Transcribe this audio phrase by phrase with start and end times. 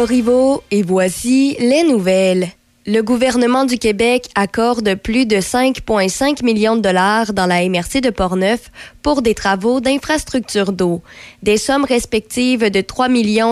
[0.00, 2.48] Corriveau et voici les nouvelles.
[2.86, 8.08] Le gouvernement du Québec accorde plus de 5,5 millions de dollars dans la MRC de
[8.08, 8.70] Portneuf
[9.02, 11.02] pour des travaux d'infrastructure d'eau.
[11.42, 13.08] Des sommes respectives de 3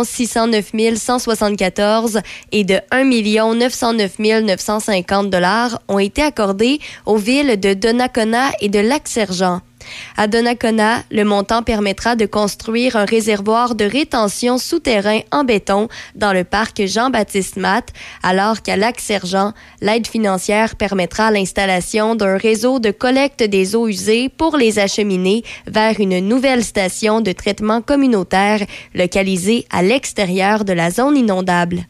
[0.06, 2.20] 609 174
[2.52, 3.04] et de 1
[3.54, 9.60] 909 950 dollars ont été accordées aux villes de Donnacona et de Lac-Sergent.
[10.16, 16.32] À Donnacona, le montant permettra de construire un réservoir de rétention souterrain en béton dans
[16.32, 23.42] le parc Jean-Baptiste Matt, alors qu'à Lac-Sergent, l'aide financière permettra l'installation d'un réseau de collecte
[23.42, 29.82] des eaux usées pour les acheminer vers une nouvelle station de traitement communautaire localisée à
[29.82, 31.86] l'extérieur de la zone inondable.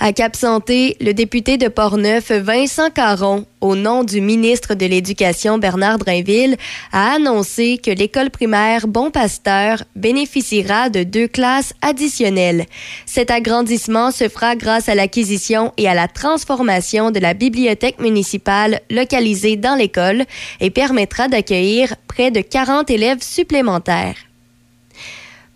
[0.00, 5.58] À Cap Santé, le député de Portneuf, Vincent Caron, au nom du ministre de l'Éducation
[5.58, 6.56] Bernard Drainville,
[6.92, 12.66] a annoncé que l'école primaire Bon Pasteur bénéficiera de deux classes additionnelles.
[13.06, 18.80] Cet agrandissement se fera grâce à l'acquisition et à la transformation de la bibliothèque municipale
[18.90, 20.24] localisée dans l'école
[20.60, 24.27] et permettra d'accueillir près de 40 élèves supplémentaires.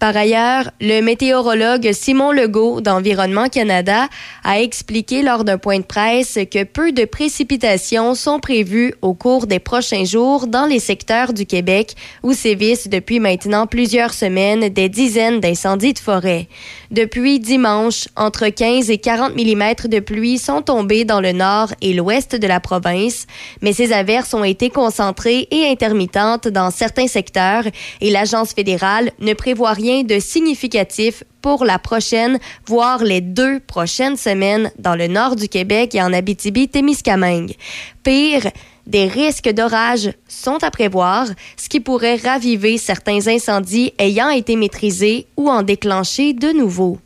[0.02, 4.08] Par ailleurs, le météorologue Simon Legault d'Environnement Canada
[4.42, 9.46] a expliqué lors d'un point de presse que peu de précipitations sont prévues au cours
[9.46, 14.88] des prochains jours dans les secteurs du Québec où sévissent depuis maintenant plusieurs semaines des
[14.88, 16.48] dizaines d'incendies de forêt.
[16.90, 21.94] Depuis dimanche, entre 15 et 40 mm de pluie sont tombés dans le nord et
[21.94, 23.28] l'ouest de la province,
[23.60, 27.62] mais ces averses ont été concentrées et intermittentes dans certains secteurs
[28.00, 34.16] et l'Agence fédérale ne prévoit rien de significatif pour la prochaine, voire les deux prochaines
[34.16, 37.54] semaines dans le nord du Québec et en Abitibi-Témiscamingue.
[38.02, 38.50] Pire,
[38.86, 41.26] des risques d'orage sont à prévoir,
[41.56, 46.98] ce qui pourrait raviver certains incendies ayant été maîtrisés ou en déclencher de nouveaux.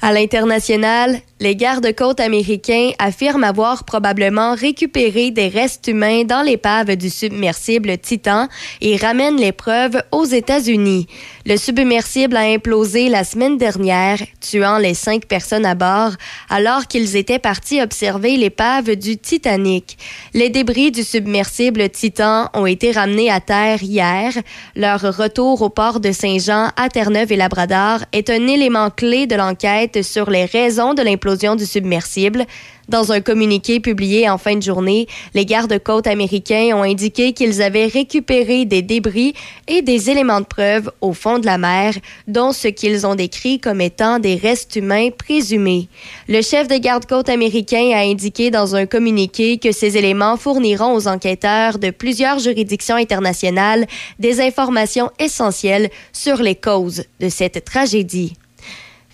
[0.00, 7.08] À l'international, les gardes-côtes américains affirment avoir probablement récupéré des restes humains dans l'épave du
[7.08, 8.46] submersible Titan
[8.82, 11.06] et ramènent les preuves aux États-Unis.
[11.46, 16.12] Le submersible a implosé la semaine dernière, tuant les cinq personnes à bord,
[16.50, 19.96] alors qu'ils étaient partis observer l'épave du Titanic.
[20.34, 24.34] Les débris du submersible Titan ont été ramenés à terre hier.
[24.76, 29.36] Leur retour au port de Saint-Jean à Terre-Neuve et Labrador est un élément clé de
[29.36, 32.46] l'enquête sur les raisons de l'implosion du submersible.
[32.88, 37.86] Dans un communiqué publié en fin de journée, les gardes-côtes américains ont indiqué qu'ils avaient
[37.86, 39.34] récupéré des débris
[39.68, 41.94] et des éléments de preuve au fond de la mer,
[42.26, 45.86] dont ce qu'ils ont décrit comme étant des restes humains présumés.
[46.28, 51.06] Le chef des gardes-côtes américains a indiqué dans un communiqué que ces éléments fourniront aux
[51.06, 53.86] enquêteurs de plusieurs juridictions internationales
[54.18, 58.34] des informations essentielles sur les causes de cette tragédie.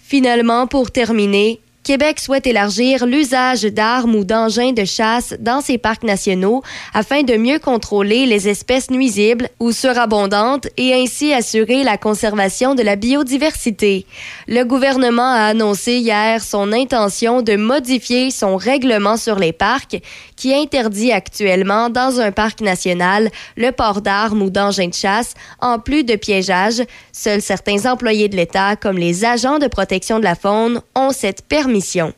[0.09, 6.03] Finalement, pour terminer, Québec souhaite élargir l'usage d'armes ou d'engins de chasse dans ses parcs
[6.03, 12.75] nationaux afin de mieux contrôler les espèces nuisibles ou surabondantes et ainsi assurer la conservation
[12.75, 14.05] de la biodiversité.
[14.49, 20.01] Le gouvernement a annoncé hier son intention de modifier son règlement sur les parcs
[20.35, 25.79] qui interdit actuellement dans un parc national le port d'armes ou d'engins de chasse en
[25.79, 26.83] plus de piégeage.
[27.13, 31.43] Seuls certains employés de l'État comme les agents de protection de la faune ont cette
[31.47, 32.13] permission émission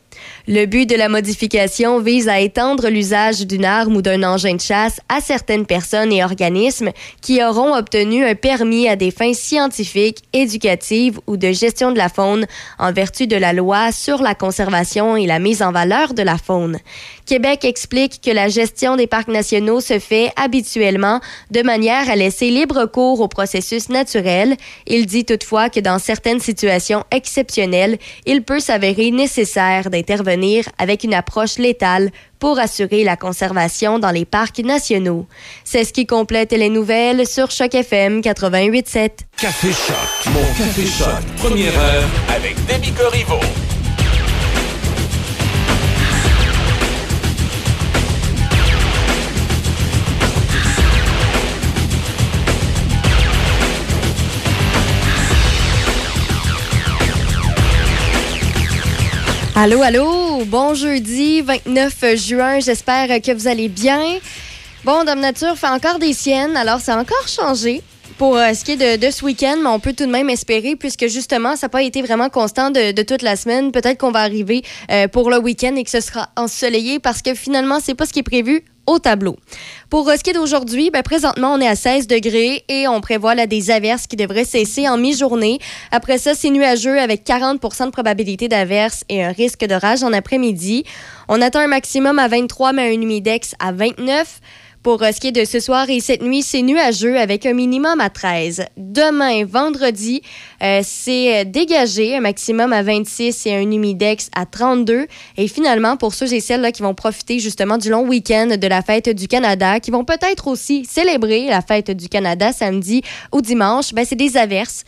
[0.47, 4.61] le but de la modification vise à étendre l'usage d'une arme ou d'un engin de
[4.61, 10.23] chasse à certaines personnes et organismes qui auront obtenu un permis à des fins scientifiques,
[10.33, 12.45] éducatives ou de gestion de la faune
[12.77, 16.37] en vertu de la loi sur la conservation et la mise en valeur de la
[16.37, 16.79] faune.
[17.25, 21.19] Québec explique que la gestion des parcs nationaux se fait habituellement
[21.51, 24.57] de manière à laisser libre cours au processus naturel.
[24.87, 29.91] Il dit toutefois que dans certaines situations exceptionnelles, il peut s'avérer nécessaire
[30.77, 35.27] avec une approche létale pour assurer la conservation dans les parcs nationaux.
[35.63, 39.09] C'est ce qui complète les nouvelles sur Choc FM 88.7.
[39.37, 43.39] Café Choc, mon Café Choc, première heure avec Demi Corriveau.
[59.61, 64.01] Allô, allô, bon jeudi 29 juin, j'espère que vous allez bien.
[64.85, 67.81] Bon, Dame Nature fait encore des siennes, alors ça a encore changé.
[68.17, 70.77] pour euh, ce qui est de, ce week-end, mais on peut tout de même espérer,
[70.77, 73.73] puisque justement, ça n'a pas été vraiment constant de, toute la semaine.
[73.73, 77.33] Peut-être qu'on va arriver euh, pour le week-end et que ce sera ensoleillé parce que
[77.33, 79.37] finalement, c'est pas ce qui est prévu au tableau.
[79.89, 83.35] Pour euh, ce qui d'aujourd'hui, ben, présentement, on est à 16 degrés et on prévoit
[83.35, 85.59] là, des averses qui devraient cesser en mi-journée.
[85.91, 90.83] Après ça, c'est nuageux avec 40 de probabilité d'averses et un risque d'orage en après-midi.
[91.27, 94.41] On attend un maximum à 23, mais un humidex à 29.
[94.81, 97.51] Pour euh, ce qui est de ce soir et cette nuit, c'est nuageux avec un
[97.53, 98.63] minimum à 13.
[98.77, 100.21] Demain, vendredi,
[100.63, 105.05] euh, c'est euh, dégagé, un maximum à 26 et un humidex à 32.
[105.35, 108.67] Et finalement, pour ceux et celles là, qui vont profiter justement du long week-end de
[108.67, 113.01] la fête du Canada, qui vont peut-être aussi célébrer la fête du Canada samedi
[113.33, 114.85] ou dimanche, ben, c'est des averses.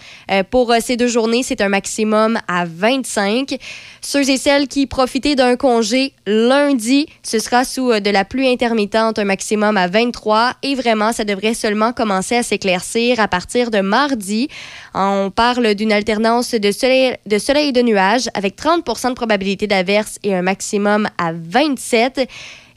[0.49, 3.57] pour ces deux journées, c'est un maximum à 25.
[4.01, 9.19] Ceux et celles qui profitaient d'un congé lundi, ce sera sous de la pluie intermittente,
[9.19, 13.81] un maximum à 23 et vraiment, ça devrait seulement commencer à s'éclaircir à partir de
[13.81, 14.47] mardi.
[14.93, 19.67] On parle d'une alternance de soleil, de soleil et de nuages avec 30 de probabilité
[19.67, 22.27] d'averse et un maximum à 27.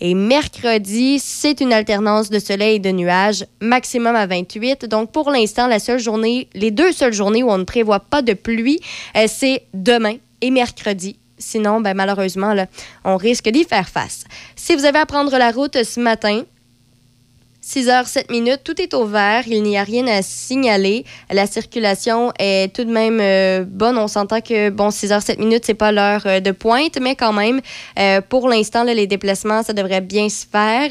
[0.01, 4.87] Et mercredi, c'est une alternance de soleil et de nuages, maximum à 28.
[4.87, 8.21] Donc, pour l'instant, la seule journée, les deux seules journées où on ne prévoit pas
[8.21, 8.81] de pluie,
[9.17, 11.19] euh, c'est demain et mercredi.
[11.39, 12.55] Sinon, ben, malheureusement,
[13.05, 14.25] on risque d'y faire face.
[14.57, 16.43] Si vous avez à prendre la route ce matin,
[17.67, 21.07] 6 h 7 minutes, tout est au vert, il n'y a rien à signaler.
[21.31, 23.97] La circulation est tout de même euh, bonne.
[23.97, 27.17] On s'entend que, bon, 6 h 7 minutes, c'est pas l'heure euh, de pointe, mais
[27.17, 27.63] quand même,
[27.99, 30.91] euh, pour l'instant, les déplacements, ça devrait bien se faire.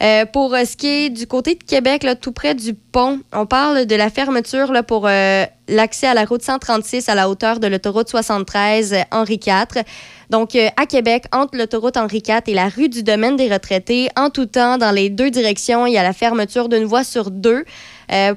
[0.00, 3.46] Euh, pour euh, ce qui est du côté de Québec, tout près du pont, on
[3.46, 7.66] parle de la fermeture pour euh, l'accès à la route 136 à la hauteur de
[7.66, 9.82] l'autoroute 73 Henri IV.
[10.30, 14.28] Donc, à Québec, entre l'autoroute Henri IV et la rue du domaine des retraités, en
[14.28, 17.64] tout temps, dans les deux directions, il y a la fermeture d'une voie sur deux.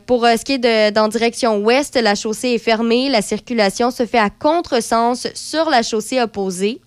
[0.05, 3.09] pour ce qui est de, dans direction ouest, la chaussée est fermée.
[3.09, 6.79] La circulation se fait à contresens sur la chaussée opposée.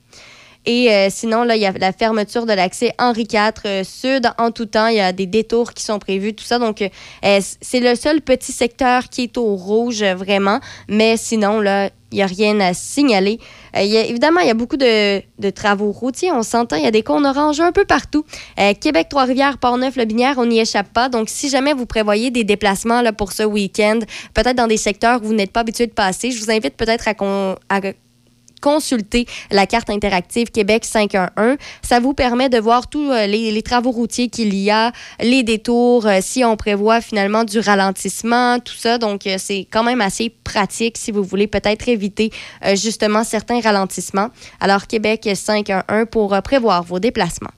[0.66, 4.30] Et euh, sinon, là, il y a la fermeture de l'accès Henri IV euh, Sud
[4.38, 4.86] en tout temps.
[4.86, 6.58] Il y a des détours qui sont prévus, tout ça.
[6.58, 10.60] Donc, euh, c'est le seul petit secteur qui est au rouge, vraiment.
[10.88, 13.40] Mais sinon, là, il n'y a rien à signaler.
[13.74, 16.30] évidemment, il y a beaucoup de, travaux routiers.
[16.30, 18.24] On s'entend, il y a des cônes oranges un peu partout.
[18.80, 21.08] Québec, Trois-Rivières, Port-Neuf, Le Binière, on n'y échappe pas.
[21.08, 23.98] Donc, si jamais vous prévoyez des déplacements là, pour ce week-end,
[24.32, 27.08] peut-être dans des secteurs où vous n'êtes pas habitué de passer, je vous invite peut-être
[27.08, 27.14] à,
[27.68, 27.80] à
[28.64, 31.58] consulter la carte interactive Québec 511.
[31.82, 34.90] Ça vous permet de voir tous euh, les, travaux routiers qu'il y a,
[35.20, 38.96] les détours, euh, si on prévoit finalement du ralentissement, tout ça.
[38.96, 42.30] Donc, euh, c'est quand même assez pratique si vous voulez peut-être éviter
[42.74, 44.28] justement certains ralentissements.
[44.60, 47.50] Alors, Québec 511 pour prévoir vos déplacements.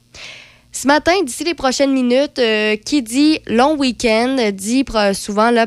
[0.73, 2.41] Ce matin, d'ici les prochaines minutes,
[2.85, 4.85] qui dit long week-end dit
[5.15, 5.67] souvent là,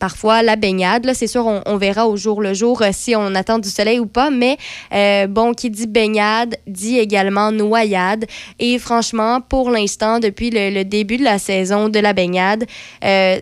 [0.00, 1.08] parfois la baignade.
[1.14, 4.06] c'est sûr, on, verra au jour le jour euh, si on attend du soleil ou
[4.06, 4.56] pas, mais
[4.92, 8.24] euh, bon, qui dit baignade dit également noyade.
[8.58, 12.64] Et franchement, pour l'instant, depuis le, début de la saison de la baignade,
[13.04, 13.38] euh,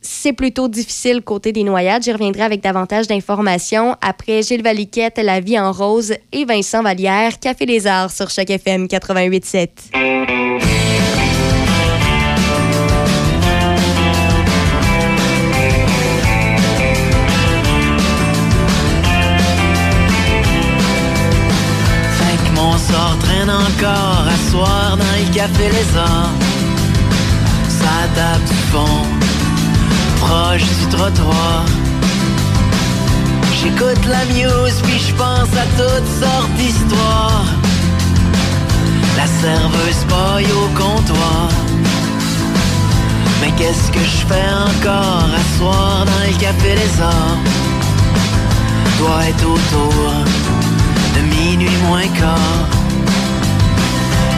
[0.00, 2.02] c'est plutôt difficile côté des noyades.
[2.02, 7.38] J'y reviendrai avec davantage d'informations après Gilles Valiquette, La vie en rose et Vincent Vallière,
[7.38, 10.99] Café des Arts sur chaque FM 88.7.
[23.50, 26.30] encore à soir dans le café Les Arts.
[27.68, 29.02] Ça tape du fond,
[30.20, 31.64] proche du trottoir.
[33.60, 37.44] J'écoute la muse puis je pense à toutes sortes d'histoires.
[39.16, 41.48] La serveuse paille au comptoir.
[43.40, 47.38] Mais qu'est-ce que je fais encore à soir dans le café Les Arts?
[48.98, 50.12] Doit être autour
[51.16, 52.79] de minuit moins quart.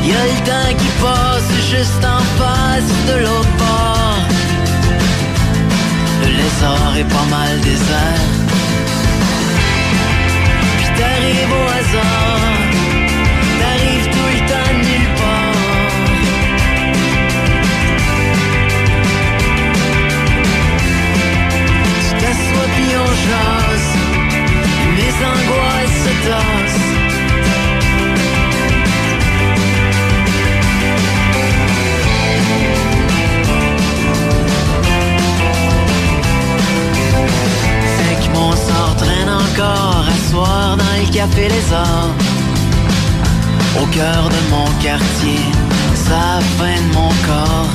[0.04, 4.18] Y'a le temps qui passe juste en face de l'autre bord.
[6.22, 8.28] Le lézard est pas mal désert.
[10.78, 12.58] Puis t'arrives au hasard,
[13.60, 15.60] t'arrives tout le temps nulle part.
[22.02, 23.90] Tu t'assois puis on jase,
[24.96, 26.81] mes angoisses se tassent.
[39.02, 42.14] traîne encore à soir dans le café Les Arts.
[43.80, 45.42] Au cœur de mon quartier,
[45.94, 47.74] ça fin de mon corps.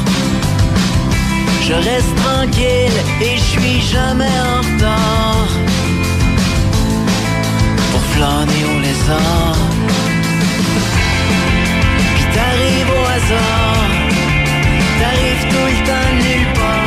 [1.67, 5.49] Je reste tranquille et je suis jamais en retard.
[7.91, 9.61] Pour flâner au lézard.
[12.15, 13.89] Puis t'arrives au hasard,
[14.99, 16.86] t'arrives tout le temps nulle part.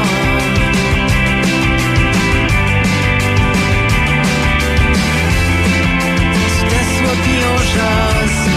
[7.73, 8.50] chance.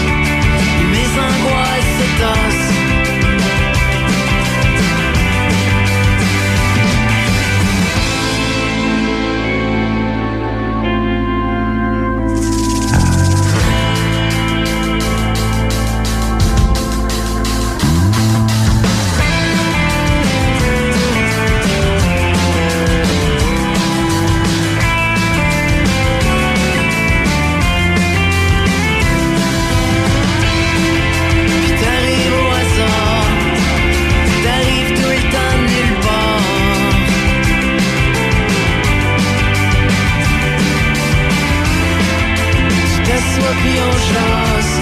[43.54, 44.74] copie en chasse,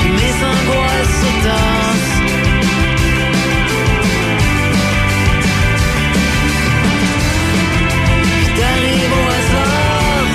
[0.00, 2.18] puis mes angoisses se tassent.
[8.36, 10.26] Puis t'arrives au hasard,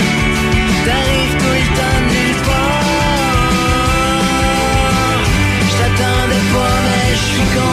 [0.86, 2.82] t'arrives tout le temps nulle part.
[5.68, 7.71] Je t'attendais pas, mais je suis.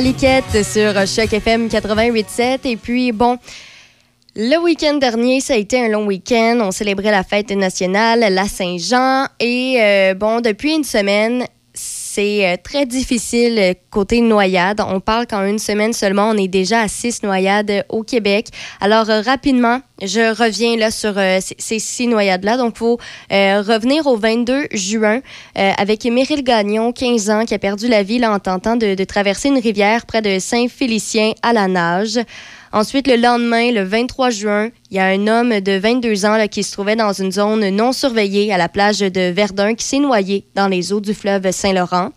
[0.00, 2.60] Valiquette sur Choc FM 88.7.
[2.64, 3.36] Et puis, bon,
[4.34, 6.58] le week-end dernier, ça a été un long week-end.
[6.62, 9.26] On célébrait la fête nationale, la Saint-Jean.
[9.40, 11.44] Et euh, bon, depuis une semaine,
[12.12, 14.80] c'est très difficile côté noyade.
[14.84, 18.48] On parle qu'en une semaine seulement, on est déjà à six noyades au Québec.
[18.80, 22.56] Alors, rapidement, je reviens là sur ces six noyades-là.
[22.56, 22.98] Donc, il faut
[23.30, 25.20] revenir au 22 juin
[25.54, 29.58] avec Meryl Gagnon, 15 ans, qui a perdu la vie en tentant de traverser une
[29.58, 32.18] rivière près de Saint-Félicien à la nage.
[32.72, 36.62] Ensuite, le lendemain, le 23 juin, il y a un homme de 22 ans qui
[36.62, 40.44] se trouvait dans une zone non surveillée à la plage de Verdun qui s'est noyé
[40.54, 42.10] dans les eaux du fleuve Saint-Laurent.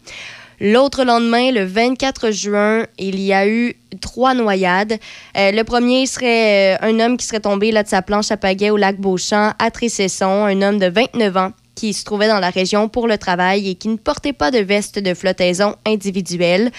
[0.62, 5.00] L'autre lendemain, le 24 juin, il y a eu trois noyades.
[5.36, 8.38] Euh, le premier serait euh, un homme qui serait tombé là, de sa planche à
[8.38, 12.40] pagaie au lac Beauchamp à Tressesson, un homme de 29 ans qui se trouvait dans
[12.40, 16.72] la région pour le travail et qui ne portait pas de veste de flottaison individuelle.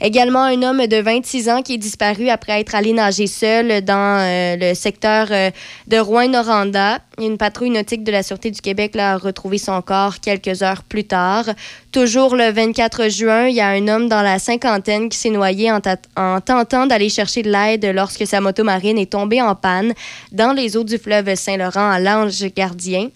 [0.00, 4.20] Également, un homme de 26 ans qui est disparu après être allé nager seul dans
[4.20, 5.50] euh, le secteur euh,
[5.86, 6.98] de Rouen-Noranda.
[7.18, 11.04] Une patrouille nautique de la Sûreté du Québec a retrouvé son corps quelques heures plus
[11.04, 11.46] tard.
[11.92, 15.72] Toujours le 24 juin, il y a un homme dans la cinquantaine qui s'est noyé
[15.72, 15.80] en,
[16.16, 19.94] en tentant d'aller chercher de l'aide lorsque sa moto marine est tombée en panne
[20.30, 23.08] dans les eaux du fleuve Saint-Laurent à l'Ange-Gardien.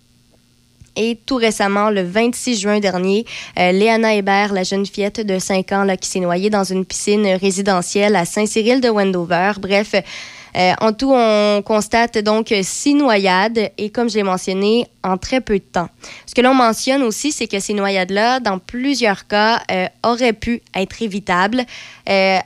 [0.97, 3.25] Et tout récemment, le 26 juin dernier,
[3.59, 6.85] euh, Léana Hébert, la jeune fillette de 5 ans là, qui s'est noyée dans une
[6.85, 9.53] piscine résidentielle à Saint-Cyril de Wendover.
[9.61, 15.17] Bref, euh, en tout, on constate donc six noyades et comme je l'ai mentionné, en
[15.17, 15.89] très peu de temps.
[16.27, 20.61] Ce que l'on mentionne aussi, c'est que ces noyades-là, dans plusieurs cas, euh, auraient pu
[20.75, 21.65] être évitables.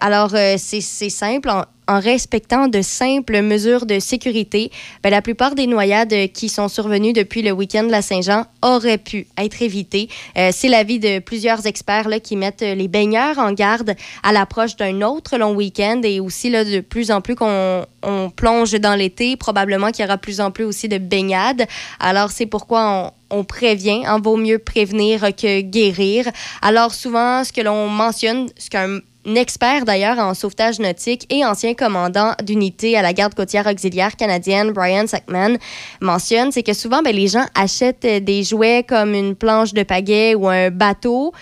[0.00, 0.80] alors, c'est
[1.10, 1.48] simple
[1.88, 4.70] respectant de simples mesures de sécurité,
[5.02, 8.98] ben, la plupart des noyades qui sont survenues depuis le week-end de la Saint-Jean auraient
[8.98, 10.08] pu être évitées.
[10.36, 14.76] Euh, c'est l'avis de plusieurs experts là, qui mettent les baigneurs en garde à l'approche
[14.76, 18.94] d'un autre long week-end et aussi là, de plus en plus qu'on on plonge dans
[18.94, 21.66] l'été, probablement qu'il y aura plus en plus aussi de baignades.
[22.00, 24.06] Alors c'est pourquoi on, prévient.
[24.06, 26.26] En vaut mieux prévenir que guérir.
[26.62, 31.74] Alors souvent, ce que l'on mentionne, ce qu'un expert d'ailleurs en sauvetage nautique et ancien
[31.74, 35.56] commandant d'unité à la garde côtière auxiliaire canadienne, Brian Sackman,
[36.00, 40.34] mentionne, c'est que souvent, ben, les gens achètent des jouets comme une planche de pagaie
[40.34, 41.32] ou un bateau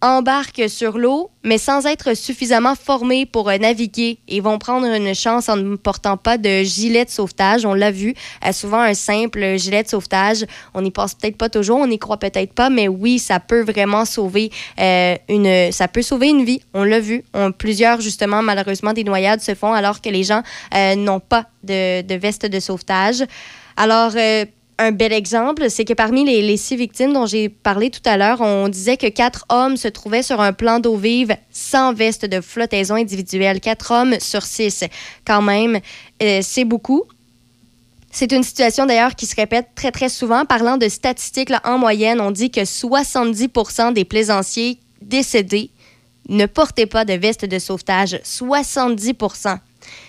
[0.00, 5.14] embarquent sur l'eau, mais sans être suffisamment formés pour euh, naviguer et vont prendre une
[5.14, 7.64] chance en ne portant pas de gilet de sauvetage.
[7.64, 8.14] On l'a vu,
[8.46, 11.98] euh, souvent un simple gilet de sauvetage, on n'y pense peut-être pas toujours, on n'y
[11.98, 16.44] croit peut-être pas, mais oui, ça peut vraiment sauver euh, une, ça peut sauver une
[16.44, 16.60] vie.
[16.74, 17.24] On l'a vu.
[17.34, 20.42] On, plusieurs justement, malheureusement, des noyades se font alors que les gens
[20.96, 23.24] n'ont pas de, de, veste de sauvetage.
[23.76, 24.12] Alors
[24.78, 28.40] un bel exemple, c'est que parmi les, six victimes dont j'ai parlé tout à l'heure,
[28.40, 32.40] on disait que quatre hommes se trouvaient sur un plan d'eau vive sans veste de
[32.40, 33.60] flottaison individuelle.
[33.60, 34.84] Quatre hommes sur six,
[35.24, 35.80] quand même,
[36.22, 37.04] euh, c'est beaucoup.
[38.12, 40.44] C'est une situation d'ailleurs qui se répète très très souvent.
[40.44, 45.70] Parlant de statistiques, en moyenne, on dit que 70% des plaisanciers décédés
[46.28, 48.20] ne portaient pas de veste de sauvetage.
[48.22, 49.14] 70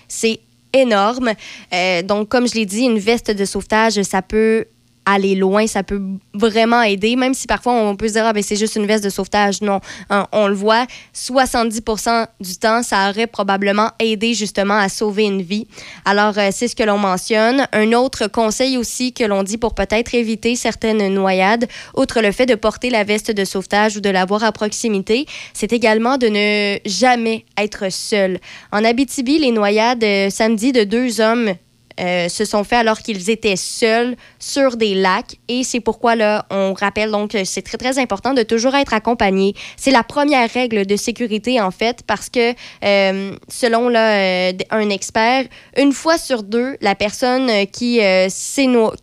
[0.07, 0.39] C'est
[0.73, 1.33] énorme.
[1.73, 4.65] Euh, donc, comme je l'ai dit, une veste de sauvetage, ça peut
[5.11, 6.01] aller loin, ça peut
[6.33, 9.03] vraiment aider, même si parfois on peut se dire, ah, ben, c'est juste une veste
[9.03, 9.61] de sauvetage.
[9.61, 15.23] Non, hein, on, le voit, 70% du temps, ça aurait probablement aidé justement à sauver
[15.23, 15.67] une vie.
[16.05, 17.67] Alors, euh, c'est ce que l'on mentionne.
[17.71, 22.45] Un autre conseil aussi que l'on dit pour peut-être éviter certaines noyades, outre le fait
[22.45, 26.77] de porter la veste de sauvetage ou de l'avoir à proximité, c'est également de ne
[26.85, 28.39] jamais être seul.
[28.71, 31.53] En Abitibi, les noyades euh, samedi de deux hommes
[31.99, 35.37] euh, se sont faits alors qu'ils étaient seuls sur des lacs.
[35.47, 38.93] Et c'est pourquoi là, on rappelle donc que c'est très, très important de toujours être
[38.93, 39.53] accompagné.
[39.77, 44.89] C'est la première règle de sécurité, en fait, parce que euh, selon là, euh, un
[44.89, 45.45] expert,
[45.77, 47.99] une fois sur deux, la personne qui,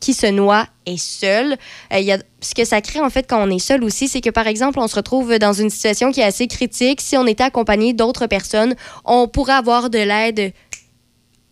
[0.01, 1.57] qui se noie est seule.
[1.93, 4.31] Y a ce que ça crée en fait quand on est seul aussi, c'est que
[4.31, 7.01] par exemple, on se retrouve dans une situation qui est assez critique.
[7.01, 10.53] Si on était accompagné d'autres personnes, on pourrait avoir de l'aide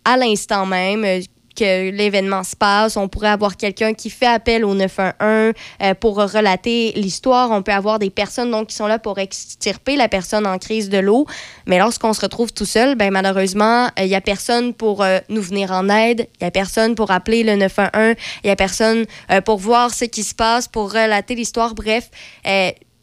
[0.05, 1.05] à l'instant même,
[1.55, 2.97] que l'événement se passe.
[2.97, 7.51] On pourrait avoir quelqu'un qui fait appel au 911 euh, pour relater l'histoire.
[7.51, 10.88] On peut avoir des personnes donc, qui sont là pour extirper la personne en crise
[10.88, 11.27] de l'eau.
[11.67, 15.43] Mais lorsqu'on se retrouve tout seul, ben, malheureusement, il n'y a personne pour euh, nous
[15.43, 16.29] venir en aide.
[16.40, 18.17] Il n'y a personne pour appeler le 911.
[18.43, 21.75] Il n'y a personne euh, pour voir ce qui se passe, pour relater l'histoire.
[21.75, 22.11] Bref,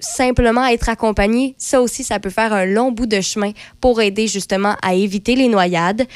[0.01, 4.27] simplement être accompagné, ça aussi, ça peut faire un long bout de chemin pour aider
[4.27, 6.07] justement à éviter les noyades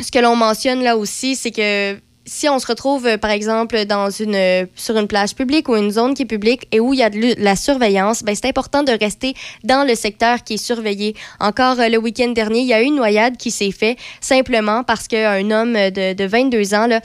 [0.00, 3.84] ce que l'on mentionne là aussi, c'est que si on se retrouve, euh, par exemple,
[3.84, 6.92] dans une, euh, sur une plage publique ou une zone qui est publique et où
[6.92, 10.54] il y a de la surveillance, ben, c'est important de rester dans le secteur qui
[10.54, 11.16] est surveillé.
[11.40, 14.84] Encore euh, le week-end dernier, il y a eu une noyade qui s'est faite simplement
[14.84, 17.00] parce qu'un homme de, de 22 ans là,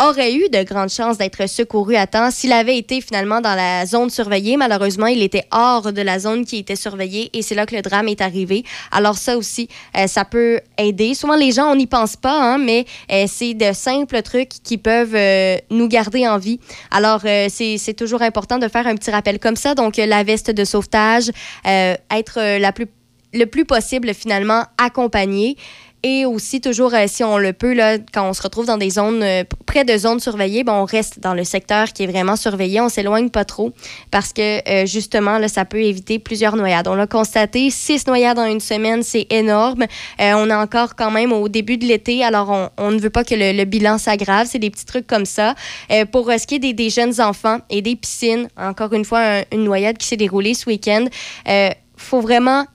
[0.00, 3.86] aurait eu de grandes chances d'être secouru à temps s'il avait été finalement dans la
[3.86, 4.56] zone surveillée.
[4.56, 7.82] Malheureusement, il était hors de la zone qui était surveillée et c'est là que le
[7.82, 8.64] drame est arrivé.
[8.90, 11.14] Alors ça aussi, euh, ça peut aider.
[11.14, 14.78] Souvent, les gens, on n'y pense pas, hein, mais euh, c'est de simples trucs qui
[14.78, 16.60] peuvent euh, nous garder en vie.
[16.90, 19.74] Alors, c'est toujours important de faire un petit rappel comme ça.
[19.74, 21.30] Donc, la veste de sauvetage,
[21.64, 22.86] être la plus,
[23.32, 25.56] le plus possible finalement accompagné
[26.02, 28.90] et aussi toujours euh, si on le peut là quand on se retrouve dans des
[28.90, 32.36] zones euh, près de zones surveillées ben, on reste dans le secteur qui est vraiment
[32.36, 32.80] surveillé.
[32.80, 33.72] On s'éloigne pas trop
[34.10, 36.88] parce que euh, justement là ça peut éviter plusieurs noyades.
[36.88, 39.86] On l'a constaté six noyades en une semaine c'est énorme.
[40.18, 43.34] On est encore quand même au début de l'été alors on, ne veut pas que
[43.34, 44.46] le, bilan s'aggrave.
[44.50, 45.54] C'est des petits trucs comme ça.
[46.12, 49.98] Pour ce qui est des, jeunes enfants et des piscines encore une fois une noyade
[49.98, 51.06] qui s'est déroulée ce week-end
[51.96, 52.66] faut vraiment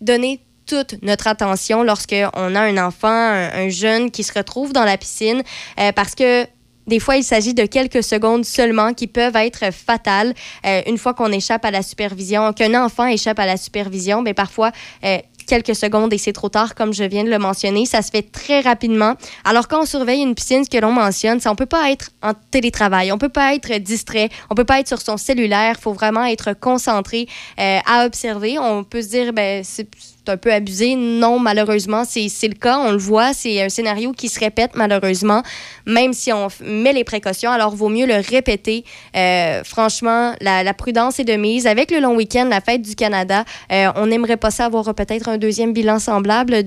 [0.00, 4.98] donner toute notre attention lorsqu'on a un enfant, un, jeune qui se retrouve dans la
[4.98, 5.42] piscine
[5.80, 6.46] euh, parce que
[6.86, 11.14] des fois, il s'agit de quelques secondes seulement qui peuvent être fatales euh, une fois
[11.14, 14.22] qu'on échappe à la supervision, qu'un enfant échappe à la supervision.
[14.22, 14.70] Mais parfois,
[15.04, 17.86] euh, quelques secondes et c'est trop tard, comme je viens de le mentionner.
[17.86, 19.14] Ça se fait très rapidement.
[19.44, 22.10] Alors, quand on surveille une piscine, ce que l'on mentionne, c'est on peut pas être
[22.22, 25.74] en télétravail, on peut pas être distrait, on peut pas être sur son cellulaire.
[25.76, 27.26] Il faut vraiment être concentré
[27.58, 28.60] à observer.
[28.60, 29.88] On peut se dire, ben, c'est
[30.28, 30.94] un peu abusé.
[30.96, 32.78] Non, malheureusement, c'est le cas.
[32.78, 33.32] On le voit.
[33.32, 35.42] C'est un scénario qui se répète, malheureusement,
[35.86, 37.50] même si on met les précautions.
[37.50, 38.84] Alors, vaut mieux le répéter.
[39.16, 41.66] Euh, franchement, la, prudence est de mise.
[41.66, 45.28] Avec le long week-end, la fête du Canada, euh, on n'aimerait pas ça avoir peut-être
[45.28, 46.64] un deuxième bilan semblable.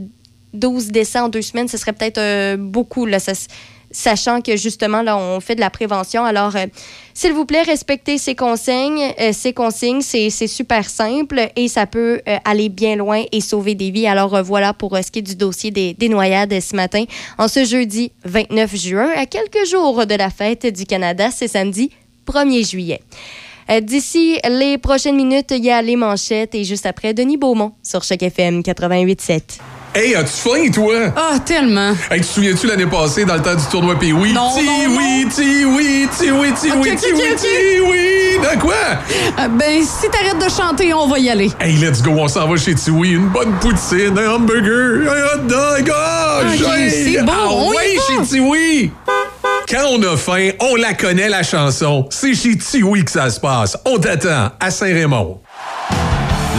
[0.54, 3.06] 12 décès en deux semaines, ce serait peut-être euh, beaucoup.
[3.91, 6.23] Sachant que justement, là, on fait de la prévention.
[6.23, 6.65] Alors, euh,
[7.13, 9.13] s'il vous plaît, respectez ces consignes.
[9.19, 13.75] Euh, ces consignes, c'est super simple et ça peut euh, aller bien loin et sauver
[13.75, 14.08] des vies.
[14.08, 17.06] Alors, voilà pour ce qui est du dossier des, des, noyades ce matin.
[17.38, 21.91] En ce jeudi 29 juin, à quelques jours de la fête du Canada, c'est samedi
[22.28, 23.02] 1er juillet.
[23.82, 28.04] D'ici les prochaines minutes, il y a les manchettes et juste après, Denis Beaumont sur
[28.04, 29.79] Choc FM 88.7.
[29.95, 31.12] Hey, as-tu faim, toi?
[31.15, 31.93] Ah, tellement.
[32.12, 34.34] Hey, tu te souviens-tu l'année passée, dans le temps du tournoi Pee oui?
[34.34, 38.38] Non, ti oui, ti oui, ti oui, ti oui, ti oui, ti oui.
[38.41, 38.75] Dans quoi?
[39.39, 41.52] Euh, ben, si t'arrêtes de chanter, on va y aller.
[41.60, 43.13] Hey, let's go, on s'en va chez Tiwi.
[43.13, 45.91] Une bonne poutine, un hamburger, un hot dog.
[45.91, 48.91] Oh, okay, c'est bon, ah, on ouais, chez Tiwi.
[49.67, 52.08] Quand on a faim, on la connaît, la chanson.
[52.12, 53.75] C'est chez Tiwi que ça se passe.
[53.86, 55.41] On t'attend à Saint-Raymond.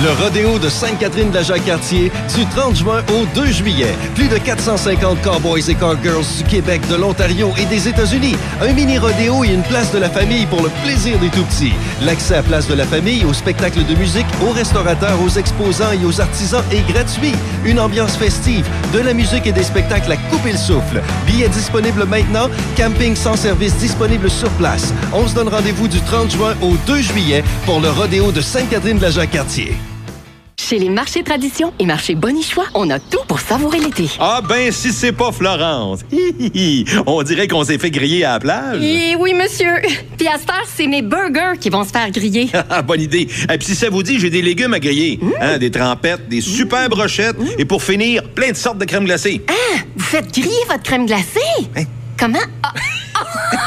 [0.02, 3.94] Le rodéo de Sainte-Catherine de la Jacques-Cartier du 30 juin au 2 juillet.
[4.14, 8.34] Plus de 450 cowboys et cowgirls du Québec, de l'Ontario et des États-Unis.
[8.62, 11.74] Un mini rodéo et une place de la famille pour le plaisir des tout-petits.
[12.00, 16.06] L'accès à place de la famille, aux spectacles de musique, aux restaurateurs, aux exposants et
[16.06, 17.34] aux artisans est gratuit.
[17.66, 21.02] Une ambiance festive, de la musique et des spectacles à couper le souffle.
[21.26, 22.48] Billets disponibles maintenant.
[22.74, 24.94] Camping sans service disponible sur place.
[25.12, 28.96] On se donne rendez-vous du 30 juin au 2 juillet pour le rodéo de Sainte-Catherine
[28.96, 29.76] de la Jacques-Cartier.
[30.68, 34.08] Chez les marchés tradition et marchés Bonichois, on a tout pour savourer l'été.
[34.20, 36.00] Ah ben, si c'est pas Florence.
[37.06, 38.82] on dirait qu'on s'est fait griller à la plage.
[38.82, 39.76] Et oui, monsieur.
[40.18, 42.50] Puis à cette heure, c'est mes burgers qui vont se faire griller.
[42.72, 43.26] Ah, bonne idée.
[43.52, 45.18] Et puis si ça vous dit, j'ai des légumes à griller.
[45.20, 45.30] Mmh.
[45.40, 47.38] Hein, des trempettes, des super brochettes.
[47.38, 47.46] Mmh.
[47.58, 49.42] Et pour finir, plein de sortes de crème glacée.
[49.48, 51.40] Ah, vous faites griller votre crème glacée?
[51.76, 51.84] Hein?
[52.18, 52.38] Comment?
[52.62, 52.72] Ah.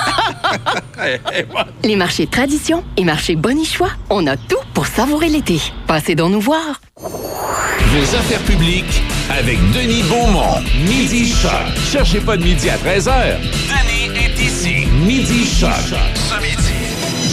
[1.83, 5.59] Les marchés tradition et marchés Bonichois, on a tout pour savourer l'été.
[5.87, 6.81] Passez donc nous voir.
[6.97, 10.61] Vos affaires publiques avec Denis Beaumont.
[10.87, 11.51] Midi Choc.
[11.91, 13.37] Cherchez pas de midi à 13h.
[13.39, 14.87] Denis est ici.
[15.05, 15.69] Midi Choc.
[16.15, 16.73] Ce midi.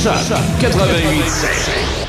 [0.02, 2.00] Choc 88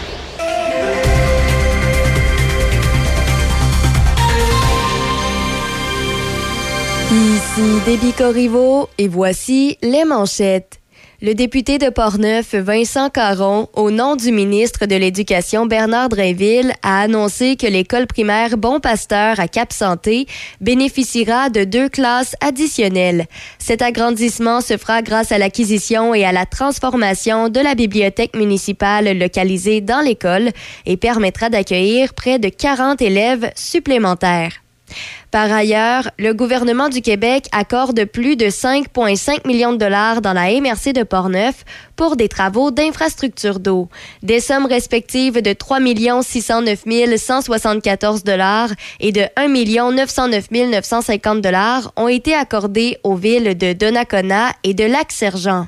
[7.11, 10.80] Ici Déby Corriveau et voici les manchettes.
[11.23, 17.01] Le député de Portneuf, Vincent Caron, au nom du ministre de l'Éducation Bernard Drainville, a
[17.01, 20.25] annoncé que l'école primaire Bon Pasteur à Cap-Santé
[20.61, 23.27] bénéficiera de deux classes additionnelles.
[23.59, 29.15] Cet agrandissement se fera grâce à l'acquisition et à la transformation de la bibliothèque municipale
[29.15, 30.49] localisée dans l'école
[30.87, 34.60] et permettra d'accueillir près de 40 élèves supplémentaires.
[35.31, 40.51] Par ailleurs, le gouvernement du Québec accorde plus de 5,5 millions de dollars dans la
[40.59, 41.63] MRC de Portneuf
[41.95, 43.87] pour des travaux d'infrastructure d'eau.
[44.23, 45.79] Des sommes respectives de 3
[46.23, 46.83] 609
[47.17, 54.51] 174 dollars et de 1 909 950 dollars ont été accordées aux villes de Donnacona
[54.63, 55.67] et de Lac-Sergent.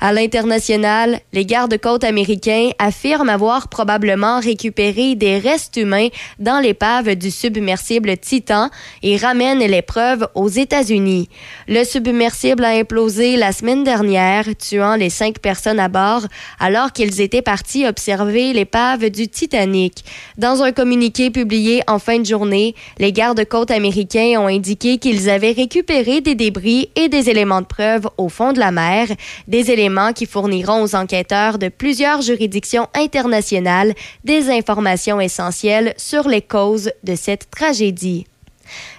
[0.00, 7.30] À l'international, les gardes-côtes américains affirment avoir probablement récupéré des restes humains dans l'épave du
[7.30, 8.70] submersible Titan
[9.02, 11.28] et ramènent les preuves aux États-Unis.
[11.68, 16.22] Le submersible a implosé la semaine dernière, tuant les cinq personnes à bord
[16.58, 20.04] alors qu'ils étaient partis observer l'épave du Titanic.
[20.38, 25.52] Dans un communiqué publié en fin de journée, les gardes-côtes américains ont indiqué qu'ils avaient
[25.52, 29.08] récupéré des débris et des éléments de preuve au fond de la mer,
[29.60, 36.90] éléments qui fourniront aux enquêteurs de plusieurs juridictions internationales des informations essentielles sur les causes
[37.04, 38.26] de cette tragédie.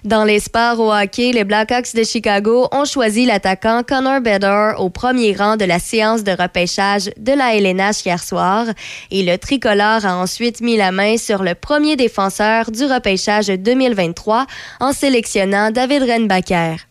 [0.04, 4.89] Dans les sports au hockey, les Blackhawks de Chicago ont choisi l'attaquant Connor Bedard au
[4.89, 8.65] premier rang de la séance de repêchage de la LNH hier soir
[9.12, 14.46] et le tricolore a ensuite mis la main sur le premier défenseur du repêchage 2023
[14.80, 16.87] en sélectionnant David Renbacker.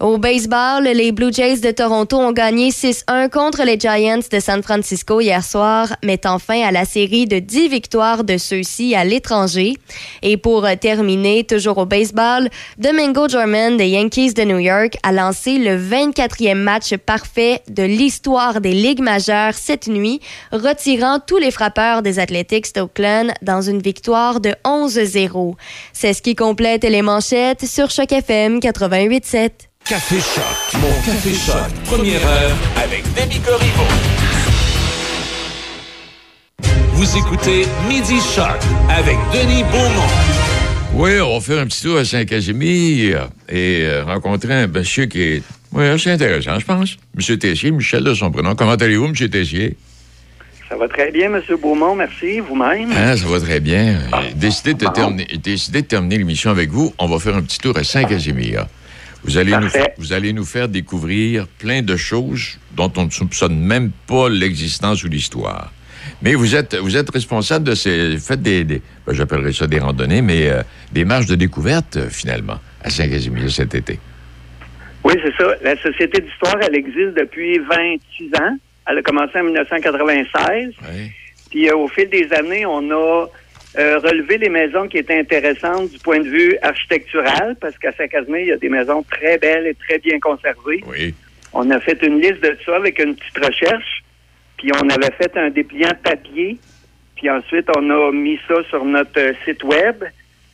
[0.00, 4.60] Au baseball, les Blue Jays de Toronto ont gagné 6-1 contre les Giants de San
[4.60, 9.74] Francisco hier soir, mettant fin à la série de 10 victoires de ceux-ci à l'étranger.
[10.22, 15.58] Et pour terminer, toujours au baseball, Domingo German des Yankees de New York a lancé
[15.58, 22.02] le 24e match parfait de l'histoire des Ligues majeures cette nuit, retirant tous les frappeurs
[22.02, 25.54] des Athletics d'Oakland dans une victoire de 11-0.
[25.92, 29.50] C'est ce qui complète les manchettes sur Choc FM 88.7.
[29.86, 30.80] Café Choc.
[30.80, 31.70] Mon Café Choc.
[31.84, 33.82] Première heure avec Demi Corriveau.
[36.94, 38.46] Vous écoutez Midi Choc
[38.88, 40.08] avec Denis Beaumont.
[40.94, 45.20] Oui, on va faire un petit tour à Saint-Casimir et euh, rencontrer un monsieur qui
[45.20, 45.42] est
[45.72, 46.96] oui, assez intéressant, je pense.
[47.14, 48.54] Monsieur Tessier, Michel de son prénom.
[48.54, 49.76] Comment allez-vous, Monsieur Tessier?
[50.66, 51.42] Ça va très bien, M.
[51.60, 52.40] Beaumont, merci.
[52.40, 52.90] Vous-même?
[52.96, 53.98] Ah, ça va très bien.
[54.22, 56.94] J'ai décidé de, terminer, décidé de terminer l'émission avec vous.
[56.98, 58.64] On va faire un petit tour à Saint-Casimir.
[59.24, 63.58] Vous allez, nous, vous allez nous faire découvrir plein de choses dont on ne soupçonne
[63.58, 65.72] même pas l'existence ou l'histoire.
[66.20, 68.18] Mais vous êtes, vous êtes responsable de ces.
[68.18, 68.64] Faites des.
[68.64, 72.90] des- ben, J'appellerais ça des randonnées, mais euh, des marches de découverte, euh, finalement, à
[72.90, 73.98] Saint-Casimir cet été.
[75.02, 75.54] Oui, c'est ça.
[75.62, 78.56] La Société d'histoire, elle existe depuis 26 ans.
[78.86, 80.72] Elle a commencé en 1996.
[80.82, 81.10] Oui.
[81.50, 83.26] Puis euh, au fil des années, on a
[83.78, 88.40] euh, relevé les maisons qui étaient intéressantes du point de vue architectural, parce qu'à Saint-Casimir,
[88.40, 90.82] il y a des maisons très belles et très bien conservées.
[90.86, 91.14] Oui.
[91.52, 94.04] On a fait une liste de ça avec une petite recherche.
[94.56, 96.58] Puis on avait fait un dépliant papier.
[97.16, 100.04] Puis ensuite, on a mis ça sur notre euh, site web.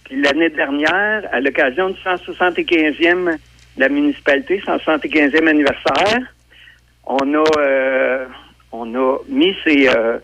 [0.04, 3.37] Puis l'année dernière, à l'occasion du 175e
[3.76, 6.20] de la municipalité, 175e anniversaire,
[7.06, 8.26] on a euh,
[8.72, 10.18] on a mis ces, euh,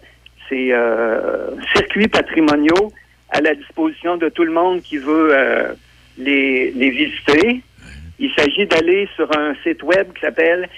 [0.48, 2.92] ces euh, circuits patrimoniaux
[3.30, 5.72] à la disposition de tout le monde qui veut euh,
[6.18, 7.60] les, les visiter.
[8.18, 10.68] Il s'agit d'aller sur un site web qui s'appelle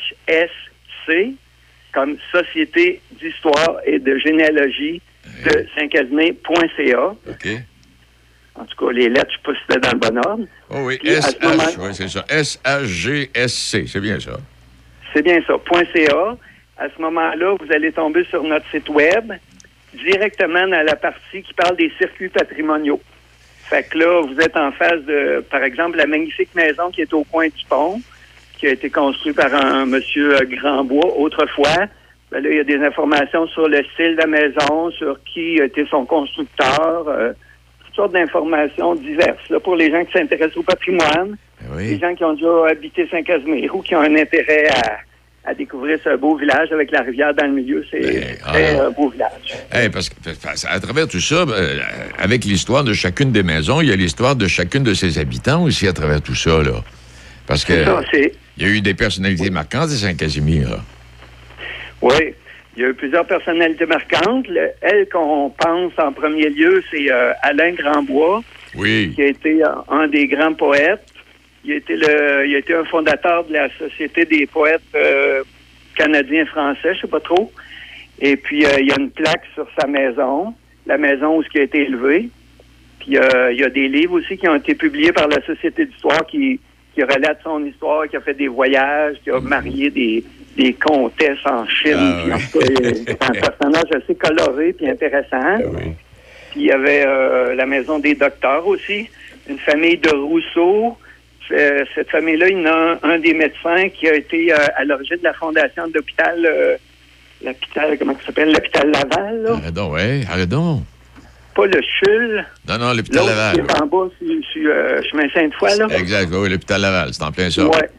[0.00, 1.34] SGHSC,
[1.92, 5.00] comme Société d'histoire et de généalogie
[5.44, 7.06] de Saint-Casimir.ca.
[7.28, 7.48] OK.
[8.56, 10.44] En tout cas, les lettres, je ne sais pas si c'était dans le bon ordre.
[10.70, 12.24] Oh oui, ce SH, moment- oui, c'est ça.
[12.28, 14.36] S-H-G-S-C, c'est bien ça.
[15.12, 15.54] C'est bien ça,
[15.92, 16.36] .ca.
[16.76, 19.32] À ce moment-là, vous allez tomber sur notre site web,
[19.94, 23.00] directement dans la partie qui parle des circuits patrimoniaux.
[23.64, 27.12] Fait que là, vous êtes en face de, par exemple, la magnifique maison qui est
[27.12, 28.00] au coin du pont,
[28.58, 31.86] qui a été construite par un monsieur euh, Grandbois autrefois.
[32.30, 35.56] Ben là, il y a des informations sur le style de la maison, sur qui
[35.56, 37.32] était son constructeur, euh,
[37.84, 42.14] toutes sortes d'informations diverses là, pour les gens qui s'intéressent au patrimoine Ben les gens
[42.14, 44.98] qui ont déjà habité Saint-Casimir ou qui ont un intérêt à,
[45.46, 47.84] à découvrir ce beau village avec la rivière dans le milieu.
[47.90, 48.82] C'est Ben, très ah.
[48.84, 49.30] euh, beau village.
[49.72, 50.14] Hey, parce que
[50.68, 51.78] à travers tout ça, euh,
[52.18, 55.62] avec l'histoire de chacune des maisons, il y a l'histoire de chacune de ses habitants
[55.64, 56.82] aussi à travers tout ça, là.
[57.46, 57.72] Parce que
[58.56, 60.78] il y a eu des personnalités marquantes à Saint-Casimir.
[62.00, 62.34] Oui,
[62.76, 64.48] il y a eu plusieurs personnalités marquantes.
[64.48, 68.42] Le- elle qu'on pense en premier lieu, c'est euh, Alain Grandbois,
[68.76, 69.12] Oui.
[69.14, 71.04] qui a été un, un des grands poètes.
[71.64, 75.42] Il a été le, il a été un fondateur de la Société des poètes euh,
[75.96, 77.50] canadiens français, je sais pas trop.
[78.20, 80.54] Et puis euh, il y a une plaque sur sa maison,
[80.86, 82.28] la maison où ce qui a été élevé.
[83.00, 85.86] Puis euh, il y a des livres aussi qui ont été publiés par la Société
[85.86, 86.60] d'histoire qui
[86.94, 90.22] qui relate son histoire, qui a fait des voyages, qui a marié des,
[90.56, 91.96] des comtesses en Chine.
[91.96, 92.42] Ah oui.
[92.52, 95.56] tout cas, il- c'est un personnage assez coloré puis intéressant.
[95.72, 95.90] Oui.
[96.52, 99.08] Puis il y avait euh, la maison des docteurs aussi,
[99.48, 100.96] une famille de Rousseau.
[101.52, 104.56] Euh, cette famille-là, il y en a un, un des médecins qui a été euh,
[104.76, 106.76] à l'origine de la fondation de l'hôpital, euh,
[107.44, 109.84] l'hôpital, comment ça s'appelle, l'hôpital Laval, là.
[109.88, 110.82] Ouais, arrête donc.
[111.54, 113.78] Pas le CHUL, Non, non, l'hôpital l'autre qui Laval.
[113.78, 115.86] est en bas sur, sur, euh, chemin Sainte-Foy, là.
[115.98, 117.64] Exact, oui, l'hôpital Laval, c'est en plein ça.
[117.66, 117.90] Ouais.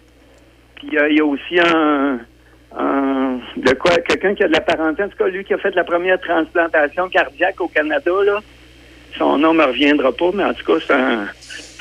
[0.76, 2.20] Puis il y a aussi un,
[2.78, 5.58] un- de quoi quelqu'un qui a de la parenté, en tout cas lui qui a
[5.58, 8.40] fait la première transplantation cardiaque au Canada là.
[9.18, 11.28] Son nom me reviendra pas, mais en tout cas c'est un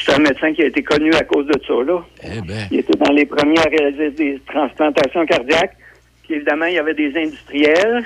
[0.05, 2.05] c'est un médecin qui a été connu à cause de ça là.
[2.23, 5.77] Eh ben, Il était dans les premiers à réaliser des transplantations cardiaques.
[6.25, 8.05] Puis évidemment, il y avait des industriels.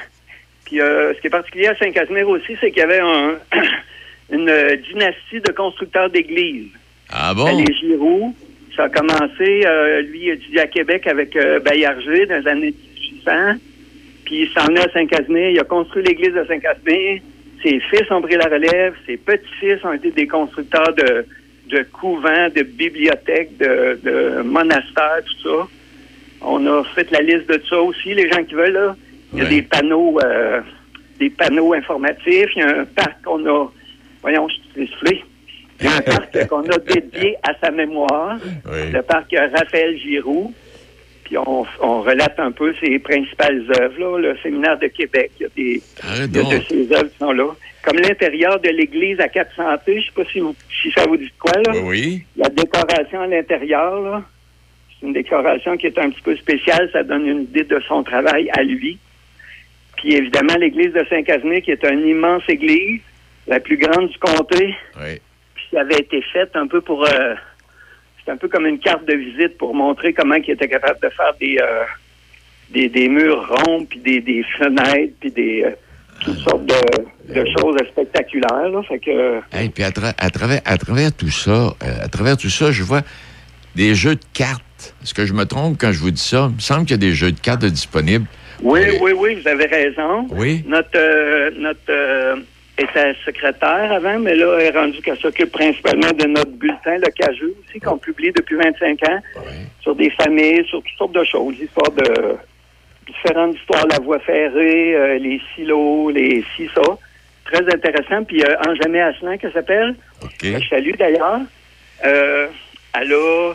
[0.65, 3.37] Puis euh, ce qui est particulier à Saint-Casimir aussi, c'est qu'il y avait un-
[4.31, 4.53] une
[4.93, 6.69] dynastie de constructeurs d'églises.
[7.11, 7.57] ah bon?
[7.57, 8.35] Les Giroux.
[8.77, 12.75] Ça a commencé, euh, lui, il étudié à Québec avec euh, Bayarger dans les années
[13.25, 13.59] 1800.
[14.25, 15.51] Puis il s'en est à Saint-Casimir.
[15.51, 17.21] Il a construit l'église de Saint-Casimir.
[17.63, 18.95] Ses fils ont pris la relève.
[19.07, 21.27] Ses petits-fils ont été des constructeurs de,
[21.69, 25.69] de couvents, de bibliothèques, de, de monastères, tout ça.
[26.41, 28.73] On a fait la liste de ça aussi, les gens qui veulent.
[28.73, 28.97] Là.
[29.33, 29.51] Il y a Ouais.
[29.51, 30.61] des panneaux euh,
[31.19, 32.51] des panneaux informatifs.
[32.57, 33.71] Il y a un parc qu'on a...
[34.23, 35.25] Voyons, je suis soufflé.
[35.81, 38.93] Il y a un parc qu'on a dédié à sa mémoire, Oui.
[38.93, 40.53] le parc Raphaël Giroux.
[41.29, 45.31] Puis on, on relate un peu ses principales œuvres, là, le séminaire de Québec.
[45.39, 47.49] Il y a des, de ses œuvres qui sont là.
[47.85, 51.19] Comme l'intérieur de l'église à Cap Santé, je sais pas si, vous- si ça vous
[51.19, 51.73] dit quoi, là.
[51.85, 52.23] Oui.
[52.37, 54.23] La décoration à l'intérieur, là,
[54.99, 56.89] c'est une décoration qui est un petit peu spéciale.
[56.95, 58.99] Ça donne une idée de son travail à lui.
[59.99, 63.01] Puis évidemment, l'église de Saint-Casimir, qui est une immense église,
[63.47, 65.21] la plus grande du comté, Oui.
[65.55, 67.05] puis ça avait été faite un peu pour...
[67.07, 67.35] euh,
[68.29, 71.09] c'est un peu comme une carte de visite pour montrer comment il était capable de
[71.09, 71.85] faire des, euh,
[72.71, 75.63] des, des murs ronds, puis des, des fenêtres, puis des...
[75.65, 75.71] euh,
[76.23, 78.69] toutes sortes de, de choses spectaculaires.
[78.69, 78.83] Là.
[78.83, 82.37] Fait que, Hey, puis à, tra- à travers, à travers tout ça, euh, à travers
[82.37, 83.01] tout ça, je vois
[83.77, 84.95] des jeux de cartes.
[85.03, 86.49] Est-ce que je me trompe quand je vous dis ça?
[86.51, 88.27] Il me semble qu'il y a des jeux de cartes disponibles.
[88.61, 89.13] Oui, Oui.
[89.17, 90.27] oui, vous avez raison.
[90.33, 90.65] Oui.
[90.67, 92.37] Notre, euh, notre euh,
[92.79, 97.11] était secrétaire avant, mais là, elle est rendue qu'elle s'occupe principalement de notre bulletin, le
[97.11, 99.21] Cajou aussi, qu'on publie depuis 25 ans,
[99.81, 102.37] sur des familles, sur toutes sortes de choses, histoire de
[103.07, 106.83] différentes histoires, la voie ferrée, euh, les silos, les ci, ça.
[107.45, 108.25] Très intéressant.
[108.25, 110.31] Puis euh, Anjamé Asselin, qu'elle s'appelle, OK.
[110.41, 111.41] que je salue d'ailleurs,
[112.05, 112.49] euh,
[112.95, 113.55] elle a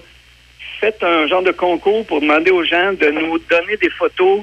[0.80, 4.42] fait un genre de concours pour demander aux gens de nous donner des photos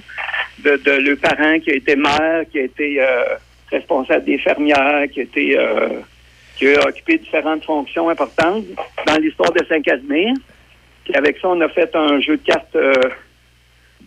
[0.61, 3.37] de, de leurs parents qui a été maire, qui a été euh,
[3.71, 5.89] responsable des fermières, qui a été euh,
[6.57, 8.65] qui a occupé différentes fonctions importantes
[9.07, 10.35] dans l'histoire de Saint-Casimir.
[11.05, 12.93] Puis avec ça, on a fait un jeu de cartes euh,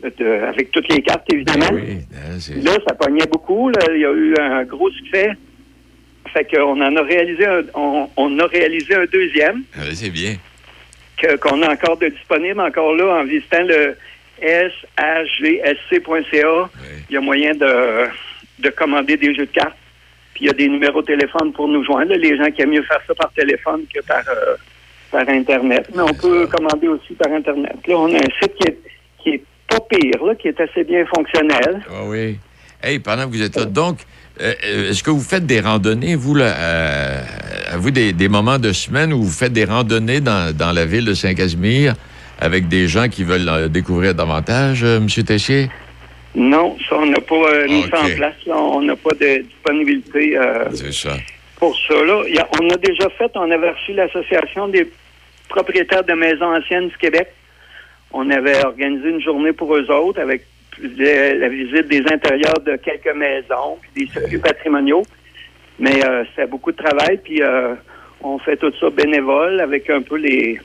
[0.03, 1.69] de- avec toutes les cartes, évidemment.
[1.71, 3.69] Oui, hein, c'est- Là, ça pognait beaucoup.
[3.69, 3.79] là.
[3.93, 5.31] Il y a eu un gros succès.
[6.31, 10.35] Fait qu'on en a réalisé un, on, on a réalisé un deuxième ah, c'est bien.
[11.41, 13.95] qu'on a encore de disponible encore là en visitant le
[14.41, 15.69] sagsc.ca.
[17.09, 18.07] Il y a moyen de,
[18.59, 19.77] de commander des jeux de cartes.
[20.33, 22.13] Puis il y a des numéros de téléphone pour nous joindre.
[22.15, 24.55] Les gens qui aiment mieux faire ça par téléphone que par, euh,
[25.11, 25.89] par Internet.
[25.95, 27.75] Mais on peut commander aussi par Internet.
[27.87, 28.77] Là, on a un site qui est,
[29.21, 31.81] qui est pas pire, là, qui est assez bien fonctionnel.
[31.89, 32.37] Ah oui.
[32.81, 33.99] Hey, pendant que vous êtes là, donc,
[34.41, 36.53] euh, euh, est-ce que vous faites des randonnées, vous, là,
[37.67, 41.13] avez-vous des, moments de semaine où vous faites des randonnées dans, dans la ville de
[41.13, 41.95] Saint-Casimir
[42.39, 45.07] avec des gens qui veulent découvrir davantage, M.
[45.07, 45.69] Tessier?
[46.35, 48.11] Non, ça, on n'a pas euh, mis ça OK.
[48.11, 48.35] en place.
[48.47, 48.57] là.
[48.57, 51.11] On n'a pas de disponibilité euh, C'est ça.
[51.57, 51.93] pour ça.
[52.03, 52.23] Là.
[52.27, 54.89] Il y a- on a déjà fait, on avait reçu l'Association des
[55.49, 57.27] propriétaires de maisons anciennes du Québec.
[58.11, 60.45] On avait organisé une journée pour eux autres avec
[60.81, 65.03] la visite des intérieurs de quelques maisons, puis des circuits patrimoniaux.
[65.79, 67.75] Mais euh, c'était beaucoup de travail, puis euh,
[68.21, 70.59] on fait tout ça bénévole avec un peu les,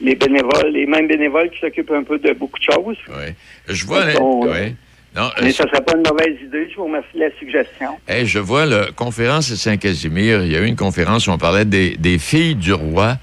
[0.00, 2.96] les bénévoles, les mêmes bénévoles qui s'occupent un peu de beaucoup de choses.
[3.08, 3.32] Oui.
[3.68, 4.04] Je vois...
[4.04, 4.74] Donc, là- on- ouais.
[5.16, 6.68] Non, euh, Mais ça serait pas une mauvaise idée.
[6.70, 7.98] Je vous remercie de la suggestion.
[8.06, 10.44] Hey, je vois la conférence de Saint-Casimir.
[10.44, 13.16] Il y a eu une conférence où on parlait des, des filles du roi.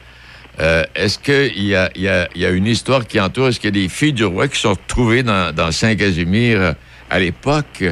[0.59, 3.49] Euh, Est-ce qu'il y a, il y, a, il y a une histoire qui entoure?
[3.49, 6.71] Est-ce qu'il y a des filles du roi qui sont retrouvées dans, dans Saint-Casimir euh,
[7.09, 7.83] à l'époque?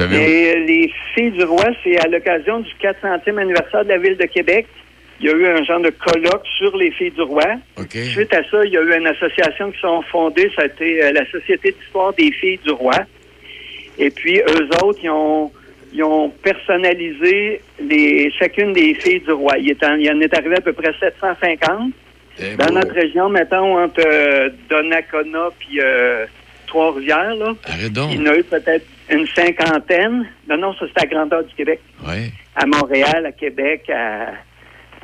[0.00, 4.26] Et les filles du roi, c'est à l'occasion du 400e anniversaire de la ville de
[4.26, 4.66] Québec.
[5.22, 7.44] Il y a eu un genre de colloque sur les filles du roi.
[7.88, 10.50] Suite à ça, il y a eu une association qui sont fondées.
[10.56, 12.96] Ça a été euh, la Société d'histoire des filles du roi.
[13.98, 15.52] Et puis, eux autres, ils ont,
[15.92, 19.58] ils ont personnalisé les, chacune des filles du roi.
[19.58, 21.92] Il, est en, il en est arrivé à peu près 750.
[22.40, 22.72] Eh, Dans beau.
[22.72, 26.26] notre région, mettons, entre euh, Donnacona puis euh,
[26.66, 28.10] Trois-Rivières, là, Arrête donc.
[28.12, 30.26] il y en a eu peut-être une cinquantaine.
[30.48, 31.80] Non, non, ça c'est à grandeur du Québec.
[32.04, 32.32] Ouais.
[32.56, 34.32] À Montréal, à Québec, à,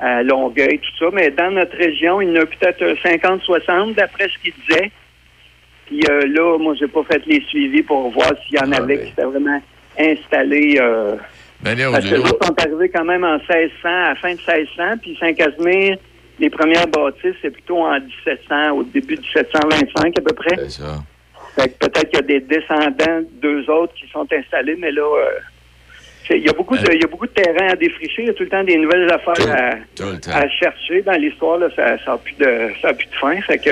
[0.01, 1.11] à Longueuil, tout ça.
[1.13, 4.91] Mais dans notre région, il y en a peut-être un 50-60, d'après ce qu'il disait.
[5.87, 8.77] Puis euh, là, moi, j'ai pas fait les suivis pour voir s'il y en Ah,
[8.77, 9.05] avait ben.
[9.07, 9.61] qui étaient vraiment
[9.99, 10.79] installés.
[10.81, 11.15] Euh,
[11.61, 15.17] ou parce que sont arrivés quand même en 1600, à la fin de 1600, puis
[15.19, 15.97] Saint-Casimir,
[16.39, 20.55] les premières bâtisses, c'est plutôt en 1700, au début de 1725 à peu près.
[20.57, 21.03] C'est ça.
[21.57, 25.03] Fait que peut-être qu'il y a des descendants d'eux autres qui sont installés, mais là,
[25.03, 25.31] euh,
[26.31, 28.23] il y a beaucoup de, il y a beaucoup de terrain à défricher.
[28.23, 30.05] Il y a tout le temps des nouvelles affaires à, Tout
[30.61, 31.59] chercher dans l'histoire.
[31.59, 33.41] Là, ça, ça a plus de, ça a plus de fin.
[33.43, 33.71] Fait que,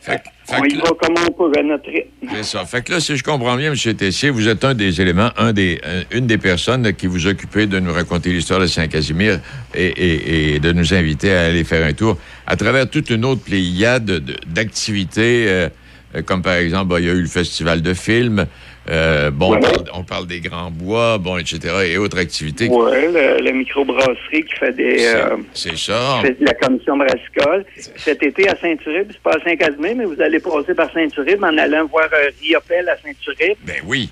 [0.00, 2.08] Fait, que- fait on y là- va comme on peut à notre rythme.
[2.34, 2.64] C'est ça.
[2.64, 3.94] Fait que là, si je comprends bien, M.
[3.94, 7.66] Tessier, vous êtes un des éléments, un des, un- une des personnes qui vous occupez
[7.66, 9.38] de nous raconter l'histoire de Saint-Casimir
[9.74, 13.24] et, et- et de nous inviter à aller faire un tour à travers toute une
[13.24, 15.68] autre pléiade de- d'activités, euh,
[16.16, 18.46] euh, comme par exemple, ben, il y a eu le festival de films,
[18.90, 22.68] euh, bon, on, parle, on parle des Grands Bois, bon, etc., et autres activités.
[22.68, 24.98] Oui, le, le microbrasserie qui fait des...
[24.98, 26.18] C'est- euh, C'est ça.
[26.22, 27.64] fait la commission brassicole.
[27.96, 31.56] Cet été à Saint-Uribe, c'est pas à Saint-Casimir, mais vous allez passer par Saint-Uribe en
[31.58, 33.56] allant voir euh, Riopel à Saint-Uribe.
[33.64, 34.10] Ben oui.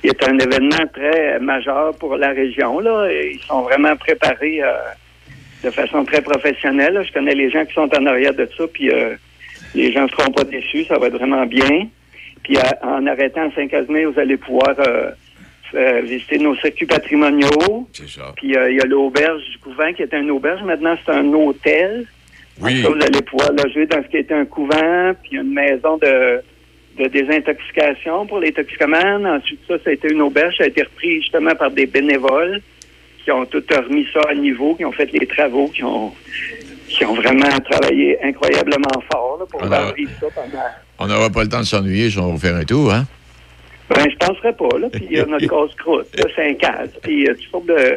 [0.00, 2.78] qui est un événement très majeur pour la région.
[2.80, 3.08] Là.
[3.10, 4.72] Ils sont vraiment préparés euh,
[5.64, 6.92] de façon très professionnelle.
[6.94, 7.02] là.
[7.02, 8.90] Je connais les gens qui sont en arrière de ça, puis
[9.74, 10.84] les gens ne seront pas déçus.
[10.84, 11.88] Ça va être vraiment bien.
[12.44, 15.10] Puis à- en arrêtant à Saint-Casimir, vous allez pouvoir euh,
[15.74, 17.88] euh, visiter nos circuits patrimoniaux.
[17.92, 18.32] C'est ça.
[18.36, 20.62] Puis euh, il y a l'auberge du couvent qui est un auberge.
[20.62, 22.06] Maintenant, c'est un hôtel.
[22.60, 22.82] Oui.
[22.82, 26.40] Vous allez pouvoir loger dans ce qui était un couvent, puis une maison de,
[26.98, 29.26] de désintoxication pour les toxicomanes.
[29.26, 30.56] Ensuite, ça, ça a été une auberge.
[30.58, 32.60] Ça a été repris justement par des bénévoles
[33.24, 36.12] qui ont tout remis ça à niveau, qui ont fait les travaux, qui ont,
[36.88, 39.92] qui ont vraiment travaillé incroyablement fort là, pour faire non.
[39.94, 40.62] vivre ça pendant...
[41.04, 43.06] On n'aura pas le temps de s'ennuyer si on va faire un tour, hein?
[43.90, 44.88] Ben, je penserais pas, là.
[44.90, 46.88] Puis il y a notre casse-croûte, là, Saint-Caz.
[47.02, 47.96] Puis euh, toutes sortes de...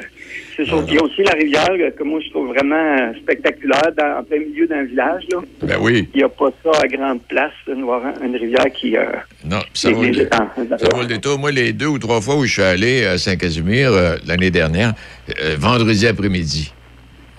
[0.58, 3.92] C'est sûr qu'il y a aussi la rivière euh, que moi, je trouve vraiment spectaculaire
[3.98, 5.38] dans, en plein milieu d'un village, là.
[5.64, 6.10] Ben oui.
[6.14, 7.86] Il n'y a pas ça à grande place, une,
[8.26, 8.98] une rivière qui...
[8.98, 9.06] euh,
[9.50, 11.40] Non, ça vaut, le, ça vaut le détour.
[11.40, 14.94] Moi, les deux ou trois fois où je suis allé à Saint-Casimir euh, l'année dernière,
[15.42, 16.74] euh, vendredi après-midi.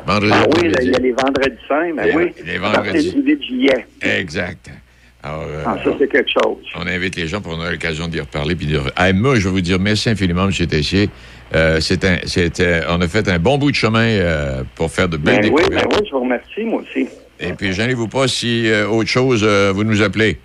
[0.07, 2.33] Vendredi Ah oui, il y a les vendredis saints, ben oui.
[2.47, 3.13] les À partir vendredis.
[3.15, 3.87] du 8 juillet.
[4.01, 4.71] Exact.
[5.29, 6.57] Alors, euh, Ah, ça, c'est quelque chose.
[6.77, 8.55] on invite les gens pour ait l'occasion d'y reparler.
[8.55, 8.81] Puis de...
[8.97, 10.67] Ah, moi, je vais vous dire merci infiniment, M.
[10.67, 11.11] Tessier.
[11.55, 14.19] Euh, c'est un, euh, on a fait un bon bout de chemin
[14.75, 17.09] pour faire de belles Ben oui, ben oui, je vous remercie, moi aussi.
[17.41, 20.39] Et puis, gênez-vous pas si autre chose, vous nous appelez.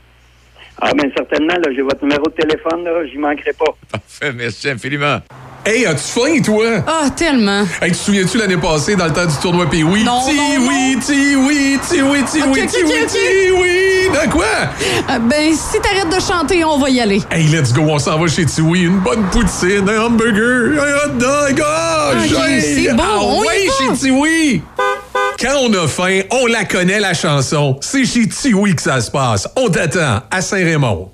[0.81, 3.75] Ah, ben certainement, là, j'ai votre numéro de téléphone, là, j'y manquerai pas.
[3.91, 5.19] Parfait, merci infiniment.
[5.66, 6.66] Hey, as-tu faim, toi?
[6.86, 7.61] Ah, tellement.
[7.82, 10.03] Hey, tu te souviens-tu l'année passée, dans le temps du tournoi Pee oui?
[10.03, 14.09] Non, Ti non, oui, ti oui, ti oui, ti oui, ti oui, ti oui.
[14.11, 14.43] De quoi?
[15.07, 17.22] Ah, ben, si t'arrêtes de chanter, on va y aller.
[17.32, 18.82] Hey, let's go, on s'en va chez Tiwi.
[18.84, 21.64] Une bonne poutine, un hamburger, un hot dog.
[21.66, 23.74] Ah, Ok, j'ai- c'est bon, Ah on y va.
[23.95, 24.61] chez Tiwi.
[25.39, 27.78] Quand on a faim, on la connaît, la chanson.
[27.82, 29.47] C'est chez Tiwi que ça se passe.
[29.55, 31.09] On t'attend à Saint-Raymond.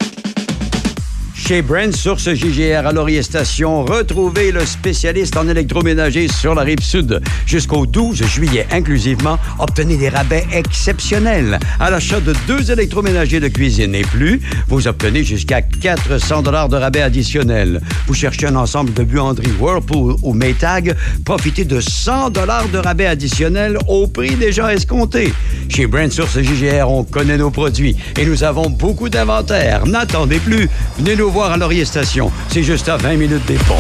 [1.50, 6.80] Chez Brand Source JGR à Laurier Station, retrouvez le spécialiste en électroménager sur la rive
[6.80, 7.24] sud.
[7.48, 11.58] Jusqu'au 12 juillet inclusivement, obtenez des rabais exceptionnels.
[11.80, 16.78] À l'achat de deux électroménagers de cuisine et plus, vous obtenez jusqu'à 400 dollars de
[16.78, 17.82] rabais additionnels.
[18.06, 20.96] Vous cherchez un ensemble de buanderies Whirlpool ou Maytag,
[21.26, 25.34] profitez de 100 dollars de rabais additionnels au prix déjà escompté.
[25.68, 29.88] Chez Brand Source JGR, on connaît nos produits et nous avons beaucoup d'inventaire.
[29.88, 30.70] N'attendez plus.
[31.00, 32.32] Venez nous voir à Laurier Station.
[32.50, 33.76] C'est juste à 20 minutes des ponts.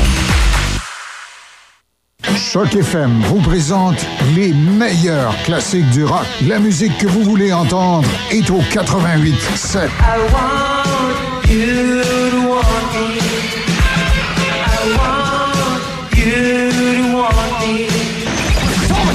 [2.37, 4.05] Choc FM vous présente
[4.35, 6.25] les meilleurs classiques du rock.
[6.47, 9.89] La musique que vous voulez entendre est au 88 7.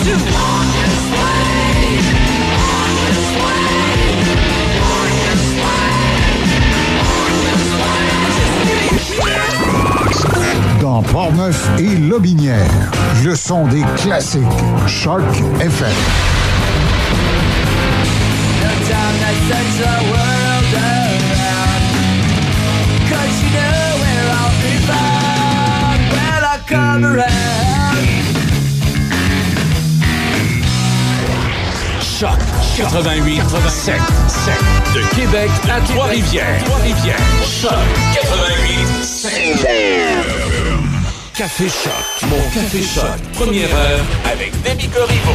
[0.05, 0.64] Dans
[11.25, 12.69] Portneuf et Lobinière,
[13.25, 14.43] le son des classiques.
[14.87, 15.23] Choc
[15.59, 15.89] FM.
[32.03, 32.39] Choc
[32.77, 33.95] 88 7
[34.29, 34.55] 7
[34.95, 36.65] de Québec à Trois-Rivières.
[36.67, 37.17] Trois-Rivières.
[37.47, 37.71] Choc
[38.13, 40.54] 88 7
[41.35, 42.29] Café Choc.
[42.31, 43.21] Mon Café Choc.
[43.33, 45.33] Première heure avec Demi Corriveau.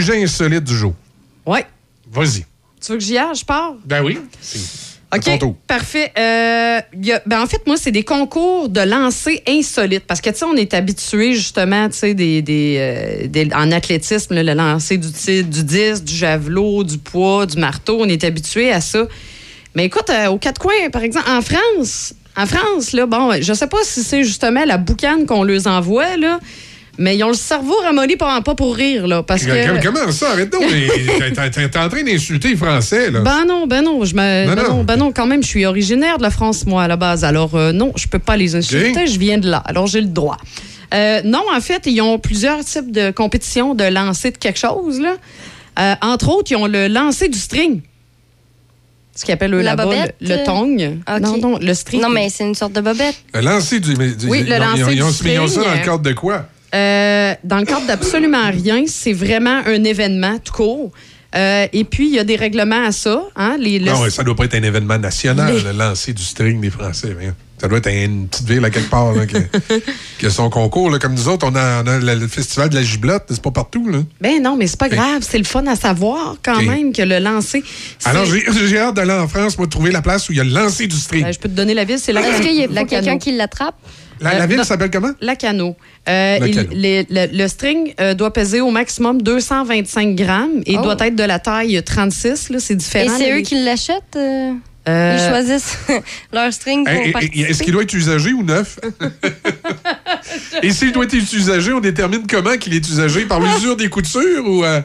[0.00, 0.94] Sujet insolite du jour?
[1.46, 1.66] Ouais.
[2.10, 2.44] Vas-y.
[2.80, 3.34] Tu veux que j'y aille?
[3.34, 3.74] Je pars?
[3.84, 4.18] Ben oui.
[5.14, 5.30] OK,
[5.66, 6.12] parfait.
[6.18, 10.04] Euh, y a- ben en fait, moi, c'est des concours de lancer insolites.
[10.06, 13.72] Parce que, tu sais, on est habitué, justement, tu sais, des, des, euh, des- en
[13.72, 15.08] athlétisme, là, le lancer du,
[15.44, 19.06] du disque, du javelot, du poids, du marteau, on est habitué à ça.
[19.74, 23.52] Mais écoute, euh, aux quatre coins, par exemple, en France, en France, là, bon, je
[23.54, 26.38] sais pas si c'est justement la boucane qu'on leur envoie, là,
[26.98, 29.22] mais ils ont le cerveau ramolli pas, pas pour rire, là.
[29.22, 29.82] Parce que.
[29.82, 30.32] Comment ça?
[30.32, 30.62] Arrête donc.
[30.70, 33.20] mais T'es en train d'insulter les Français, là.
[33.20, 34.84] Ben non, ben non, je me, ben non.
[34.84, 37.24] ben non, quand même, je suis originaire de la France, moi, à la base.
[37.24, 39.58] Alors, euh, non, je peux pas les insulter, je viens de là.
[39.66, 40.36] Alors, j'ai le droit.
[40.94, 45.00] Euh, non, en fait, ils ont plusieurs types de compétitions de lancer de quelque chose,
[45.00, 45.16] là.
[45.78, 47.80] Euh, entre autres, ils ont le lancer du string.
[49.14, 50.98] Ce qu'ils appellent eux, La là-bas le, bobette, le tong.
[51.20, 52.00] Non, non, le string.
[52.00, 53.16] Non, mais c'est une sorte de bobette.
[53.34, 53.94] Le lancer du.
[53.94, 55.66] du- Oui, le ils ont- lancer ils ont- ils ont- du Ils ont ça dans
[55.66, 55.78] string.
[55.80, 56.46] le cadre de quoi?
[56.74, 60.92] Euh, dans le cadre d'absolument rien, c'est vraiment un événement tout court.
[61.34, 63.22] Euh, et puis, il y a des règlements à ça.
[63.36, 66.22] Hein, les, le- Non, ça doit pas être un événement national, Les- le lancer du
[66.22, 67.14] string des Français.
[67.60, 69.34] Ça doit être une petite ville à quelque part là, qui,
[70.18, 70.90] qui a son concours.
[70.90, 70.98] là.
[70.98, 73.88] Comme nous autres, on a, on a le, festival de la giblotte, c'est pas partout.
[73.90, 73.98] Là.
[74.20, 75.22] Ben non, mais c'est pas grave.
[75.28, 77.62] C'est le fun à savoir quand même que le lancer.
[78.04, 80.44] Alors, j'ai j'ai hâte d'aller en France, moi, trouver la place où il y a
[80.44, 81.24] le lancer du string.
[81.24, 83.32] Ben, je peux te donner la ville, c'est la Est-ce qu'il y a quelqu'un qui
[83.32, 83.74] l'attrape?
[84.20, 85.12] La, la euh, ville s'appelle comment?
[85.20, 85.76] Lacano.
[86.08, 86.68] Euh, Lacano.
[86.72, 90.82] il- les- le, le string euh, doit peser au maximum 225 grammes et Oh.
[90.82, 92.50] doit être de la taille 36.
[92.50, 93.14] là, C'est Et différent.
[93.18, 94.02] c'est là, eux les- qui l'achètent?
[94.16, 94.52] euh,
[94.88, 95.76] Euh, Ils choisissent
[96.32, 97.40] leur string pour Hey, hey, hey, participer?
[97.50, 98.78] Est-ce qu'il doit être usagé ou neuf?
[100.62, 103.26] Et s'il doit être usagé, on détermine comment qu'il est usagé?
[103.26, 104.64] Par l'usure des coutures ou...
[104.64, 104.80] euh,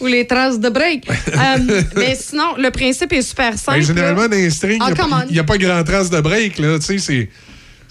[0.00, 1.08] Ou les traces de break.
[1.08, 3.78] Euh, mais sinon, le principe est super simple.
[3.78, 4.28] ben, généralement, là.
[4.28, 4.90] dans les strings, Ah,
[5.28, 6.58] il n'y a, pas grand trace de break.
[6.58, 6.98] Là, tu sais, c'est...
[6.98, 7.28] c'est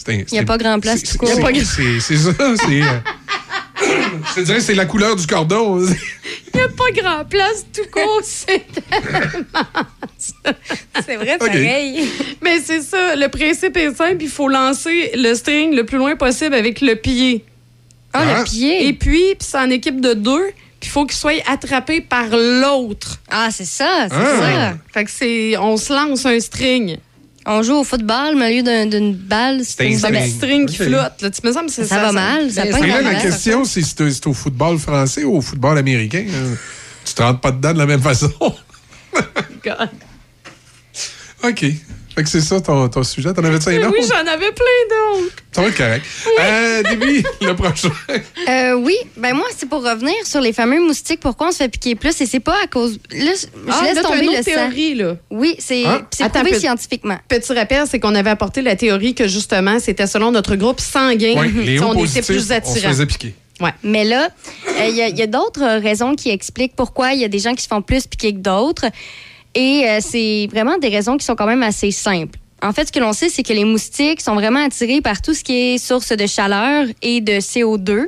[0.09, 1.49] Il n'y a pas grand place c'est- tout c'est- court.
[1.63, 2.81] c'est- C'est ça, c'est...
[2.81, 2.99] euh,
[4.29, 5.79] Je te dirais, c'est la couleur du cordon.
[6.53, 8.21] Il n'y a pas grand place tout court.
[8.23, 8.63] C'est
[11.05, 12.09] C'est vrai, pareil.
[12.41, 16.15] Mais c'est ça, le principe est simple, il faut lancer le string le plus loin
[16.15, 17.45] possible avec le pied.
[18.13, 18.39] Ah, Ah.
[18.39, 18.87] le pied.
[18.87, 20.47] Et puis, puis c'est en équipe de deux,
[20.79, 23.19] puis il faut qu'il soit attrapé par l'autre.
[23.29, 24.39] Ah, c'est ça, c'est Ah.
[24.39, 24.77] ça.
[24.93, 26.97] Fait que c'est on se lance un string.
[27.51, 30.65] On joue au football, mais au lieu d'un- d'une balle, c'est un une petit string
[30.67, 31.21] qui flotte.
[31.21, 31.29] Là.
[31.31, 34.11] Tu me semble que c'est Ça va mal, ça là, la question, c'est si c'est
[34.11, 36.25] c'est au football français ou au football américain.
[36.29, 36.55] hein.
[37.05, 38.31] Tu te rentres pas dedans de la même façon.
[39.63, 39.89] God.
[41.43, 41.65] OK.
[42.19, 43.33] Fait que c'est ça ton, ton sujet.
[43.33, 43.95] T'en avais-tu un autre?
[43.97, 45.35] oui, j'en avais plein d'autres.
[45.53, 46.05] Ça va être correct.
[46.41, 47.89] Euh, Déby, le prochain.
[48.49, 51.21] Euh, oui, ben moi, c'est pour revenir sur les fameux moustiques.
[51.21, 52.19] Pourquoi on se fait piquer plus?
[52.19, 52.99] Et c'est pas à cause.
[53.11, 54.51] Là, je Ah, laisse là, tomber une le autre sang.
[54.69, 55.15] théorie, là.
[55.31, 57.17] Oui, c'est c'est Attends, prouvé scientifiquement.
[57.29, 61.35] Petit rappel, c'est qu'on avait apporté la théorie que justement, c'était selon notre groupe sanguin.
[61.37, 62.89] Oui, les on était plus on se attirants.
[62.89, 63.33] faisait piquer.
[63.83, 64.29] Mais là,
[64.67, 67.27] euh, il y a, il y a d'autres raisons qui expliquent pourquoi il y a
[67.29, 68.85] des gens qui se font plus piquer que d'autres.
[69.55, 72.39] Et euh, c'est vraiment des raisons qui sont quand même assez simples.
[72.61, 75.33] En fait, ce que l'on sait, c'est que les moustiques sont vraiment attirés par tout
[75.33, 78.07] ce qui est source de chaleur et de CO2.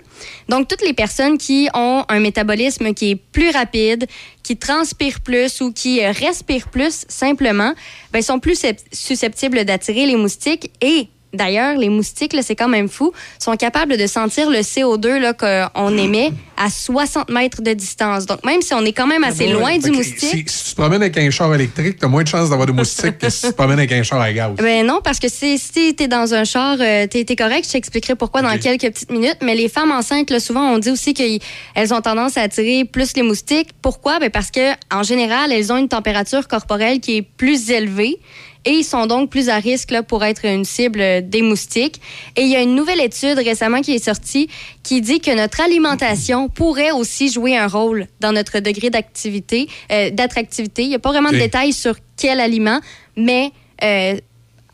[0.50, 4.08] Donc, toutes les personnes qui ont un métabolisme qui est plus rapide,
[4.44, 7.74] qui transpirent plus ou qui euh, respirent plus, simplement,
[8.12, 8.62] ben, sont plus
[8.92, 14.08] susceptibles d'attirer les moustiques et D'ailleurs, les moustiques, c'est quand même fou, sont capables de
[14.08, 18.26] sentir le CO2 là, qu'on émet à 60 mètres de distance.
[18.26, 20.64] Donc, même si on est quand même assez Ah, loin du que moustique, Si, si
[20.66, 23.30] tu te promènes avec un char électrique, t'as moins de chances d'avoir de moustiques que
[23.30, 24.52] si tu te promènes avec un char à gaz.
[24.58, 27.66] Ben non, parce que si, si t'es dans un char, euh, t'es t'es correct.
[27.66, 29.38] Je t'expliquerai pourquoi dans quelques petites minutes.
[29.42, 33.16] Mais les femmes enceintes, là, souvent, on dit aussi qu'elles ont tendance à attirer plus
[33.16, 33.70] les moustiques.
[33.82, 34.20] Pourquoi?
[34.20, 38.20] Ben parce que en général, elles ont une température corporelle qui est plus élevée.
[38.66, 42.00] Et ils sont donc plus à risque là, pour être une cible euh, des moustiques.
[42.36, 44.50] Et il y a une nouvelle étude récemment qui est sortie
[44.84, 50.12] qui dit que notre alimentation pourrait aussi jouer un rôle dans notre degré d'activité, euh,
[50.12, 50.84] d'attractivité.
[50.84, 52.80] Il n'y a pas vraiment de détails sur quel aliment,
[53.16, 53.52] mais
[53.84, 54.16] euh,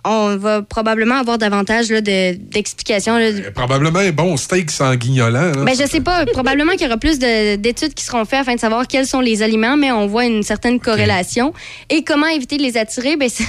[0.09, 3.17] on va probablement avoir davantage de- d'explications.
[3.17, 3.29] là.
[3.53, 5.51] Probablement un bon steak sans guignolant.
[5.51, 5.63] là.
[5.65, 6.25] Ben, je sais pas.
[6.25, 9.19] Probablement qu'il y aura plus de- d'études qui seront faites afin de savoir quels sont
[9.21, 11.53] les aliments, mais on voit une certaine corrélation.
[11.89, 13.15] Et comment éviter de les attirer?
[13.17, 13.45] Ben, c'est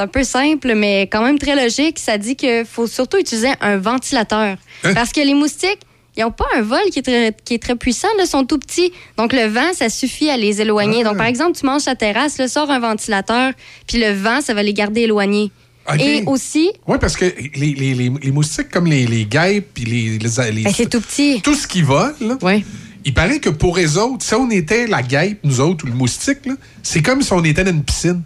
[0.00, 1.98] un peu simple, mais quand même très logique.
[1.98, 4.56] Ça dit qu'il faut surtout utiliser un ventilateur.
[4.84, 4.94] Hein?
[4.94, 5.80] Parce que les moustiques,
[6.16, 8.58] ils n'ont pas un vol qui est très, qui est très puissant, ils sont tout
[8.58, 8.92] petits.
[9.16, 10.98] Donc, le vent, ça suffit à les éloigner.
[11.00, 11.08] Ah.
[11.08, 13.52] Donc, par exemple, tu manges ta terrasse, là, sors un ventilateur,
[13.86, 15.50] puis le vent, ça va les garder éloignés.
[15.98, 19.84] Et aussi, Oui, parce que les, les- les- les moustiques comme les, les guêpes puis
[19.84, 21.40] les, les, les- ben, c'est tout petit.
[21.42, 22.64] tout ce qui vole, là, Oui.
[23.04, 25.94] il paraît que pour eux autres, si on était la guêpe, nous autres, ou le
[25.94, 26.38] moustique,
[26.82, 28.22] c'est comme si on était dans une piscine.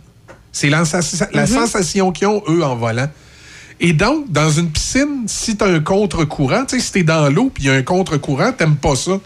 [0.53, 0.85] C'est la,
[1.33, 3.09] la sensation qu'ils ont, eux, en volant.
[3.79, 7.03] Et donc, dans une piscine, si tu as un contre-courant, tu sais, si tu es
[7.03, 9.21] dans l'eau puis il y a un contre-courant, t'aimes pas ça.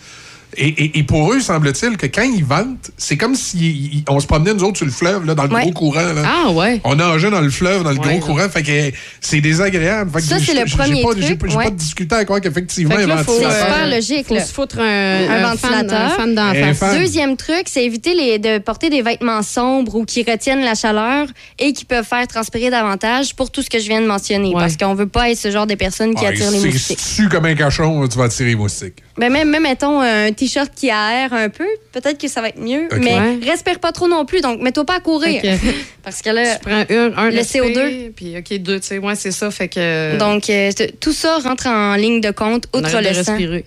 [0.56, 4.26] Et, et- et pour eux, semble-t-il que quand ils ventent, c'est comme si on se
[4.26, 5.62] promenait, nous autres, sur le fleuve, là, dans le Ouais.
[5.62, 6.00] gros courant.
[6.00, 6.22] Là.
[6.24, 6.80] Ah, ouais.
[6.84, 8.48] On nageait dans le fleuve, dans le Ouais, gros courant.
[8.48, 8.90] Fait que euh,
[9.20, 10.10] c'est désagréable.
[10.12, 11.64] Fait que Ça, c'est le premier pas- truc, j'ai ouais.
[11.64, 14.26] pas discuté à quoi qu'effectivement, Fait que là, un faut, C'est super logique.
[14.26, 14.44] Faut là.
[14.44, 16.00] se foutre un, Un un fan, ventilateur.
[16.00, 16.98] un fan Un fan.
[16.98, 21.26] Deuxième truc, c'est éviter les, de porter des vêtements sombres ou qui retiennent la chaleur
[21.58, 24.48] et qui peuvent faire transpirer davantage pour tout ce que je viens de mentionner.
[24.48, 24.54] Ouais.
[24.60, 26.98] Parce qu'on veut pas être ce genre de personnes qui Ouais, attirent les moustiques.
[27.00, 28.96] Si tu comme un cochon, tu vas attirer les moustiques.
[29.20, 32.58] Ben même, même, mettons, un t-shirt qui aère un peu, peut-être que ça va être
[32.58, 32.88] mieux.
[33.00, 33.38] Mais Ouais.
[33.48, 34.40] respire pas trop non plus.
[34.40, 35.42] Donc, mets-toi pas à courir.
[36.02, 36.54] Parce que là.
[36.56, 38.12] Tu prends un, un Le respire, CO2.
[38.16, 39.50] Puis, OK, deux, tu sais, ouais, c'est ça.
[39.50, 40.16] Fait que.
[40.18, 43.32] Donc, euh, tout ça rentre en ligne de compte, outre le de sang.
[43.34, 43.64] respirer.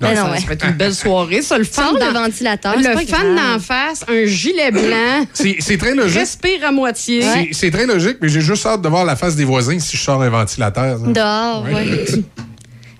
[0.00, 0.40] Ben non, ça, ouais.
[0.40, 1.58] ça va être une belle soirée, ça.
[1.58, 2.76] Le fan Sors le d'en- ventilateur.
[2.76, 6.18] Le fan d'en face, un gilet blanc, C'est très logique.
[6.18, 7.22] respire à moitié.
[7.52, 10.02] C'est- très logique, mais j'ai juste hâte de voir la face des voisins si je
[10.02, 10.98] sors un ventilateur.
[10.98, 11.06] ça.
[11.06, 12.04] Dehors, ouais.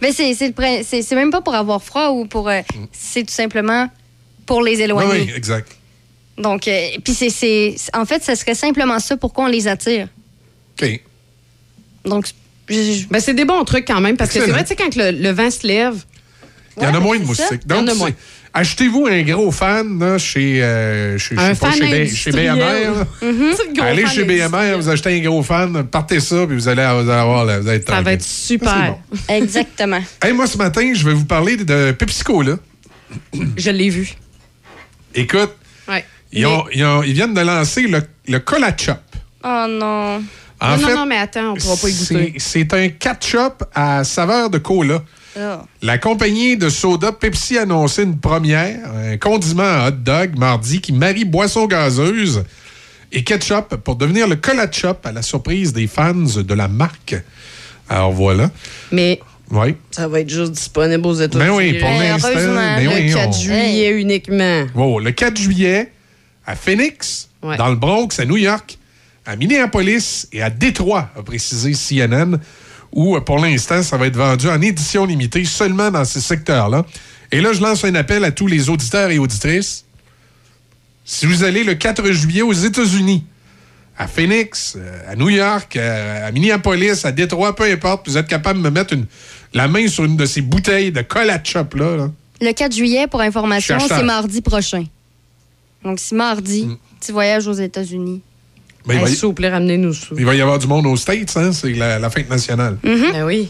[0.03, 2.49] Mais c'est c'est le prin- c'est c'est même pas pour avoir froid ou pour.
[2.51, 2.61] euh,
[2.93, 3.89] c'est tout simplement
[4.45, 5.23] pour les éloigner.
[5.23, 5.69] oui, exact.
[6.37, 7.77] Donc, euh, puis c'est- c'est.
[7.95, 10.09] En fait, ce serait simplement ça pourquoi on les attire.
[10.81, 11.01] OK.
[12.05, 12.27] Donc,
[12.69, 14.77] je- je- Ben, c'est des bons trucs quand même, parce que c'est vrai, tu sais,
[14.77, 16.05] quand le, le vent se lève,
[16.79, 17.61] Il y en a moins de moustiques.
[17.67, 18.09] Il y en Donc, a moins.
[18.09, 22.31] c'est- achetez-vous un gros fan là, chez, euh, chez, Un je sais pas, fan chez.
[22.33, 22.57] BMR.
[22.59, 23.07] là?
[23.75, 27.09] gros Allez chez BMR, vous achetez un gros fan, partez ça, puis vous allez, vous
[27.11, 28.97] allez avoir la- vous allez être Ça va être super.
[29.29, 30.01] Exactement.
[30.23, 32.43] Hey, moi, ce matin, je vais vous parler de PepsiCo.
[32.43, 32.57] Là.
[33.57, 34.13] Je l'ai vu.
[35.15, 35.53] Écoute,
[35.89, 36.05] Ouais.
[36.33, 38.99] ils, ont- ils ont- ils viennent de lancer le, le Cola Chop.
[39.45, 40.23] Oh non.
[40.61, 42.35] En non, fait, non, non, mais attends, on pourra pas y goûter.
[42.39, 45.03] c'est un ketchup à saveur de cola.
[45.39, 45.41] Oh.
[45.81, 50.81] La compagnie de soda Pepsi a annoncé une première, un condiment à hot dog mardi
[50.81, 52.45] qui marie boisson gazeuse
[53.13, 57.17] et ketchup pour devenir le Cola Chop à la surprise des fans de la marque.
[57.89, 58.51] Alors voilà.
[58.91, 59.21] Mais
[59.51, 59.75] Oui.
[59.91, 61.45] ça va être juste disponible aux États-Unis.
[61.51, 62.29] Ben oui, pour l'instant.
[62.31, 62.77] heureusement.
[62.77, 64.67] ben Le oui, 4 on- juillet uniquement.
[64.75, 65.93] Wow, le 4 juillet,
[66.47, 67.57] à Phoenix, Ouais.
[67.57, 68.79] dans le Bronx, à New York,
[69.27, 72.39] à Minneapolis et à Détroit, a précisé CNN,
[72.93, 76.85] où euh, pour l'instant, ça va être vendu en édition limitée seulement dans ces secteurs-là.
[77.31, 79.85] Et là, je lance un appel à tous les auditeurs et auditrices.
[81.05, 83.25] Si vous allez le 4 juillet aux États-Unis,
[83.99, 88.27] à Phoenix, euh, à New York, euh, à Minneapolis, à Détroit, peu importe, vous êtes
[88.29, 89.07] capable de me mettre une-
[89.55, 92.11] la main sur une de ces bouteilles de cola chop là, là.
[92.41, 94.85] Le 4 juillet, pour information, c'est mardi prochain.
[95.85, 96.69] Donc, si mardi,
[97.05, 98.23] tu voyages aux États-Unis.
[98.87, 100.07] Ben, il, va Hey, y, S'il vous plaît, ramenez-nous ça.
[100.17, 101.53] il va y avoir du monde aux States, hein?
[101.53, 102.77] c'est la, la fête nationale.
[102.83, 103.49] Ben oui.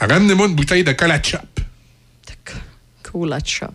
[0.00, 1.40] Ramenez-moi une bouteille de cola chop.
[3.10, 3.70] Cool, la chop.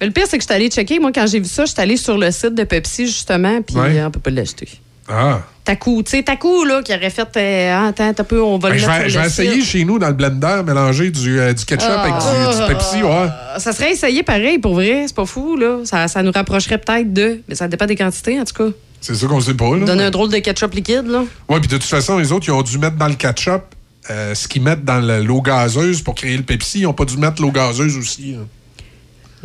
[0.00, 0.98] Mais le pire, c'est que je suis allée checker.
[0.98, 3.76] Moi, quand j'ai vu ça, je suis allée sur le site de Pepsi, justement, puis
[3.76, 3.98] Ouais.
[3.98, 4.68] euh, on peut pas l'acheter.
[5.08, 5.40] Ah.
[5.64, 7.28] Taku, tu sais, Taku, là, qui aurait fait.
[7.36, 9.84] euh, ah, attends, un peu, on va Ben, le je vais, je vais essayer chez
[9.84, 13.02] nous dans le blender, mélanger du, euh, du ketchup avec du, du Pepsi.
[13.02, 13.26] Ouais.
[13.54, 15.04] Ah, Ça serait essayé pareil, pour vrai.
[15.06, 15.80] C'est pas fou, là.
[15.84, 17.40] Ça, ça nous rapprocherait peut-être de.
[17.48, 18.70] Mais ça dépend des quantités, en tout cas.
[19.02, 19.76] C'est ça qu'on sait pas.
[19.76, 19.84] Là.
[19.84, 21.24] Donner un drôle de ketchup liquide, là.
[21.50, 23.62] Ouais, puis de toute façon, les autres, ils ont dû mettre dans le ketchup
[24.10, 26.78] euh, ce qu'ils mettent dans le- l'eau gazeuse pour créer le Pepsi.
[26.80, 28.36] Ils n'ont pas dû mettre l'eau gazeuse aussi.
[28.40, 28.46] hein.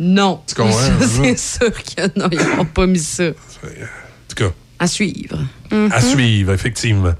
[0.00, 0.40] Non.
[0.46, 0.92] Tu comprends, Ça?
[1.24, 3.24] C'est sûr que non, ils n'ont pas mis ça.
[3.28, 3.28] En
[4.28, 5.36] tout cas, À suivre.
[5.90, 7.14] à suivre, effectivement.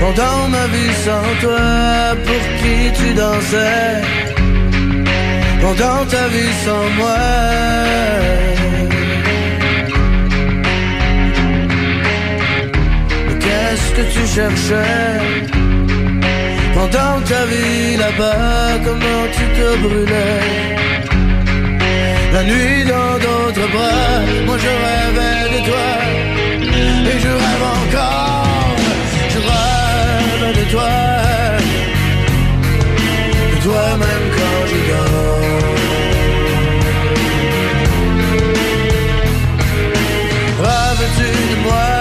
[0.00, 4.28] Pendant ma vie sans toi Pour qui tu dansais
[5.60, 7.18] pendant ta vie sans moi.
[13.42, 15.18] Qu'est-ce que tu cherchais
[16.74, 18.78] pendant ta vie là-bas?
[18.84, 20.44] Comment tu te brûlais?
[22.32, 25.88] La nuit dans d'autres bras, moi je rêvais de toi
[27.10, 28.76] Et je rêve encore,
[29.32, 30.92] je rêve de toi.
[33.52, 35.38] De toi même quand je dors.
[40.62, 41.97] Rêves-tu de moi?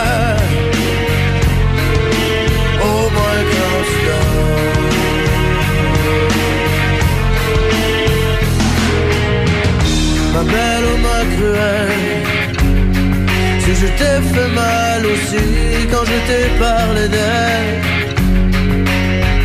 [13.79, 15.43] Je t'ai fait mal aussi
[15.91, 17.73] Quand je t'ai parlé d'elle.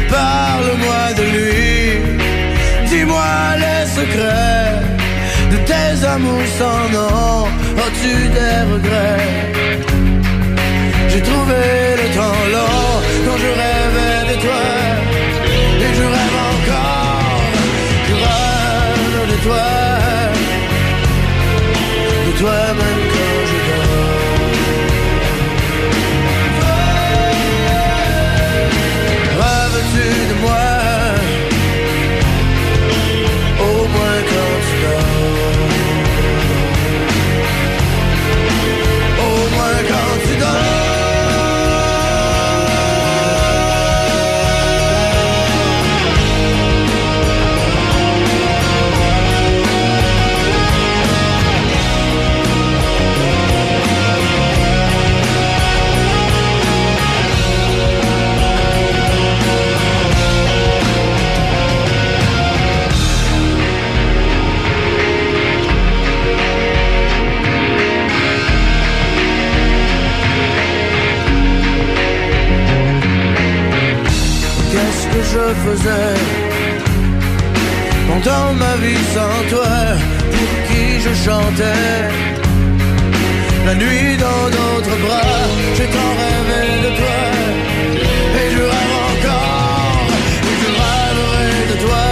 [0.08, 1.72] Parle-moi de lui.
[2.90, 3.32] Dis-moi
[3.64, 4.72] les secrets
[5.52, 7.46] De tes amours sans nom.
[7.84, 9.30] As-tu des regrets?
[11.08, 11.62] J'ai trouvé
[12.00, 12.88] le temps long
[13.26, 13.81] Quand je rêvais
[75.32, 76.18] je faisais.
[78.08, 79.74] Pendant ma vie sans toi
[80.32, 82.00] Pour qui je chantais.
[83.66, 85.40] La nuit dans d'autres bras
[85.76, 87.20] J'ai tant rêvé de toi.
[88.40, 90.06] Et je rêve encore
[90.50, 92.04] Et je rêverai de toi.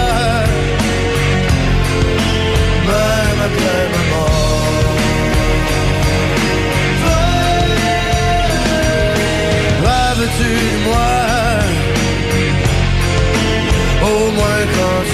[2.89, 4.00] Même après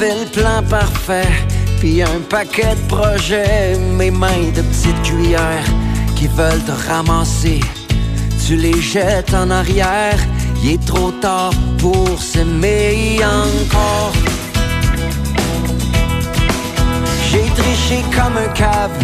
[0.00, 1.28] avait le plan parfait,
[1.80, 5.70] puis un paquet de projets, mes mains de petites cuillères
[6.14, 7.60] qui veulent te ramasser.
[8.46, 10.18] Tu les jettes en arrière,
[10.62, 14.12] il est trop tard pour s'aimer encore.
[17.30, 18.96] J'ai triché comme un cave,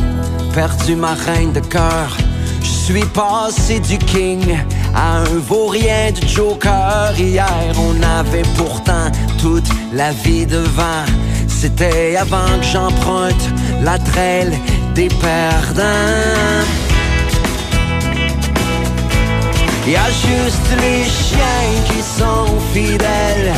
[0.54, 2.16] perdu ma reine de cœur.
[2.62, 4.58] Je suis passé du king
[4.94, 7.12] à un vaurien du joker.
[7.18, 11.04] Hier, on avait pourtant toute la vie devant.
[11.48, 13.48] C'était avant que j'emprunte
[13.82, 14.52] la traîne
[14.94, 16.64] des perdants.
[19.86, 23.52] Y a juste les chiens qui sont fidèles.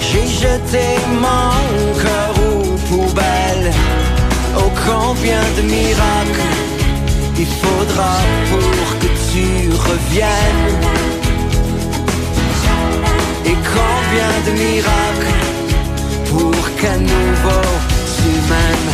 [0.00, 0.86] J'ai jeté
[1.20, 3.72] mon cœur aux poubelles.
[4.56, 6.67] Oh combien de miracles
[7.38, 8.16] il faudra
[8.50, 10.74] pour que tu reviennes.
[13.44, 15.34] Et combien de miracles
[16.30, 17.68] pour qu'à nouveau
[18.16, 18.92] tu m'aimes.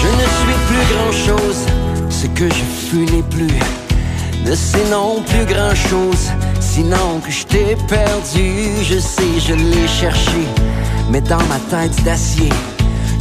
[0.00, 1.66] Je ne suis plus grand chose,
[2.10, 3.58] ce que je fus n'est plus.
[4.44, 6.32] Ne sais non plus grand chose,
[6.72, 8.48] sinon que je t'ai perdu.
[8.82, 10.42] Je sais, je l'ai cherché,
[11.10, 12.52] mais dans ma tête d'acier.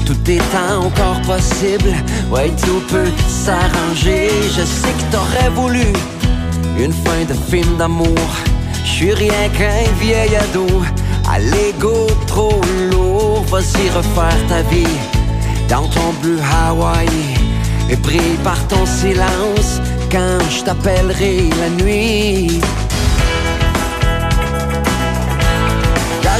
[0.06, 1.94] Tout est encore possible,
[2.32, 4.30] ouais, tout peut s'arranger.
[4.58, 5.88] Je sais que t'aurais voulu
[6.80, 8.28] une fin de film d'amour.
[8.86, 10.68] Je suis rien qu'un vieil ado,
[11.30, 13.44] à l'ego trop lourd.
[13.52, 14.98] Vas-y refaire ta vie
[15.68, 17.36] dans ton bleu Hawaii
[17.90, 22.62] et brille par ton silence quand je t'appellerai la nuit.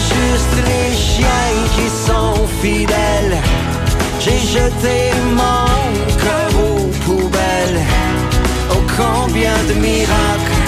[0.10, 3.38] Juste les chiens qui sont fidèles.
[4.20, 4.98] J'ai jeté
[5.42, 5.68] mon
[6.24, 7.84] cœur aux poubelles.
[8.72, 10.60] Oh combien de miracles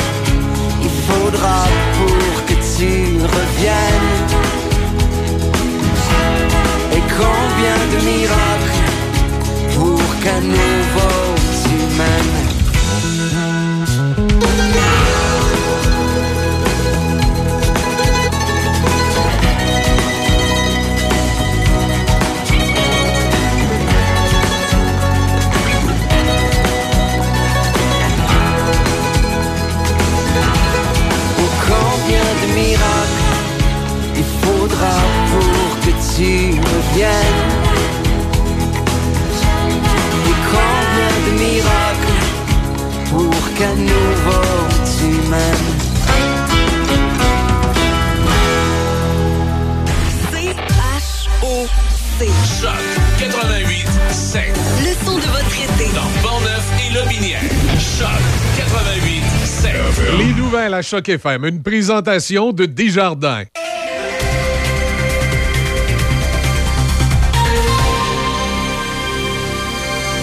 [0.81, 1.59] il faudra
[1.97, 2.91] pour que tu
[3.37, 4.13] reviennes.
[6.95, 8.79] Et combien de miracles
[9.75, 11.17] pour qu'à nouveau
[11.63, 12.37] tu m'aimes.
[34.83, 37.41] Faudra pour que tu reviennes.
[40.25, 42.17] Et combien de miracles
[43.09, 44.45] pour qu'à nouveau
[44.97, 45.71] tu m'aimes.
[51.03, 52.19] C-H-O-C.
[52.61, 52.83] Choc
[53.19, 54.41] 88 7.
[54.83, 55.87] Le son de votre été.
[55.93, 57.41] Dans Portneuf et Lobinière.
[57.79, 58.21] Choc
[58.57, 59.71] 88 7.
[60.17, 63.43] Les nouvelles à Choc FM, une présentation de Desjardins.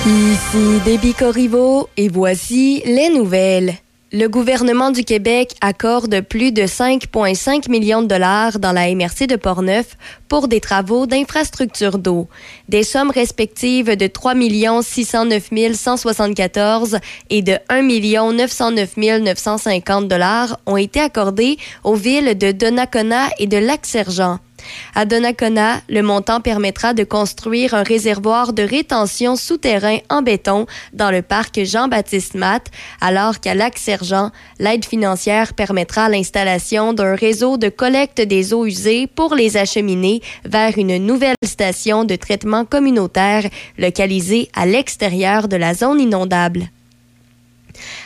[0.06, 3.74] Ici Déby Corriveau et voici les nouvelles.
[4.12, 9.36] Le gouvernement du Québec accorde plus de 5,5 millions de dollars dans la MRC de
[9.36, 12.28] Portneuf pour des travaux d'infrastructure d'eau.
[12.70, 14.34] Des sommes respectives de 3
[14.82, 16.98] 609 174
[17.28, 17.82] et de 1
[18.32, 24.38] 909 950 dollars ont été accordées aux villes de Donnacona et de Lac-Sergent.
[24.94, 31.10] À Donnacona, le montant permettra de construire un réservoir de rétention souterrain en béton dans
[31.10, 32.66] le parc Jean-Baptiste Matt,
[33.00, 39.34] alors qu'à Lac-Sergent, l'aide financière permettra l'installation d'un réseau de collecte des eaux usées pour
[39.34, 43.48] les acheminer vers une nouvelle station de traitement communautaire
[43.78, 46.70] localisée à l'extérieur de la zone inondable.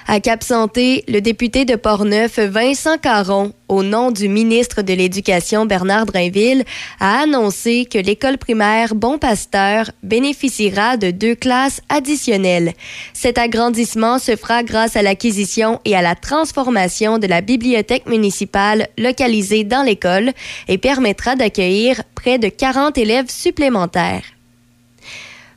[0.07, 6.05] À Cap-Santé, le député de Portneuf, Vincent Caron, au nom du ministre de l'Éducation Bernard
[6.05, 6.65] Drainville,
[7.01, 12.75] a annoncé que l'école primaire Bon Pasteur bénéficiera de deux classes additionnelles.
[13.15, 18.89] Cet agrandissement se fera grâce à l'acquisition et à la transformation de la bibliothèque municipale
[18.99, 20.33] localisée dans l'école
[20.69, 24.34] et permettra d'accueillir près de 40 élèves supplémentaires.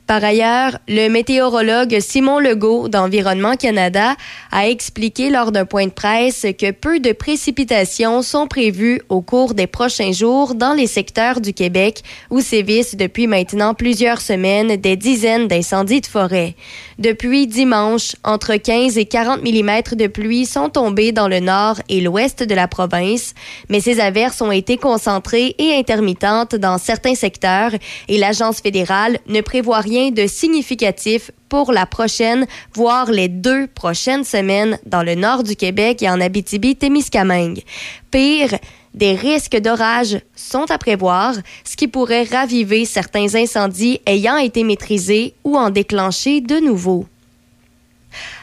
[0.08, 4.16] Par ailleurs, le météorologue Simon Legault d'Environnement Canada
[4.50, 9.52] a expliqué lors d'un point de presse que peu de précipitations sont prévues au cours
[9.52, 14.96] des prochains jours dans les secteurs du Québec où sévissent depuis maintenant plusieurs semaines des
[14.96, 16.54] dizaines d'incendies de forêt.
[16.98, 22.00] Depuis dimanche, entre 15 et 40 mm de pluie sont tombés dans le nord et
[22.00, 23.34] l'ouest de la province,
[23.68, 27.72] mais ces averses ont été concentrées et intermittentes dans certains secteurs
[28.08, 34.24] et l'Agence fédérale ne prévoit rien de significatif pour la prochaine, voire les deux prochaines
[34.24, 37.62] semaines dans le nord du Québec et en Abitibi-Témiscamingue.
[38.10, 38.58] Pire,
[38.94, 41.34] des risques d'orage sont à prévoir,
[41.64, 47.06] ce qui pourrait raviver certains incendies ayant été maîtrisés ou en déclencher de nouveaux.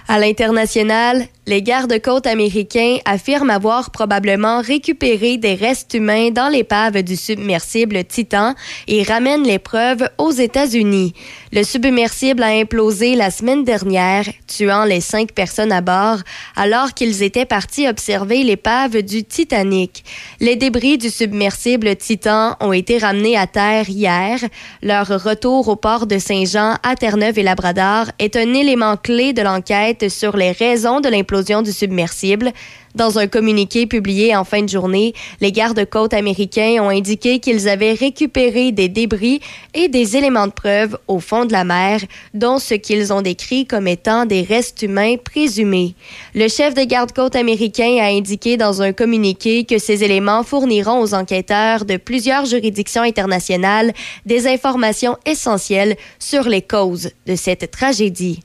[0.08, 7.16] À l'international, les gardes-côtes américains affirment avoir probablement récupéré des restes humains dans l'épave du
[7.16, 8.56] submersible Titan
[8.88, 11.14] et ramènent les preuves aux États-Unis.
[11.54, 16.18] Le submersible a implosé la semaine dernière, tuant les cinq personnes à bord,
[16.56, 20.04] alors qu'ils étaient partis observer l'épave du Titanic.
[20.40, 24.40] Les débris du submersible Titan ont été ramenés à terre hier.
[24.82, 29.44] Leur retour au port de Saint-Jean à Terre-Neuve et Labrador est un élément clé de
[29.44, 32.52] l'enquête sur les raisons de l'implosion du submersible.
[32.96, 37.94] Dans un communiqué publié en fin de journée, les gardes-côtes américains ont indiqué qu'ils avaient
[37.94, 39.42] récupéré des débris
[39.74, 42.00] et des éléments de preuve au fond de la mer,
[42.34, 45.94] dont ce qu'ils ont décrit comme étant des restes humains présumés.
[46.34, 51.14] Le chef des gardes-côtes américains a indiqué dans un communiqué que ces éléments fourniront aux
[51.14, 53.92] enquêteurs de plusieurs juridictions internationales
[54.26, 58.40] des informations essentielles sur les causes de cette tragédie.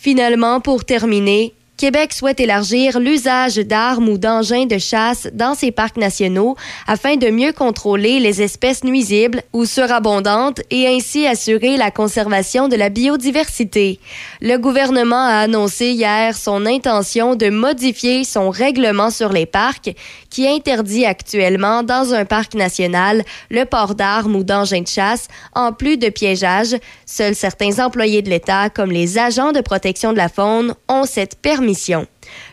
[0.00, 5.96] Finalement, pour terminer, Québec souhaite élargir l'usage d'armes ou d'engins de chasse dans ses parcs
[5.96, 6.56] nationaux
[6.88, 12.74] afin de mieux contrôler les espèces nuisibles ou surabondantes et ainsi assurer la conservation de
[12.74, 14.00] la biodiversité.
[14.40, 19.94] Le gouvernement a annoncé hier son intention de modifier son règlement sur les parcs
[20.30, 25.72] qui interdit actuellement dans un parc national le port d'armes ou d'engins de chasse en
[25.72, 26.74] plus de piégeage.
[27.06, 31.36] Seuls certains employés de l'État comme les agents de protection de la faune ont cette
[31.36, 32.06] permission émission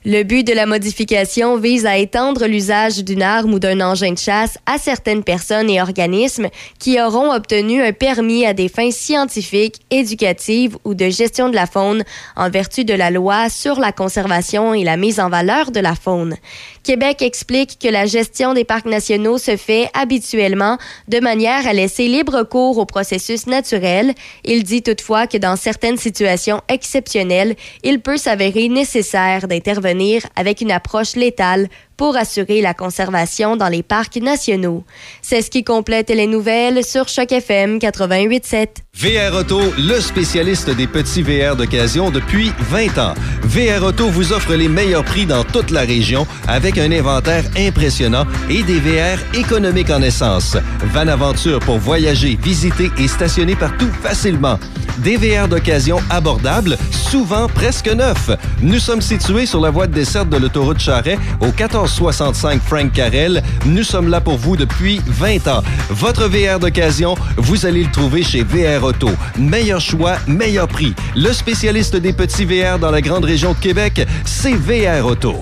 [0.05, 4.17] le but de la modification vise à étendre l'usage d'une arme ou d'un engin de
[4.17, 6.47] chasse à certaines personnes et organismes
[6.79, 11.65] qui auront obtenu un permis à des fins scientifiques, éducatives ou de gestion de la
[11.65, 12.03] faune
[12.35, 15.95] en vertu de la loi sur la conservation et la mise en valeur de la
[15.95, 16.35] faune.
[16.83, 22.07] Québec explique que la gestion des parcs nationaux se fait habituellement de manière à laisser
[22.07, 24.13] libre cours au processus naturel.
[24.43, 30.71] Il dit toutefois que dans certaines situations exceptionnelles, il peut s'avérer nécessaire d'intervenir avec une
[30.71, 31.67] approche létale
[31.97, 34.83] pour assurer la conservation dans les parcs nationaux.
[35.21, 38.67] C'est ce qui complète les nouvelles sur Choc FM 88.7.
[38.97, 43.13] VR Auto, le spécialiste des petits VR d'occasion depuis 20 ans.
[43.43, 48.25] VR Auto vous offre les meilleurs prix dans toute la région avec un inventaire impressionnant
[48.49, 50.57] et des VR économiques en essence.
[50.93, 54.57] Van Aventure pour voyager, visiter et stationner partout facilement.
[54.99, 58.31] Des VR d'occasion abordables, souvent presque neufs.
[58.61, 61.51] Nous sommes situés sur la voie de desserte de l'autoroute Charret au
[61.85, 63.43] 1465 Frank Carrel.
[63.65, 65.63] Nous sommes là pour vous depuis 20 ans.
[65.89, 69.09] Votre VR d'occasion, vous allez le trouver chez VR Auto.
[69.37, 70.93] Meilleur choix, meilleur prix.
[71.15, 75.35] Le spécialiste des petits VR dans la grande région de Québec, c'est VR Auto.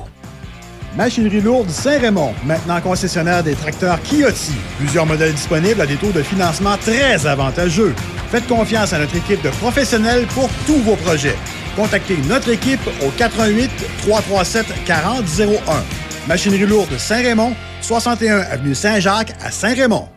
[0.95, 4.51] Machinerie lourde Saint-Raymond, maintenant concessionnaire des tracteurs Kioti.
[4.77, 7.95] Plusieurs modèles disponibles à des taux de financement très avantageux.
[8.29, 11.37] Faites confiance à notre équipe de professionnels pour tous vos projets.
[11.75, 13.71] Contactez notre équipe au 88
[14.03, 15.83] 337 4001.
[16.27, 20.07] Machinerie lourde Saint-Raymond, 61 avenue Saint-Jacques à Saint-Raymond.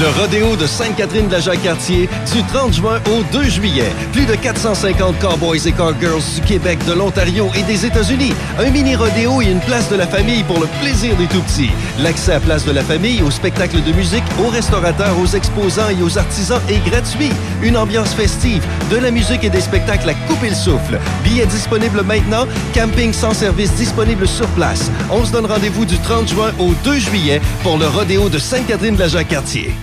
[0.00, 3.90] Le rodéo de Sainte-Catherine de la Jacques-Cartier du 30 juin au 2 juillet.
[4.12, 8.32] Plus de 450 cowboys et cowgirls du Québec, de l'Ontario et des États-Unis.
[8.60, 11.72] Un mini rodéo et une place de la famille pour le plaisir des tout-petits.
[12.00, 16.00] L'accès à place de la famille, aux spectacles de musique, aux restaurateurs, aux exposants et
[16.00, 17.32] aux artisans est gratuit.
[17.62, 21.00] Une ambiance festive, de la musique et des spectacles à couper le souffle.
[21.24, 22.46] Billets disponibles maintenant.
[22.72, 24.92] Camping sans service disponible sur place.
[25.10, 28.94] On se donne rendez-vous du 30 juin au 2 juillet pour le rodéo de Sainte-Catherine
[28.94, 29.74] de la Jacques-Cartier.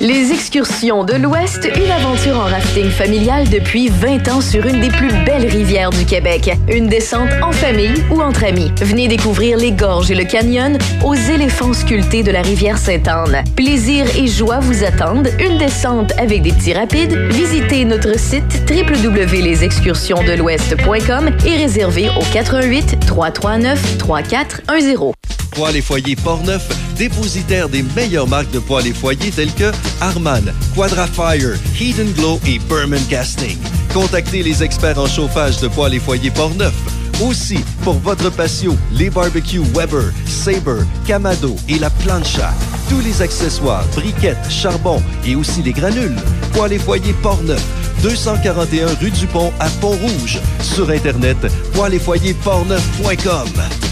[0.00, 4.90] Les excursions de l'Ouest, une aventure en rafting familial depuis 20 ans sur une des
[4.90, 6.56] plus belles rivières du Québec.
[6.68, 8.70] Une descente en famille ou entre amis.
[8.80, 13.42] Venez découvrir les gorges et le canyon aux éléphants sculptés de la rivière Sainte-Anne.
[13.56, 15.32] Plaisir et joie vous attendent.
[15.40, 17.18] Une descente avec des petits rapides.
[17.30, 25.47] Visitez notre site www.lesexcursionsdelouest.com et réservez au 88 339 3410.
[25.58, 30.54] Poêles et foyers Portneuf, dépositaire des meilleures marques de poêles et foyers telles que Harman,
[30.76, 31.58] Quadrafire,
[31.98, 33.58] and Glow et Berman Casting.
[33.92, 36.74] Contactez les experts en chauffage de poêles et foyers Portneuf.
[37.20, 42.54] Aussi, pour votre patio, les barbecues Weber, Sabre, Camado et la plancha.
[42.88, 46.14] Tous les accessoires, briquettes, charbon et aussi les granules.
[46.52, 47.64] Poêles et foyers Portneuf,
[48.04, 50.38] 241 rue du Pont à Pont-Rouge.
[50.62, 51.38] Sur Internet,
[51.74, 53.87] poêles et foyers portneuf.com.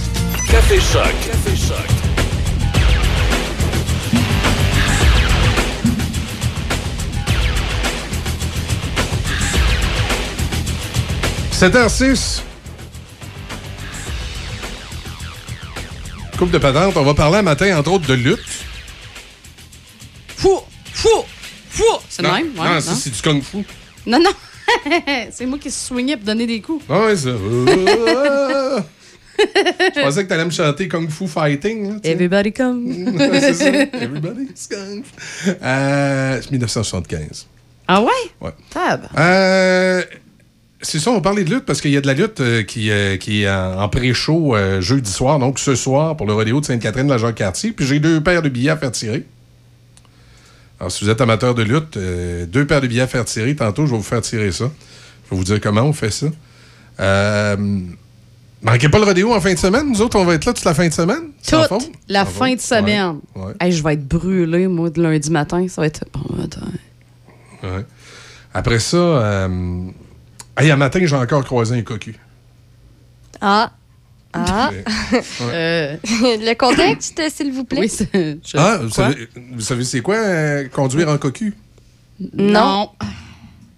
[0.50, 1.14] Café Choc.
[1.26, 1.96] Café Choc.
[11.58, 12.42] h 6
[16.38, 18.38] Coupe de patente, on va parler un matin, entre autres, de lutte.
[20.36, 20.60] Fou!
[20.92, 21.08] Fou!
[21.70, 21.84] Fou!
[22.08, 22.58] C'est le même?
[22.58, 23.64] Ouais, non, ça, c'est du kung fu.
[24.06, 24.30] Non, non!
[25.30, 26.84] c'est moi qui se soignais pour donner des coups.
[26.88, 27.30] Ouais, ça.
[29.96, 31.90] Je pensais que t'allais me chanter Kung Fu Fighting.
[31.92, 32.00] hein.
[32.04, 33.16] Everybody come.
[33.40, 33.68] c'est ça.
[33.70, 35.02] Everybody's Kung.
[35.62, 37.46] Euh, c'est 1975.
[37.88, 38.08] Ah ouais?
[38.40, 38.50] Ouais.
[38.70, 39.06] Tab.
[39.16, 40.02] Euh,
[40.82, 42.90] c'est ça, on parlait de lutte parce qu'il y a de la lutte euh, qui,
[42.90, 46.66] euh, qui est en, en pré-show jeudi soir, donc ce soir pour le rodéo de
[46.66, 47.72] Sainte-Catherine de la Jacques-Cartier.
[47.72, 49.24] Puis j'ai deux paires de billets à faire tirer.
[50.78, 53.56] Alors, si vous êtes amateur de lutte, deux paires de billets à faire tirer.
[53.56, 54.70] Tantôt, je vais vous faire tirer ça.
[55.24, 56.26] Je vais vous dire comment on fait ça.
[57.00, 57.56] Euh,
[58.62, 59.88] manquez pas le rodéo en fin de semaine.
[59.88, 61.30] Nous autres, on va être là toute la fin de semaine.
[61.46, 61.90] Toute faute.
[62.08, 62.56] la Sans fin faute.
[62.56, 63.20] de semaine.
[63.34, 63.52] Ouais, ouais.
[63.60, 65.66] Hey, je vais être brûlé, moi, de lundi matin.
[65.68, 66.04] Ça va être.
[66.12, 66.20] Bon.
[67.62, 67.84] Ouais.
[68.54, 69.80] Après ça, euh,
[70.58, 72.16] hey, un matin, j'ai encore croisé un cocu.
[73.40, 73.72] Ah.
[74.32, 74.70] Ah.
[74.72, 74.84] Ouais.
[75.42, 77.80] Euh, Le contexte, s'il vous plaît.
[77.80, 78.10] oui, c'est.
[78.44, 79.10] je- Ah, vous quoi?
[79.10, 81.54] savez, vous savez c'est quoi euh, conduire en cocu?
[82.34, 82.90] Non.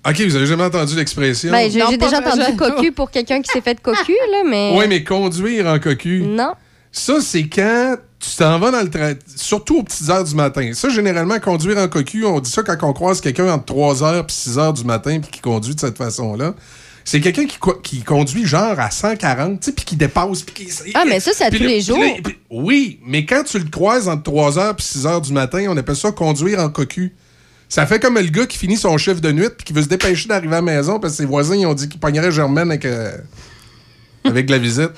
[0.08, 1.50] OK, vous avez jamais entendu l'expression?
[1.50, 2.56] Ben, j'ai déjà entendu vraiment.
[2.76, 4.74] cocu pour quelqu'un qui s'est fait cocu, là, mais.
[4.76, 6.22] Oui, mais conduire en cocu.
[6.22, 6.52] Non.
[6.92, 10.70] Ça, c'est quand tu t'en vas dans le train, surtout aux petites heures du matin.
[10.74, 14.22] Ça, généralement, conduire en cocu, on dit ça quand on croise quelqu'un entre 3h et
[14.26, 16.54] 6h du matin puis qui conduit de cette façon-là.
[17.04, 20.42] C'est quelqu'un qui, co- qui conduit genre à 140, tu sais, puis qui dépasse.
[20.42, 21.98] puis qui- Ah, mais ça, c'est à tous les jours.
[22.50, 26.10] oui, mais quand tu le croises entre 3h et 6h du matin, on appelle ça
[26.12, 27.14] conduire en cocu.
[27.68, 29.88] Ça fait comme le gars qui finit son chiffre de nuit puis qui veut se
[29.88, 32.70] dépêcher d'arriver à la maison parce que ses voisins ils ont dit qu'il pognerait Germaine
[32.70, 33.16] avec, euh,
[34.24, 34.90] avec la visite.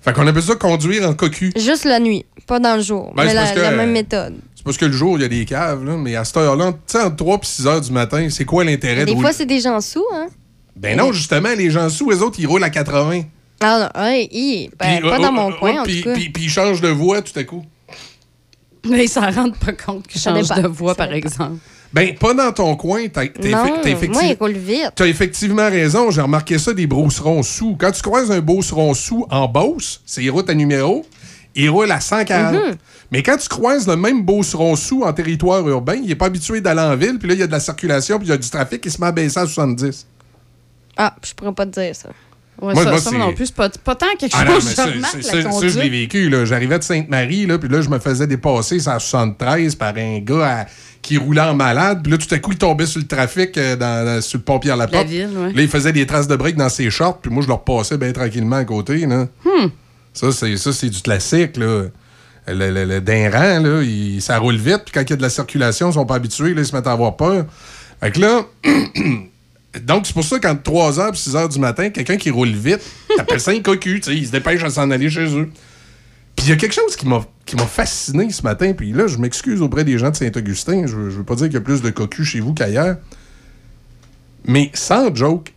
[0.00, 1.52] Fait qu'on appelle ça conduire en cocu.
[1.56, 3.12] Juste la nuit, pas dans le jour.
[3.16, 4.34] Ben, mais c'est la, que- la même méthode.
[4.54, 6.72] C'est parce que le jour, il y a des caves, là, mais à cette heure-là,
[6.72, 9.32] tu sais, entre 3 et 6 heures du matin, c'est quoi l'intérêt de Des fois,
[9.32, 10.28] c'est des gens sous, hein?
[10.76, 13.22] Ben non, justement, les gens sous, les autres, ils roulent à 80.
[13.60, 16.08] Ah, non, ouais, ben, Puis, pas euh, dans euh, mon euh, coin, en puis, tout
[16.08, 16.14] cas.
[16.14, 17.64] Puis, ils changent de voie tout à coup.
[18.88, 21.58] Mais ils s'en rendent pas compte qu'ils changent de voix, par exemple.
[21.92, 23.08] Ben, pas dans ton coin.
[23.08, 24.92] T'as, non, effe- moi, il roule vite.
[24.94, 26.10] t'as effectivement raison.
[26.10, 27.76] J'ai remarqué ça des brousserons sous.
[27.76, 31.06] Quand tu croises un beauceron sous en Beauce, c'est les routes à numéro,
[31.54, 32.52] il roule à 140.
[32.54, 32.76] Mhm.
[33.10, 36.60] Mais quand tu croises le même beauceron sous en territoire urbain, il est pas habitué
[36.60, 38.36] d'aller en ville, puis là, il y a de la circulation, puis il y a
[38.36, 40.06] du trafic, il se met à baisser à 70.
[40.96, 42.10] Ah, je pourrais pas te dire ça.
[42.60, 44.64] Ouais, Moi- ça, moi, ça, c'est- non plus, c'est pas, pas tant quelque Ah chose
[44.64, 46.28] non, mais ça, remarque, ça, la ça, ça, je l'ai vécu.
[46.28, 46.44] là.
[46.44, 50.62] J'arrivais de Sainte-Marie, là, puis là, je me faisais dépasser à 73 par un gars
[50.62, 50.66] à-
[51.02, 52.00] qui roulait en malade.
[52.02, 54.44] Puis là, tout à coup, il tombait sur le trafic euh, dans, dans- sur le
[54.44, 55.04] pont Pierre-Laporte.
[55.04, 55.52] La ville, ouais.
[55.52, 57.96] Là, il faisait des traces de break dans ses shorts, puis moi, je le repassais
[57.98, 59.06] bien tranquillement à côté.
[59.06, 59.26] Là.
[59.44, 59.68] Hmm.
[60.12, 61.56] Ça, c'est, ça, c'est du classique.
[61.56, 61.84] Là.
[62.46, 65.16] Le, le, le- d'un rang, là, il- ça roule vite, puis quand il y a
[65.16, 67.44] de la circulation, ils sont pas habitués, là, ils se mettent à avoir peur.
[68.00, 68.42] Fait que là,
[69.82, 72.80] donc c'est pour ça qu'entre 3h et 6h du matin, quelqu'un qui roule vite,
[73.16, 75.50] t'appelles ça un cocu, tu sais, il se dépêche à s'en aller chez eux.
[76.38, 79.08] Puis il y a quelque chose qui m'a, qui m'a fasciné ce matin, puis là,
[79.08, 81.56] je m'excuse auprès des gens de Saint-Augustin, je, veux- je veux pas dire qu'il y
[81.56, 82.98] a plus de cocus chez vous qu'ailleurs,
[84.44, 85.52] mais sans joke,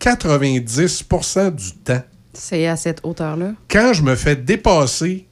[0.00, 2.00] 90% du temps,
[2.32, 3.52] C'est à cette hauteur-là?
[3.70, 5.26] quand je me fais dépasser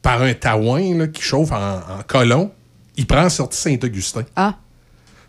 [0.00, 2.50] par un taouin là, qui chauffe en, en colon,
[2.96, 4.22] il prend sortie Saint-Augustin.
[4.36, 4.56] Ah.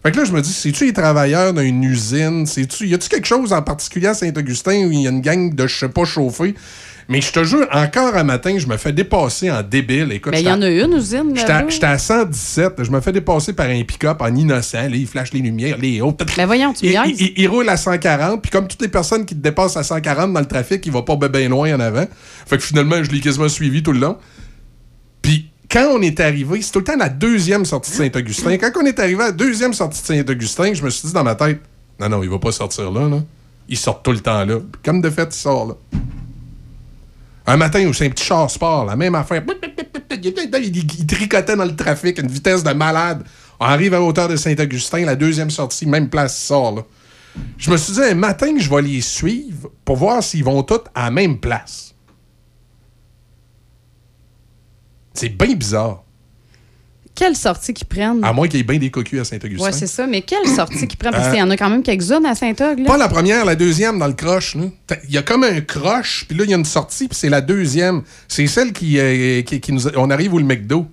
[0.03, 2.45] Fait que là, je me dis, c'est-tu les travailleurs d'une usine?
[2.45, 5.53] C'est-tu, y a-tu quelque chose en particulier à Saint-Augustin où il y a une gang
[5.55, 6.55] de, je sais pas, chauffés?
[7.09, 10.11] Mais je te jure, encore un matin, je me fais dépasser en débile.
[10.13, 11.69] Écoute, Mais il y en a une usine J'étais à- là-bas.
[11.69, 12.81] j'étais à 117.
[12.84, 14.77] Je me fais dépasser par un pick-up en innocent.
[14.84, 16.15] Là, il flash les lumières, les hauts.
[16.38, 18.41] Mais voyons, tu il, il- il- il roule à 140.
[18.41, 21.01] Puis comme toutes les personnes qui te dépassent à 140 dans le trafic, il va
[21.01, 22.05] pas bien loin en avant.
[22.45, 24.17] Fait que finalement, je l'ai quasiment suivi tout le long.
[25.73, 28.59] Quand on est arrivé, c'est tout le temps la deuxième sortie de Saint-Augustin.
[28.59, 31.23] Quand on est arrivé à la deuxième sortie de Saint-Augustin, je me suis dit dans
[31.23, 31.61] ma tête,
[31.99, 33.09] non, non, il va pas sortir là.
[33.67, 34.59] Il sort tout le temps là.
[34.85, 35.73] Comme de fait, il sort là.
[37.47, 39.43] Un matin où c'est un petit char sport, la même affaire.
[40.11, 43.23] Il, tricotait dans le trafic, une vitesse de malade.
[43.59, 46.81] On arrive à hauteur de Saint-Augustin, la deuxième sortie, même place, il sort là.
[47.57, 50.81] Je me suis dit, un matin, je vais les suivre pour voir s'ils vont tous
[50.93, 51.93] à la même place.
[55.14, 56.03] C'est bien bizarre.
[57.15, 58.23] Quelle sortie qu'ils prennent?
[58.23, 59.64] À moins qu'il y ait bien des cocus à Saint-Augustin.
[59.65, 60.07] Ouais, c'est ça.
[60.07, 61.11] Mais quelle sortie qu'ils prennent?
[61.11, 62.85] Parce Euh, qu'il y en a quand même quelques-unes à Saint-Og.
[62.88, 64.57] Pas la première, la deuxième dans le croche.
[65.07, 67.30] Il y a comme un croche, puis là, il y a une sortie, puis c'est
[67.30, 68.02] la deuxième.
[68.27, 69.88] C'est celle qui, euh, qui, qui nous...
[69.95, 70.88] On arrive où le McDo.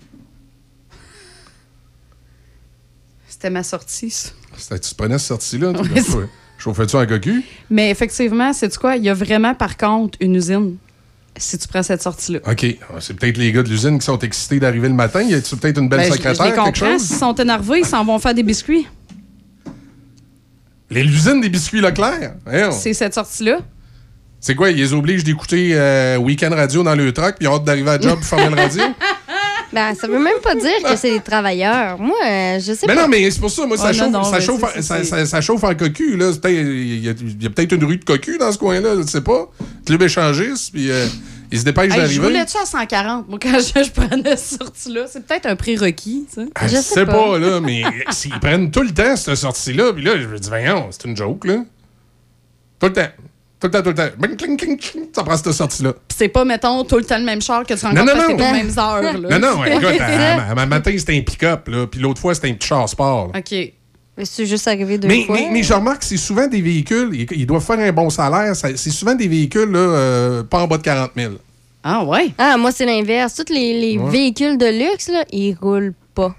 [3.27, 4.79] C'était ma sortie, ça.
[4.79, 5.71] Tu prenais cette sortie-là?
[5.71, 6.27] Ouais.
[6.59, 7.43] Chauffais-tu en cocu?
[7.71, 8.97] Mais effectivement, c'est quoi?
[8.97, 10.77] Il y a vraiment, par contre, une usine
[11.36, 12.40] si tu prends cette sortie-là.
[12.51, 12.66] OK.
[13.01, 15.23] C'est peut-être les gars de l'usine qui sont excités d'arriver le matin.
[15.23, 17.02] Y a-tu peut-être une belle Ben, je- secrétaire, je les quelque chose?
[17.02, 18.86] S'ils sont énervés, ils s'en vont faire des biscuits.
[20.90, 22.35] Les- L'usine des biscuits Leclerc?
[22.73, 23.59] C'est cette sortie-là?
[24.40, 27.57] C'est quoi, ils les obligent d'écouter euh, Weekend Radio dans le truck, puis ils ont
[27.57, 28.82] hâte d'arriver à job pour fermer le radio?
[29.73, 31.99] Ben, ça veut même pas dire que c'est des travailleurs.
[31.99, 33.03] Moi, euh, je sais Mais pas.
[33.03, 34.83] non, mais c'est pour ça, moi, ça, Oh, non, chauffe, non, ça, mais chauffe, c'est-
[34.83, 36.17] ça, c'est- ça- ça chauffe en cocu.
[36.17, 36.33] là.
[36.49, 39.49] Il y a, peut-être une rue de cocu dans ce coin-là, je ne sais pas.
[39.87, 41.07] Club échangiste, puis euh,
[41.53, 42.27] ils se dépêchent Hey, je d'arriver.
[42.27, 45.07] roulais-tu à 140, moi, quand je, je prenais cette sortie-là?
[45.09, 46.49] C'est peut-être un prérequis, tu sais.
[46.57, 50.21] Ah, je sais pas, là, mais s'ils prennent tout le temps cette sortie-là, puis là,
[50.21, 51.59] je me dis, voyons, c'est une joke, là.
[52.81, 53.09] Tout le temps.
[53.61, 54.09] Tout le temps, tout le temps.
[54.19, 55.93] Bing, cling, cling, cling, ça prend cette sortie-là.
[55.93, 58.19] Puis c'est pas, metton, tout le temps le même char que tu rencontres Non, non,
[58.19, 58.49] parce que non.
[58.49, 59.20] aux mêmes heures.
[59.20, 59.39] Là.
[59.39, 62.49] Non, non, écoute, à, à- à- matin, c'était un pick-up, là, puis l'autre fois, c'était
[62.49, 63.31] un petit char sport.
[63.35, 63.39] là.
[63.41, 63.73] OK.
[64.19, 65.37] Mais c'est juste arrivé deux Mais, fois.
[65.37, 68.09] mais, mais je remarque que c'est souvent des véhicules, ils, ils doivent faire un bon
[68.11, 71.35] salaire, ça- c'est souvent des véhicules là, euh, pas en bas de 40 000.
[71.85, 72.31] Ah ouais?
[72.37, 73.35] Ah, moi, c'est l'inverse.
[73.35, 74.11] Tous les, les Ouais.
[74.11, 76.35] véhicules de luxe, là, ils roulent pas.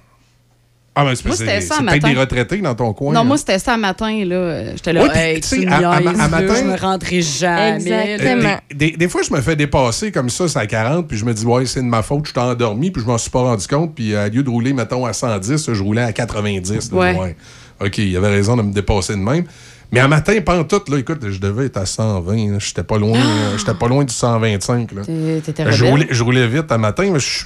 [0.93, 3.13] Ah, ben, c'est peut-être des retraités dans ton coin.
[3.13, 4.71] Non, moi, c'était ça à matin, là.
[4.75, 8.17] J'étais là, Ouais, hey, tu me à- à- à matin- je me rentrerai jamais.
[8.19, 11.17] Euh, Des, des- des fois, je me fais dépasser comme ça, c'est à 40, puis
[11.17, 13.29] je me dis, ouais, c'est de ma faute, je suis endormi, puis je m'en suis
[13.31, 16.11] pas rendu compte, puis euh, au lieu de rouler, mettons, à 110, je roulais à
[16.11, 16.91] 90.
[16.91, 17.35] là, Ouais.
[17.79, 19.45] OK, il avait raison de me dépasser de même.
[19.93, 22.97] Mais un matin, pas tout, là, écoute, je devais être à 120, là, j'étais pas
[22.97, 24.91] loin, euh, j'étais pas loin du 125.
[24.93, 25.01] Là.
[25.05, 27.43] T'es- T'étais je, roulais, je roulais vite un matin, mais je-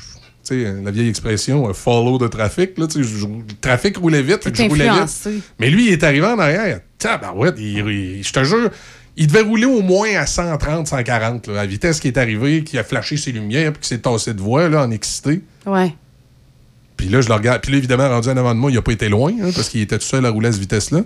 [0.52, 3.06] la vieille expression, euh, follow de trafic, là, le
[3.62, 5.44] trafic roulait vite, fait que je roulais vite.
[5.60, 6.80] Mais lui, il est arrivé en arrière.
[6.98, 8.70] Tabarouette, je te jure,
[9.18, 12.64] il devait rouler au moins à 130, 140, là, à la vitesse qui est arrivé,
[12.64, 15.42] qui a flashé ses lumières, puis qui s'est tassé de voix, là, en excité.
[15.66, 15.94] Ouais.
[16.98, 17.62] Puis là, je le regarde.
[17.62, 19.70] Puis là, évidemment, rendu en avant de moi, il n'a pas été loin, hein, parce
[19.70, 21.02] qu'il était tout seul à rouler à cette vitesse-là.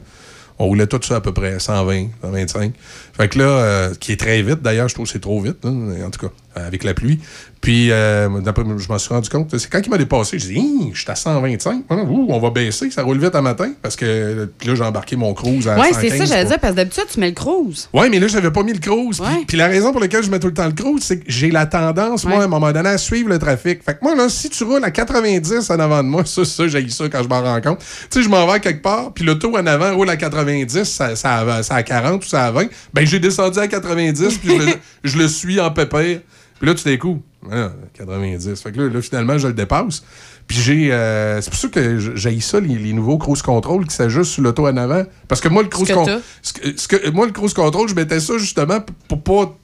[0.61, 2.73] On roulait tout ça à peu près 120, 125.
[3.13, 5.63] Fait que là, euh, qui est très vite, d'ailleurs, je trouve que c'est trop vite,
[5.63, 7.19] hein, en tout cas, avec la pluie.
[7.61, 9.53] Puis, euh, d'après- je m'en suis rendu compte.
[9.57, 11.83] C'est quand il m'a dépassé, je dis, je suis à 125.
[11.89, 13.71] Ah, ouh, on va baisser, ça roule vite à matin.
[13.81, 16.01] Parce que là, j'ai embarqué mon cruise à Ouais, 115.
[16.11, 17.89] c'est ça, j'allais dire, parce que d'habitude, tu mets le cruise.
[17.93, 19.19] oui, mais là, j'avais pas mis le cruise.
[19.19, 21.25] Puis- Puis la raison pour laquelle je mets tout le temps le cruise, c'est que
[21.27, 23.83] j'ai la tendance, moi, à un moment donné, à suivre le trafic.
[23.83, 26.67] Fait que moi, là, si tu roules à 90 en avant de moi, ça, ça,
[26.67, 27.79] j'ai ça quand je m'en rends compte.
[27.79, 27.85] Tu
[28.19, 31.45] sais, je m'en vais quelque part, puis l'auto en avant roule à 90, ça, ça,
[31.69, 32.67] a 40 ou ça a 20.
[32.93, 34.71] Ben, j'ai descendu à 90, puis je le,
[35.03, 36.19] je le suis en pépère.
[36.59, 37.21] Puis là, tout d'un coup,
[37.51, 38.61] ah, 90.
[38.61, 40.03] Fait que là, là, finalement, je le dépasse.
[40.47, 40.91] Puis j'ai.
[40.91, 44.41] euh, c'est pour ça que j'ai ça, les, les nouveaux cruise control qui s'ajustent sur
[44.43, 45.03] l'auto en avant.
[45.27, 46.19] Parce que moi, le cruise que con- t'as.
[46.41, 49.55] ce que- ce que- moi, le cruise control, je mettais ça justement pour pas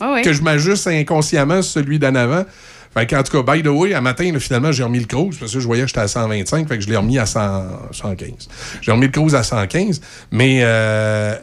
[0.00, 2.44] Ah que je m'ajuste inconsciemment sur celui d'en avant.
[2.92, 5.36] Fait qu'en tout cas, by the way, à matin, là, finalement, j'ai remis le cruise
[5.38, 7.64] parce que je voyais que j'étais à 125, fait que je l'ai remis à 100
[7.92, 8.48] 115.
[8.82, 10.00] J'ai remis le cruise à 115,
[10.32, 11.34] mais euh,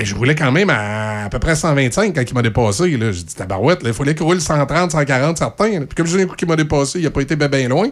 [0.00, 2.96] et je roulais quand même à à peu près 125 quand il m'a dépassé.
[2.96, 3.12] Là.
[3.12, 5.80] J'ai dit, tabarouette, il fallait qu'il roule 130, 140 certains.
[5.80, 5.86] là.
[5.86, 7.68] Puis comme je dis, un coup qu'il m'a dépassé, il n'a pas été bien ben
[7.68, 7.88] loin.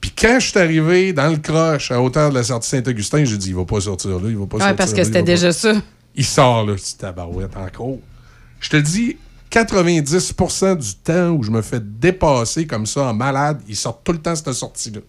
[0.00, 3.36] Puis quand je suis arrivé dans le croche à hauteur de la sortie Saint-Augustin, j'ai
[3.36, 5.18] dit, il va pas sortir là, il va pas Ouais, sortir parce que là, c'était
[5.20, 5.72] pas- déjà ça.
[6.14, 6.74] il sort, là.
[6.78, 7.96] C'est tabarouette encore.
[8.60, 9.16] Je te dis,
[9.50, 14.12] 90% du temps où je me fais dépasser comme ça en malade, il sort tout
[14.12, 15.00] le temps cette sortie-là.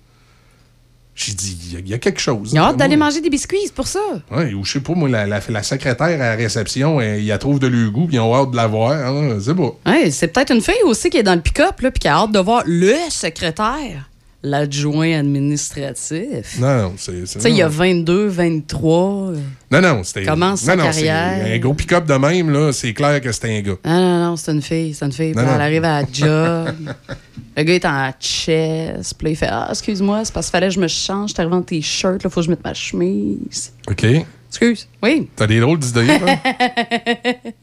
[1.22, 2.52] J'ai dit, il y a- il y, a quelque chose.
[2.54, 4.00] Il a hâte d'aller manger des biscuits, c'est pour ça.
[4.32, 7.28] Ouais, ou je sais pas, moi, la, la- la secrétaire à la réception, elle, il
[7.28, 8.92] la trouve de leur goût, puis ils ont hâte de la voir.
[8.94, 9.78] hein, c'est beau.
[9.86, 12.32] Ouais, c'est peut-être une fille aussi qui est dans le pick-up, puis qui a hâte
[12.32, 14.10] de voir le secrétaire,
[14.44, 16.60] l'adjoint administratif.
[16.60, 17.12] Non, non, c'est.
[17.24, 17.72] Tu sais, il y a non.
[17.72, 18.94] 22, 23.
[19.32, 19.38] euh.
[19.72, 20.26] Non, non, c'était.
[20.26, 21.46] Commence non, sa non, carrière.
[21.46, 23.76] Un gros pick-up de même, là, c'est clair que c'était un gars.
[23.84, 25.34] Ah non, non, c'est une fille, c'est une fille.
[25.34, 25.64] Puis Non, elle non.
[25.64, 26.76] arrive à la job.
[27.58, 29.14] le gars est en chest.
[29.18, 31.34] Puis là, il fait Ah, excuse-moi, c'est parce qu'il fallait que je me change.
[31.34, 33.74] T'es arrivé en t-shirt, là, faut que je mette ma chemise.
[33.90, 34.06] OK.
[34.50, 34.88] Excuse.
[35.04, 35.30] Oui.
[35.36, 36.38] T'as des drôles d'idées, hein?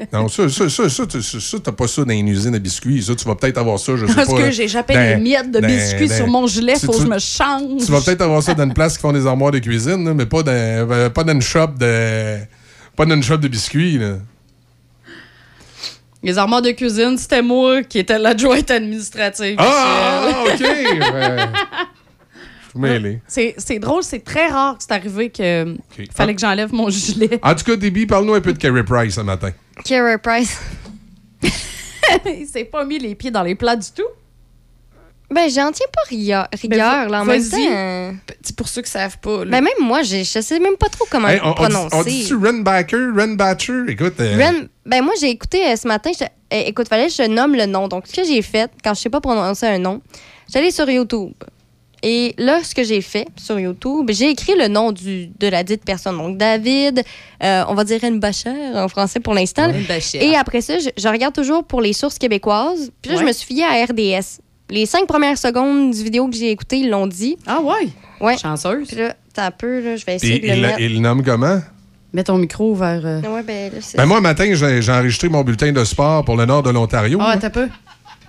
[0.12, 3.02] Non, ça, ça, ça, ça, ça, ça, t'as pas ça dans une usine à biscuits.
[3.02, 4.36] Ça, tu vas peut-être avoir ça, je sais Parce pas.
[4.42, 7.06] que j'ai échappé dans- les miettes de biscuits dans- sur mon gilet, faut que je
[7.06, 7.84] me change.
[7.84, 10.26] Tu vas peut-être avoir ça dans une place qui font des armoires de cuisine, mais
[10.26, 12.38] pas dans, euh, pas dans une shop de.
[12.94, 14.18] Pas dans une shop de biscuits, là.
[16.22, 19.56] Les armoires de cuisine, c'était moi qui étais l'adjointe administrative.
[19.58, 20.44] Ah.
[20.46, 20.62] OK!
[22.76, 23.20] Je mêlé.
[23.26, 25.76] C'est c'est drôle, c'est très rare que c'est arrivé que
[26.14, 27.40] fallait que j'enlève mon gilet.
[27.42, 29.50] En tout cas, Déby, parle-nous un peu de Carey Price ce matin.
[29.84, 30.58] Kara Price.
[32.26, 34.02] Il s'est pas mis les pieds dans les plats du tout.
[35.28, 37.56] Ben, j'en tiens pas rigueur, rigueur là, en même temps.
[37.68, 38.12] euh,
[38.42, 39.38] C'est pour ceux qui savent pas.
[39.44, 39.50] là.
[39.50, 41.96] Ben, même moi, j'ai- je sais même pas trop comment Hey, on, prononcer.
[41.96, 43.72] on dit-tu Renbacker, Renbatcher?
[43.88, 44.20] Écoute.
[44.20, 46.10] euh, Ren- ben moi, j'ai écouté euh, ce matin.
[46.16, 47.88] je- euh, écoute, fallait que je nomme le nom.
[47.88, 50.00] Donc, ce que j'ai fait, quand je sais pas prononcer un nom,
[50.48, 51.32] j'allais sur YouTube.
[52.02, 55.62] Et là, ce que j'ai fait sur YouTube, j'ai écrit le nom du, de la
[55.64, 56.16] dite personne.
[56.18, 57.02] Donc, David,
[57.42, 59.68] euh, on va dire Bacher en français pour l'instant.
[59.70, 60.24] Ouais, Bacher.
[60.24, 62.90] Et après ça, je, je regarde toujours pour les sources québécoises.
[63.02, 64.40] Puis là, je me suis fiée à RDS.
[64.70, 67.36] Les cinq premières secondes du vidéo que j'ai écouté, ils l'ont dit.
[67.46, 67.88] Ah ouais?
[68.20, 68.36] Ouais.
[68.36, 68.88] Chanceuse.
[68.88, 70.80] Puis là, t'as un peu, là, je vais Puis essayer de le il, mettre.
[70.80, 71.60] il le nomme comment?
[72.12, 73.02] Mets ton micro vers.
[73.04, 76.46] euh, Ouais, ben là, Ben moi, matin, j'ai enregistré mon bulletin de sport pour le
[76.46, 77.18] nord de l'Ontario.
[77.20, 77.36] Ah, là.
[77.40, 77.68] t'as peu.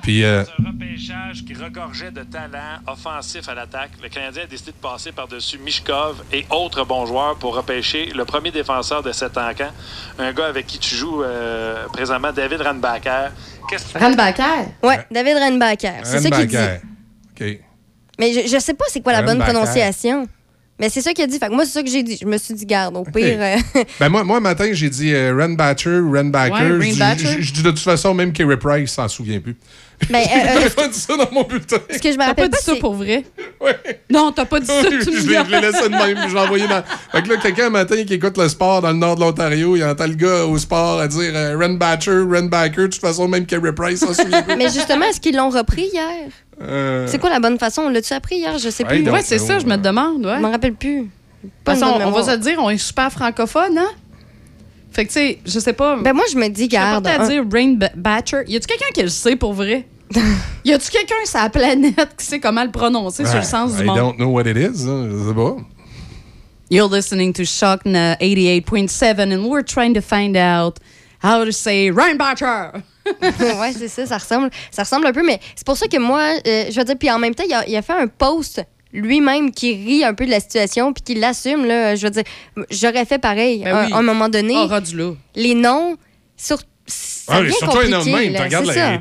[0.08, 3.90] Puis, euh, Un repêchage qui regorgeait de talent offensif à l'attaque.
[4.02, 8.24] Le Canadien a décidé de passer par-dessus Mishkov et autres bons joueurs pour repêcher le
[8.24, 9.72] premier défenseur de cet encamp,
[10.18, 13.32] un gars avec qui tu joues euh, présentement, David Ranbacker.
[13.70, 14.70] Qu'est-ce que Ranbacker?
[14.82, 15.96] Ouais, David Renbacker.
[16.06, 16.56] C'est ça qu'il dit.
[16.58, 17.60] OK.
[18.18, 20.26] Mais je, je sais pas c'est quoi la bonne prononciation.
[20.80, 21.38] Mais c'est ça qu'il a dit.
[21.40, 22.18] Fait que moi, c'est ça que j'ai dit.
[22.22, 23.40] Je me suis dit, garde, au pire.
[23.42, 23.58] euh,
[24.00, 26.54] Ben moi, moi, un matin, j'ai dit euh, Renbatcher, Renbacker.
[26.54, 27.28] Ouais, Je dis- Renbacher.
[27.38, 29.58] je- je dis de toute façon, même Kerry Price s'en souvient plus.
[30.10, 31.78] Ben, euh, euh, pas dit ça dans mon bulletin.
[31.90, 33.26] ce que je me rappelle pas pas, dit ça pour vrai?
[34.10, 36.84] Non, t'as pas dit ça, tu je l'ai laissé de même, je l'ai envoyé dans.
[37.12, 39.76] Fait que là, quelqu'un un matin qui écoute le sport dans le nord de l'Ontario,
[39.76, 42.84] il entend le gars au sport à dire euh, Renbatcher, Renbacker.
[42.84, 44.56] De toute façon, même Kerry Price s'en souvient plus.
[44.58, 46.08] Mais justement, est-ce qu'ils l'ont repris hier?
[46.62, 47.90] Euh, C'est quoi la bonne façon?
[47.90, 48.58] L'as-tu appris hier?
[48.58, 49.12] Je sais Ouais, plus.
[49.12, 50.26] Ouais, c'est ça, je me demande.
[50.26, 50.36] Ouais.
[50.38, 51.02] Je m'en rappelle plus.
[51.44, 53.90] De Pas façon, bonne on va se dire, on est super francophone, hein?
[54.98, 55.96] Fait que, tu sais, je sais pas.
[55.98, 57.06] Ben, moi, je me dis, Je garde.
[57.06, 58.42] à un- dire Brain Ba- Batcher.
[58.48, 59.86] Y a-tu quelqu'un qui le sait pour vrai?
[60.66, 63.82] y a-tu quelqu'un sur la planète qui sait comment le prononcer sur le sens I
[63.82, 63.96] du monde?
[63.98, 64.88] don't know what it is.
[64.90, 65.56] hein, je sais pas.
[66.72, 70.80] You're listening to Shock na 88.7 and we're trying to find out
[71.24, 72.72] how to say Rainbatcher.
[73.22, 76.24] ouais, c'est ça, ça ressemble, ça ressemble un peu, mais c'est pour ça que moi,
[76.46, 78.62] euh, je veux dire, puis en même temps, il a, il a fait un post
[78.94, 81.96] lui-même qui rit un peu de la situation puis qui l'assume, là.
[81.96, 82.24] Je veux dire,
[82.70, 83.94] j'aurais fait pareil Ben à, oui.
[83.94, 84.56] à un moment donné.
[84.56, 85.14] Rendu là.
[85.36, 85.98] Les noms,
[86.36, 88.34] sur, ça Ah, mais devient surtout un nom de compliqué, même.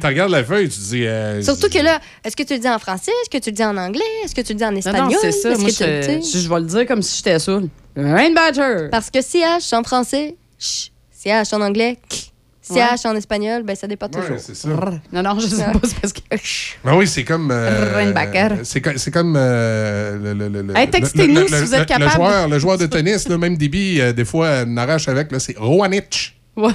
[0.01, 1.07] Tu regardes, la, feuille, tu dis.
[1.07, 3.13] euh, Surtout que là, est-ce que tu le dis en français?
[3.23, 4.03] Est-ce que tu le dis en anglais?
[4.25, 5.11] Est-ce que tu le dis en Non, espagnol?
[5.13, 5.51] non, c'est ça.
[5.53, 6.41] Est-ce Moi, que tu le je, dis?
[6.43, 7.69] je vais le dire comme si j'étais saoul.
[7.97, 8.89] Rainbatcher.
[8.91, 12.33] Parce que CH en français, ch, CH en anglais, k,
[12.75, 14.39] CH en espagnol, ben ça dépend toujours.
[14.39, 14.69] C'est ça.
[15.13, 16.21] Non, non, je sais pas, c'est parce que.
[16.85, 17.51] Ben oui, c'est comme.
[17.51, 19.35] euh, c'est co- c'est comme.
[19.37, 22.07] euh, le, le- le- le- Hey, textez-nous le- si le- vous êtes le- capable?
[22.11, 25.31] Le joueur, le joueur de tennis, là, même Déby, euh, des fois, euh, n'arrache avec,
[25.33, 26.37] là, c'est Roanich.
[26.57, 26.73] Ouais.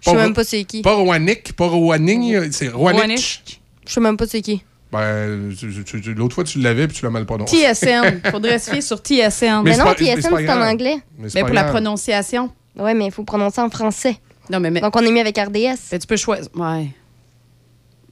[0.00, 0.82] Je sais même pas c'est qui.
[0.82, 3.40] Pas Roanic, pas Roaning, c'est Roanich.
[3.86, 4.62] Je sais même pas c'est qui.
[4.92, 7.56] Ben, tu- tu- tu- l'autre fois, tu l'avais puis tu l'as mal prononcé.
[7.56, 8.20] TSN.
[8.30, 9.62] Faudrait se fier sur TSN.
[9.64, 10.62] Mais Mais c'est non, pas- mais TSN, c'est en grave.
[10.62, 10.96] anglais.
[11.18, 11.72] Mais c'est pas pour la grave.
[11.72, 12.50] prononciation.
[12.78, 14.16] Ouais, mais il faut prononcer en français.
[14.50, 15.78] Non, mais, mais, Donc, on est mis avec RDS.
[15.92, 16.48] mais tu peux choisir.
[16.54, 16.88] Ouais.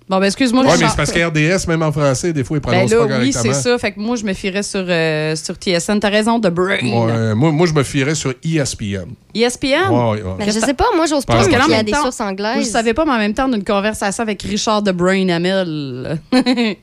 [0.08, 0.64] Bon, ben, excuse-moi.
[0.64, 2.96] Ouais, je mais c'est parce qu'RDS, même en français, des fois, il Ben prononce là,
[2.98, 3.42] pas oui, correctement.
[3.54, 3.78] c'est ça.
[3.78, 6.00] Fait que moi, je me fierais sur, euh, sur TSN.
[6.00, 6.80] T'as raison, de Brain.
[6.82, 9.06] Ouais, moi, moi, je me fierais sur ESPN.
[9.34, 9.88] ESPN?
[9.90, 10.34] Ouais, ouais.
[10.38, 12.20] Ben, je sais pas, moi, j'ose pas Parce que là, fier à même des sources
[12.20, 12.54] anglaises.
[12.54, 14.92] Vous le savez pas, mais en même temps, on a une conversation avec Richard de
[14.92, 16.18] Brain Hamel.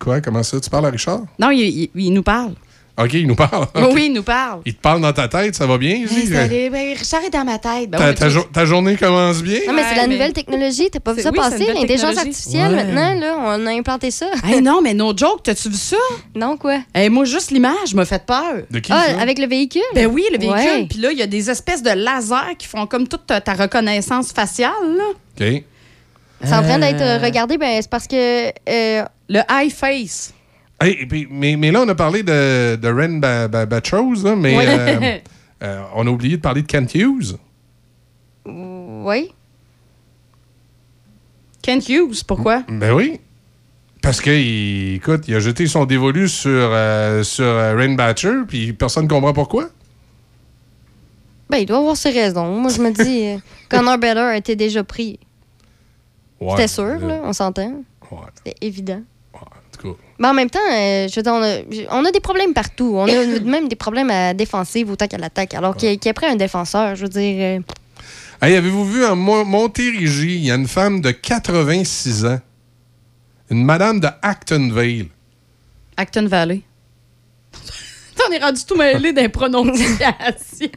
[0.00, 0.20] Quoi?
[0.20, 0.58] Comment ça?
[0.58, 1.20] Tu parles à Richard?
[1.38, 2.54] non, il, il- il nous parle.
[2.98, 3.66] OK, il nous parle.
[3.74, 4.60] Oui, Oui, il nous parle.
[4.66, 5.94] Il te parle dans ta tête, ça va bien?
[6.00, 6.26] lui?
[6.26, 7.88] Salut, ben, Richard est dans ma tête.
[7.88, 9.60] Ben Ta, ouais, ta tu- jour- ta journée commence bien?
[9.66, 10.90] Non, mais c'est la mais- nouvelle technologie.
[10.90, 11.66] T'as pas vu ça oui, passer?
[11.72, 12.84] L'intelligence artificielle, Ouais.
[12.84, 14.26] maintenant, là, on a implanté ça.
[14.44, 15.96] Hey, non, mais no joke, t'as-tu vu ça?
[16.36, 16.80] Non, quoi?
[16.94, 18.56] Hey, moi, juste l'image m'a fait peur.
[18.70, 19.20] De qui, Ah, ça?
[19.22, 19.80] avec le véhicule?
[19.94, 20.60] Ben oui, le véhicule.
[20.82, 20.86] Ouais.
[20.88, 23.54] Puis là, il y a des espèces de lasers qui font comme toute ta, ta
[23.54, 24.70] reconnaissance faciale.
[24.98, 25.04] Là.
[25.40, 25.62] OK.
[26.44, 28.48] C'est en train d'être euh, regardé, ben, c'est parce que.
[28.68, 30.34] euh, Le high face.
[30.82, 34.24] Hey, et puis, mais, mais là, on a parlé de, de Ren ba, ba, Batchose,
[34.24, 34.66] là, mais Ouais.
[34.68, 35.18] euh,
[35.62, 37.36] euh, on a oublié de parler de Kent Hughes.
[38.46, 39.32] oui.
[41.62, 42.64] Kent Hughes, pourquoi?
[42.68, 43.20] Ben oui.
[44.02, 48.42] Parce que, il, écoute, il a jeté son dévolu sur, euh, sur euh, Rain Batcher,
[48.48, 49.68] puis personne ne comprend pourquoi.
[51.48, 52.56] Ben, il doit avoir ses raisons.
[52.60, 55.20] Moi, je me dis, Connor Beller a été déjà pris.
[56.40, 57.84] Ouais, C'était sûr, là, on s'entend.
[58.10, 59.02] Ouais, C'était évident.
[59.84, 60.00] En tout cas.
[60.18, 62.92] Mais en même temps, euh, je veux dire, on a, on a des problèmes partout.
[62.96, 65.54] On a même des problèmes à défensive autant qu'à l'attaque.
[65.54, 67.36] Alors qu'il y a pris un défenseur, je veux dire.
[67.38, 67.60] euh,
[68.40, 72.40] Hey, avez-vous vu en Mo- Montérégie, il y a une femme de 86 ans,
[73.50, 75.08] une madame de Actonville?
[75.96, 76.62] Acton Valley.
[78.28, 80.70] On est rendu tout mêlé des prononciations.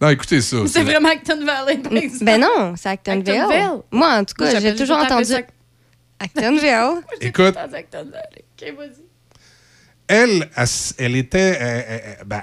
[0.00, 0.56] Non, écoutez ça.
[0.66, 1.80] C'est vraiment Acton Valley.
[2.22, 3.30] Ben non, c'est Actonville.
[3.30, 3.82] Actonville.
[3.90, 5.42] Moi, en tout cas, j'ai toujours entendu ça-
[6.18, 7.02] Actonville.
[7.20, 7.54] Écoute,
[10.08, 10.66] elle, elle,
[10.98, 11.58] elle était.
[11.60, 12.42] euh, euh, ben,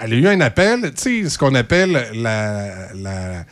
[0.00, 3.44] elle, a eu un appel, tu sais, ce qu'on appelle la, la,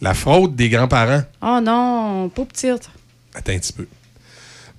[0.00, 1.22] la fraude des grands-parents.
[1.40, 2.90] Oh non, pas petite.
[3.34, 3.86] Attends un petit peu.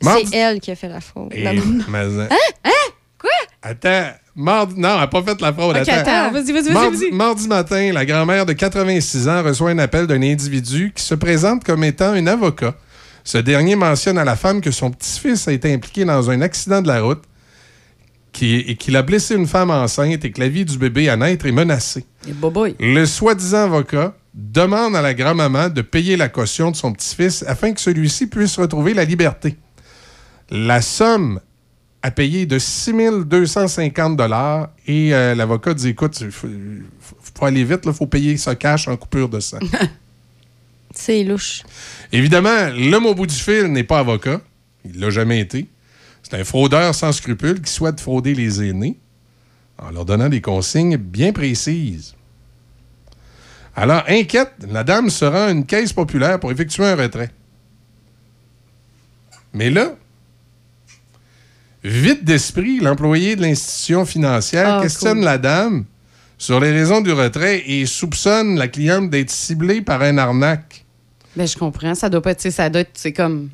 [0.04, 1.34] Mardi- C'est elle qui a fait la faute.
[1.34, 1.84] Et- Non, non.
[1.88, 2.38] mais- Hein?
[2.66, 2.92] Hein?
[3.20, 3.30] Quoi?
[3.62, 4.10] Attends.
[4.36, 5.78] Mardi- non, elle n'a pas fait la fraude.
[5.78, 5.94] OK, attends.
[6.12, 7.12] attends, vas-y, vas-y, vas-y, Mardi, vas-y.
[7.12, 11.64] mardi matin, la grand-mère de 86 ans reçoit un appel d'un individu qui se présente
[11.64, 12.76] comme étant un avocat.
[13.24, 16.82] Ce dernier mentionne à la femme que son petit-fils a été impliqué dans un accident
[16.82, 17.24] de la route
[18.32, 21.16] qui- et qu'il a blessé une femme enceinte et que la vie du bébé à
[21.16, 22.06] naître est menacée.
[22.80, 27.72] Le soi-disant avocat demande à la grand-maman de payer la caution de son petit-fils afin
[27.74, 29.56] que celui-ci puisse retrouver la liberté.
[30.50, 31.40] La somme
[32.02, 32.94] à payer de 6
[33.26, 34.20] 250
[34.88, 36.48] et euh, l'avocat dit écoute, il faut,
[37.46, 39.60] aller vite, il faut payer ça cash en coupure de sang.
[40.94, 41.64] C'est louche.
[42.12, 44.42] Évidemment, l'homme au bout du fil n'est pas avocat.
[44.86, 45.68] Il l'a jamais été.
[46.22, 48.98] C'est un fraudeur sans scrupules qui souhaite frauder les aînés
[49.78, 52.14] en leur donnant des consignes bien précises.
[53.76, 57.32] Alors, inquiète, la dame se rend à une caisse populaire pour effectuer un retrait.
[59.52, 59.96] Mais là,
[61.84, 65.26] vite d'esprit, l'employé de l'institution financière Ah, questionne cool.
[65.26, 65.86] la dame
[66.38, 70.83] sur les raisons du retrait et soupçonne la cliente d'être ciblée par un arnaque.
[71.36, 71.96] Ben, je comprends.
[71.96, 73.50] Ça doit pas être, tu sais, ça doit être, c'est comme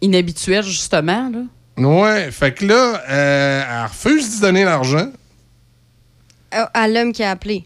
[0.00, 1.40] inhabituel, justement, là.
[1.76, 5.08] Ouais, fait que là, euh, elle refuse de donner l'argent.
[6.52, 7.64] À, à l'homme qui a appelé.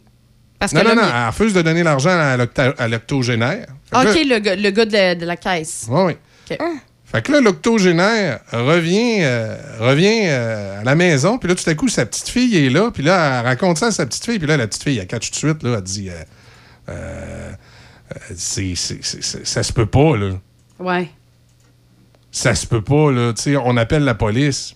[0.58, 2.10] Parce Non, que non, non, il- elle refuse de donner l'argent
[2.78, 3.66] à l'octogénaire.
[3.90, 5.86] Que OK, là- le gars, le gars de, la, de la caisse.
[5.90, 6.18] Ouais, ouais.
[6.50, 6.58] OK.
[7.04, 11.74] Fait que là, l'octogénaire revient, euh, revient euh, à la maison, puis là, tout à
[11.74, 14.38] coup, sa petite fille est là, puis là, elle raconte ça à sa petite fille,
[14.38, 16.12] puis là, la petite fille, elle catch tout de suite, là, elle dit, euh,
[16.90, 17.50] euh, euh,
[18.34, 20.30] c'est- c'est- ça se peut pas, là.
[20.78, 21.08] Ouais.
[22.30, 23.32] Ça se peut pas, là.
[23.34, 24.74] Tu sais, on appelle la police.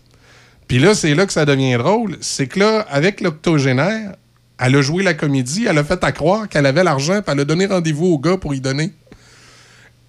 [0.69, 2.17] Puis là, c'est là que ça devient drôle.
[2.21, 4.15] C'est que là, avec l'octogénaire,
[4.59, 7.41] elle a joué la comédie, elle a fait à croire qu'elle avait l'argent, puis elle
[7.41, 8.93] a donné rendez-vous au gars pour y donner.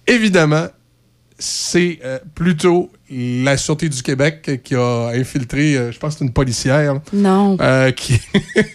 [0.06, 0.66] Évidemment,
[1.38, 6.24] c'est euh, plutôt la Sûreté du Québec qui a infiltré, euh, je pense que c'est
[6.24, 7.56] une policière, Non.
[7.60, 8.20] euh, qui,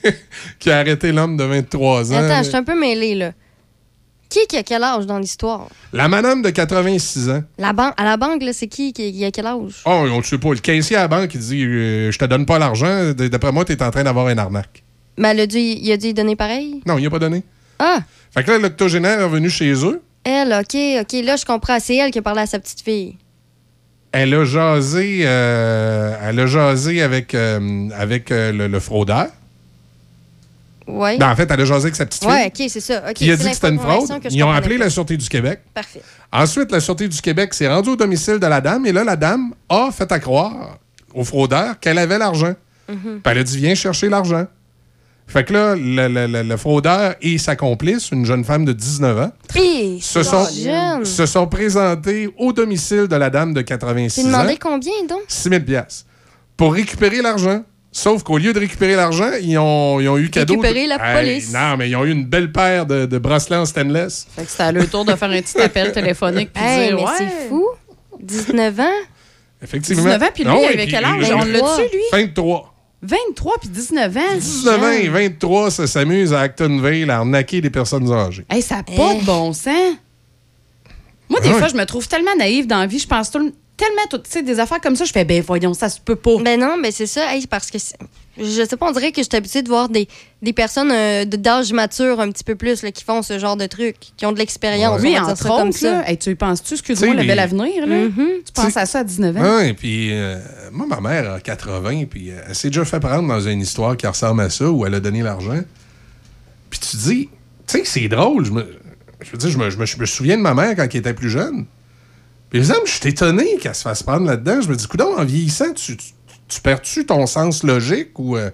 [0.60, 2.18] qui a arrêté l'homme de 23 ans.
[2.18, 3.32] Attends, je suis un peu mêlée, là.
[4.30, 5.68] Qui qui a quel âge dans l'histoire?
[5.92, 7.44] La madame de 86 ans.
[7.58, 9.82] La ban- à la banque, là, c'est qui qui a quel âge?
[9.86, 10.50] Oh, on ne sait pas.
[10.54, 13.12] Le caissier à la banque, il dit euh, Je te donne pas l'argent.
[13.18, 14.84] D'après moi, tu es en train d'avoir un arnaque.
[15.18, 16.82] Mais elle a dit, il a dit donner pareil?
[16.86, 17.44] Non, il a pas donné.
[17.80, 18.00] Ah!
[18.32, 20.02] Fait que là, l'octogénaire est revenu chez eux.
[20.24, 21.26] Elle, OK, OK.
[21.26, 21.80] Là, je comprends.
[21.80, 23.18] C'est elle qui a parlé à sa petite fille.
[24.12, 29.28] Elle a jasé, euh, elle a jasé avec, euh, avec euh, le, le fraudeur.
[31.20, 32.48] Ben, en fait, elle a jasé avec sa petite fille.
[32.48, 33.14] OK, c'est ça.
[33.14, 34.10] Qui a dit que c'était une fraude.
[34.32, 35.62] Ils ont appelé la Sûreté du Québec.
[35.74, 36.02] Parfait.
[36.32, 39.16] Ensuite, la Sûreté du Québec s'est rendue au domicile de la dame et là, la
[39.16, 40.78] dame a fait à croire
[41.14, 42.54] au fraudeur qu'elle avait l'argent.
[42.88, 43.22] Mhm.
[43.24, 44.46] Puis elle a dit Viens chercher l'argent.
[45.28, 48.74] Fait que là, le, le- le- le fraudeur et sa complice, une jeune femme de
[48.74, 49.32] 19 ans,
[50.02, 51.06] se sont, jeune.
[51.06, 54.32] se sont présentés au domicile de la dame de 86 T'es ans.
[54.32, 55.20] demandé combien, donc?
[55.28, 56.06] 6 000 piastres,
[56.58, 57.64] pour récupérer l'argent.
[57.92, 60.56] Sauf qu'au lieu de récupérer l'argent, ils ont, ils ont eu cadeau.
[60.56, 61.52] de- Récupérer la Hey, police.
[61.54, 64.28] non, mais ils ont eu une belle paire de, de bracelets en stainless.
[64.36, 66.98] Fait que c'était à leur tour de faire un petit appel téléphonique puis Hey, dire
[66.98, 67.12] mais ouais.
[67.18, 67.66] c'est fou.
[68.20, 68.84] 19 ans?
[69.62, 70.04] Effectivement.
[70.04, 71.32] 19 ans, puis lui, Ah il avait puis quel âge?
[71.34, 72.04] On l'a-tu, lui?
[72.12, 72.76] 23.
[73.02, 74.36] 23 puis 19 ans.
[74.36, 78.46] 19 ans et 23, ça s'amuse à Actonville à arnaquer des personnes âgées.
[78.50, 79.96] Hey, ça n'a pas de bon sens.
[81.30, 81.60] Moi, des Ah ouais.
[81.60, 83.00] fois, je me trouve tellement naïve dans la vie.
[83.00, 85.06] Je pense tout le- tellement, tout- tu sais, des affaires comme ça.
[85.06, 86.38] Je fais, ben voyons, ça se peut pas.
[86.44, 87.34] Ben non, mais c'est ça.
[87.34, 87.96] hey, parce que c'est-
[88.38, 90.08] je sais pas, on dirait que je suis habituée de voir des,
[90.42, 93.56] des personnes euh, de- d'âge mature un petit peu plus là, qui font ce genre
[93.58, 95.02] de trucs, qui ont de l'expérience.
[95.02, 95.92] Oui, entre ça comme autres, ça.
[95.92, 96.10] là.
[96.10, 97.96] Hey, tu y penses-tu, excuse-moi, Tu sais, le bel avenir, là?
[98.46, 99.58] Tu penses à ça à 19 ans?
[99.60, 100.38] Oui, puis euh,
[100.72, 103.98] moi, ma mère a 80, puis euh, elle s'est déjà fait prendre dans une histoire
[103.98, 105.60] qui ressemble à ça, où elle a donné l'argent.
[106.70, 107.30] Puis tu dis,
[107.68, 108.46] tu sais, c'est drôle.
[108.46, 108.66] Je, me,
[109.22, 110.96] je veux dire, je me, je me- je me souviens de ma mère quand elle
[111.00, 111.66] était plus jeune.
[112.50, 114.62] Puis, exemple, je suis étonné qu'elle se fasse prendre là-dedans.
[114.62, 116.08] Je me dis, coudonc, en vieillissant, tu, tu,
[116.48, 118.38] tu perds-tu ton sens logique ou.
[118.38, 118.50] euh,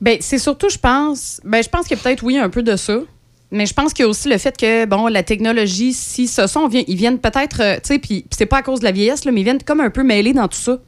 [0.00, 2.62] Ben, c'est surtout, je pense, ben, je pense qu'il y a peut-être, oui, un peu
[2.62, 2.98] de ça.
[3.52, 6.46] Mais je pense qu'il y a aussi le fait que, bon, la technologie, si ce
[6.46, 9.24] sont, ils viennent peut-être, euh, tu sais, puis c'est pas à cause de la vieillesse,
[9.24, 10.78] mais ils viennent comme un peu mêlés dans tout ça.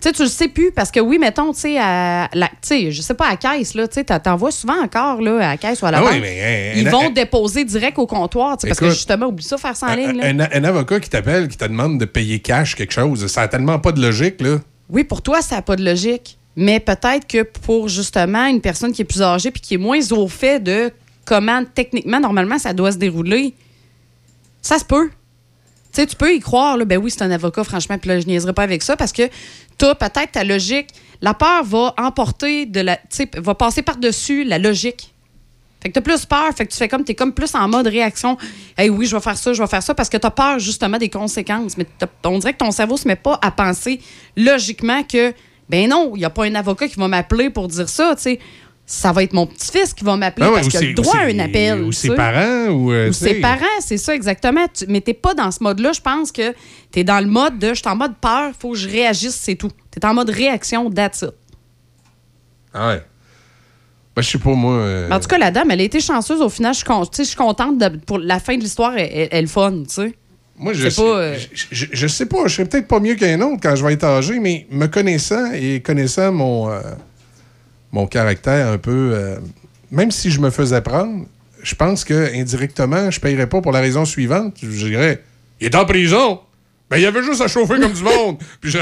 [0.00, 2.54] Tu sais, tu le sais plus, parce que oui, mettons, tu sais, à la, tu
[2.62, 5.20] sais, je sais pas, à la caisse, là, tu sais, t'en- t'en vois souvent encore,
[5.20, 6.20] là, à la caisse ou à la Ah oui, banque.
[6.20, 9.26] mais, hein, ils un- vont un- déposer direct au comptoir, tu sais, parce que justement,
[9.26, 10.26] oublie ça, faire ça en ligne, là.
[10.28, 13.48] un, un avocat qui t'appelle, qui te demande de payer cash quelque chose, ça a
[13.48, 14.58] tellement pas de logique, là.
[14.88, 16.38] Oui, pour toi, ça n'a pas de logique.
[16.54, 20.00] Mais peut-être que pour justement une personne qui est plus âgée puis qui est moins
[20.12, 20.90] au fait de
[21.24, 23.54] comment techniquement, normalement, ça doit se dérouler,
[24.62, 25.08] ça se peut.
[25.92, 28.20] Tu sais, tu peux y croire, là, ben oui, c'est un avocat, franchement, puis là,
[28.20, 29.22] je niaiserai pas avec ça parce que
[29.86, 30.88] as peut-être ta logique.
[31.20, 32.98] La peur va emporter de la.
[33.36, 35.12] Va passer par-dessus la logique.
[35.80, 37.86] Fait que t'as plus peur, fait que tu fais comme, t'es comme plus en mode
[37.86, 38.36] réaction.
[38.76, 40.98] Hey, oui, je vais faire ça, je vais faire ça, parce que t'as peur justement
[40.98, 41.76] des conséquences.
[41.76, 41.86] Mais
[42.24, 44.00] on dirait que ton cerveau se met pas à penser
[44.36, 45.32] logiquement que,
[45.68, 48.22] ben non, il y a pas un avocat qui va m'appeler pour dire ça, tu
[48.22, 48.40] sais.
[48.90, 51.14] Ça va être mon petit-fils qui va m'appeler Ah ouais, parce qu'il a le droit
[51.18, 51.82] à un appel.
[51.82, 52.90] Ou tu ses parents, ou.
[52.90, 54.66] euh, Ou tu ses parents, c'est ça exactement.
[54.72, 55.92] Tu- mais t'es pas dans ce mode-là.
[55.92, 56.54] Je pense que
[56.90, 59.56] t'es dans le mode de, je suis en mode peur, faut que je réagisse, c'est
[59.56, 59.68] tout.
[59.90, 61.34] T'es en mode réaction, that's it.
[62.72, 63.02] Ah ouais.
[64.16, 64.72] Ben, je sais pas, moi.
[64.72, 66.72] euh, En tout cas, la dame, elle a été chanceuse au final.
[66.72, 69.28] Je suis con- tu sais, je suis contente de- pour la fin de l'histoire, elle,
[69.30, 70.14] elle- fun, tu sais.
[70.56, 73.14] Moi, je sais, pas, euh, je, je- je sais pas, je serais peut-être pas mieux
[73.16, 76.68] qu'un autre quand je vais être âgé, mais me connaissant et connaissant mon,
[77.92, 79.38] mon caractère un peu, euh,
[79.90, 81.26] même si je me faisais prendre,
[81.62, 84.56] je pense que indirectement, je paierais pas pour la raison suivante.
[84.62, 85.22] Je dirais,
[85.60, 86.40] il est en prison.
[86.90, 88.38] Ben, il y avait juste à chauffer comme du monde.
[88.60, 88.72] Puis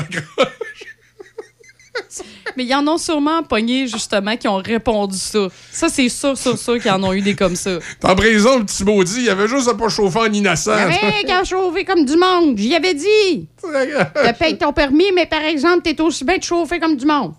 [2.57, 5.49] Mais il y en a sûrement pogné, justement, qui ont répondu ça.
[5.73, 7.78] Ça, c'est sûr, sûr, sûr qu'ils en ont eu des comme ça.
[8.01, 10.77] T'es en prison, le petit maudit, il y avait juste à pas chauffer en innocent.
[11.24, 12.57] qui a chauffé comme du monde.
[12.57, 13.49] J'y avais dit.
[13.66, 17.35] Tu payes ton permis, mais par exemple, t'es aussi bien de chauffer comme du monde.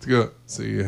[0.00, 0.62] En tout cas, c'est.
[0.64, 0.84] euh,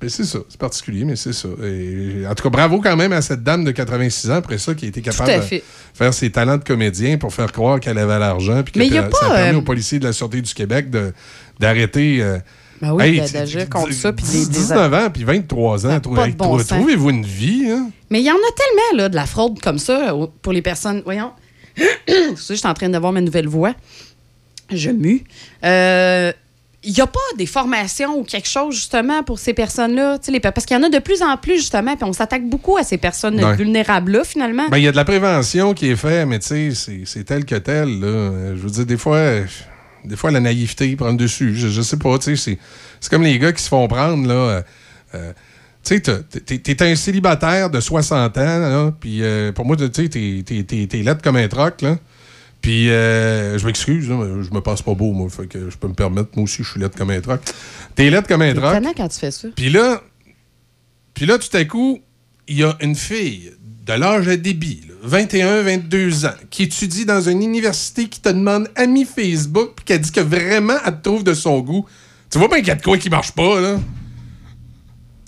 [0.00, 0.38] ben, c'est ça.
[0.48, 1.48] C'est particulier, mais c'est ça.
[1.64, 4.72] Et, en tout cas, bravo quand même à cette dame de 86 ans, après ça,
[4.74, 5.60] qui a été capable de
[5.92, 8.62] faire ses talents de comédien pour faire croire qu'elle avait l'argent.
[8.62, 10.40] Puis que Mais y a ça pas, a permis euh, aux policiers de la Sûreté
[10.40, 11.12] du Québec de-
[11.58, 12.22] d'arrêter.
[12.22, 12.38] euh,
[12.80, 15.98] Ben oui, hey, d'a- d'agir contre ça, puis des- des- 19 ans, puis 23 ans.
[15.98, 16.58] Trou- bon.
[16.58, 17.90] Trouvez-vous une vie, hein?
[18.10, 21.02] Mais il y en a tellement, là, de la fraude comme ça pour les personnes.
[21.04, 21.32] Voyons.
[22.08, 23.74] je suis en train d'avoir ma nouvelle voix.
[24.70, 25.24] Je mue.
[25.64, 26.32] Euh,
[26.84, 30.18] Il n'y a pas des formations ou quelque chose, justement, pour ces personnes-là.
[30.28, 32.76] Les Parce qu'il y en a de plus en plus, justement, puis on s'attaque beaucoup
[32.76, 33.56] à ces personnes Ouais.
[33.56, 34.68] vulnérables-là, finalement.
[34.70, 37.44] Ben, il y a de la prévention qui est faite, mais tu sais, c'est- tel
[37.44, 37.98] que tel.
[38.00, 38.54] Là.
[38.54, 39.20] Je veux dire, des fois,
[40.04, 41.52] des fois la naïveté prend le dessus.
[41.56, 42.58] Je, je sais pas, tu sais, c'est-
[43.00, 44.34] c'est comme les gars qui se font prendre, là.
[44.34, 44.62] euh,
[45.16, 45.32] euh,
[45.84, 49.84] tu sais, t'es t'es un célibataire de 60 ans, là, puis euh, pour moi, tu
[49.86, 51.96] sais, t'es- t'es t'es- t'es laide comme un troc, là.
[52.60, 55.88] Puis, euh, je m'excuse, mais je me passe pas beau, moi, fait que je peux
[55.88, 57.40] me permettre, moi aussi, je suis laide comme un troc.
[57.94, 58.74] T'es laide comme un C'est troc.
[58.74, 59.48] étonnant quand tu fais ça.
[59.54, 60.02] Puis là,
[61.14, 62.00] puis là, tout à coup,
[62.48, 63.52] il y a une fille
[63.86, 68.28] de l'âge à débit, là, 21, 22 ans, qui étudie dans une université qui te
[68.28, 71.86] demande ami Facebook, puis qui a dit que vraiment, elle te trouve de son goût.
[72.30, 73.78] Tu vois bien qu'il y a de quoi qui marche pas, là.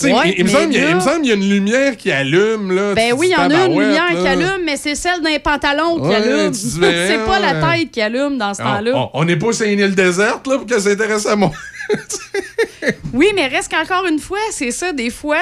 [0.07, 1.49] Ouais, il, me semble qu'il y a- là- il me semble qu'il y a une
[1.49, 2.95] lumière qui allume, là.
[2.95, 6.01] Ben oui, il y en a une lumière qui allume, mais c'est celle d'un pantalon
[6.09, 6.53] qui allume.
[6.55, 9.11] c'est pas la tête qui allume dans ce temps-là.
[9.13, 11.51] on- n'est pas sur une île déserte, là, pour qu'elle s'intéresse à moi.
[13.13, 15.41] Oui, mais reste qu'encore une fois, c'est ça, des fois.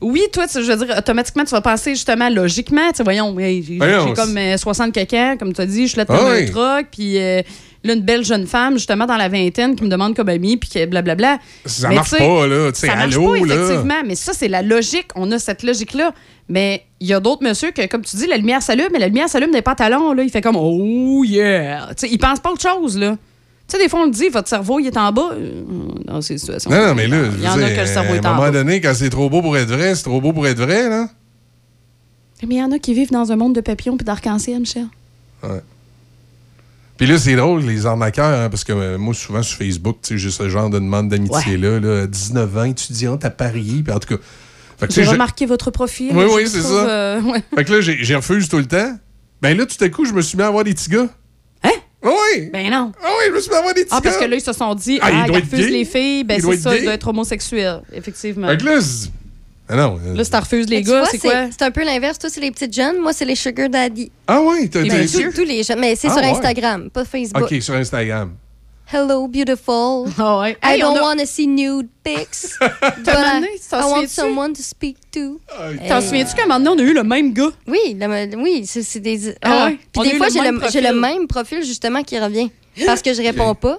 [0.00, 2.90] Oui, toi, tu- je veux dire, automatiquement, tu vas penser justement logiquement.
[2.90, 3.78] Tu sais, voyons, j'ai
[4.14, 6.42] comme euh, 60 caca, comme tu as dit, je suis là Ah comme oui.
[6.42, 7.40] un troc, puis euh,
[7.84, 10.68] là, une belle jeune femme, justement, dans la vingtaine, qui me demande comme amie, puis
[10.70, 11.38] que blablabla.
[11.66, 12.72] Ça Mais marche pas, là.
[12.72, 13.54] Tu sais, Ça marche allô, pas, là.
[13.54, 15.08] effectivement, mais ça, c'est la logique.
[15.16, 16.12] On a cette logique-là.
[16.48, 19.06] Mais il y a d'autres monsieur que, comme tu dis, la lumière s'allume, mais la
[19.08, 20.22] lumière s'allume des pantalons, là.
[20.22, 21.88] Il fait comme, oh yeah!
[21.96, 23.16] Tu sais, il pense pas autre chose, là.
[23.68, 25.62] Tu sais, des fois, on le dit, votre cerveau, il est en bas euh,
[26.04, 26.70] dans ces situations.
[26.70, 28.34] Non, non, mais là, il y en a que le cerveau à est un en
[28.34, 28.50] moment bas.
[28.50, 31.08] donné, quand c'est trop beau pour être vrai, c'est trop beau pour être vrai, là.
[32.46, 34.86] Mais il y en a qui vivent dans un monde de papillons puis d'arc-en-ciel, Michel.
[35.44, 35.60] Ouais.
[37.02, 40.30] Puis là, c'est drôle, les arnaqueurs, hein, parce que euh, moi, souvent sur Facebook, j'ai
[40.30, 44.22] ce genre de demande d'amitié-là, là, 19 ans, étudiante à Paris, puis en tout cas.
[44.78, 46.12] Fait que, J'ai remarqué votre profil.
[46.14, 46.88] Oui, oui, c'est trouve, ça.
[46.88, 47.42] euh, ouais.
[47.56, 48.96] Fait que là, j'ai j'ai refuse tout le temps.
[49.40, 51.08] Ben là, tout à coup, je me suis mis à avoir des petits gars.
[51.64, 51.70] Hein?
[52.04, 52.50] Oui!
[52.52, 52.92] Ben non.
[53.02, 54.24] Ah oui, je me suis mis à avoir des petits Ah, parce gars.
[54.26, 56.42] que là, ils se sont dit, Ah, ah, il il refuse les filles, ben Il
[56.42, 58.46] c'est ça, il doit être homosexuel, effectivement.
[58.46, 59.10] Fait que là, c'est-
[59.72, 59.98] ah non.
[60.04, 61.46] euh, Là, si t'as refuse les Mais tu gars, vois, c'est quoi?
[61.50, 62.18] C'est un peu l'inverse.
[62.18, 62.98] Toi, c'est les petites jeunes.
[63.00, 64.10] Moi, c'est les sugar daddy.
[64.26, 65.80] Ah oui, t'as Ben, tous, tous les jeunes.
[65.80, 66.30] Mais c'est Ah sur ouais.
[66.30, 67.42] Instagram, pas Facebook.
[67.42, 68.34] OK, sur Instagram.
[68.92, 70.06] Hello, beautiful.
[70.18, 70.50] ouais.
[70.52, 72.58] I Hey, on don't a- want to see nude pics.
[72.60, 74.08] but I, t'en I want souviens-tu?
[74.08, 75.40] someone to speak to.
[75.88, 76.02] T'en Hey.
[76.02, 77.50] souviens-tu qu'à un moment donné, on a eu le même gars?
[77.66, 79.30] Oui, le- oui, c'est c'est des.
[79.40, 79.66] Ah Ah.
[79.66, 79.78] ouais?
[79.96, 81.00] On Puis a des fois, le j'ai même le, j'ai le profil.
[81.00, 82.50] même profil justement qui revient.
[82.84, 83.78] Parce que je réponds pas.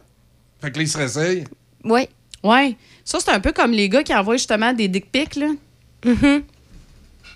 [0.61, 1.44] Fait que là, ils se réessayent.
[1.84, 2.07] Oui.
[2.44, 2.76] Ouais.
[3.06, 5.48] Ça, c'est un peu comme les gars qui envoient justement des dick pics, là.
[6.05, 6.43] Mhm.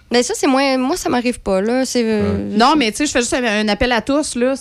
[0.09, 0.77] Mais ça, c'est moins.
[0.77, 1.83] Moi, ça m'arrive pas, là.
[1.85, 2.01] C'est.
[2.05, 4.53] euh, Non, mais tu sais, je fais juste un appel à tous, là.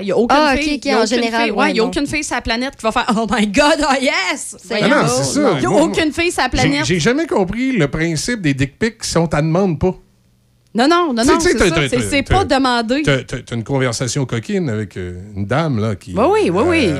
[0.00, 0.74] Il n'y a aucune Ah, ok, fille.
[0.78, 2.34] ok, y a en aucune général, fille- ouais, ouais, il n'y a aucune fille sur
[2.34, 4.56] la planète qui va faire Oh my God, oh yes!
[4.68, 5.50] Non, c'est ça.
[5.54, 6.84] Il n'y a Moi, aucune fille sur la J'ai planète.
[6.84, 9.94] j'ai jamais compris le principe des dick pics si on t'en demande pas.
[10.74, 13.02] Non, non, non, non, c'est pas demandé.
[13.02, 16.12] T'as une conversation coquine avec euh, une dame là, qui.
[16.16, 16.90] Oui, oui, oui, oui.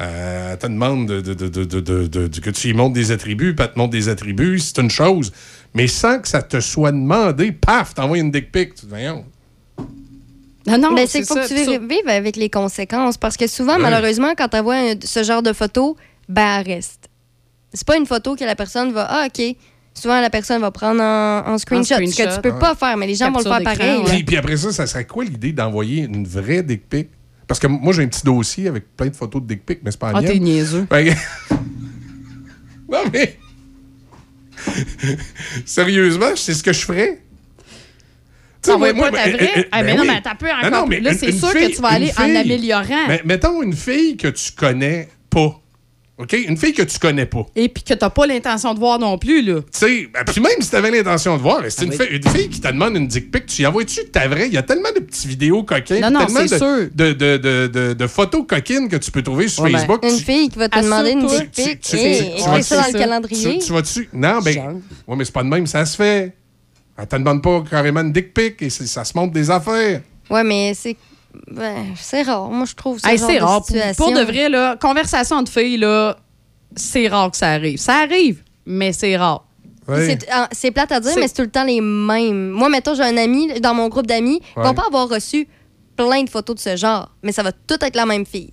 [0.00, 2.74] Euh, elle te demande de, de- de- de- de- de- de- de- que tu lui
[2.74, 5.32] montres des attributs, puis elle te montre des attributs, c'est une chose.
[5.74, 8.70] Mais sans que ça te soit demandé, paf, t'envoies une dick pic.
[8.74, 9.24] Tu te dis, voyons.
[10.66, 11.48] Non, non, Mais c'est qu'il faut ça, que
[11.78, 13.18] tu vives avec les conséquences.
[13.18, 15.96] Parce que souvent, malheureusement, quand tu vois ce genre de photo,
[16.28, 17.08] ben, elle reste.
[17.72, 19.06] C'est pas une photo que la personne va.
[19.10, 19.56] Ah, OK.
[19.92, 22.34] Souvent, la personne va prendre en, en screenshot, ce que screenshot.
[22.36, 22.58] tu peux Ouais.
[22.58, 24.02] pas faire, mais les gens vont le faire pareil.
[24.06, 27.08] Puis, puis après ça, ça serait quoi l'idée d'envoyer une vraie dick pic?
[27.46, 29.90] Parce que moi, j'ai un petit dossier avec plein de photos de dick pic, mais
[29.90, 30.32] c'est pas Ah, mienne.
[30.32, 30.86] t'es niaiseux.
[30.90, 31.54] Fait que-
[32.90, 33.38] non, mais.
[35.66, 37.20] Sérieusement, c'est ce que je ferais.
[38.62, 39.50] Tu sais, T'envoies moi- pas ta vraie?
[39.58, 40.08] euh, Ah, mais ben non, oui.
[40.14, 40.70] mais t'as peu Non, encore.
[40.70, 43.08] non, mais là, c'est sûr que tu vas aller en améliorant.
[43.08, 45.60] Mais mettons une fille que tu connais pas.
[46.16, 46.32] OK?
[46.46, 47.44] Une fille que tu connais pas.
[47.56, 49.60] Et puis que t'as pas l'intention de voir non plus, là.
[49.62, 52.06] Tu sais, ben, puis même si t'avais l'intention de voir, c'est Ah une, oui.
[52.12, 54.46] une fille qui te demande une dick pic, tu y envoies-tu ta vraie?
[54.46, 56.88] Il y a tellement de petites vidéos coquines, Non, non, tellement c'est de, sûr.
[56.94, 60.04] De, de, de, de- de photos coquines que tu peux trouver sur Ouais, ben, Facebook.
[60.04, 61.80] Une Tu- fille qui va te demander une dick pic.
[61.80, 63.58] tu- Hey, tu- tu ça dans le calendrier.
[63.58, 64.08] Tu, tu vas-tu?
[64.12, 64.54] Non, ben.
[64.54, 64.72] Genre.
[65.08, 66.32] Ouais, mais c'est pas de même, ça se fait.
[66.96, 70.00] Elle te demande pas carrément une dick pic et ça se montre des affaires.
[70.30, 70.96] Ouais, mais c'est.
[71.50, 72.50] Ben, c'est rare.
[72.50, 73.10] Moi, je trouve ça.
[73.12, 73.62] Hey, c'est rare.
[73.96, 76.16] Pour, de vrai, là, conversation de filles, là,
[76.76, 77.78] c'est rare que ça arrive.
[77.78, 79.44] Ça arrive, mais c'est rare.
[79.86, 82.50] C'est ah, C'est plate à dire, mais c'est tout le temps les mêmes.
[82.50, 84.64] Moi, mettons, j'ai un ami dans mon groupe d'amis qui Ouais.
[84.64, 85.46] vont pas avoir reçu
[85.96, 88.50] plein de photos de ce genre, mais ça va tout être la même fille.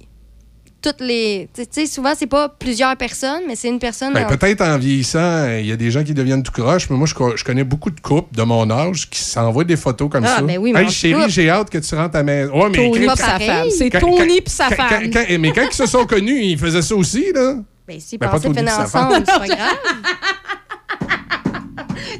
[0.81, 1.47] Toutes les.
[1.53, 4.13] Tu sais, souvent, c'est pas plusieurs personnes, mais c'est une personne.
[4.13, 6.97] Ben, en- peut-être en vieillissant, il y a des gens qui deviennent tout croche, mais
[6.97, 10.09] moi, je, co- je connais beaucoup de couples de mon âge qui s'envoient des photos
[10.09, 10.41] comme Ah, ça.
[10.41, 12.53] ben oui, mais hey, chérie, j'ai hâte que tu rentres à la maison.
[12.63, 13.67] Ouais, mais Tony sa femme.
[13.77, 14.87] C'est Tony et sa femme.
[14.89, 17.57] quand- quand- mais quand ils se sont connus, ils faisaient ça aussi, là.
[17.87, 19.77] Ben, s'ils Ben, pas pensaient finir pis ensemble, c'est pas grave.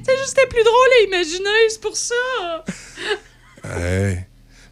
[0.04, 2.16] C'est juste c'était plus drôle à imaginer, c'est pour ça.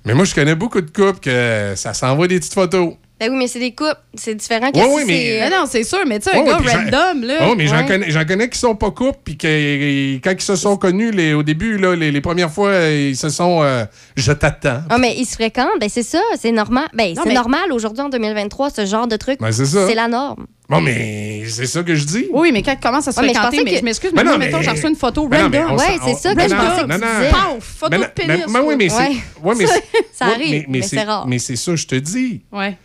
[0.06, 2.94] Mais moi, je connais beaucoup de couples que ça s'envoie des petites photos.
[3.20, 3.98] Ben oui, mais c'est des couples.
[4.16, 6.30] C'est différent que Ouais, si ouais, mais- c'est, euh, Mais non, c'est sûr, mais tu
[6.30, 7.36] sais, un Ouais, gars random, là.
[7.50, 10.56] Oh, mais j'en connais, j'en connais qui sont pas couples, puis que quand ils se
[10.56, 13.84] sont connus les, au début, là, les, les premières fois, ils se sont euh,
[14.16, 14.82] je t'attends.
[14.90, 16.88] Ah, mais ils se fréquentent, ben c'est ça, c'est normal.
[16.94, 19.40] Ben, Non, c'est mais- normal aujourd'hui en 2023, ce genre de truc.
[19.42, 19.86] Ben, c'est ça.
[19.88, 20.46] C'est la norme.
[20.70, 22.28] Bon, mais c'est ça que je dis.
[22.32, 24.12] Oui, mais quand tu commences à se Ouais, mais je fréquenter, mais, que- je m'excuse,
[24.14, 25.78] Mais mais non, moi, mais- mettons, j'ai reçu une photo non, random.
[25.78, 27.08] s'en- c'est ça que je non, pensais que non, tu non.
[27.18, 27.30] disais.
[27.32, 28.30] Paf, photo Mais de non, pénis.
[28.48, 28.98] mais- mais oui, mais c'est.
[28.98, 29.16] Ouais.
[29.44, 29.84] ouais, mais c'est-
[30.14, 31.26] Ça arrive, mais c'est rare.
[31.28, 32.42] Mais c'est ça, je te dis.
[32.52, 32.78] Ouais.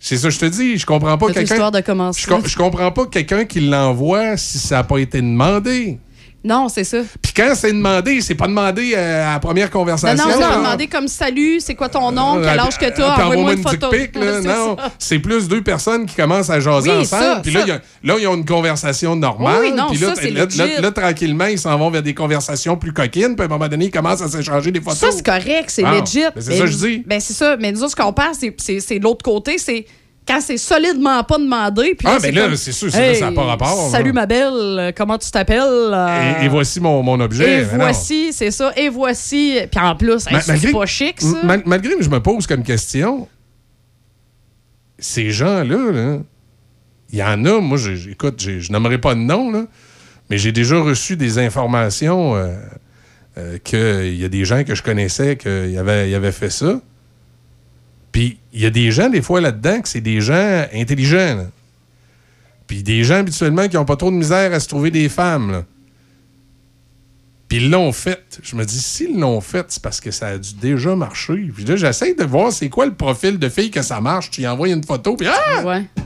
[0.00, 0.78] C'est ça, je te dis.
[0.78, 1.54] Je comprends pas quelqu'un.
[1.54, 2.22] histoire de commencer.
[2.28, 5.98] Je, je comprends pas quelqu'un qui l'envoie si ça n'a pas été demandé.
[6.44, 6.98] Non, c'est ça.
[7.20, 10.24] Puis quand c'est demandé, c'est pas demandé euh, à la première conversation.
[10.28, 10.56] non, non, là.
[10.56, 13.62] demander comme salut, c'est quoi ton nom, Euh, quel euh, âge que t'as, envoie-moi une
[13.62, 13.88] photo.
[13.92, 17.42] c'est non, c'est plus deux personnes qui commencent à jaser Oui, ensemble.
[17.42, 19.56] Puis là, ils ont une conversation normale.
[19.62, 20.14] Oui, oui, non, puis là,
[20.48, 23.34] c'est tranquillement, ils s'en vont vers des conversations plus coquines.
[23.34, 24.98] Puis à un moment donné, ils commencent à s'échanger des photos.
[24.98, 26.20] Ça, c'est correct, c'est Ah, legit.
[26.20, 27.02] ben, c'est ça que je dis.
[27.04, 27.56] Ben, c'est ça.
[27.58, 29.86] Mais nous autres, ce qu'on parle, c'est- c'est c'est l'autre côté, c'est
[30.28, 31.94] quand c'est solidement pas demandé.
[31.98, 34.12] Puis Ah, ben là, c'est sûr, ça n'a pas rapport, Salut, là.
[34.12, 35.58] ma belle, comment tu t'appelles?
[35.62, 37.62] euh, Et, et voici mon, mon objet.
[37.62, 38.72] et Mais voici, c'est ça.
[38.76, 39.58] Et voici.
[39.70, 41.42] Puis en plus, Ma- c'est pas chic, ça.
[41.42, 43.26] mal- malgré que je me pose comme question,
[44.98, 46.18] ces gens-là, là,
[47.10, 47.78] il y en a, moi,
[48.10, 49.64] écoute, je n'aimerais pas de nom, là,
[50.28, 52.54] mais j'ai déjà reçu des informations euh,
[53.38, 56.80] euh, qu'il y a des gens que je connaissais qui avaient, ils avaient fait ça.
[58.12, 61.36] Puis il y a des gens, des fois, là-dedans, que c'est des gens intelligents.
[61.36, 61.44] là.
[62.66, 65.50] Puis des gens, habituellement, qui n'ont pas trop de misère à se trouver des femmes.
[65.52, 65.64] là.
[67.48, 68.38] Puis ils l'ont fait.
[68.42, 71.50] Je me dis, s'ils l'ont fait, c'est parce que ça a dû déjà marcher.
[71.54, 74.30] Puis là, j'essaie de voir c'est quoi le profil de fille que ça marche.
[74.30, 75.64] Tu y envoies une photo, puis ah!
[75.64, 75.84] Ouais.
[75.96, 76.02] Tu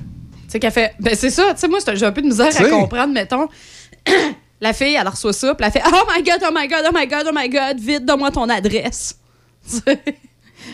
[0.48, 0.94] sais, qu'elle fait.
[1.00, 1.52] Ben, c'est ça.
[1.54, 3.48] Tu sais, moi, j'ai un peu de misère à comprendre, mettons.
[4.60, 6.92] la fille, elle reçoit ça, puis elle fait Oh my god, oh my god, oh
[6.94, 9.18] my god, oh my god, vite, donne-moi ton adresse.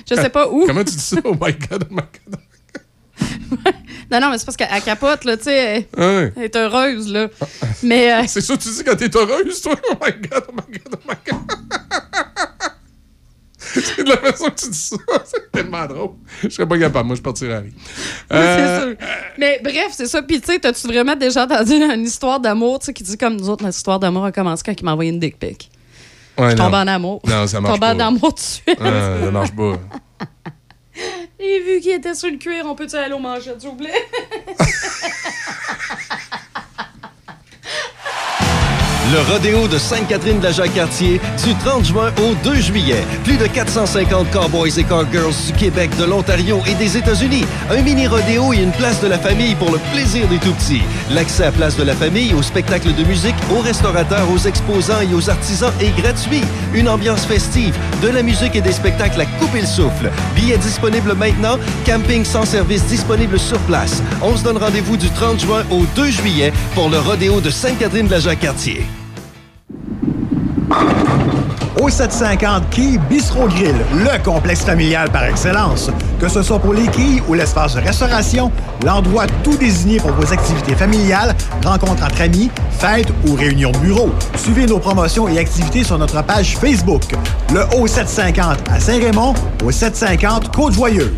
[0.08, 0.66] Je sais pas où.
[0.66, 1.16] Comment tu dis ça?
[1.24, 2.40] Oh my God, oh my God.
[4.10, 5.86] Non, non, mais c'est parce qu'elle capote, là, tu sais.
[5.98, 7.28] Elle, est heureuse, là.
[7.82, 8.12] Mais.
[8.12, 9.74] euh, C'est ça que tu dis quand t'es heureuse, toi?
[9.90, 11.40] Oh my God, oh my God, oh my God.
[13.58, 14.96] c'est de la façon que tu dis ça.
[15.26, 16.10] C'est tellement drôle.
[16.42, 17.06] Je serais pas capable.
[17.08, 17.72] Moi, je partirais à rire.
[18.32, 18.96] Euh, c'est sûr.
[19.38, 20.22] Mais bref, c'est ça.
[20.22, 23.36] Puis, tu sais, t'as-tu vraiment déjà entendu une histoire d'amour, tu sais, qui dit comme
[23.36, 25.70] nous autres, notre histoire d'amour a commencé quand il m'a envoyé une dick pic.
[26.38, 26.78] Ouais, Je tombe non.
[26.78, 27.20] en amour.
[27.26, 27.94] Non, ça marche Tombe pas.
[27.94, 28.78] en amour tout de suite.
[28.80, 29.72] Ah, ça marche pas.
[31.40, 33.92] Et vu qu'il était sur le cuir, on peut-tu aller au manchette, s'il vous plaît?
[39.10, 43.02] Le rodéo de Sainte-Catherine de la Jacques-Cartier du 30 juin au 2 juillet.
[43.24, 47.46] Plus de 450 cowboys et cowgirls du Québec, de l'Ontario et des États-Unis.
[47.70, 50.82] Un mini rodéo et une place de la famille pour le plaisir des tout-petits.
[51.10, 55.14] L'accès à place de la famille, aux spectacles de musique, aux restaurateurs, aux exposants et
[55.14, 56.42] aux artisans est gratuit.
[56.74, 60.10] Une ambiance festive, de la musique et des spectacles à couper le souffle.
[60.36, 64.02] Billets disponibles maintenant, camping sans service disponible sur place.
[64.20, 68.06] On se donne rendez-vous du 30 juin au 2 juillet pour le rodéo de Sainte-Catherine
[68.06, 68.86] de la Jacques-Cartier.
[71.80, 75.90] Au 750 Quai Bistro Grill, le complexe familial par excellence.
[76.18, 78.50] Que ce soit pour les quilles ou l'espace de restauration,
[78.84, 81.34] l'endroit tout désigné pour vos activités familiales,
[81.64, 84.10] rencontres entre amis, fêtes ou réunions de bureau.
[84.36, 87.02] Suivez nos promotions et activités sur notre page Facebook.
[87.54, 89.34] Le O750 à Saint-Raymond,
[89.64, 91.12] au 750 Côte-Joyeuse.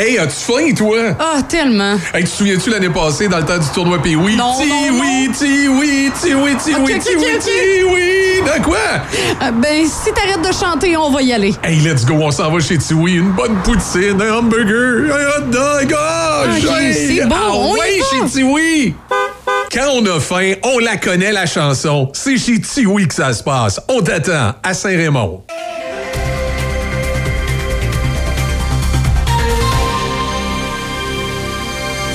[0.00, 1.16] Hey, as-tu faim, toi?
[1.18, 1.96] Ah, tellement.
[2.14, 4.36] Hey, tu te souviens-tu l'année passée, dans le temps du tournoi Pee oui?
[4.36, 5.00] Non, non, non.
[5.00, 7.10] oui, ti oui, ti oui, ti Ok, oui, ok, ti
[7.40, 8.40] ti oui.
[8.46, 8.76] Dans quoi?
[9.42, 11.52] Euh, ben, si t'arrêtes de chanter, on va y aller.
[11.64, 13.14] Hey, let's go, on s'en va chez Tiwi.
[13.16, 15.92] Une bonne poutine, un hamburger, un hot dog.
[15.98, 18.06] Oh, Ok, hey, c'est bon, ah on y ouais, va.
[18.28, 18.94] chez Tiwi.
[19.72, 22.08] Quand on a faim, on la connaît, la chanson.
[22.14, 23.80] C'est chez Tiwi que ça se passe.
[23.88, 25.42] On t'attend à Saint-Raymond.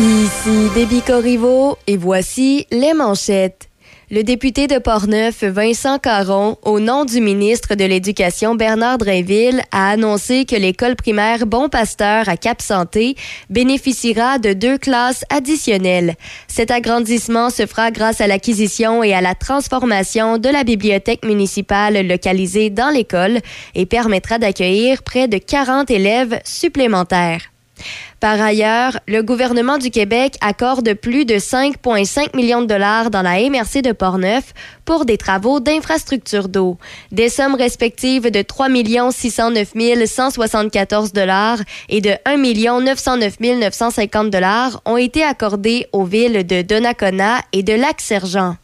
[0.03, 3.69] Ici Déby Corriveau et voici les manchettes.
[4.11, 9.91] Le député de Portneuf, Vincent Caron, au nom du ministre de l'Éducation Bernard Drainville, a
[9.91, 13.15] annoncé que l'école primaire Bon Pasteur à Cap-Santé
[13.49, 16.15] bénéficiera de deux classes additionnelles.
[16.49, 22.05] Cet agrandissement se fera grâce à l'acquisition et à la transformation de la bibliothèque municipale
[22.05, 23.39] localisée dans l'école
[23.73, 27.52] et permettra d'accueillir près de 40 élèves supplémentaires.
[28.19, 33.37] Par ailleurs, le gouvernement du Québec accorde plus de 5,5 millions de dollars dans la
[33.49, 34.53] MRC de Portneuf
[34.85, 36.77] pour des travaux d'infrastructure d'eau.
[37.11, 38.69] Des sommes respectives de 3
[39.11, 39.73] 609
[40.05, 41.59] 174 dollars
[41.89, 47.73] et de 1 909 950 dollars ont été accordées aux villes de Donnacona et de
[47.73, 48.55] Lac-Sergent.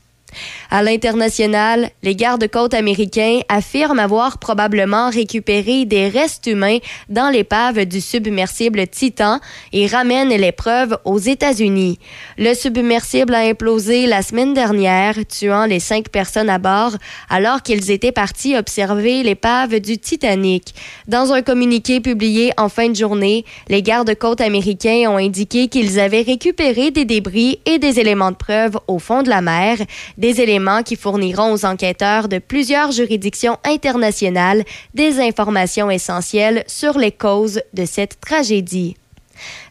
[0.71, 6.77] À l'international, les gardes-côtes américains affirment avoir probablement récupéré des restes humains
[7.09, 9.39] dans l'épave du submersible Titan
[9.73, 11.99] et ramènent les preuves aux États-Unis.
[12.37, 16.93] Le submersible a implosé la semaine dernière, tuant les cinq personnes à bord
[17.29, 20.73] alors qu'ils étaient partis observer l'épave du Titanic.
[21.07, 26.21] Dans un communiqué publié en fin de journée, les gardes-côtes américains ont indiqué qu'ils avaient
[26.21, 29.77] récupéré des débris et des éléments de preuve au fond de la mer,
[30.19, 34.63] des éléments qui fourniront aux enquêteurs de plusieurs juridictions internationales
[34.93, 38.95] des informations essentielles sur les causes de cette tragédie.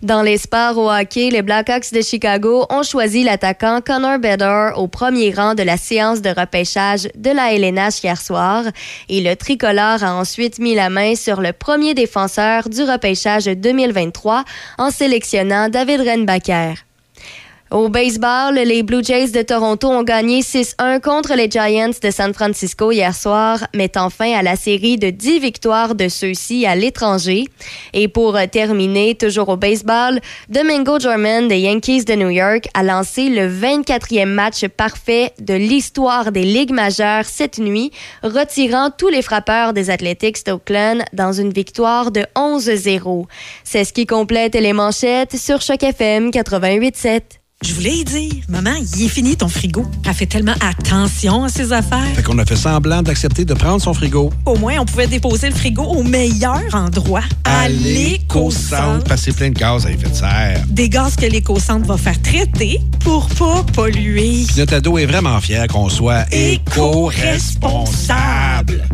[0.03, 4.89] Dans les sports au hockey, les Blackhawks de Chicago ont choisi l'attaquant Connor Bedard au
[4.89, 8.65] premier rang de la séance de repêchage de la LNH hier soir
[9.11, 14.45] et le tricolore a ensuite mis la main sur le premier défenseur du repêchage 2023
[14.79, 16.88] en sélectionnant David Renbacker.
[17.71, 22.33] Au baseball, les Blue Jays de Toronto ont gagné 6-1 contre les Giants de San
[22.33, 27.45] Francisco hier soir, mettant fin à la série de 10 victoires de ceux-ci à l'étranger.
[27.93, 30.19] Et pour terminer, toujours au baseball,
[30.49, 36.33] Domingo German des Yankees de New York a lancé le 24e match parfait de l'histoire
[36.33, 37.93] des Ligues majeures cette nuit,
[38.23, 43.27] retirant tous les frappeurs des Athletics d'Oakland dans une victoire de 11-0.
[43.63, 47.38] C'est ce qui complète les manchettes sur Choc FM 88.7.
[47.67, 49.85] Je voulais y dire, maman, il est fini ton frigo.
[50.07, 52.07] Elle fait tellement attention à ses affaires.
[52.15, 54.33] Fait qu'on a fait semblant d'accepter de prendre son frigo.
[54.47, 59.03] Au moins, on pouvait déposer le frigo au meilleur endroit, à l'éco-centre.
[59.09, 60.63] Parce que c'est plein de gaz à effet de serre.
[60.69, 64.45] Des gaz que l'éco-centre va faire traiter pour pas polluer.
[64.47, 68.85] Puis Notre ado est vraiment fier qu'on soit éco-responsable.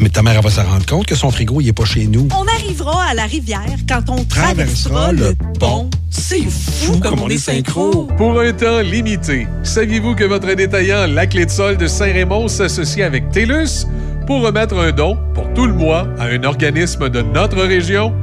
[0.00, 2.06] Mais ta mère, elle va se rendre compte que son frigo, il est pas chez
[2.06, 2.26] nous.
[2.34, 5.90] On arrivera à la rivière quand on traversera le pont.
[6.08, 8.08] C'est fou comme on est synchro.
[8.16, 13.06] Pour un temps limité, saviez-vous que votre détaillant La Clé de Sol de Saint-Raymond s'associe
[13.06, 13.86] avec TELUS
[14.26, 18.14] pour remettre un don pour tout le mois à un organisme de notre région?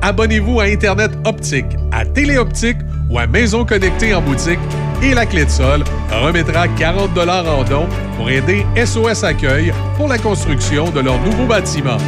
[0.00, 2.78] Abonnez-vous à Internet Optique, à Téléoptique
[3.10, 4.60] ou à Maison Connectée en boutique
[5.02, 10.18] et La Clé de Sol remettra 40 en don pour aider SOS Accueil pour la
[10.18, 11.98] construction de leur nouveau bâtiment.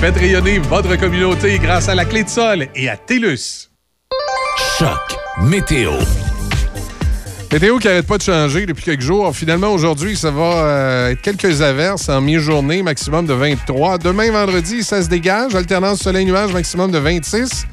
[0.00, 3.70] Faites rayonner votre communauté grâce à La Clé de Sol et à TELUS.
[4.78, 5.92] Choc météo.
[7.52, 9.34] Météo qui n'arrête pas de changer depuis quelques jours.
[9.34, 13.98] Finalement, aujourd'hui, ça va euh, être quelques averses en mi-journée, maximum de 23.
[13.98, 15.54] Demain, vendredi, ça se dégage.
[15.56, 17.66] Alternance soleil-nuage, maximum de 26.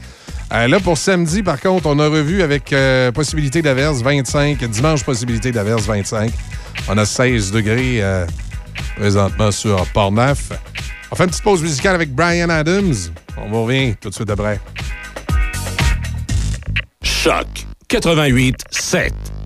[0.54, 4.64] Euh, là, pour samedi, par contre, on a revu avec euh, possibilité d'averse 25.
[4.66, 6.32] Dimanche, possibilité d'averse 25.
[6.88, 8.26] On a 16 degrés euh,
[8.96, 10.52] présentement sur Port-Neuf.
[11.12, 12.96] On fait une petite pause musicale avec Brian Adams.
[13.38, 14.60] On vous revient tout de suite après.
[17.04, 17.48] Choc
[17.90, 19.37] 88 7.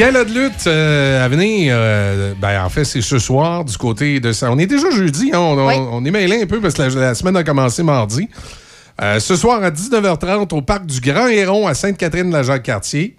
[0.00, 4.18] Gala de lutte euh, à venir, euh, ben, en fait, c'est ce soir du côté
[4.18, 4.50] de ça.
[4.50, 5.74] On est déjà jeudi, hein, on, on- Oui.
[5.76, 8.26] on est mêlé un peu parce que la, la semaine a commencé mardi.
[9.02, 13.18] Euh, ce soir à 19h30 au parc du Grand Héron à Sainte-Catherine-la-Jacques-Cartier.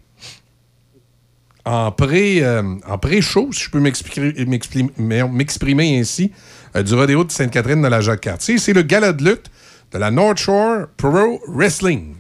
[1.66, 2.44] En pré,
[2.90, 6.32] en pré-show, si je peux m'exprimer ainsi,
[6.84, 9.52] du rodéo de Sainte-Catherine de la Jacques-Cartier, c'est le gala de lutte
[9.94, 12.16] de la North Shore Pro Wrestling.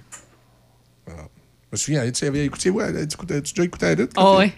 [1.72, 4.12] Me souviens, tu avais écouté, ouais, tu as déjà écouté la lutte?
[4.18, 4.52] Ah ouais.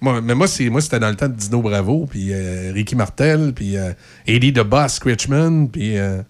[0.00, 2.94] Moi, mais moi, c'est, moi, c'était dans le temps de Dino Bravo, puis euh, Ricky
[2.94, 3.92] Martel, puis euh,
[4.26, 6.22] Eddie the Boss Richmond, puis euh,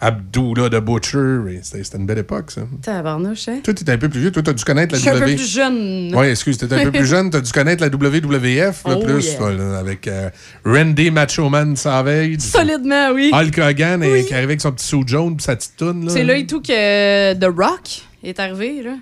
[0.00, 1.40] Abdullah the Butcher.
[1.50, 2.62] et C'était, c'était une belle époque, ça.
[2.80, 3.60] Tabarnouche, hein?
[3.64, 4.30] Toi, t'étais un peu plus vieux.
[4.30, 6.14] Toi, t'as dû connaître la suis un peu plus jeune.
[6.14, 7.28] Oui, excuse, t'étais un peu plus jeune.
[7.30, 9.36] T'as dû connaître la WWF, Oh, plus, yeah.
[9.36, 10.30] toi, là, avec euh,
[10.64, 12.38] Randy Macho Man Savage.
[12.38, 13.30] Solidement, oui.
[13.34, 16.08] Hulk Hogan, euh, qui arrivait avec son petit sou jaune puis sa petite toune.
[16.08, 18.92] C'est là et tout que The Rock est arrivé, là.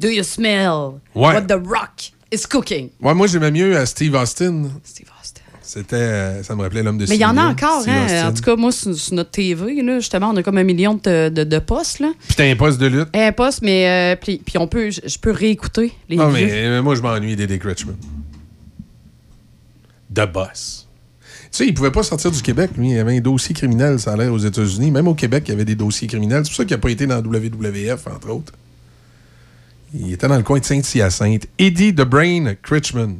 [0.00, 1.34] Do you smell Ouais.
[1.34, 2.90] what the Rock is cooking?
[3.00, 4.64] Ouais, moi, j'aimais mieux euh, Steve Austin.
[4.84, 5.40] Steve Austin.
[5.60, 8.04] C'était, euh, ça me rappelait l'homme de Mais il y en a encore, Steve hein.
[8.06, 8.28] Austin.
[8.28, 10.94] En tout cas, moi, sur, sur notre TV, là, justement, on a comme un million
[10.94, 12.12] de, de, de postes, là.
[12.26, 13.08] Puis t'as un poste de lutte.
[13.14, 16.46] Un poste, mais euh, puis, puis on peut, je peux réécouter les Non, vieux.
[16.46, 17.96] mais moi, je m'ennuie d'Eddie Critchman.
[20.14, 20.86] The Boss.
[21.50, 22.90] Tu sais, il pouvait pas sortir du Québec, lui.
[22.92, 24.90] Il avait un dossier criminel, ça a l'air, aux États-Unis.
[24.90, 26.44] Même au Québec, il y avait des dossiers criminels.
[26.44, 28.52] C'est pour ça qu'il n'a pas été dans WWF, entre autres.
[29.94, 31.46] Il était dans le coin de Saint-Hyacinthe.
[31.58, 33.16] Eddie The Brain Critchman.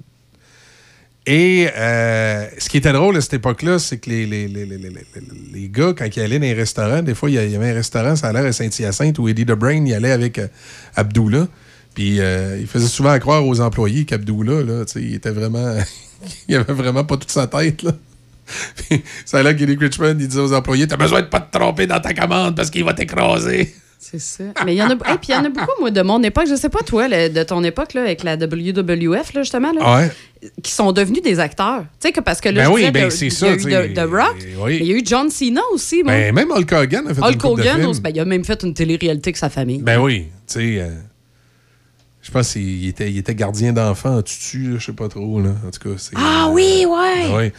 [1.27, 5.69] Et euh, ce qui était drôle à cette époque-là, c'est que les, les, les, les,
[5.69, 8.17] gars, quand ils allaient dans les restaurants, des fois, il y y avait un restaurant,
[8.17, 10.49] ça a l'air à Saint-Hyacinthe, où Eddie The Brain, il allait avec euh,
[10.97, 11.47] Abdullah.
[11.95, 15.77] Puis euh, il faisait souvent croire aux employés qu'Abdullah, là, il était vraiment.
[16.49, 17.93] il avait vraiment pas toute sa tête, là.
[19.27, 22.15] C'est là qu'Eddie Critchman, disait aux employés T'as besoin de pas te tromper dans ta
[22.15, 23.75] commande parce qu'il va t'écraser.
[23.99, 24.45] C'est ça.
[24.65, 26.23] Mais il y en a, hey, puis il y en a beaucoup, moi, de mon
[26.23, 26.47] époque.
[26.49, 29.99] Je sais pas, toi, le- de ton époque, là, avec la WWF, là, justement, là,
[30.01, 30.11] Ouais.
[30.63, 31.81] qui sont devenus des acteurs.
[32.01, 33.55] Tu sais, que parce que là, Ben je oui, ben c'est il y ça, a
[33.55, 34.79] eu The, The Rock, oui.
[34.81, 36.13] il y a eu John Cena aussi, moi.
[36.13, 38.73] Ben, même Hulk Hogan a fait une Hulk Hogan, ben, il a même fait une
[38.75, 39.83] télé-réalité avec sa famille.
[39.83, 40.81] Ben oui, tu sais.
[40.81, 40.91] euh,
[42.29, 45.41] je pense qu'il était, il était gardien d'enfant en tutu, je sais pas trop.
[45.41, 45.49] Là.
[45.67, 46.13] En tout cas, c'est.
[46.15, 47.25] Ah oui, ouais!
[47.27, 47.53] Ah oui.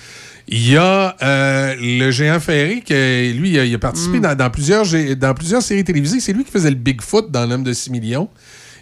[0.47, 4.21] Il y a euh, le géant Ferry, que lui, il a, il a participé Mm.
[4.21, 4.85] dans, dans plusieurs,
[5.17, 6.19] dans plusieurs séries télévisées.
[6.19, 8.29] C'est lui qui faisait le Bigfoot dans L'homme de 6 millions.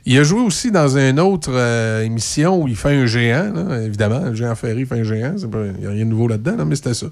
[0.05, 3.81] Il a joué aussi dans une autre euh, émission où il fait un géant, là,
[3.81, 4.19] évidemment.
[4.25, 5.35] Le géant Ferry fait un géant.
[5.37, 7.07] Il n'y a rien de nouveau là-dedans, là, mais c'était ça.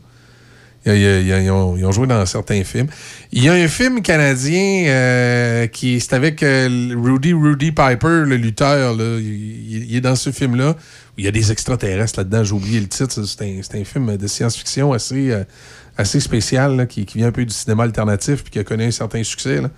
[0.86, 2.88] Ils, ont, joué dans certains films.
[3.32, 8.36] Il y a un film canadien euh, qui c'est avec euh, Rudy Rudy Piper, le
[8.38, 8.96] lutteur.
[8.96, 9.20] là.
[9.20, 10.76] Il, est dans ce film-là.
[11.18, 12.44] Il y a des extraterrestres là-dedans.
[12.44, 13.24] J'ai oublié le titre.
[13.24, 15.44] C'est un, c'est un film de science-fiction assez, euh,
[15.98, 18.84] assez spécial là, qui, qui vient un peu du cinéma alternatif puis qui a connu
[18.86, 19.62] un certain succès.
[19.62, 19.70] Là.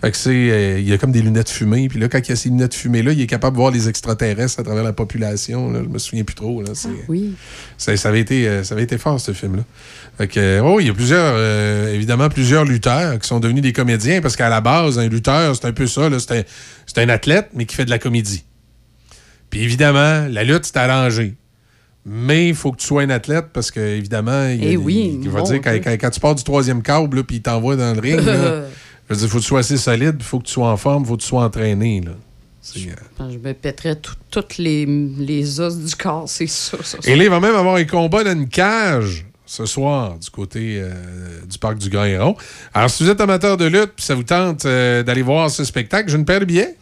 [0.00, 0.30] Fait que c'est.
[0.50, 1.88] euh, il y a comme des lunettes fumées.
[1.88, 3.88] Puis là, quand il y a ces lunettes fumées-là, il est capable de voir les
[3.88, 5.70] extraterrestres à travers la population.
[5.70, 5.80] Là.
[5.84, 6.60] Je me souviens plus trop.
[6.60, 6.70] Là.
[6.74, 7.34] C'est- Oui.
[7.78, 9.62] ça, ça avait été, euh, ça avait été fort, ce film-là.
[10.18, 13.62] Fait que, euh, oh, il y a plusieurs, euh, évidemment, plusieurs lutteurs qui sont devenus
[13.62, 16.08] des comédiens parce qu'à la base, un lutteur, c'est un peu ça.
[16.08, 16.42] là, C'est un,
[16.86, 18.44] c'est un athlète, mais qui fait de la comédie.
[19.50, 21.34] Puis évidemment, la lutte, c'est arrangé.
[22.04, 25.20] Mais il faut que tu sois un athlète parce que, évidemment, il, Eh des- oui,
[25.22, 25.80] il va dire, quand, Dieu.
[25.84, 28.22] quand- quand tu pars du troisième câble, puis il t'envoie dans le ring, là,
[29.08, 30.68] je veux dire, il faut que tu sois assez solide, il faut que tu sois
[30.68, 32.00] en forme, il faut que tu sois entraîné.
[32.00, 32.10] Là.
[32.76, 36.76] Euh, Je me pèterais tout- toutes les, les os du corps, c'est ça.
[36.82, 37.10] ça, ça.
[37.10, 40.80] Et là, il va même avoir un combat dans une cage ce soir du côté
[40.80, 40.90] euh,
[41.48, 42.34] du parc du Grand Héron.
[42.72, 45.62] Alors, si vous êtes amateur de lutte puis ça vous tente euh, d'aller voir ce
[45.64, 46.76] spectacle, j'ai une paire de billets.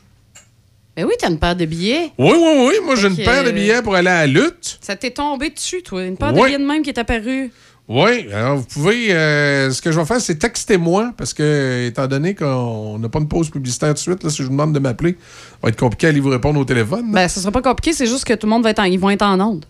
[1.01, 2.12] Ben oui, t'as une paire de billets.
[2.18, 2.74] Oui, oui, oui.
[2.85, 4.78] Moi, j'ai une paire de billets pour aller à la lutte.
[4.82, 6.05] Ça t'est tombé dessus, toi.
[6.05, 7.51] Une paire de billets de même qui est apparue.
[7.89, 9.14] Oui, alors vous pouvez.
[9.14, 13.18] euh, ce que je vais faire, c'est textez-moi, parce que, étant donné qu'on n'a pas
[13.18, 15.12] une pause publicitaire tout de suite, là, si je vous demande de m'appeler,
[15.52, 17.10] ça va être compliqué à aller vous répondre au téléphone.
[17.12, 19.01] Ben, ça sera pas compliqué, c'est juste que tout le monde va être en, ils
[19.01, 19.64] vont être en onde.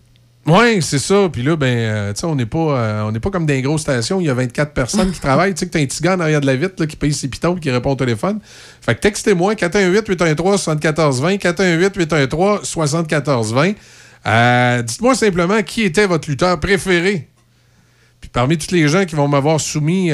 [0.47, 1.29] Oui, c'est ça.
[1.31, 3.53] Puis là, ben, euh, tu sais, on n'est pas, euh, on n'est pas comme dans
[3.53, 5.53] les grosses stations où il y a 24 personnes qui travaillent.
[5.53, 7.13] Tu sais, que t'as un petit gars en arrière de la vitre là, qui paye
[7.13, 8.39] ses pitons et qui répond au téléphone.
[8.81, 13.75] Fait que textez-moi 418-813-7420, 418-813-7420.
[14.25, 17.27] Euh, Dites-moi simplement qui était votre lutteur préféré.
[18.19, 20.11] Puis parmi tous les gens qui vont m'avoir soumis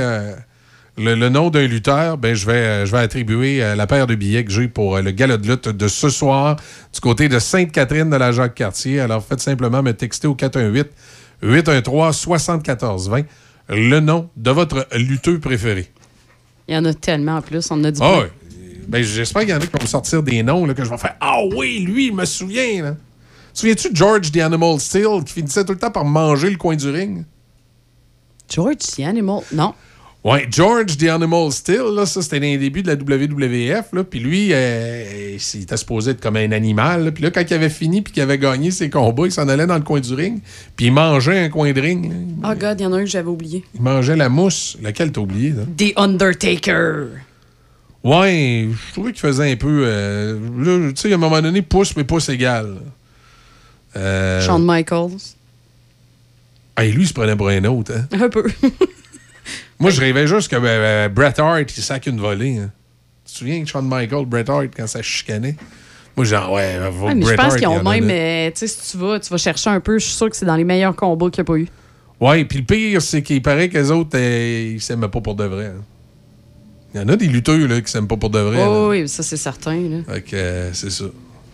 [0.98, 4.08] le, le nom d'un lutteur, ben, je, vais, euh, je vais attribuer euh, la paire
[4.08, 6.58] de billets que j'ai pour euh, le gala de lutte de ce soir
[6.94, 9.00] du côté de Sainte-Catherine de la Jacques-Cartier.
[9.00, 10.36] Alors faites simplement me texter au
[11.44, 13.26] 418-813-7420
[13.70, 15.92] le nom de votre lutteur préféré.
[16.68, 18.20] Il y en a tellement en plus, on en a pas.
[18.20, 18.32] ouais.
[18.88, 20.90] Ben, J'espère qu'il y en a qui vont me sortir des noms là, que je
[20.90, 22.84] vais faire Ah oui, lui, il me souvient.
[22.84, 22.96] Là.
[23.54, 26.76] Souviens-tu de George the Animal Steel qui finissait tout le temps par manger le coin
[26.76, 27.26] du ring?
[28.50, 29.74] George the Animal, non.
[30.24, 34.04] Ouais, George The Animal Still, là, ça c'était dans les débuts de la WWF, là,
[34.04, 37.70] puis lui, euh, il était supposé être comme un animal, puis là, quand il avait
[37.70, 40.42] fini puis qu'il avait gagné ses combats, il s'en allait dans le coin du ring,
[40.76, 42.10] puis il mangeait un coin de ring.
[42.12, 42.50] là.
[42.52, 43.64] Oh God, il y en a un que j'avais oublié.
[43.74, 44.76] Il mangeait la mousse.
[44.82, 45.62] Laquelle t'as oublié, là?
[45.78, 47.06] The Undertaker.
[48.04, 49.84] Ouais, je trouvais qu'il faisait un peu.
[49.86, 52.76] euh, là, tu sais, à un moment donné, pouce, mais pouce égal.
[53.96, 55.18] Euh, Shawn Michaels.
[56.78, 57.94] hey, lui, il se prenait pour un autre.
[57.96, 58.08] Hein?
[58.24, 58.44] Un peu.
[59.80, 62.58] Moi, je rêvais juste que euh, Bret Hart, il sac une volée.
[62.58, 62.72] hein.
[63.26, 65.56] Tu te souviens de Shawn Michaels, Bret Hart, quand ça chicanait?
[66.16, 68.10] Moi, genre, ouais, va Ouais, mais je pense qu'ils il ont même.
[68.10, 70.36] euh, tu sais, si tu vas, tu vas chercher un peu, je suis sûr que
[70.36, 71.68] c'est dans les meilleurs combats qu'il n'y a pas eu.
[72.20, 75.36] Ouais, puis le pire, c'est qu'il paraît que les autres, euh, ils s'aiment pas pour
[75.36, 75.68] de vrai.
[75.68, 75.84] hein.
[76.96, 78.58] Il y en a des lutteurs là, qui s'aiment pas pour de vrai.
[78.68, 79.76] Oh, oui, ça, c'est certain.
[79.76, 79.98] Là.
[80.12, 81.06] Fait que, euh, c'est ça.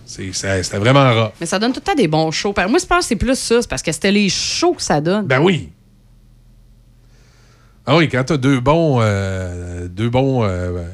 [0.06, 1.32] C'était vraiment rare.
[1.42, 2.54] Mais ça donne tout le temps des bons shows.
[2.70, 3.62] Moi, je pense que c'est plus ça.
[3.62, 5.26] C'est parce que c'était les shows que ça donne.
[5.26, 5.70] Ben oui.
[7.86, 10.86] Ah oui, quand t'as deux bons, euh, deux bons euh,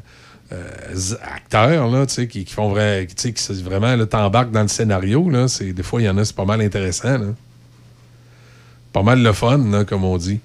[0.51, 5.83] euh, acteurs qui, qui font vrai, qui, vraiment là, t'embarquent dans le scénario, là, des
[5.83, 7.17] fois, il y en a, c'est pas mal intéressant.
[7.19, 7.27] Là.
[8.91, 10.39] Pas mal le fun, là, comme on dit.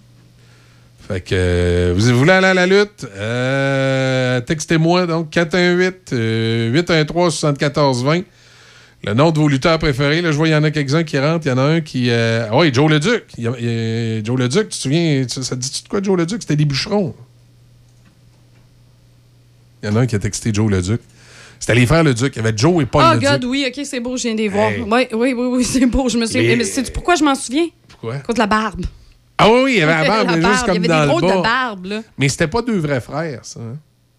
[1.09, 3.07] Fait que vous voulez aller à la lutte?
[4.47, 8.23] Textez-moi donc 418 euh, 813 7420
[9.07, 10.23] le nom de vos lutteurs préférés.
[10.23, 11.47] Là, je vois, il y en a quelques-uns qui rentrent.
[11.47, 12.11] Il y en a un qui.
[12.11, 13.25] euh, Ah oui, Joe le Duc.
[13.39, 15.61] Il y a- il y a- Joe le Duc, tu te souviens, ça ça te
[15.61, 16.43] dit de quoi, Joe le Duc?
[16.43, 17.15] C'était des bûcherons.
[19.83, 21.01] Il y en a un qui a texté Joe le Duc.
[21.61, 22.33] C'était les frères le Duc.
[22.35, 23.51] Il y avait Joe et Paul Ah, le God, Duc.
[23.51, 24.71] oui, ok, c'est beau, je viens de les voir.
[24.71, 24.81] Hey.
[24.83, 26.43] Oui, oui, oui, oui, c'est beau, je me souviens.
[26.43, 27.67] Les- Mais sais-tu pourquoi je m'en souviens?
[27.89, 28.17] Pourquoi?
[28.19, 28.85] Contre la barbe.
[29.39, 31.21] Ah oui, oui, il y avait la barbe, mais juste comme Il y avait dans
[31.21, 32.03] des de barbe, là.
[32.19, 33.61] Mais c'était pas deux vrais frères, ça.
[33.61, 33.77] hein.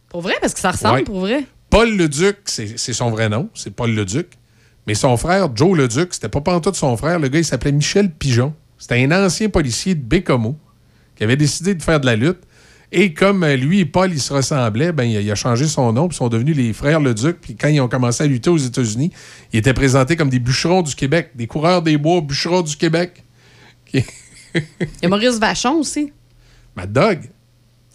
[0.10, 1.04] Pour vrai, parce que ça ressemble, Ouais.
[1.04, 1.44] pour vrai.
[1.70, 3.50] Paul le Duc, c'est son vrai nom.
[3.54, 4.28] C'est Paul le Duc.
[4.88, 7.20] Mais son frère, Joe le Duc, c'était pas pantoute son frère.
[7.20, 8.54] Le gars, il s'appelait Michel Pigeon.
[8.78, 10.58] C'était un ancien policier de Bécomo
[11.16, 12.40] qui avait décidé de faire de la lutte.
[12.92, 16.08] Et comme euh, lui et Paul, ils se ressemblaient, ben, il, a, changé son nom,
[16.08, 17.38] puis ils sont devenus les frères Le Duc.
[17.42, 19.12] Puis quand ils ont commencé à lutter aux États-Unis,
[19.52, 23.24] ils étaient présentés comme des bûcherons du Québec, des coureurs des bois bûcherons du Québec.
[23.94, 24.04] Il
[25.02, 26.14] y a Maurice Vachon aussi.
[26.76, 27.30] Mad Dog.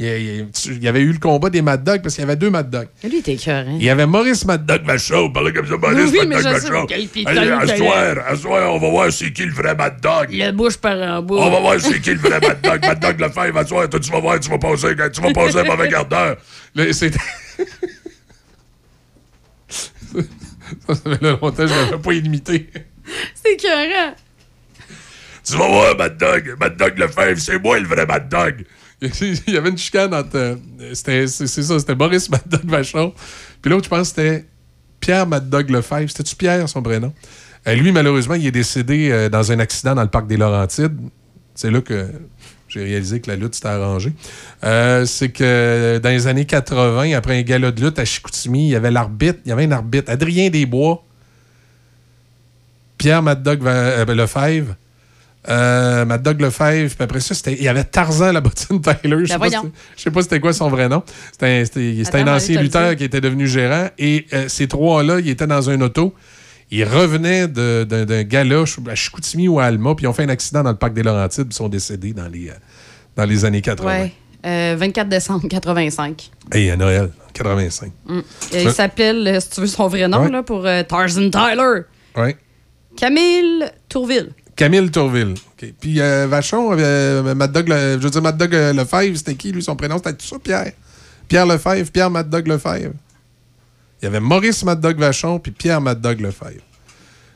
[0.03, 2.71] Il y, avait eu le combat des Mad Dog parce qu'il y avait deux Mad
[2.71, 2.89] Dog.
[3.05, 3.77] Lui, il était écœurant.
[3.79, 7.29] Il y avait Maurice Mad Dog Vachon, parlait comme ça, Maurice Oui, Mad Dog piton,
[7.29, 10.29] Allez, soir, on va voir c'est qui le vrai Mad Dog.
[10.31, 11.35] Le bouche par en bas.
[11.35, 12.81] On va voir c'est qui le vrai Mad Dog.
[12.81, 15.59] Mad Dog Lefebvre, à soir, toi, tu vas voir, tu vas passer, tu vas passer
[15.59, 16.37] un mauvais quart d'heure.
[16.75, 17.19] Là, c'était-
[19.69, 22.71] Ça, ça fait longtemps je ne l'avais pas imité.
[23.35, 24.15] C'est écœurant.
[25.45, 26.57] Tu vas voir, Mad Dog.
[26.59, 28.65] Mad Dog Lefebvre, c'est moi le vrai Mad Dog.
[29.47, 30.37] Il y avait une chicane entre.
[30.37, 30.57] euh,
[30.95, 33.15] c'était- C'est ça, c'était Maurice Mad Vachon.
[33.63, 34.45] Puis l'autre, je pense, c'était
[35.01, 36.09] Pierre Mad Dog Lefebvre.
[36.11, 37.13] C'était-tu Pierre, son prénom?
[37.67, 40.97] Euh, lui, malheureusement, il est décédé euh, dans un accident dans le parc des Laurentides.
[41.55, 42.09] C'est là que
[42.69, 44.13] j'ai réalisé que la lutte s'était arrangée.
[44.65, 48.71] Euh, c'est que dans les années 80, après un gala de lutte à Chicoutimi, il
[48.71, 51.05] y avait l'arbitre, il y avait un arbitre, Adrien Desbois,
[52.99, 54.75] Pierre Mad Dog Lefebvre,
[55.49, 59.17] euh, Mad Dog Lefebvre, puis après ça, c'était- il y avait Tarzan la bottine Tyler.
[59.21, 59.63] Je sais Ben pas
[59.97, 61.03] sais pas c'était quoi son vrai nom.
[61.33, 61.65] C'était
[62.15, 63.89] un, ancien lutteur qui était devenu gérant.
[63.99, 66.15] Et euh, ces trois-là, ils étaient dans un auto.
[66.71, 70.63] Ils revenaient d'un gala à Chicoutimi ou à Alma, puis ils ont fait un accident
[70.63, 72.55] dans le parc des Laurentides, puis ils sont décédés dans les, euh,
[73.17, 73.89] dans les années 80.
[74.03, 74.13] Ouais.
[74.47, 76.31] Euh, 24 décembre 85.
[76.53, 77.93] Hey, à Noël, 85.
[78.07, 78.21] Mm.
[78.53, 80.31] Et il s'appelle, euh, si tu veux son vrai nom, Ouais.
[80.31, 81.81] là, pour euh, Tarzan Tyler.
[82.17, 82.37] Ouais.
[82.97, 84.31] Camille Tourville.
[84.61, 85.37] Camille Tourville.
[85.81, 89.53] Puis euh, Vachon, euh, Mad Dog, je veux dire, Mad Dog euh, Lefebvre, c'était qui,
[89.53, 89.97] lui, son prénom?
[89.97, 90.73] C'était tout ça, Pierre.
[91.27, 92.93] Pierre Lefebvre, Pierre Mad Dog Lefebvre.
[94.03, 96.61] Il y avait Maurice Mad Dog Vachon, puis Pierre Mad Dog Lefebvre.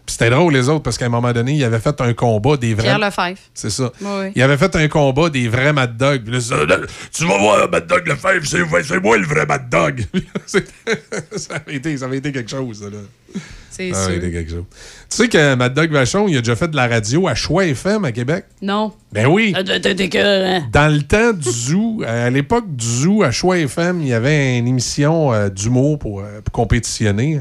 [0.07, 2.59] Puis c'était drôle, les autres, parce qu'à un moment donné, il avait fait un combat
[2.59, 2.85] des vrais...
[2.85, 3.39] Pierre Lefebvre.
[3.55, 3.91] C'est ça.
[4.03, 4.33] Oui, oui.
[4.35, 6.25] Il avait fait un combat des vrais Mad Dog.
[6.25, 6.77] Puis là, ça, là,
[7.11, 10.05] tu vas voir, Mad Dog Lefebvre, c'est c'est moi le vrai Mad Dog.
[11.37, 12.99] Ça, avait été, ça avait été quelque chose, ça, là.
[13.71, 14.25] C'est Ça avait sûr.
[14.25, 14.65] été quelque chose.
[15.11, 17.67] Tu sais que Mad Dog Vachon, il a déjà fait de la radio à Choix
[17.67, 18.45] FM à Québec?
[18.63, 18.93] Non.
[19.13, 19.53] Ben oui.
[19.55, 20.63] Ça doit être écœurant.
[20.71, 24.59] Dans le temps du Zoo, à l'époque du Zoo, à Choix FM, il y avait
[24.59, 27.41] une émission euh, d'humour pour, euh, pour compétitionner.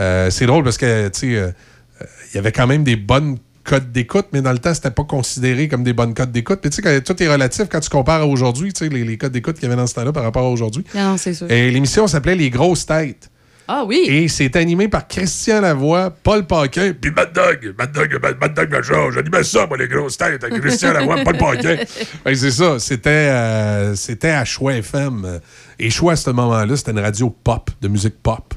[0.00, 1.54] Euh, c'est drôle parce que, tu sais,
[2.36, 5.68] y avait quand même des bonnes codes d'écoute, mais dans le temps, c'était pas considéré
[5.68, 6.60] comme des bonnes codes d'écoute.
[6.60, 9.18] Puis tu sais, tout est relatif quand tu compares à aujourd'hui, tu sais, les, les
[9.18, 10.84] codes d'écoute qu'il y avait dans ce temps-là par rapport à aujourd'hui.
[10.94, 11.50] Non, non, c'est sûr.
[11.50, 13.30] Et l'émission s'appelait Les Grosses Têtes.
[13.72, 14.04] Ah oui.
[14.08, 18.52] Et c'est animé par Christian Lavoie, Paul Paquin, puis Mad Dog, Mad Dog, Mad, Mad
[18.52, 19.12] Dog Major.
[19.12, 21.76] J'animais ça, moi, les grosses têtes, avec Christian Lavoie, Paul Paquin.
[22.24, 25.38] Ben, c'est ça, c'était euh, c'était à Choix FM.
[25.78, 28.54] Et Choix, à ce moment-là, c'était une radio pop, de musique pop.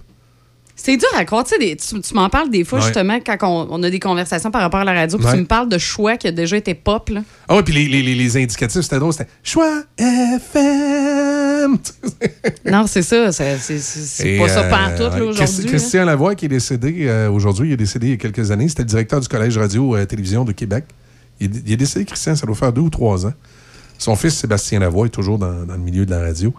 [0.86, 1.46] C'est dur à croire.
[1.46, 2.86] Tu, sais, des- tu, tu m'en parles des fois, Ouais.
[2.86, 5.34] justement, quand on, on a des conversations par rapport à la radio, puis Ouais.
[5.34, 7.08] tu me parles de choix qui a déjà été pop.
[7.10, 7.22] Là.
[7.48, 9.14] Ah oui, puis les, les- les- indicatifs, c'était drôle.
[9.14, 11.78] C'était Choix FM.
[12.72, 13.32] non, c'est ça.
[13.32, 15.66] C'est pas ça euh, pantoute, là, ouais, aujourd'hui.
[15.66, 18.68] Christian Lavoie, qui est décédé euh, aujourd'hui, il est décédé il y a quelques années.
[18.68, 20.84] C'était le directeur du Collège Radio-Télévision de Québec.
[21.40, 23.34] Il, est- il est décédé, Christian, ça doit faire deux ou trois ans.
[23.98, 26.54] Son fils, Sébastien Lavoie, est toujours dans, dans le milieu de la radio.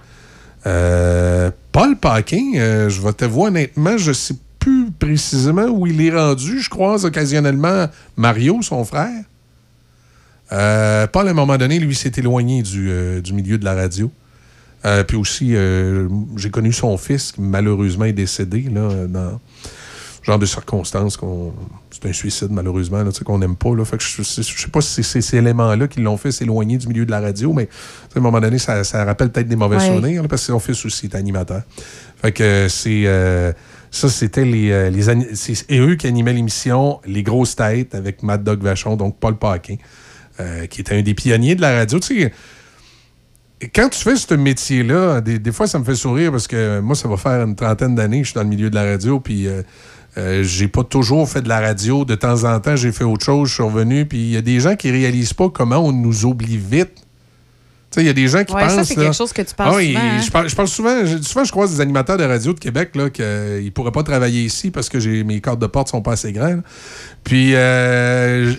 [0.66, 6.00] Euh, Paul Paquin, euh, je vais te voir honnêtement, je sais plus précisément où il
[6.00, 6.60] est rendu.
[6.60, 7.86] Je croise occasionnellement
[8.16, 9.24] Mario, son frère.
[10.52, 14.10] Euh, Paul, à un moment donné, lui, s'est éloigné du, milieu de la radio.
[15.08, 15.54] Puis aussi,
[16.36, 18.90] j'ai connu son fils qui malheureusement est décédé là,
[20.24, 21.16] genre de circonstances.
[21.16, 21.52] qu'on
[21.90, 23.74] C'est un suicide, malheureusement, là, qu'on n'aime pas.
[23.74, 23.84] Là.
[23.84, 26.88] Fait que je ne sais pas si c'est ces, éléments-là qui l'ont fait s'éloigner du
[26.88, 27.68] milieu de la radio, mais
[28.14, 29.86] à un moment donné, ça, ça rappelle peut-être des mauvais Ouais.
[29.86, 31.62] souvenirs, là, parce que son fils aussi est animateur.
[32.22, 33.02] Fait que euh, c'est.
[33.06, 33.52] euh,
[33.90, 34.70] ça, c'était les.
[34.72, 35.09] euh, les
[35.68, 39.76] et eux qui animaient l'émission Les Grosses Têtes avec Mad Dog Vachon, donc Paul Paquin,
[40.40, 42.01] euh, qui était un des pionniers de la radio.
[42.01, 42.32] Tu sais,
[43.74, 46.96] quand tu fais ce métier-là, des, des fois, ça me fait sourire parce que moi,
[46.96, 49.20] ça va faire une trentaine d'années que je suis dans le milieu de la radio,
[49.20, 49.62] puis euh,
[50.16, 52.04] euh, j'ai pas toujours fait de la radio.
[52.04, 54.42] De temps en temps, j'ai fait autre chose, je suis revenu, puis il y a
[54.42, 56.92] des gens qui réalisent pas comment on nous oublie vite.
[57.90, 58.74] Tu sais, il y a des gens qui Ouais, pensent...
[58.74, 60.20] ça, c'est quelque chose que tu parles Ah souvent, hein?
[60.24, 62.90] je, parle, je parle souvent, je- souvent, je croise des animateurs de radio de Québec
[62.96, 66.12] là, qu'ils pourraient pas travailler ici parce que j'ai mes cordes de porte sont pas
[66.12, 66.62] assez grandes.
[67.22, 68.52] Puis, euh,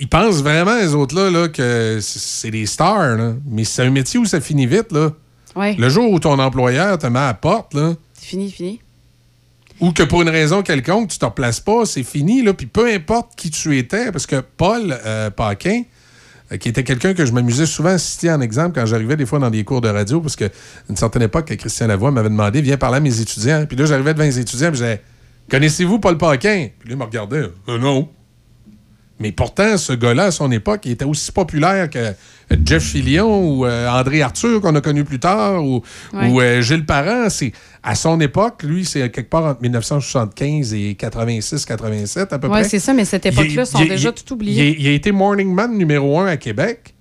[0.00, 3.16] ils pensent vraiment, les autres-là, là, que c'est des stars.
[3.16, 3.34] là.
[3.48, 4.90] Mais c'est un métier où ça finit vite.
[4.90, 5.10] Là.
[5.54, 5.74] Ouais.
[5.78, 8.80] Le jour où ton employeur te met à la porte, là, C'est fini, fini.
[9.80, 12.42] Ou que pour une raison quelconque, tu te replaces pas, c'est fini.
[12.42, 12.54] Là.
[12.54, 15.82] Puis peu importe qui tu étais, parce que Paul euh, Paquin,
[16.52, 19.26] euh, qui était quelqu'un que je m'amusais souvent à citer en exemple quand j'arrivais des
[19.26, 20.48] fois dans des cours de radio, parce qu'à
[20.88, 23.66] une certaine époque, Christian Lavoie m'avait demandé Viens parler à mes étudiants.
[23.66, 25.02] Puis là, j'arrivais devant les étudiants, puis je disais
[25.50, 26.68] Connaissez-vous Paul Paquin?
[26.78, 28.08] Puis là, il me regardait Euh, Non.
[29.18, 32.12] Mais pourtant, ce gars-là, à son époque, il était aussi populaire que
[32.64, 35.82] Jeff Fillion ou euh, André Arthur, qu'on a connu plus tard, ou,
[36.12, 36.28] Ouais.
[36.30, 37.28] ou, euh, Gilles Parent.
[37.28, 37.52] C'est,
[37.82, 42.64] à son époque, lui, c'est quelque part entre 1975 et 86-87 à peu Ouais, près.
[42.64, 44.76] c'est ça, mais cette époque-là sont il déjà il- tout oubliés.
[44.78, 46.94] Il, a été Morning Man numéro un à Québec.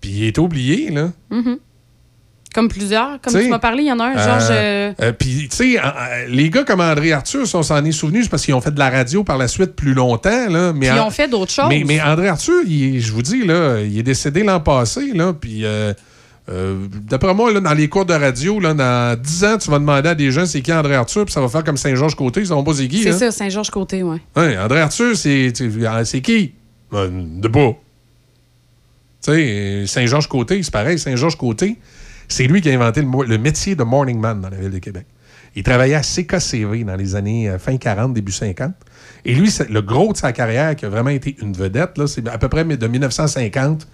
[0.00, 1.12] Puis il est oublié, là.
[1.30, 1.58] Mhm.
[2.54, 3.20] Comme plusieurs.
[3.20, 4.48] Comme T'sais, tu m'as parlé, il y en a un, Euh, Georges.
[4.50, 5.80] euh, euh, Puis, tu sais,
[6.28, 8.70] les gars comme André Arthur, si on s'en est souvenu, c'est parce qu'ils ont fait
[8.70, 10.48] de la radio par la suite plus longtemps.
[10.48, 11.68] Là, mais Puis ils ont fait d'autres choses.
[11.68, 15.12] Mais, mais André Arthur, je vous dis, là, il est décédé l'an passé.
[15.12, 15.66] Là, puis,
[16.48, 19.78] euh, d'après moi, là, dans les cours de radio, là, dans 10 ans, tu vas
[19.78, 22.46] demander à des gens c'est qui André Arthur, puis ça va faire comme Saint-Georges-Côté, ils
[22.46, 23.12] savent pas c'est hein.
[23.12, 24.18] ça, Saint-Georges-Côté, ouais.
[24.36, 25.52] Ouais, André Arthur, c'est
[26.22, 26.52] qui?
[26.92, 27.72] De pas.
[29.24, 30.98] Tu sais, Saint-Georges-Côté, c'est pareil.
[31.00, 31.76] Saint-Georges-Côté,
[32.28, 35.06] c'est lui qui a inventé le, métier de morning man dans la ville de Québec.
[35.54, 38.72] Il travaillait à CKCV dans les années euh, fin 40, début 50.
[39.24, 42.38] Et lui, le gros de sa carrière qui a vraiment été une vedette, c'est à
[42.38, 43.86] peu près de 1950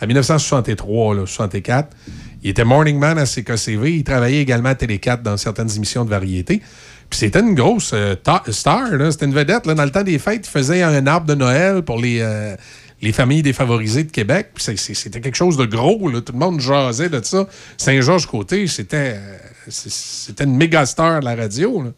[0.00, 1.96] à 1963, là, 64.
[2.42, 3.96] Il était morning man à CKCV.
[3.96, 6.60] Il travaillait également à Télé 4 dans certaines émissions de variété.
[7.08, 9.64] Puis c'était une grosse euh, ta- star, c'était une vedette.
[9.66, 12.56] Dans le temps des fêtes, il faisait un arbre de Noël pour les, euh,
[13.02, 14.50] les familles défavorisées de Québec.
[14.56, 16.10] C'est- c'est- c'était quelque chose de gros.
[16.20, 17.46] Tout le monde jasait de ça.
[17.76, 19.38] Saint-Georges-Côté, c'était euh,
[19.68, 21.92] c'est- c'était une méga star de la radio.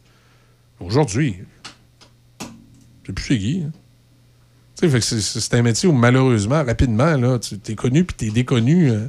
[0.81, 1.37] Aujourd'hui,
[3.07, 3.63] sais plus c'est qui.
[3.67, 3.73] hein.
[4.81, 8.91] C'est- c'est c'est un métier où malheureusement, rapidement, tu es connu puis tu es déconnu.
[8.91, 9.07] euh,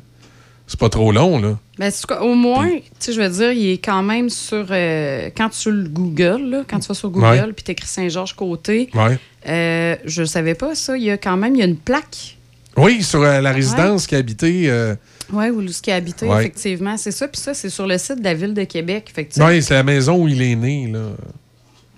[0.68, 1.40] c'est pas trop long.
[1.40, 1.58] Là.
[1.78, 4.66] Ben, au moins, tu sais, je veux dire, il est quand même sur.
[4.72, 8.90] euh, quand tu le Google, là, quand tu vas sur Google puis tu écris Saint-Georges-Côté,
[8.94, 9.20] Ouais.
[9.48, 10.98] euh, je ne savais pas ça.
[10.98, 12.38] Il y a quand même il y a une plaque.
[12.78, 14.64] Oui, sur euh, la résidence qui habitait.
[14.68, 14.96] Euh,
[15.32, 16.40] Oui, où ce qui a habité, Ouais.
[16.42, 16.98] effectivement.
[16.98, 17.28] C'est ça.
[17.28, 19.12] Puis ça, c'est sur le site de la ville de Québec.
[19.16, 20.88] Sais, oui, c'est la maison où il est né.
[20.92, 21.00] Là.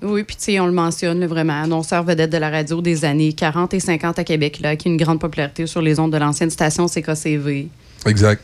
[0.03, 3.03] Oui, puis tu sais, on le mentionne là, vraiment, annonceur vedette de la radio des
[3.05, 6.13] années 40 et 50 à Québec, là, qui a une grande popularité sur les ondes
[6.13, 7.67] de l'ancienne station CKCV.
[8.05, 8.43] Exact.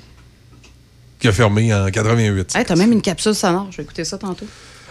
[1.24, 2.54] Qui a fermé en 88.
[2.54, 4.46] Hey, t'as même une capsule sonore, je vais écouter ça tantôt.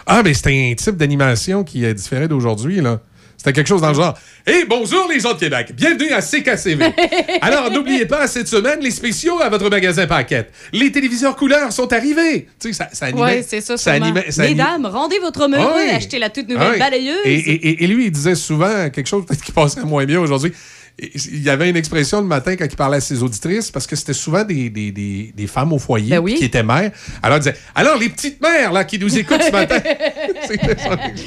[0.07, 3.01] Ah, mais c'était un type d'animation qui est différent d'aujourd'hui, là.
[3.37, 4.17] C'était quelque chose dans le genre.
[4.47, 5.73] Hé, bonjour les gens de Québec.
[5.75, 6.85] Bienvenue à CKCV.
[7.41, 10.51] Alors, n'oubliez pas, cette semaine, les spéciaux à votre magasin Paquette.
[10.71, 12.47] Les téléviseurs couleurs sont arrivés.
[12.59, 13.37] Tu sais, ça, ça animait.
[13.37, 15.83] Oui, c'est ça, animait- ça ani- Mesdames, rendez votre meuble oui.
[15.87, 16.79] et achetez la toute nouvelle oui.
[16.79, 17.17] balayeuse.
[17.25, 20.19] Et, et- et- et lui, il disait souvent quelque chose peut-être qui passerait moins bien
[20.19, 20.51] aujourd'hui.
[20.99, 23.95] Il y avait une expression le matin quand il parlait à ses auditrices, parce que
[23.95, 26.35] c'était souvent des, des- des- des femmes au foyer Ben oui.
[26.35, 26.91] qui étaient mères.
[27.23, 29.79] Alors, il disait Alors, les petites mères là, qui nous écoutent ce matin.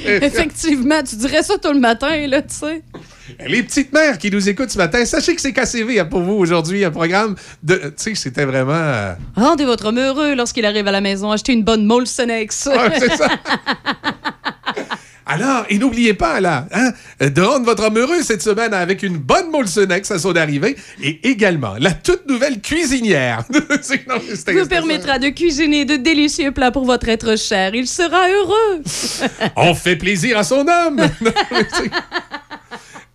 [0.05, 2.81] Effectivement, tu dirais ça tout le matin, là, tu sais.
[3.45, 6.85] Les petites mères qui nous écoutent ce matin, sachez que c'est KCV pour vous aujourd'hui,
[6.85, 7.75] un programme de.
[7.75, 8.71] Tu sais, c'était vraiment.
[8.73, 11.29] euh, Rendez votre homme heureux lorsqu'il arrive à la maison.
[11.31, 12.69] Achetez une bonne Molson X.
[12.71, 13.27] Ouais, c'est ça.
[15.27, 19.17] Alors, et n'oubliez pas, là, hein, de rendre votre homme heureux cette semaine avec une
[19.17, 23.43] bonne Molsonex à son arrivée et également la toute nouvelle cuisinière.
[24.07, 27.75] Non, vous permettra de cuisiner de délicieux plats pour votre être cher.
[27.75, 28.81] Il sera heureux.
[29.55, 31.01] On fait plaisir à son homme.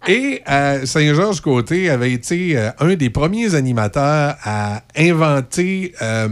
[0.09, 6.29] Et euh, Saint-Georges Côté avait été euh, un des premiers animateurs à inventer, euh,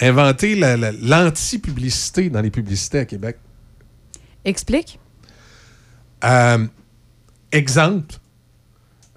[0.00, 3.38] inventer la- la- l'anti-publicité dans les publicités à Québec.
[4.48, 4.98] Explique.
[6.24, 6.66] Euh,
[7.52, 8.14] exemple.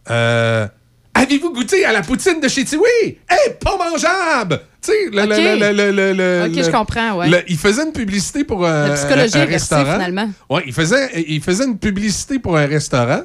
[0.09, 0.67] Euh,
[1.13, 2.83] Avez-vous goûté à la poutine de chez Tiwi?
[3.05, 4.61] Eh, pas mangeable!
[4.81, 5.25] Tu sais, le,
[5.73, 7.43] le- le- le- Ok, je comprends, ouais.
[7.47, 9.93] il faisait une publicité pour euh, La psychologie un, restaurant.
[9.93, 10.29] finalement.
[10.49, 13.21] Ouais, il faisait, il faisait une publicité pour un restaurant,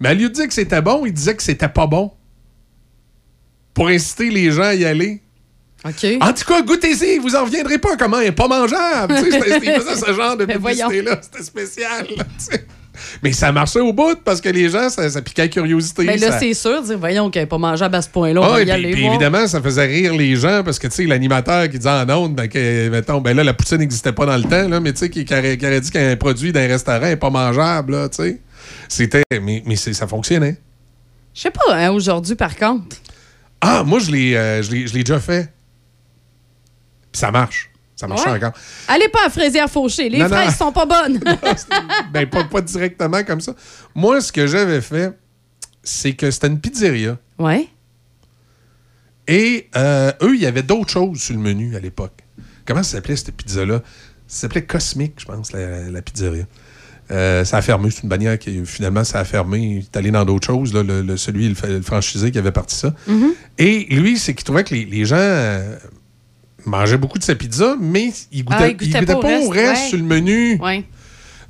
[0.00, 2.12] mais au lieu de dire que c'était bon, il disait que c'était pas bon.
[3.72, 5.22] Pour inciter les gens à y aller.
[6.22, 9.14] En tout cas, goûtez-y, vous en reviendrez pas comment elle est pas mangeable.
[9.16, 10.44] Tu sais, c'était- il faisait ce genre de
[10.90, 11.18] publicité-là.
[11.20, 12.06] C'était spécial.
[12.16, 12.66] là, tu sais.
[13.24, 16.04] Mais ça marchait au bout parce que les gens, ça, ça piquait la curiosité.
[16.04, 18.40] Mais là, ça- c'est sûr, dire, voyons qu'elle n'est pas mangeable à ce point-là.
[18.40, 19.14] On Ah, va et y puis, aller puis voir.
[19.14, 22.34] évidemment, ça faisait rire les gens parce que, tu sais, l'animateur qui disait en ondes,
[22.36, 25.00] ben, que, mettons, ben là, la poutine n'existait pas dans le temps, là, mais tu
[25.00, 28.08] sais, qui, qui aurait, qui aurait dit qu'un produit d'un restaurant n'est pas mangeable, là,
[28.08, 28.40] tu sais.
[28.88, 29.22] C'était.
[29.42, 30.56] Mais, ça fonctionnait.
[31.34, 32.96] Je sais pas, hein, aujourd'hui, par contre.
[33.60, 35.48] Ah, moi, je l'ai euh, je l'ai- je l'ai déjà fait.
[37.14, 37.70] Puis ça marche.
[37.94, 38.32] Ça marche Ouais.
[38.32, 38.52] encore.
[38.88, 40.08] Allez pas à Fraisière Fauché.
[40.08, 40.34] Les Non, non.
[40.36, 41.20] fraises sont pas bonnes.
[42.12, 43.54] ben, pas, pas directement comme ça.
[43.94, 45.16] Moi, ce que j'avais fait,
[45.84, 47.16] c'est que c'était une pizzeria.
[47.38, 47.68] Ouais.
[49.28, 52.12] Et euh, eux, il y avait d'autres choses sur le menu à l'époque.
[52.66, 53.80] Comment ça s'appelait cette pizza-là?
[54.26, 56.44] Ça s'appelait Cosmic, je pense, la, la pizzeria.
[57.12, 57.90] Euh, ça a fermé.
[57.92, 59.58] C'est une bannière qui, finalement, ça a fermé.
[59.60, 62.74] Il est allé dans d'autres choses, là, le, le- celui, le franchisé qui avait parti
[62.74, 62.92] ça.
[63.08, 63.30] Mm-hmm.
[63.58, 65.76] Et lui, c'est qu'il trouvait que les, les gens euh,
[66.66, 69.88] mangeaient beaucoup de sa pizza, mais ils goûtaient, Ah, goûtaient goûtaient pas, au reste ouais.
[69.88, 70.58] sur le menu.
[70.60, 70.84] Ouais.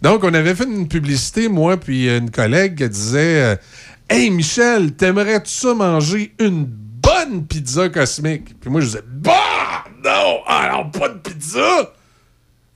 [0.03, 3.57] Donc, on avait fait une publicité, moi, puis une collègue qui disait euh,
[4.11, 8.59] Hey, Michel, t'aimerais-tu ça manger une bonne pizza cosmique?
[8.61, 11.93] Puis moi, je disais Bah Non, alors pas de pizza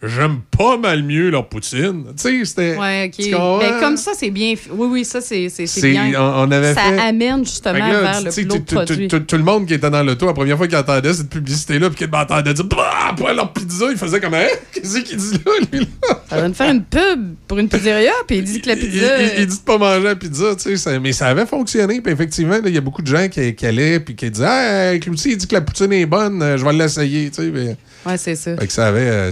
[0.00, 2.04] J'aime pas mal mieux leur poutine.
[2.16, 2.76] Tu sais, c'était.
[2.76, 3.30] Ouais, tu OK.
[3.32, 3.58] comprends?
[3.58, 4.54] Ben, comme ça, c'est bien.
[4.70, 5.48] Oui, oui, ça, c'est
[5.82, 6.12] bien.
[6.16, 8.30] on- on avait ça fait- amène justement là, vers le
[8.64, 9.08] produit.
[9.08, 11.98] tout- le monde qui était dans l'auto, la première fois qu'il entendait cette publicité-là, puis
[11.98, 15.52] qu'il m'entendait dire Bah, pas leur pizza, il faisait comme Hein, Qu'est-ce qu'il dit là,
[15.72, 16.20] lui, là?
[16.30, 19.20] Ça va nous faire une pub pour une pizzeria, puis il dit que la pizza.
[19.20, 22.00] il- il dit de pas manger la pizza, tu sais, mais ça avait fonctionné.
[22.00, 25.00] Puis effectivement, il y a beaucoup de gens qui, qui allaient puis qui disaient Hey,
[25.00, 27.76] Cloutier, il dit que la poutine est bonne, euh, je vais l'essayer, tu sais.
[28.06, 28.56] Ouais, c'est ça.
[28.56, 29.30] Fait que ça avait, euh,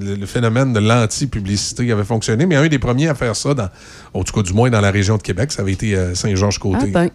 [0.00, 3.68] le le phénomène de l'anti-publicité avait fonctionné, mais un des premiers à faire ça, dans,
[4.14, 6.78] en tout cas du moins dans la région de Québec, ça avait été euh, Saint-Georges-Côté.
[6.82, 7.10] Ah, ben.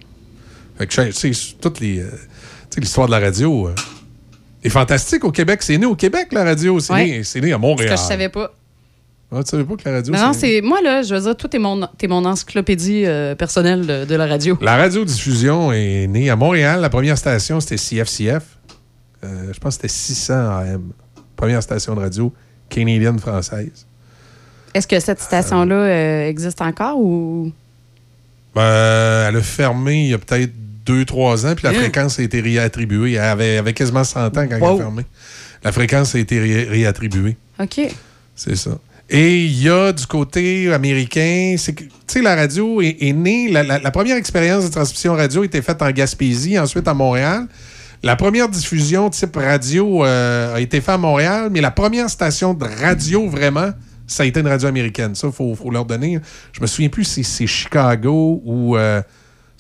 [0.78, 2.10] Fait que, toutes les, euh,
[2.78, 3.70] l'histoire de la radio
[4.64, 5.62] est fantastique au Québec.
[5.64, 6.80] C'est né au Québec, la radio.
[6.80, 7.06] C'est Ouais.
[7.06, 7.90] né, c'est né à Ce Montréal.
[7.96, 8.54] que je savais pas.
[9.34, 10.60] Ah, tu savais pas que la radio, non, c'est-.
[10.62, 14.16] Moi, là, je veux dire, toi, t'es mon, t'es mon encyclopédie euh, personnelle de, de
[14.16, 14.58] la radio.
[14.62, 16.82] La radiodiffusion est née à Montréal.
[16.82, 18.44] La première station, c'était CFCF.
[19.24, 20.92] Euh, je pense que c'était 600 AM.
[21.36, 22.34] Première station de radio
[22.70, 23.86] canadienne française.
[24.74, 27.52] Est-ce que cette station-là euh, existe encore ou?
[28.56, 30.52] Ben, elle a fermé il y a peut-être
[30.86, 31.74] 2-3 ans, puis la Hein?
[31.82, 33.14] fréquence a été réattribuée.
[33.14, 33.20] Elle
[33.60, 35.04] avait, quasiment 100 ans quand elle a fermé.
[35.64, 37.38] La fréquence a été ré- réattribuée.
[37.60, 37.82] OK.
[38.36, 38.72] C'est ça.
[39.10, 43.14] Et il y a du côté américain, c'est que, tu sais, la radio est, est
[43.14, 46.88] née, la, la- la première expérience de transmission radio a été faite en Gaspésie, ensuite
[46.88, 47.46] à Montréal.
[48.04, 52.56] La première diffusion type radio euh, a été faite à Montréal, mais la première station
[52.56, 53.70] de radio vraiment,
[54.08, 55.14] ça a été une radio américaine.
[55.14, 56.20] Ça, il faut, leur donner.
[56.52, 58.76] Je me souviens plus si c'est Chicago ou.
[58.76, 59.02] euh,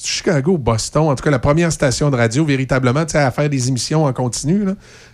[0.03, 3.49] Chicago ou Boston, en tout cas la première station de radio véritablement tu à faire
[3.49, 4.65] des émissions en continu.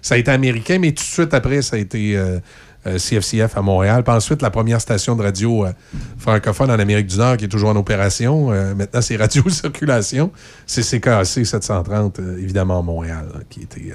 [0.02, 2.40] Ça a été américain, mais tout de suite après, ça a été euh,
[2.88, 4.04] euh, CFCF à Montréal.
[4.04, 5.72] Puis ensuite, la première station de radio euh,
[6.18, 8.52] francophone en Amérique du Nord qui est toujours en opération.
[8.52, 10.32] euh, maintenant, c'est Radio Circulation.
[10.66, 13.94] C'est CKC 730, euh, évidemment, à Montréal, hein, qui était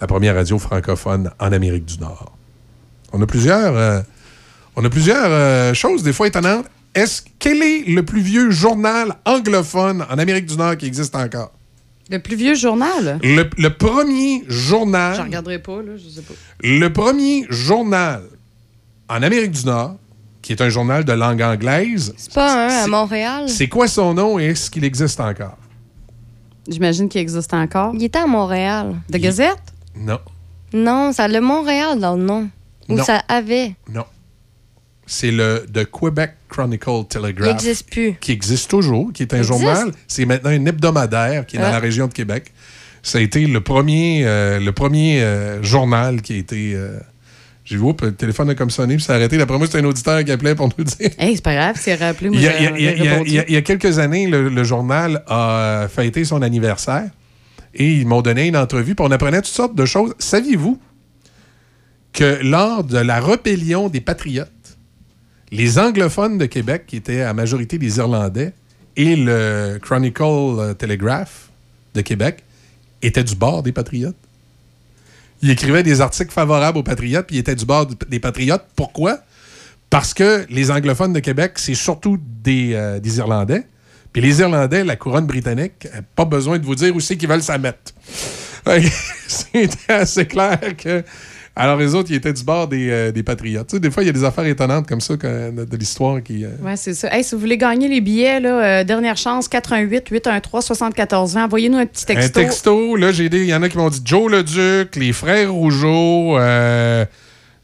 [0.00, 2.36] la première radio francophone en Amérique du Nord.
[3.12, 4.14] On a plusieurs,
[5.74, 6.66] choses, des fois étonnantes.
[6.94, 11.52] Est-ce quel est le plus vieux journal anglophone en Amérique du Nord qui existe encore?
[12.10, 13.18] Le plus vieux journal?
[13.22, 15.16] Le, le premier journal.
[15.16, 16.34] Je regarderai pas, là, je sais pas.
[16.62, 18.22] Le premier journal
[19.08, 19.96] en Amérique du Nord,
[20.42, 23.48] qui est un journal de langue anglaise, C'est pas un à Montréal?
[23.48, 25.56] c'est quoi son nom et est-ce qu'il existe encore?
[26.68, 27.92] J'imagine qu'il existe encore.
[27.94, 28.96] Il était à Montréal.
[29.08, 29.58] De Gazette?
[29.96, 30.18] Non.
[30.72, 32.48] Non, ça a le Montréal dans le nom.
[32.88, 33.74] Ou ça avait?
[33.92, 34.04] Non.
[35.12, 37.48] C'est le The Quebec Chronicle Telegraph.
[37.48, 38.14] Il n'existe plus.
[38.20, 39.58] Qui existe toujours, qui est un existe?
[39.60, 39.90] journal.
[40.06, 41.72] C'est maintenant un hebdomadaire qui est dans Ah.
[41.72, 42.52] la région de Québec.
[43.02, 46.72] Ça a été le premier, euh, le premier euh, journal qui a été.
[46.74, 46.98] euh,
[47.64, 49.36] j'ai vu, le téléphone a comme sonné, puis ça a arrêté.
[49.38, 51.10] D'après moi, c'est un auditeur qui appelait pour nous dire.
[51.18, 52.30] Hey, c'est pas grave, c'est rappelé.
[52.30, 53.08] Moi, y, a, y a- il y
[53.38, 57.10] a- il y a quelques années, le, le journal a fêté son anniversaire
[57.74, 60.14] et ils m'ont donné une entrevue, puis on apprenait toutes sortes de choses.
[60.18, 60.78] Saviez-vous
[62.12, 64.50] que lors de la rébellion des Patriotes,
[65.52, 68.52] les anglophones de Québec, qui étaient à majorité des Irlandais,
[68.96, 71.50] et le Chronicle euh, Telegraph
[71.94, 72.42] de Québec
[73.02, 74.16] étaient du bord des Patriotes?
[75.42, 78.64] Il écrivait des articles favorables aux Patriotes, puis il était du bord des Patriotes.
[78.76, 79.20] Pourquoi?
[79.88, 83.66] Parce que les anglophones de Québec, c'est surtout des, euh, Irlandais.
[84.12, 87.28] Puis les Irlandais, la couronne britannique, euh, pas besoin de vous dire où c'est qu'ils
[87.28, 87.92] veulent s'en mettre.
[89.26, 91.02] C'était assez clair que.
[91.56, 93.66] Alors, les autres, ils étaient du bord des, euh, des Patriotes.
[93.68, 95.76] Tu sais, des fois, il y a des affaires étonnantes comme ça que- de, de
[95.76, 96.44] l'histoire qui.
[96.44, 97.12] euh, Ouais, c'est ça.
[97.14, 101.44] Hey, si vous voulez gagner les billets, là, euh, dernière chance, 88 813 74 20
[101.44, 102.40] Envoyez-nous un petit texto.
[102.40, 103.40] Un texto, là, j'ai des.
[103.40, 106.38] Il y en a qui m'ont dit Joe le Duc, les frères Rougeau,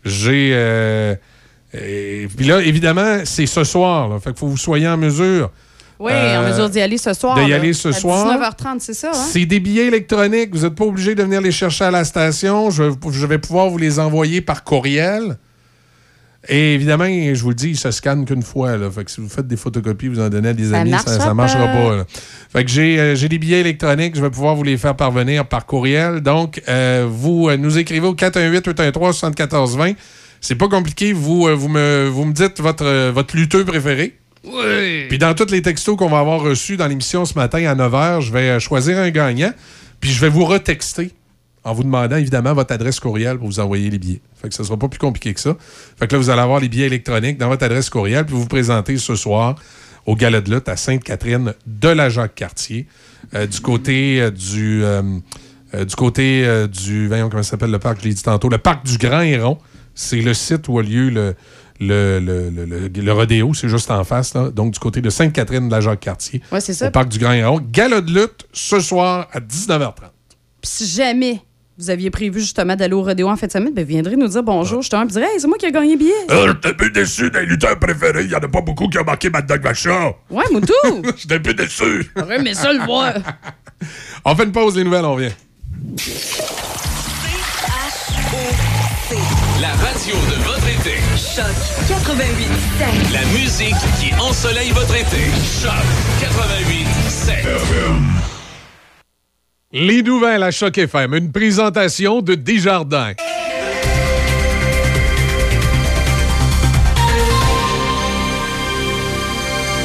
[0.04, 1.16] j'ai.
[1.72, 4.08] puis là, évidemment, c'est ce soir.
[4.08, 5.50] Là, fait qu'il faut que vous soyez en mesure.
[5.98, 7.42] Oui, euh, en mesure d'y aller ce soir.
[7.44, 8.26] d'y aller ce À soir.
[8.38, 9.26] 19h30, c'est ça, hein?
[9.32, 10.54] C'est des billets électroniques.
[10.54, 12.70] Vous n'êtes pas obligé de venir les chercher à la station.
[12.70, 15.38] Je, je vais pouvoir vous les envoyer par courriel.
[16.48, 18.76] Et évidemment, je vous le dis, ils se scannent qu'une fois.
[18.76, 18.88] Là.
[18.88, 21.28] Fait que si vous faites des photocopies, vous en donnez à des Ça amis, ça
[21.28, 21.96] ne marchera pas.
[21.96, 22.04] là.
[22.52, 24.14] Fait que j'ai euh, j'ai des billets électroniques.
[24.14, 26.20] Je vais pouvoir vous les faire parvenir par courriel.
[26.20, 29.96] Donc, euh, vous euh, nous écrivez au 418-813-7420.
[30.40, 31.12] C'est pas compliqué.
[31.12, 34.16] Vous, vous, me, vous me dites votre, votre lutteur préféré.
[34.46, 35.06] Oui.
[35.08, 38.20] Puis dans tous les textos qu'on va avoir reçus dans l'émission ce matin à 9h,
[38.20, 39.52] je vais euh, choisir un gagnant.
[40.00, 41.12] Puis je vais vous retexter
[41.64, 44.20] en vous demandant évidemment votre adresse courriel pour vous envoyer les billets.
[44.40, 45.56] Fait que ce sera pas plus compliqué que ça.
[45.98, 48.42] Fait que là, vous allez avoir les billets électroniques dans votre adresse courriel, puis vous
[48.42, 49.56] vous présentez ce soir
[50.04, 52.86] au Gala de lutte à Sainte-Catherine de la Jacques-Cartier,
[53.34, 54.84] euh, du côté euh, du...
[55.84, 57.08] du côté du...
[57.08, 59.58] Voyons comment s'appelle le parc, je l'ai dit tantôt, le parc du Grand Héron.
[59.96, 61.34] C'est le site où a lieu le,
[61.80, 64.50] le, le, le, le- le rodéo, c'est juste en face, là.
[64.50, 66.40] donc du côté de Sainte-Catherine de la Jacques-Cartier.
[66.52, 66.88] Ouais, c'est ça.
[66.88, 67.60] Au parc du Grand Héron.
[67.70, 69.92] Gala de lutte ce soir à 19h30.
[70.60, 71.40] Puis si jamais
[71.78, 74.42] vous aviez prévu justement d'aller au rodéo en fin de semaine, ben, viendrez nous dire
[74.42, 76.12] bonjour, justement, puis dire Hey, c'est moi qui ai gagné le billet.
[76.30, 78.22] Euh, J'étais un peu déçu des lutteurs préférés.
[78.22, 80.12] Il n'y en a pas beaucoup qui ont marqué Mad Dog Vacha.
[80.30, 80.72] Ouais, Moutou!
[81.18, 82.10] J'étais un peu déçu.
[82.16, 83.12] J'aurais aimé ça le voir.
[84.24, 85.32] On fait une pause, les nouvelles, on revient.
[89.60, 90.65] La radio de votre.
[91.36, 91.44] Choc
[91.86, 92.48] 88
[93.12, 95.18] La musique qui ensoleille votre été.
[95.60, 95.70] Choc
[96.18, 96.86] 88
[99.72, 103.12] Les nouvelles à Choc FM, une présentation de Desjardins.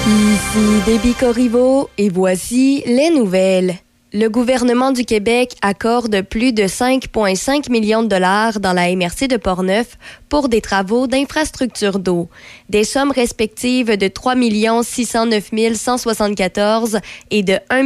[0.07, 3.75] Ici Déby Corriveau et voici les nouvelles.
[4.13, 9.37] Le gouvernement du Québec accorde plus de 5,5 millions de dollars dans la MRC de
[9.37, 9.97] Portneuf
[10.27, 12.27] pour des travaux d'infrastructure d'eau.
[12.67, 14.35] Des sommes respectives de 3
[14.83, 17.83] 609 174 et de 1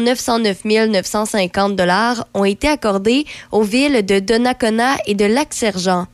[0.00, 6.08] 909 950 dollars ont été accordées aux villes de Donnacona et de Lac-Sergent.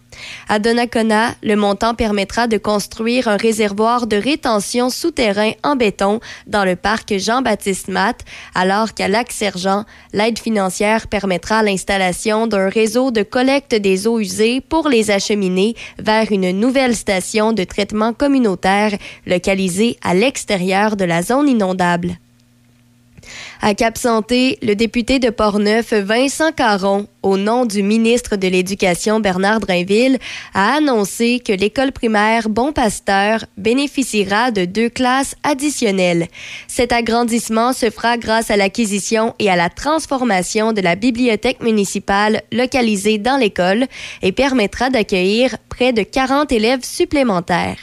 [0.49, 6.65] À Donnacona, le montant permettra de construire un réservoir de rétention souterrain en béton dans
[6.65, 8.21] le parc Jean-Baptiste Matt,
[8.55, 14.89] alors qu'à Lac-Sergent, l'aide financière permettra l'installation d'un réseau de collecte des eaux usées pour
[14.89, 18.97] les acheminer vers une nouvelle station de traitement communautaire
[19.27, 22.19] localisée à l'extérieur de la zone inondable.
[23.67, 29.61] À Cap-Santé, le député de Portneuf, Vincent Caron, au nom du ministre de l'Éducation, Bernard
[29.61, 30.19] Drainville,
[30.53, 36.29] a annoncé que l'école primaire Bon Pasteur bénéficiera de deux classes additionnelles.
[36.69, 42.43] Cet agrandissement se fera grâce à l'acquisition et à la transformation de la bibliothèque municipale
[42.53, 43.87] localisée dans l'école
[44.21, 47.79] et permettra d'accueillir près de 40 élèves supplémentaires.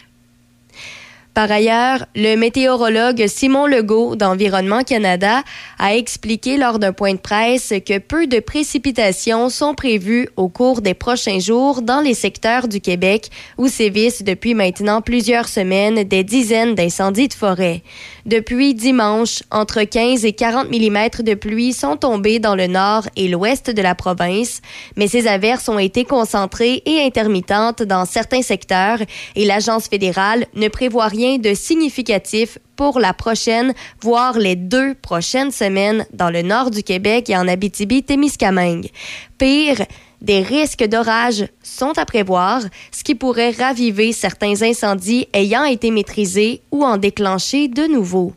[1.34, 5.44] Par ailleurs, le météorologue Simon Legault d'Environnement Canada
[5.80, 10.82] a expliqué lors d'un point de presse que peu de précipitations sont prévues au cours
[10.82, 16.26] des prochains jours dans les secteurs du Québec où sévissent depuis maintenant plusieurs semaines des
[16.26, 17.82] dizaines d'incendies de forêt.
[18.26, 23.30] Depuis dimanche, entre 15 et 40 mm de pluie sont tombés dans le nord et
[23.30, 24.62] l'ouest de la province,
[24.98, 29.00] mais ces averses ont été concentrées et intermittentes dans certains secteurs
[29.38, 35.52] et l'Agence fédérale ne prévoit rien de significatif pour la prochaine, voire les deux prochaines
[35.52, 38.90] semaines dans le nord du Québec et en Abitibi-Témiscamingue.
[39.38, 39.86] Pire,
[40.22, 42.62] Des risques d'orage sont à prévoir,
[42.92, 48.34] ce qui pourrait raviver certains incendies ayant été maîtrisés ou en déclencher de nouveaux.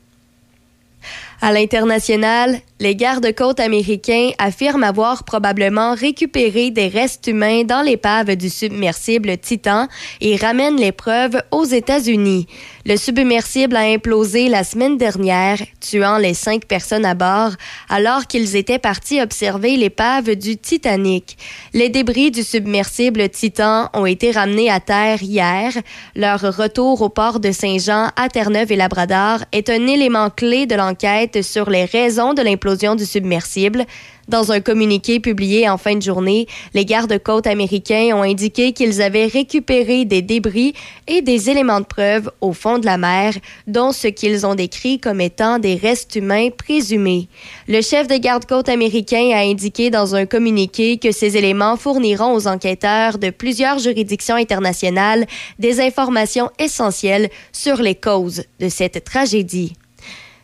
[1.42, 8.48] À l'international, les gardes-côtes américains affirment avoir probablement récupéré des restes humains dans l'épave du
[8.48, 9.88] submersible Titan
[10.22, 12.46] et ramènent les preuves aux États-Unis.
[12.86, 17.52] Le submersible a implosé la semaine dernière, tuant les cinq personnes à bord,
[17.88, 21.38] alors qu'ils étaient partis observer l'épave du Titanic.
[21.72, 25.72] Les débris du submersible Titan ont été ramenés à terre hier.
[26.14, 30.74] Leur retour au port de Saint-Jean à Terre-Neuve et Labrador est un élément clé de
[30.74, 33.86] l'enquête sur les raisons de l'implosion du submersible.
[34.28, 39.26] Dans un communiqué publié en fin de journée, les gardes-côtes américains ont indiqué qu'ils avaient
[39.26, 40.72] récupéré des débris
[41.06, 43.34] et des éléments de preuve au fond de la mer,
[43.66, 47.28] dont ce qu'ils ont décrit comme étant des restes humains présumés.
[47.68, 52.46] Le chef des gardes-côtes américains a indiqué dans un communiqué que ces éléments fourniront aux
[52.46, 55.26] enquêteurs de plusieurs juridictions internationales
[55.58, 59.74] des informations essentielles sur les causes de cette tragédie.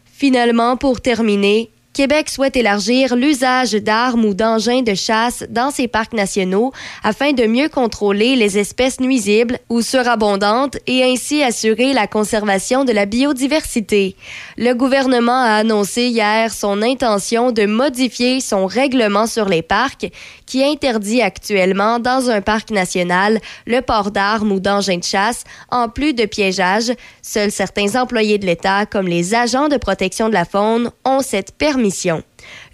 [0.05, 6.12] Finalement, pour terminer, Québec souhaite élargir l'usage d'armes ou d'engins de chasse dans ses parcs
[6.12, 6.73] nationaux
[7.03, 12.93] afin de mieux contrôler les espèces nuisibles ou surabondantes et ainsi assurer la conservation de
[12.93, 14.15] la biodiversité.
[14.57, 20.07] Le gouvernement a annoncé hier son intention de modifier son règlement sur les parcs
[20.51, 25.89] qui interdit actuellement dans un parc national le port d'armes ou d'engins de chasse en
[25.89, 26.93] plus de piégeage.
[27.22, 31.52] Seuls certains employés de l'État comme les agents de protection de la faune ont cette
[31.52, 32.22] permission mission.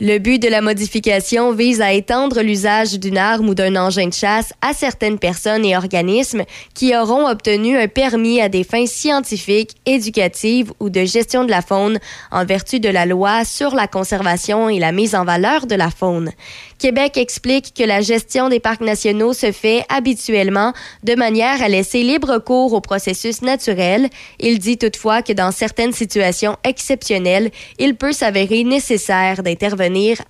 [0.01, 4.12] Le but de la modification vise à étendre l'usage d'une arme ou d'un engin de
[4.12, 6.43] chasse à certaines personnes et organismes
[6.74, 11.62] qui auront obtenu un permis à des fins scientifiques, éducatives ou de gestion de la
[11.62, 11.98] faune
[12.31, 15.90] en vertu de la loi sur la conservation et la mise en valeur de la
[15.90, 16.31] faune.
[16.78, 20.74] Québec explique que la gestion des parcs nationaux se fait habituellement
[21.05, 24.11] de manière à laisser libre cours au processus naturel.
[24.40, 29.66] Il dit toutefois que dans certaines situations exceptionnelles, il peut s'avérer nécessaire d'intervenir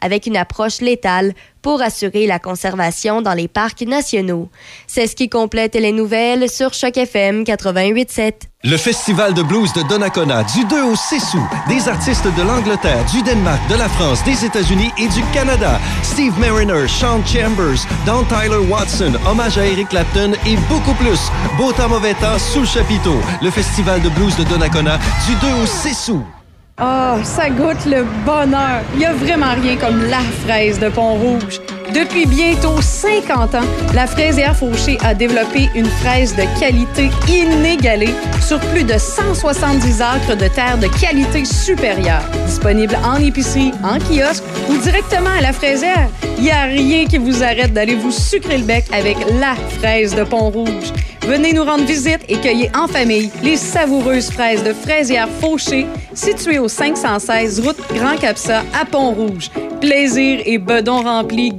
[0.00, 1.32] avec une approche létale
[1.62, 4.48] pour assurer la conservation dans les parcs nationaux.
[4.86, 8.32] C'est ce qui complète les nouvelles sur Choc FM 88.7.
[8.62, 11.48] Le Festival de blues de Donnacona, du 2 au 6 août.
[11.68, 15.80] Des artistes de l'Angleterre, du Danemark, de la France, des États-Unis et du Canada.
[16.02, 21.30] Steve Mariner, Sean Chambers, Don Tyler Watson, hommage à Eric Clapton et beaucoup plus.
[21.56, 23.20] Beau temps, mauvais temps, sous le chapiteau.
[23.42, 26.35] Le Festival de blues de Donnacona, du 2 au 6 août.
[26.78, 28.82] Ah, ça goûte le bonheur.
[28.92, 31.58] Il n'y a vraiment rien comme la fraise de Pont-Rouge.
[31.94, 33.60] Depuis bientôt 50 ans,
[33.94, 40.36] la fraisière Fauché a développé une fraise de qualité inégalée sur plus de 170 acres
[40.36, 42.24] de terre de qualité supérieure.
[42.46, 46.08] Disponible en épicerie, en kiosque ou directement à la fraisière,
[46.38, 50.14] il n'y a rien qui vous arrête d'aller vous sucrer le bec avec la fraise
[50.14, 50.92] de Pont-Rouge.
[51.26, 55.84] Venez nous rendre visite et cueillez en famille les savoureuses fraises de fraisière Fauché,
[56.14, 59.50] situées au 516 route Grand Capsa à Pont-Rouge.
[59.80, 61.52] Plaisir et bedon rempli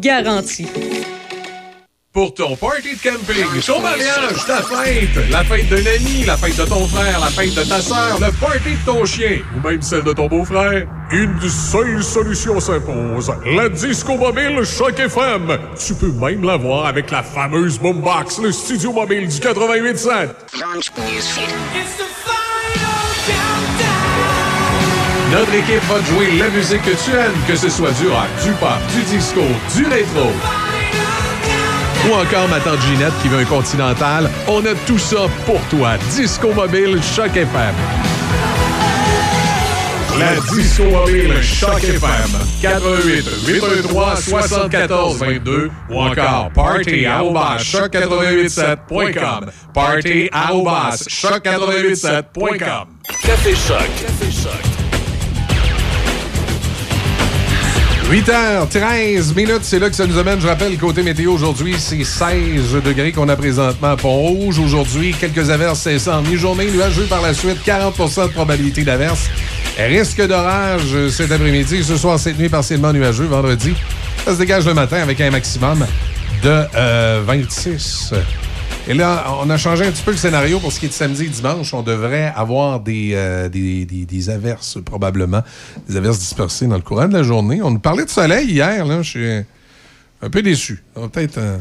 [2.12, 6.58] Pour ton party de camping, ton mariage, ta fête, la fête d'un ami, la fête
[6.58, 9.82] de ton frère, la fête de ta sœur, le party de ton chien ou même
[9.84, 13.32] celle de ton beau-frère, une seule solution s'impose.
[13.46, 15.60] La Disco Mobile Choc FM.
[15.78, 20.30] Tu peux même l'avoir avec la fameuse Boombox, le studio mobile du 88.7.
[25.32, 28.52] Notre équipe va jouer la musique que tu aimes, que ce soit du rock, du
[28.54, 29.42] pop, du disco,
[29.76, 30.32] du rétro.
[32.10, 34.30] Ou encore ma tante Ginette qui veut un continental.
[34.48, 35.98] On a tout ça pour toi.
[36.12, 37.76] Disco Mobile Choc FM.
[40.18, 42.32] La Disco Mobile Choc FM.
[42.62, 49.52] 88 813 74 22 ou encore party choc887.com.
[49.74, 52.88] Party choc887.com.
[53.24, 53.90] Café Choc.
[54.00, 54.77] Café Choc.
[58.10, 60.40] 8h13 minutes, c'est là que ça nous amène.
[60.40, 64.60] Je rappelle, côté météo aujourd'hui, c'est 16 degrés qu'on a présentement à Pont-Rouge.
[64.60, 66.72] Aujourd'hui, quelques averses cessant en mi-journée.
[66.72, 69.30] Nuageux par la suite, 40% de probabilité d'averse.
[69.78, 71.84] Risque d'orage euh, cet après-midi.
[71.84, 73.26] Ce soir, cette nuit, partiellement nuageux.
[73.26, 73.74] Vendredi,
[74.24, 75.86] ça se dégage le matin avec un maximum
[76.44, 78.14] de euh, 26.
[78.90, 80.94] Et là, on a changé un petit peu le scénario pour ce qui est de
[80.94, 81.74] samedi et dimanche.
[81.74, 85.42] On devrait avoir des, euh, des, des- des averses, probablement.
[85.90, 87.62] Des averses dispersées dans le courant de la journée.
[87.62, 88.86] On nous parlait de soleil hier.
[88.86, 89.02] Là.
[89.02, 89.46] Je suis
[90.22, 90.82] un peu déçu.
[90.96, 91.38] Peut-être.
[91.38, 91.58] euh,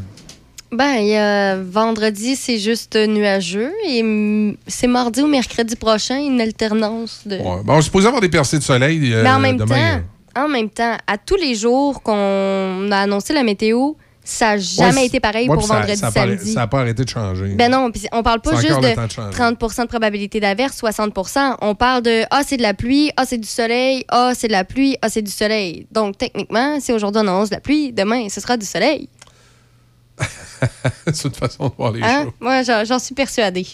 [0.71, 3.73] Ben, vendredi, c'est juste nuageux.
[3.89, 7.39] Et c'est mardi ou mercredi prochain, une alternance de.
[7.39, 7.43] ouais.
[7.65, 9.13] Bon, on est supposé avoir des percées de soleil.
[9.13, 12.99] euh, Mais en même demain, temps, en même temps, à tous les jours qu'on a
[12.99, 13.95] annoncé la météo,
[14.29, 16.53] Ça n'a jamais Ouais, été pareil ouais, pour ça- vendredi, ça pas- samedi.
[16.53, 17.55] Ça n'a pas arrêté de changer.
[17.55, 19.31] Ben non, on parle pas juste de de changer.
[19.37, 23.39] 30% de probabilité d'averse, 60% On parle de Ah, c'est de la pluie, Ah, c'est
[23.39, 25.87] du soleil, Ah, c'est de la pluie, Ah, c'est du soleil.
[25.93, 29.09] Donc, techniquement, si aujourd'hui on annonce de la pluie, demain, ce sera du soleil.
[31.13, 32.25] c'est une façon de voir les Hein?
[32.25, 32.33] choses.
[32.41, 33.67] Moi, j'en j'en suis persuadée.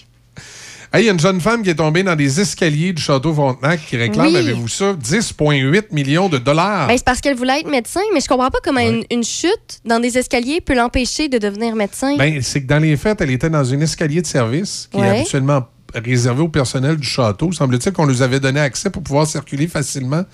[0.94, 3.32] Hey, Il y a une jeune femme qui est tombée dans les escaliers du château
[3.32, 4.36] Frontenac qui réclame, Oui.
[4.36, 6.86] avez-vous ça, 10,8 millions de dollars?
[6.88, 9.80] Ben, c'est parce qu'elle voulait être médecin, mais je comprends pas comment une, une chute
[9.86, 12.16] dans des escaliers peut l'empêcher de devenir médecin.
[12.18, 15.08] Ben, c'est que dans les fêtes, elle était dans un escalier de service qui est
[15.08, 17.52] habituellement réservé au personnel du château.
[17.52, 20.24] Semble-t-il qu'on nous avait donné accès pour pouvoir circuler facilement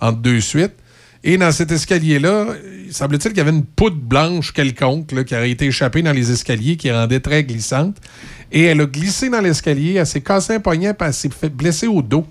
[0.00, 0.74] entre deux suites.
[1.26, 2.48] Et dans cet escalier-là,
[2.86, 6.12] il semble-t-il qu'il y avait une poudre blanche quelconque là, qui aurait été échappée dans
[6.12, 7.96] les escaliers qui rendait très glissante.
[8.52, 11.86] Et elle a glissé dans l'escalier, elle s'est cassé un poignet, puis elle s'est blesser
[11.86, 12.26] au dos.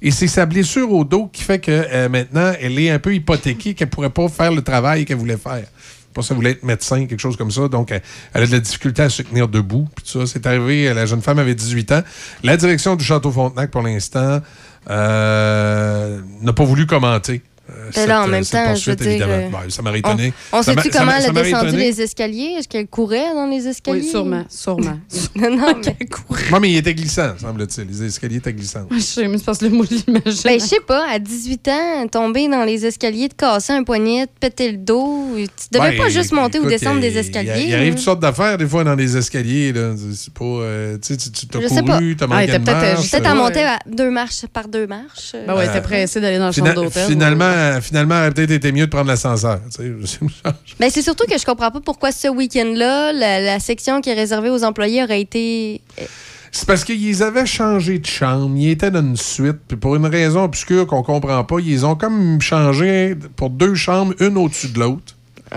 [0.00, 3.14] Et c'est sa blessure au dos qui fait que euh, maintenant, elle est un peu
[3.14, 5.64] hypothéquée, qu'elle pourrait pas faire le travail qu'elle voulait faire.
[6.12, 7.68] Pour ça, elle voulait être médecin, quelque chose comme ça.
[7.68, 8.02] Donc, elle,
[8.34, 9.88] a de la difficulté à se tenir debout.
[9.94, 12.02] Puis ça, c'est arrivé, euh, la jeune femme avait 18 ans.
[12.42, 14.40] La direction du Château Frontenac, pour l'instant,
[14.90, 17.42] euh, n'a pas voulu commenter.
[17.76, 19.32] Euh, Ben là, en même cette temps, je veux dire, évidemment.
[19.32, 20.32] euh, Ben, ça m'aurait étonné.
[20.52, 22.56] On, sait-tu comment elle a descendu les escaliers?
[22.58, 24.00] Est-ce qu'elle courait dans les escaliers?
[24.02, 24.98] Oui, sûrement, sûrement.
[25.36, 25.96] non, mais...
[26.50, 27.88] Non, mais il était glissant, semble-t-il.
[27.88, 28.86] Les escaliers étaient glissants.
[28.90, 30.40] Je sais, mais c'est parce que le mot de l'imagine.
[30.44, 34.26] Ben, je sais pas, à 18 ans, tomber dans les escaliers, de casser un poignet,
[34.26, 35.30] de péter le dos.
[35.36, 37.64] Tu devais Ben, pas juste monter ou descendre des escaliers.
[37.68, 39.72] Il, arrive toutes sortes d'affaires, des fois, dans les escaliers.
[39.72, 39.92] là.
[40.14, 40.44] C'est pas.
[40.44, 41.98] euh, tu sais, tu- tu t'as Je sais pas.
[41.98, 43.10] couru, t'as Ah, manqué de peut-être, euh, marche.
[43.10, 45.32] Peut-être euh, à monter à deux marches par deux marches.
[45.46, 47.06] Ben ouais, Euh, t'es pressé d'aller dans le centre d'hôtel.
[47.08, 47.44] finalement,
[47.80, 49.60] finalement, il aurait peut-être été mieux de prendre l'ascenseur.
[49.70, 50.18] tu sais.
[50.80, 54.14] Ben, c'est surtout que je comprends pas pourquoi ce week-end-là, la, la section qui est
[54.14, 55.80] réservée aux employés aurait été.
[56.50, 58.54] C'est parce qu'ils avaient changé de chambre.
[58.56, 59.58] Ils étaient dans une suite.
[59.66, 64.14] Puis pour une raison obscure qu'on comprend pas, ils ont comme changé pour deux chambres,
[64.20, 65.14] une au-dessus de l'autre.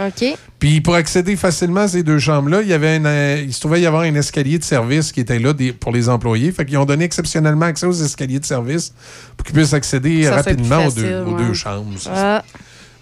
[0.08, 0.38] OK.
[0.60, 3.60] Puis pour accéder facilement à ces deux chambres-là, il, y avait un, euh, il se
[3.60, 6.52] trouvait y avoir un escalier de service qui était là des- pour les employés.
[6.52, 8.94] Fait qu'ils ont donné exceptionnellement accès aux escaliers de service
[9.38, 11.94] pour qu'ils puissent accéder Ça, rapidement aux, deux, aux chambres.
[11.98, 12.44] C'est Ah.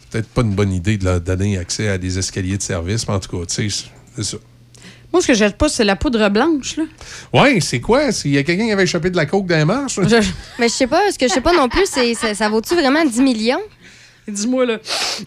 [0.01, 3.07] c'est peut-être pas une bonne idée de leur donner accès à des escaliers de service,
[3.07, 4.37] mais en tout cas, tu sais, c'est ça.
[5.11, 6.83] Moi, ce que j'aime pas, c'est la poudre blanche, là.
[7.33, 8.11] Ouais, c'est quoi?
[8.11, 9.99] S'il y a quelqu'un qui avait échappé de la coke dans les marches?
[9.99, 12.73] Mais je sais pas, ce que je sais pas non plus, c'est ça, ça vaut-tu
[12.73, 13.59] vraiment 10 millions?
[14.27, 14.77] Dis-moi, là,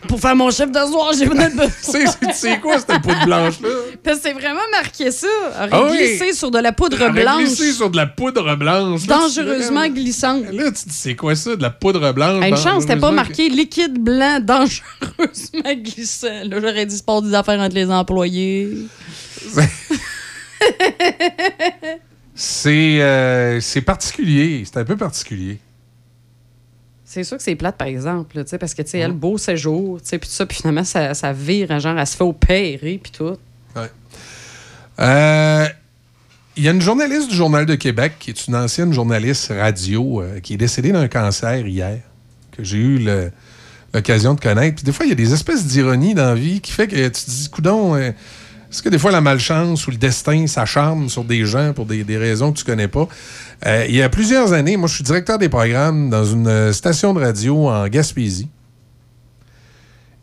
[0.09, 1.62] pour faire mon chef de soir, j'ai besoin de...
[2.32, 3.68] c'est, quoi cette poudre blanche-là?
[4.02, 5.27] Parce que c'est vraiment marqué ça.
[5.59, 5.97] Aurait Ah oui.
[5.98, 7.44] glissé sur de la poudre blanche.
[7.44, 9.06] glissé sur de la poudre blanche.
[9.06, 10.44] Là, Dangereusement tu- glissante.
[10.51, 12.43] Là, tu dis, c'est quoi ça, de la poudre blanche?
[12.43, 16.44] À une chance, c'était pas marqué liquide blanc dangereusement glissant.
[16.44, 18.70] Là, j'aurais dit sport des affaires entre les employés.
[22.35, 24.62] C'est, euh, c'est particulier.
[24.64, 25.59] C'est un peu particulier.
[27.16, 30.02] C'est sûr que c'est plate, par exemple, là, parce que, tu sais, elle, beau séjour,
[30.02, 32.24] tu sais, puis tout ça, puis finalement, ça, ça vire, à genre, elle se fait
[32.24, 33.38] opérer, puis tout.
[33.74, 33.90] Ouais.
[35.01, 35.66] Euh,
[36.56, 40.20] Il y a une journaliste du Journal de Québec, qui est une ancienne journaliste radio,
[40.20, 42.01] euh, qui est décédée d'un cancer hier,
[42.52, 43.09] que j'ai eu
[43.94, 44.76] l'occasion de connaître.
[44.76, 46.97] Puis des fois, il y a des espèces d'ironie dans la vie qui fait que
[46.97, 48.10] tu te dis, coudon, euh,
[48.76, 52.05] est-ce que des fois la malchance ou le destin s'acharne sur des gens pour des,
[52.05, 53.08] des raisons que tu connais pas?
[53.64, 56.74] Euh, il y a plusieurs années, moi, je suis directeur des programmes dans une euh,
[56.74, 58.50] station de radio en Gaspésie.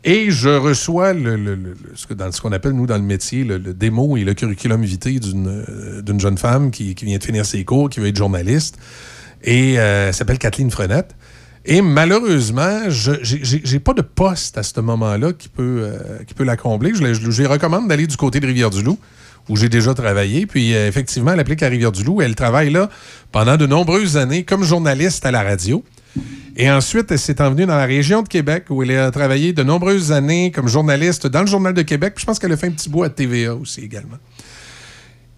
[0.04, 4.34] Et je reçois le, ce, qu'on appelle, nous, dans le métier, le, démo et le
[4.34, 7.98] curriculum vitae d'une euh, d'une jeune femme qui, qui vient de finir ses cours, qui
[7.98, 8.78] veut être journaliste.
[9.42, 11.16] Et elle s'appelle Kathleen Frenette.
[11.66, 16.44] Et malheureusement, je j'ai pas de poste à ce moment-là qui peut, euh, qui peut
[16.44, 16.92] la combler.
[16.94, 18.98] Je lui recommande d'aller du côté de Rivière-du-Loup,
[19.48, 20.46] où j'ai déjà travaillé.
[20.46, 22.20] Puis euh, effectivement, elle applique à Rivière-du-Loup.
[22.20, 22.90] Elle travaille là
[23.32, 25.82] pendant de nombreuses années comme journaliste à la radio.
[26.56, 29.62] Et ensuite, elle s'est envenue dans la région de Québec où elle a travaillé de
[29.62, 32.12] nombreuses années comme journaliste dans le Journal de Québec.
[32.14, 34.18] Puis je pense qu'elle a fait un petit bout à TVA aussi également.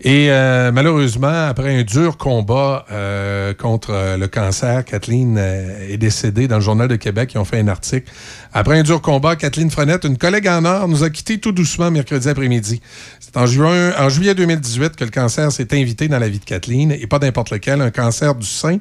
[0.01, 6.49] Et euh, malheureusement, après un dur combat euh, contre euh, le cancer, Kathleen est décédée
[6.49, 7.33] dans le Journal de Québec.
[7.35, 8.13] Ils ont fait un article.
[8.53, 11.91] Après un dur combat, Kathleen Frenette, une collègue en or, nous a quittés tout doucement
[11.91, 12.83] mercredi après-midi.
[13.21, 16.45] C'est en, juin, en juillet 2018 que le cancer s'est invité dans la vie de
[16.45, 18.79] Kathleen, et pas n'importe lequel, un cancer du sein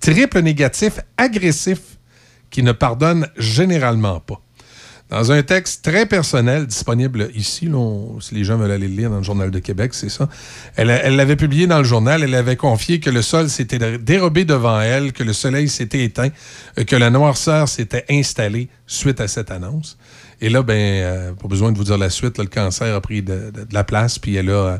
[0.00, 1.80] triple négatif, agressif,
[2.50, 4.43] qui ne pardonne généralement pas.
[5.10, 7.68] Dans un texte très personnel disponible ici,
[8.20, 10.28] si les gens veulent aller le lire dans le Journal de Québec, c'est ça.
[10.76, 12.22] Elle l'avait publié dans le journal.
[12.22, 16.30] Elle avait confié que le sol s'était dérobé devant elle, que le soleil s'était éteint,
[16.78, 19.98] euh, que la noirceur s'était installée suite à cette annonce.
[20.40, 23.22] Et là, ben, euh, pas besoin de vous dire la suite, le cancer a pris
[23.22, 24.78] de, la place, puis elle a.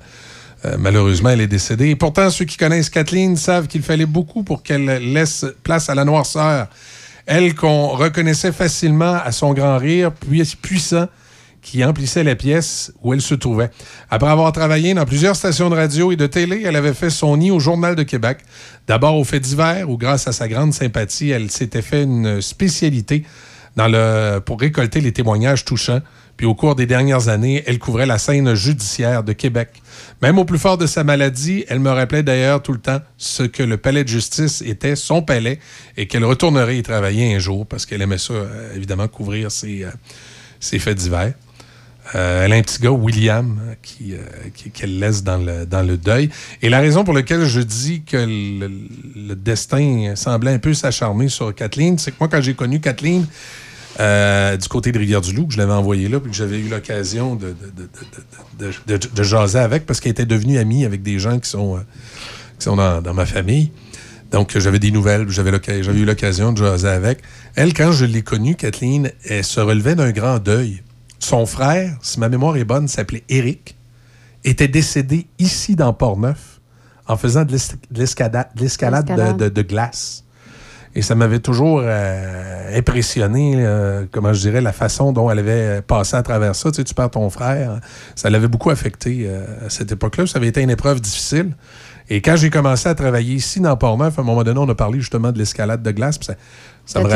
[0.65, 1.91] euh, malheureusement, elle est décédée.
[1.91, 5.94] Et pourtant, ceux qui connaissent Kathleen savent qu'il fallait beaucoup pour qu'elle laisse place à
[5.94, 6.69] la noirceur.
[7.27, 11.07] Elle qu'on reconnaissait facilement à son grand rire, puis- puissant,
[11.62, 13.70] qui emplissait la pièce où elle se trouvait.
[14.11, 17.39] Après avoir travaillé dans plusieurs stations de radio et de télé, elle avait fait son
[17.39, 18.41] nid au Journal de Québec.
[18.86, 23.25] D'abord au fait divers, où grâce à sa grande sympathie, elle s'était fait une spécialité
[24.44, 26.01] pour récolter les témoignages touchants.
[26.37, 29.83] Puis au cours des dernières années, elle couvrait la scène judiciaire de Québec.
[30.21, 33.45] Même au plus fort de sa maladie, elle me rappelait d'ailleurs tout le temps ce
[33.45, 35.59] que le palais de justice était, son palais,
[35.97, 39.85] et qu'elle retournerait y travailler un jour parce qu'elle aimait ça, euh, évidemment, couvrir ses,
[39.85, 41.35] euh, faits divers.
[42.15, 43.59] Euh, elle a un petit gars, William,
[44.75, 46.29] qu'elle laisse dans le, dans le deuil.
[46.61, 48.71] Et la raison pour laquelle je dis que le,
[49.17, 53.27] le destin semblait un peu s'acharner sur Kathleen, c'est que moi, quand j'ai connu Kathleen,
[54.00, 57.36] euh, du côté de Rivière-du-Loup, que je l'avais envoyée là, puis que j'avais eu l'occasion
[57.36, 57.89] de, de, de,
[58.58, 61.48] de- de- de- de jaser avec, parce qu'elle était devenue amie avec des gens qui
[61.48, 61.81] sont, euh,
[62.58, 63.70] qui sont dans, dans ma famille.
[64.32, 67.20] Donc, j'avais des nouvelles, j'avais eu l'occasion de jaser avec.
[67.55, 70.82] Elle, quand je l'ai connue, Kathleen, elle se relevait d'un grand deuil.
[71.20, 73.76] Son frère, si ma mémoire est bonne, s'appelait Eric,
[74.42, 76.60] était décédé ici dans Port-Neuf
[77.06, 77.56] en faisant de
[77.92, 79.36] l'escalade de, L'escalade.
[79.36, 80.24] de- de glace.
[80.97, 85.82] Et ça m'avait toujours euh, impressionné, euh, comment je dirais, la façon dont elle avait
[85.82, 86.70] passé à travers ça.
[86.70, 87.81] Tu sais, tu perds ton frère.
[88.14, 90.26] Ça l'avait beaucoup affecté euh, à cette époque-là.
[90.26, 91.50] Ça avait été une épreuve difficile.
[92.10, 94.74] Et quand j'ai commencé à travailler ici dans Port-Neuf, à un moment donné, on a
[94.74, 96.18] parlé justement de l'escalade de glace.
[96.86, 97.08] ça, me,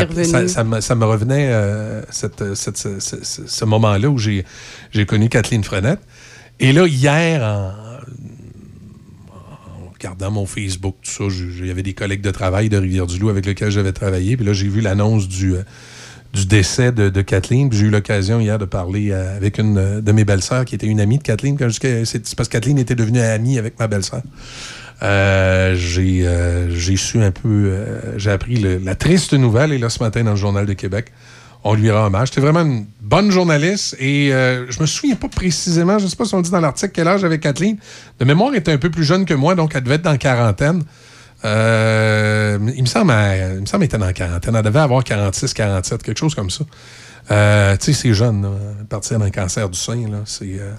[0.49, 4.45] ça, me, ça me revenait euh, cette- cette- ce, ce- moment-là où j'ai
[4.91, 6.01] j'ai connu Kathleen Frenette.
[6.59, 7.88] Et là, hier, en
[9.99, 11.25] regardant mon Facebook, tout ça,
[11.61, 14.37] il y avait des collègues de travail de Rivière-du-Loup avec lesquels j'avais travaillé.
[14.37, 15.63] Puis là, j'ai vu l'annonce du, euh,
[16.33, 17.73] du décès de, de Kathleen.
[17.73, 20.87] J'ai eu l'occasion hier de parler euh, avec une euh, de mes belles-sœurs qui était
[20.87, 21.57] une amie de Kathleen.
[21.59, 24.23] C'est parce que Kathleen était devenue amie avec ma belle-sœur.
[25.03, 27.73] Euh, j'ai su un peu,
[28.17, 31.13] j'ai appris la triste nouvelle, et là, ce matin, dans le Journal de Québec,
[31.65, 32.29] on lui rend hommage.
[32.29, 36.25] C'était vraiment une bonne journaliste, et euh, je me souviens pas précisément, je sais pas
[36.25, 37.79] si on dit dans l'article quel âge avait Kathleen.
[38.19, 40.13] De mémoire, elle était un peu plus jeune que moi, donc elle devait être dans
[40.13, 40.85] la quarantaine.
[41.45, 44.57] Euh, il me semble, qu'elle était dans quarantaine.
[44.57, 46.65] Elle devait avoir 46, 47, quelque chose comme ça.
[47.31, 48.51] Euh, tu sais, c'est jeune, là,
[48.89, 50.59] partir d'un cancer du sein, c'est...
[50.59, 50.73] euh,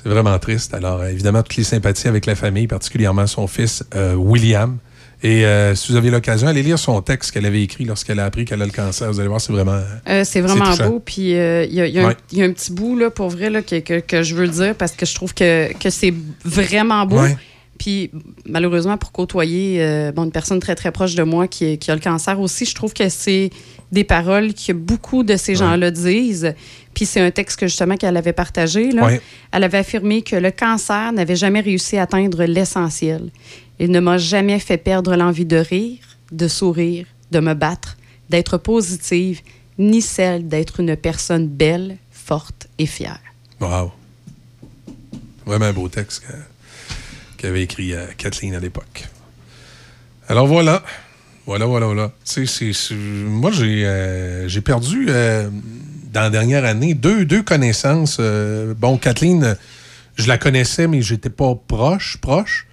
[0.00, 0.74] c'est vraiment triste.
[0.74, 3.82] Alors, évidemment, toutes les sympathies avec la famille, particulièrement son fils,
[4.14, 4.78] William.
[5.22, 8.24] Et euh, si vous avez l'occasion, allez lire son texte qu'elle avait écrit lorsqu'elle a
[8.24, 9.10] appris qu'elle a le cancer.
[9.10, 9.80] Vous allez voir, c'est vraiment.
[10.08, 11.00] Euh, c'est vraiment beau.
[11.04, 12.16] Puis euh, il y, a- y un- Ouais.
[12.30, 14.46] il y a un petit bout, là, pour vrai, là, que, que- que je veux
[14.46, 16.14] dire parce que je trouve que, que c'est
[16.44, 17.20] vraiment beau.
[17.20, 17.36] Ouais.
[17.78, 18.10] Puis
[18.46, 21.94] malheureusement, pour côtoyer euh, bon, une personne très, très proche de moi qui, qui a
[21.94, 23.50] le cancer aussi, je trouve que c'est
[23.92, 26.54] des paroles que beaucoup de ces gens-là disent.
[26.94, 28.90] Puis c'est un texte que justement qu'elle avait partagé.
[28.90, 29.06] Là.
[29.06, 29.20] Ouais.
[29.52, 33.30] Elle avait affirmé que le cancer n'avait jamais réussi à atteindre l'essentiel.
[33.80, 35.98] Il ne m'a jamais fait perdre l'envie de rire,
[36.32, 37.96] de sourire, de me battre,
[38.30, 39.40] d'être positive,
[39.78, 43.20] ni celle d'être une personne belle, forte et fière.
[43.60, 43.92] Wow.
[45.46, 46.24] Vraiment un beau texte
[47.36, 49.06] qu'avait écrit euh, Kathleen à l'époque.
[50.28, 50.82] Alors voilà.
[51.46, 52.12] Voilà, voilà, voilà.
[52.24, 55.48] C'est- c'est- moi, j'ai euh, perdu euh,
[56.12, 58.18] dans la dernière année deux, deux connaissances.
[58.20, 59.56] Euh, bon, Kathleen,
[60.16, 62.66] je la connaissais, mais j'étais pas proche, proche.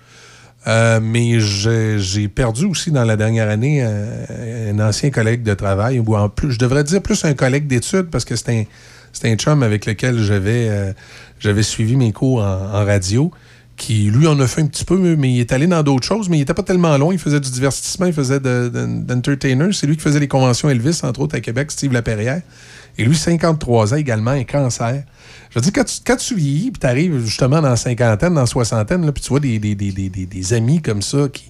[0.67, 5.99] Euh, mais j'ai perdu aussi dans la dernière année euh, un ancien collègue de travail,
[5.99, 8.67] ou en plus, je devrais dire plus un collègue d'études parce que c'était
[9.23, 13.31] un, un chum avec lequel j'avais euh, suivi mes cours en, en radio,
[13.77, 16.29] qui lui en a fait un petit peu, mais il est allé dans d'autres choses,
[16.29, 17.13] mais il était pas tellement loin.
[17.13, 19.67] Il faisait du divertissement, il faisait de- de- d'entertainer.
[19.73, 22.41] C'est lui qui faisait les conventions Elvis, entre autres à Québec, Steve Laperrière.
[22.97, 25.03] Et lui, 53 ans également, un cancer.
[25.55, 28.33] Je veux dire, quand tu, quand tu vieillis, puis tu arrives justement dans la cinquantaine,
[28.33, 31.45] dans la soixantaine, puis tu vois des, des, des, des, amis comme ça qui,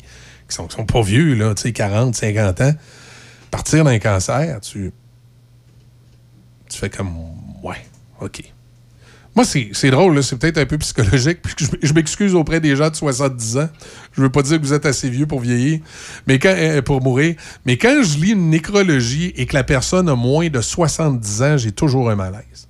[0.48, 2.74] qui sont, sont pas vieux, là, tu sais, 40, 50 ans,
[3.50, 4.92] partir d'un cancer, tu,
[6.70, 7.16] tu fais comme,
[7.64, 7.84] ouais,
[8.22, 8.44] OK.
[9.36, 12.92] Moi, c'est drôle, c'est peut-être un peu psychologique, puis je, je m'excuse auprès des gens
[12.92, 13.70] de 70 ans.
[14.12, 15.80] Je veux pas dire que vous êtes assez vieux pour vieillir,
[16.28, 17.36] mais quand, euh, pour mourir.
[17.66, 21.58] Mais quand je lis une nécrologie et que la personne a moins de 70 ans,
[21.58, 22.65] j'ai toujours un malaise.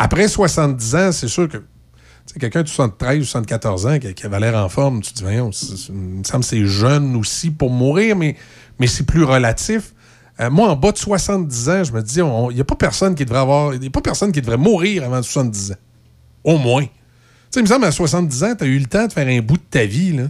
[0.00, 1.58] Après 70 ans, c'est sûr que
[2.38, 5.22] quelqu'un de 73 ou 74 ans qui, qui avait l'air en forme, tu te dis,
[5.24, 8.36] voyons, il me semble que c'est jeune aussi pour mourir, mais,
[8.78, 9.92] mais c'est plus relatif.
[10.38, 13.16] Euh, moi, en bas de 70 ans, je me dis, il n'y a pas personne
[13.16, 13.74] qui devrait avoir.
[13.74, 15.76] Il a pas personne qui devrait mourir avant 70 ans.
[16.44, 16.84] Au moins.
[16.84, 16.90] Tu
[17.50, 19.40] sais, il me semble à 70 ans, tu as eu le temps de faire un
[19.40, 20.28] bout de ta vie, là.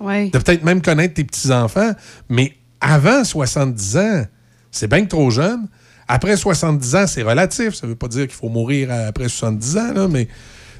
[0.00, 0.28] Oui.
[0.28, 1.92] De peut-être même connaître tes petits-enfants.
[2.28, 4.24] Mais avant 70 ans,
[4.70, 5.66] c'est bien que trop jeune.
[6.14, 7.74] Après 70 ans, c'est relatif.
[7.74, 10.26] Ça veut pas dire qu'il faut mourir après 70 ans, là, mais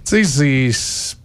[0.05, 1.17] tu sais, c'est.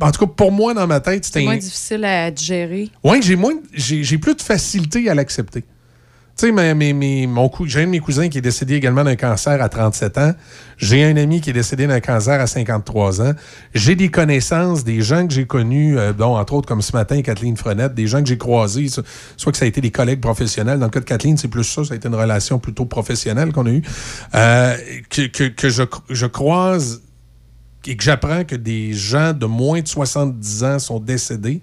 [0.00, 2.90] En tout cas, pour moi, dans ma tête, C'est c'était moins un- difficile à digérer.
[3.04, 5.64] oui, j'ai moins, j'ai plus de facilité à l'accepter.
[6.36, 9.60] Tu sais, mon cou- j'ai un de mes cousins qui est décédé également d'un cancer
[9.62, 10.32] à 37 ans.
[10.78, 13.32] J'ai un ami qui est décédé d'un cancer à 53 ans.
[13.74, 17.20] J'ai des connaissances, des gens que j'ai connus, euh, dont entre autres comme ce matin,
[17.22, 19.02] Kathleen Frenette, des gens que j'ai croisés, so-
[19.36, 20.78] soit que ça a été des collègues professionnels.
[20.78, 23.52] Dans le cas de Kathleen, c'est plus ça, ça a été une relation plutôt professionnelle
[23.52, 23.82] qu'on a eue.
[24.34, 24.74] Euh,
[25.10, 27.02] que, que- que je, je croise
[27.86, 31.60] et que j'apprends que des gens de moins de 70 ans sont décédés,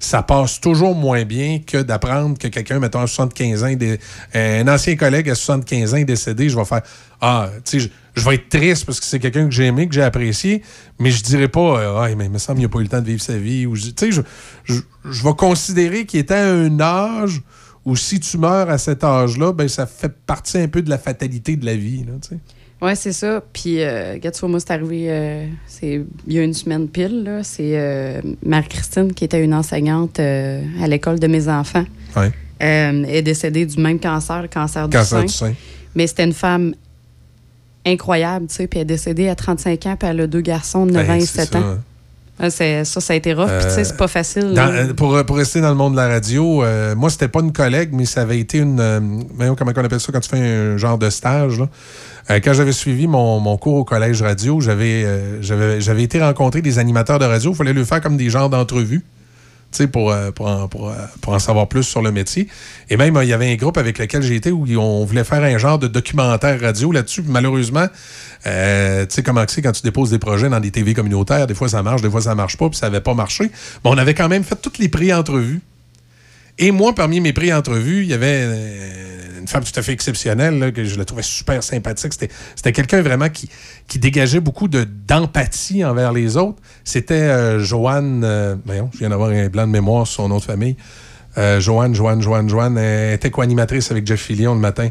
[0.00, 4.00] ça passe toujours moins bien que d'apprendre que quelqu'un, mettons, à 75 ans, dé-
[4.34, 6.48] un ancien collègue à 75 ans est décédé.
[6.48, 6.80] Je vais faire
[7.20, 9.94] Ah, tu sais, je, vais être triste parce que c'est quelqu'un que j'ai aimé, que
[9.94, 10.62] j'ai apprécié,
[10.98, 12.88] mais je dirais pas euh, Ah, mais il me semble qu'il n'a pas eu le
[12.88, 13.66] temps de vivre sa vie.
[13.94, 14.22] Tu sais,
[14.64, 17.42] je vais considérer qu'il était à un âge
[17.84, 20.98] où si tu meurs à cet âge-là, ben ça fait partie un peu de la
[20.98, 22.04] fatalité de la vie.
[22.04, 22.38] Là, tu sais.
[22.82, 23.42] Oui, c'est ça.
[23.52, 26.88] Puis, euh, regarde, tu vois, moi, c'est arrivé euh, c'est, il y a une semaine
[26.88, 27.24] pile.
[27.24, 27.42] Là.
[27.42, 31.84] C'est euh, Marie-Christine, qui était une enseignante euh, à l'école de mes enfants.
[32.16, 32.32] Ouais.
[32.60, 35.22] Est décédée du même cancer, le cancer du sein.
[35.22, 35.54] du sein.
[35.94, 36.74] Mais c'était une femme
[37.86, 38.66] incroyable, tu sais.
[38.66, 41.08] Puis elle est décédée à 35 ans, puis elle a deux garçons de 9 ans
[41.08, 41.58] Ben, et c'est 7 ça.
[41.58, 41.62] ans.
[41.74, 41.80] C'est-
[42.48, 43.50] ça, ça a été rough.
[43.62, 44.52] Tu sais, c'est pas facile.
[44.52, 44.68] Là.
[44.68, 47.90] euh, pour, rester dans le monde de la radio, euh, moi, c'était pas une collègue,
[47.92, 48.80] mais ça avait été une.
[48.80, 49.00] euh,
[49.58, 51.62] comment on appelle ça quand tu fais un genre de stage.
[52.30, 57.18] Euh, quand j'avais suivi mon, cours au collège radio, j'avais euh, été rencontrer des animateurs
[57.18, 57.50] de radio.
[57.50, 59.04] Il fallait lui faire comme des genres d'entrevues.
[59.92, 62.48] Pour, euh, pour, pour, euh, pour en savoir plus sur le métier.
[62.90, 65.24] Et même, euh, il y avait un groupe avec lequel j'ai été où on voulait
[65.24, 67.22] faire un genre de documentaire radio là-dessus.
[67.26, 67.86] Malheureusement,
[68.44, 71.68] tu sais comment c'est quand tu déposes des projets dans des TV communautaires, des fois
[71.68, 73.44] ça marche, des fois ça marche pas, puis ça n'avait pas marché.
[73.84, 75.60] Mais on avait quand même fait toutes les pré-entrevues.
[76.58, 78.46] Et moi, parmi mes pré-entrevues, il y avait
[79.40, 82.12] une femme tout à fait exceptionnelle, là, que je la trouvais super sympathique.
[82.12, 83.48] C'était, quelqu'un vraiment qui,
[83.88, 86.58] qui dégageait beaucoup de, d'empathie envers les autres.
[86.84, 90.38] C'était euh, Joanne, euh, voyons, je viens d'avoir un blanc de mémoire sur son nom
[90.38, 90.76] de famille.
[91.38, 94.88] Euh, Joanne, Joanne, Joanne, Joanne, elle était co-animatrice avec Jeff Fillion le matin.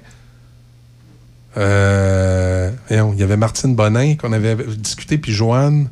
[1.56, 5.90] Voyons, il y avait Martine Bonin qu'on avait discuté, puis Joanne.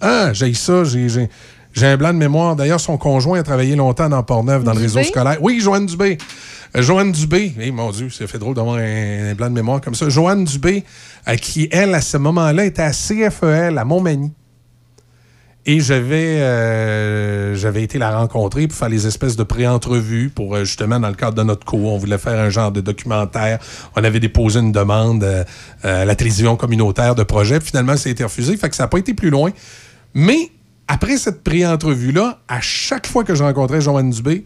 [0.00, 2.56] Ah, j'ai ça, j'ai, j'ai, un blanc de mémoire.
[2.56, 5.36] D'ailleurs, son conjoint a travaillé longtemps dans Port-Neuf, dans le réseau scolaire.
[5.40, 6.18] Oui, Joanne Dubé.
[6.76, 7.52] Euh, Joanne Dubé.
[7.60, 10.08] Eh, mon Dieu, ça fait drôle d'avoir un, un blanc de mémoire comme ça.
[10.08, 10.84] Joanne Dubé,
[11.28, 14.32] euh, qui, elle, à ce moment-là, était à CFEL, à Montmagny.
[15.64, 20.98] Et j'avais euh, j'avais été la rencontrer pour faire les espèces de pré-entrevues pour justement
[20.98, 21.92] dans le cadre de notre cours.
[21.92, 23.60] On voulait faire un genre de documentaire.
[23.94, 25.46] On avait déposé une demande
[25.84, 27.60] à la télévision communautaire de projet.
[27.60, 28.56] Finalement, ça a été refusé.
[28.56, 29.52] Fait que ça n'a pas été plus loin.
[30.14, 30.50] Mais
[30.88, 34.44] après cette pré-entrevue-là, à chaque fois que je rencontrais Joanne Dubé,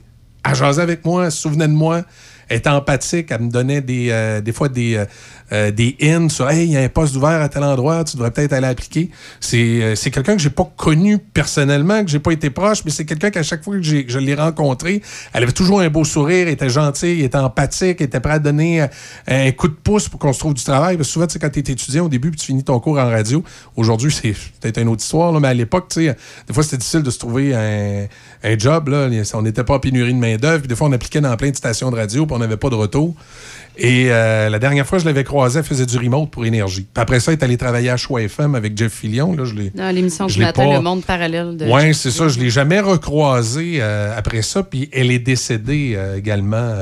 [0.55, 2.03] jasait avec moi, se souvenait de moi,
[2.49, 5.05] était empathique, elle me donnait des, euh, des fois des, euh,
[5.53, 8.17] euh, des hints sur Hey, il y a un poste ouvert à tel endroit, tu
[8.17, 9.11] devrais peut-être aller appliquer.
[9.41, 12.91] C'est euh, c'est quelqu'un que j'ai pas connu personnellement, que j'ai pas été proche, mais
[12.91, 15.03] c'est quelqu'un qu'à chaque fois que, j'ai- je l'ai rencontré,
[15.33, 18.87] elle avait toujours un beau sourire, était gentille, était empathique, était prête à donner
[19.29, 20.97] un coup de pouce pour qu'on se trouve du travail.
[20.97, 23.07] Parce que souvent, quand tu es étudiant au début puis tu finis ton cours en
[23.09, 23.43] radio,
[23.77, 26.15] aujourd'hui, c'est peut-être une autre histoire, là, mais à l'époque, des
[26.53, 28.07] fois, c'était difficile de se trouver un,
[28.43, 28.89] un job.
[28.89, 29.09] Là.
[29.35, 30.61] On n'était pas en pénurie de main-d'œuvre.
[30.61, 32.75] Puis Des fois, on appliquait dans plein de stations de radio on n'avait pas de
[32.77, 33.15] retour.
[33.79, 36.87] Et euh, la dernière fois, je l'avais croisée, elle faisait du remote pour Énergie.
[36.95, 39.37] Puis après ça, elle est allée travailler à Choix FM avec Jeff Fillion.
[39.37, 41.67] Là, je l'ai- Dans l'émission je du matin, pas- Le Monde parallèle de.
[41.67, 42.27] oui, c'est ça.
[42.29, 44.63] Je l'ai jamais recroisée euh, après ça.
[44.63, 46.75] Puis elle est décédée euh, également.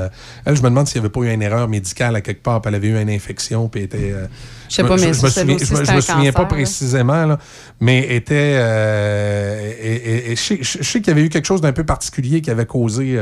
[0.45, 2.61] Elle, je me demande s'il n'y avait pas eu une erreur médicale à quelque part.
[2.61, 3.67] Puis elle avait eu une infection.
[3.67, 4.13] Puis était.
[4.69, 7.37] Je sais pas, mais je, me souviens, je me- souviens pas précisément, là,
[7.81, 8.53] mais était.
[9.81, 11.83] et- et- et je sais- je sais qu'il y avait eu quelque chose d'un peu
[11.83, 13.19] particulier qui avait causé.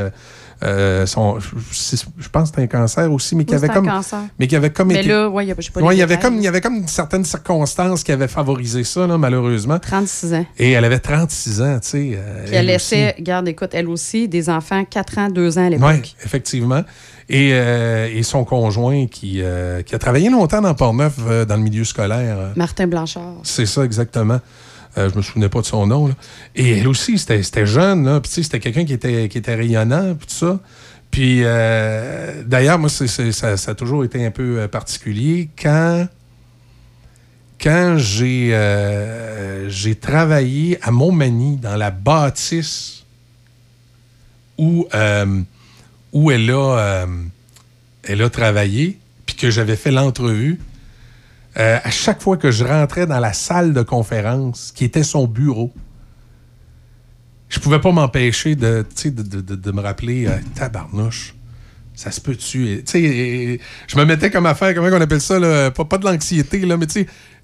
[0.62, 3.90] Euh, son, je pense que c'était un cancer aussi, mais qui avait c'est comme.
[4.38, 6.36] Mais qui avait comme Mais été- là, ouais, a- pas Ouais, il y avait comme
[6.36, 9.78] il y avait comme certaines circonstances qui avaient favorisé ça, là, malheureusement.
[9.78, 10.46] 36 ans.
[10.58, 12.12] Et elle avait 36 ans, tu sais.
[12.16, 12.72] euh, Puis elle aussi.
[12.94, 15.88] laissait, garde, écoute, elle aussi, des enfants 4 ans, 2 ans à l'époque.
[16.02, 16.82] Oui, effectivement.
[17.28, 21.56] Et, euh, et son conjoint qui, euh, qui a travaillé longtemps dans Port-Neuf, euh, dans
[21.56, 22.36] le milieu scolaire.
[22.54, 23.36] Martin Blanchard.
[23.44, 24.40] c'est ça, exactement.
[24.96, 26.14] Euh, je me souvenais pas de son nom.
[26.54, 28.20] Et elle aussi, c'était jeune.
[28.20, 30.60] Puis, c'était quelqu'un qui était, qui était rayonnant, puis tout ça.
[31.14, 33.06] Puis, euh, d'ailleurs, moi, ça,
[33.56, 35.48] ça a toujours été un peu euh, particulier.
[35.56, 36.08] Quand,
[37.62, 43.04] quand j'ai euh, j'ai travaillé à Montmagny, dans la bâtisse
[44.58, 44.88] où,
[46.12, 47.06] où elle, a,
[48.02, 50.58] elle a travaillé, puis que j'avais fait l'entrevue,
[51.56, 55.26] euh, à chaque fois que je rentrais dans la salle de conférence, qui était son
[55.26, 55.72] bureau,
[57.48, 58.84] je pouvais pas m'empêcher de,
[59.72, 61.34] me rappeler euh, tabarnouche.
[61.94, 62.82] Ça se peut-tu?
[62.92, 66.86] Je me mettais comme affaire, comment on appelle ça, pas, pas de l'anxiété, mais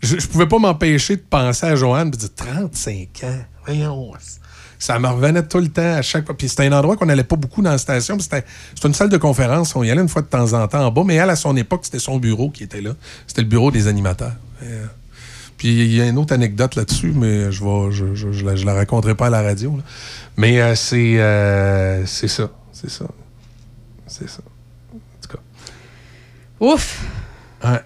[0.03, 4.13] je, je pouvais pas m'empêcher de penser à Joanne et de dire 35 ans, voyons.
[4.81, 6.37] Ça me revenait tout le temps à chaque fois.
[6.37, 8.19] Puis c'était un endroit qu'on n'allait pas beaucoup dans la station.
[8.19, 8.45] C'était
[8.75, 9.77] c'était une salle de conférence.
[9.77, 11.05] On y allait une fois de temps en temps en bas.
[11.05, 12.95] Mais elle, à son époque, c'était son bureau qui était là.
[13.29, 14.35] C'était le bureau des animateurs.
[14.63, 14.87] Et, euh,
[15.57, 18.57] puis il y a une autre anecdote là-dessus, mais je vais, je, je, je la,
[18.57, 19.77] je la raconterai pas à la radio.
[19.77, 19.83] là.
[20.37, 22.51] Mais euh, c'est euh, c'est ça.
[22.73, 23.05] C'est ça.
[24.07, 24.41] C'est ça.
[26.61, 27.03] Ouf!
[27.65, 27.81] Ouais.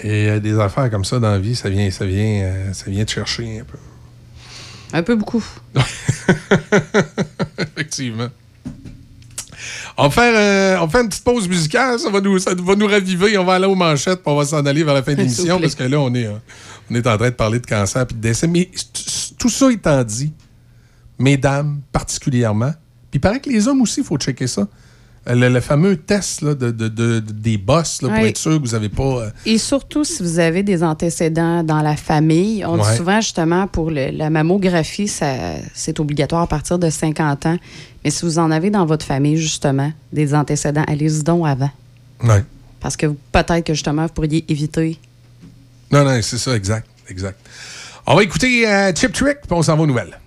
[0.00, 3.04] Et des affaires comme ça dans la vie, ça vient, ça vient, euh, ça vient
[3.04, 3.78] te chercher un peu.
[4.92, 5.44] Un peu beaucoup.
[7.58, 8.28] Effectivement.
[9.96, 12.54] On va, faire, euh, on va faire une petite pause musicale, ça va nous, ça
[12.54, 13.36] va nous raviver.
[13.36, 15.60] On va aller aux manchettes, puis on va s'en aller vers la fin de l'émission,
[15.60, 16.38] parce que là, on est, euh,
[16.90, 18.46] on est en train de parler de cancer et de décès.
[18.46, 18.70] Mais
[19.38, 20.32] tout ça étant dit,
[21.18, 22.72] mesdames particulièrement,
[23.10, 24.66] puis il paraît que les hommes aussi, il faut checker ça.
[25.28, 28.30] Euh, Le, le fameux test là, de, de- de- de- des boss là, pour Ouais.
[28.30, 29.02] être sûr que vous n'avez pas.
[29.02, 32.90] euh, Et surtout, si vous avez des antécédents dans la famille, on Ouais.
[32.90, 37.58] dit souvent justement pour le- la mammographie, ça- c'est obligatoire à partir de 50 ans.
[38.02, 41.70] Mais si vous en avez dans votre famille, justement, des antécédents, allez-y donc avant.
[42.24, 42.42] Ouais.
[42.80, 44.98] Parce que peut-être que justement, vous pourriez éviter.
[45.92, 46.86] Non, non, c'est ça, exact.
[47.10, 47.38] exact.
[48.06, 50.18] On va écouter euh, Chip Trick, puis on s'en va aux nouvelles.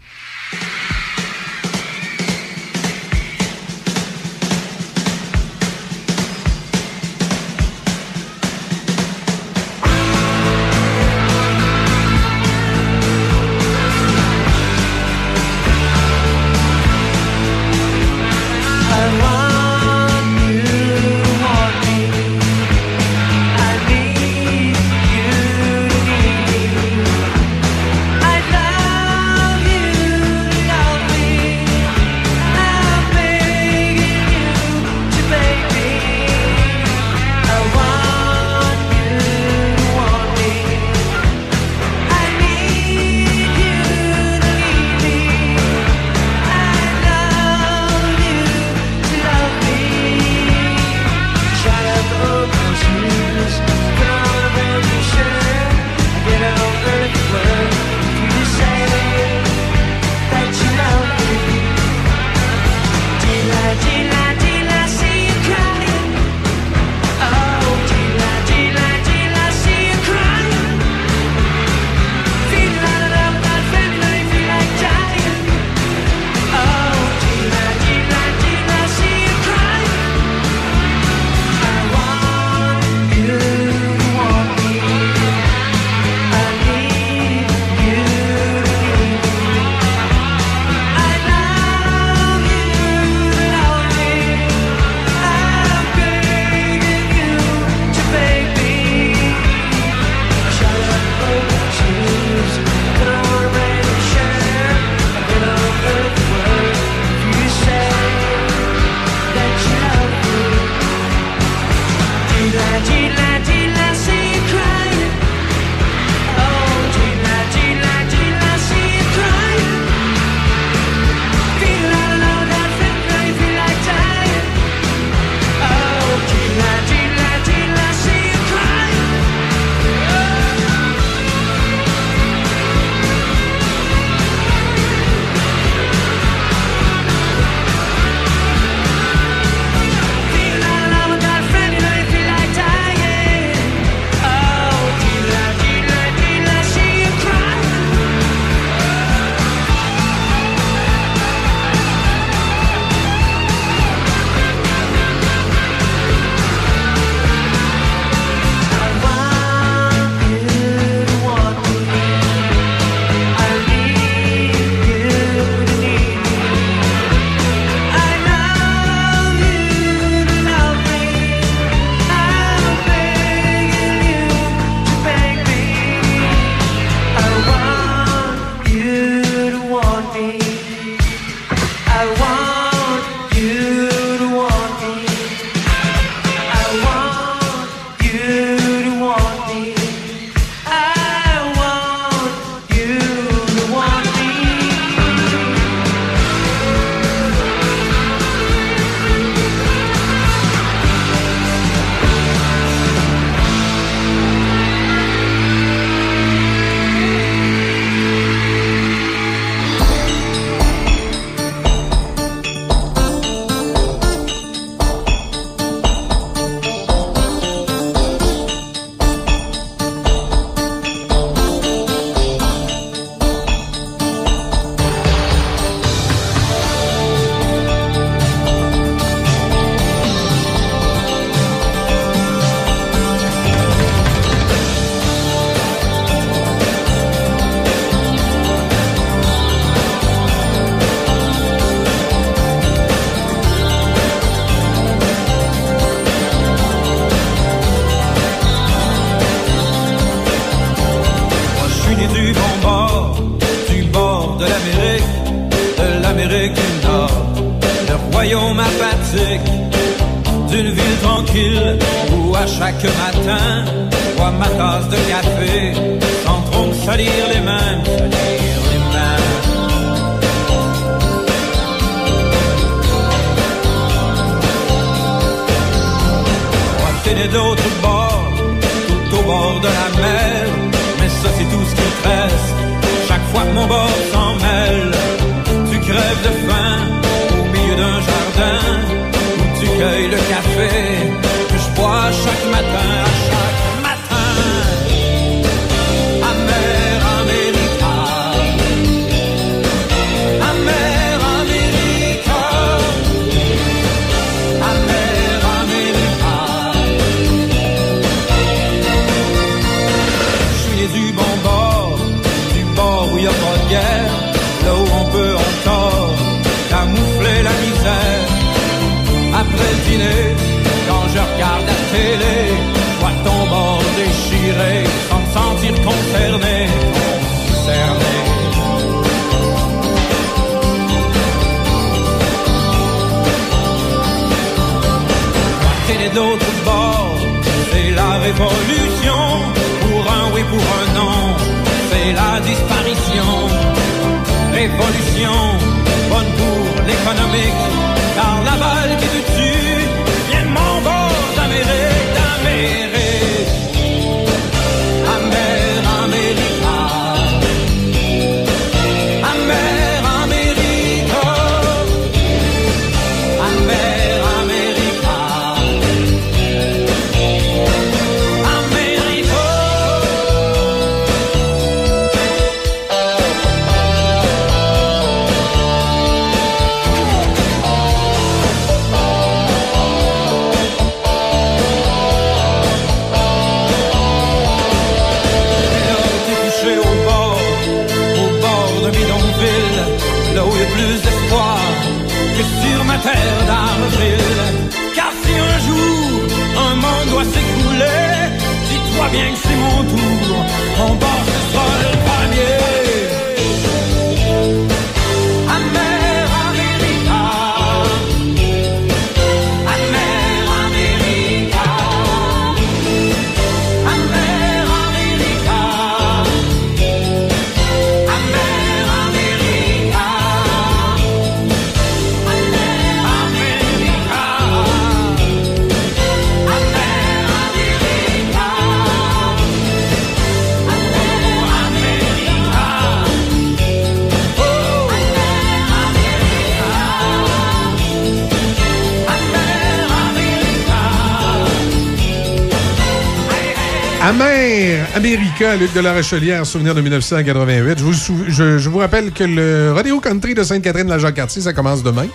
[445.43, 447.77] America, Luc de la Rochelière, souvenir de 1988.
[447.79, 450.99] Je vous, sou- je, je vous rappelle que le Rodeo Country de Sainte-Catherine de la
[450.99, 452.07] Jacques-Cartier, ça commence demain.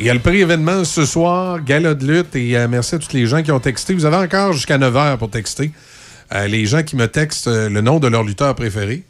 [0.00, 2.98] Il y a le prix événement ce soir, gala de lutte, et euh, merci à
[2.98, 3.94] tous les gens qui ont texté.
[3.94, 5.70] Vous avez encore jusqu'à 9 h pour texter.
[6.34, 9.04] Euh, les gens qui me textent euh, le nom de leur lutteur préféré,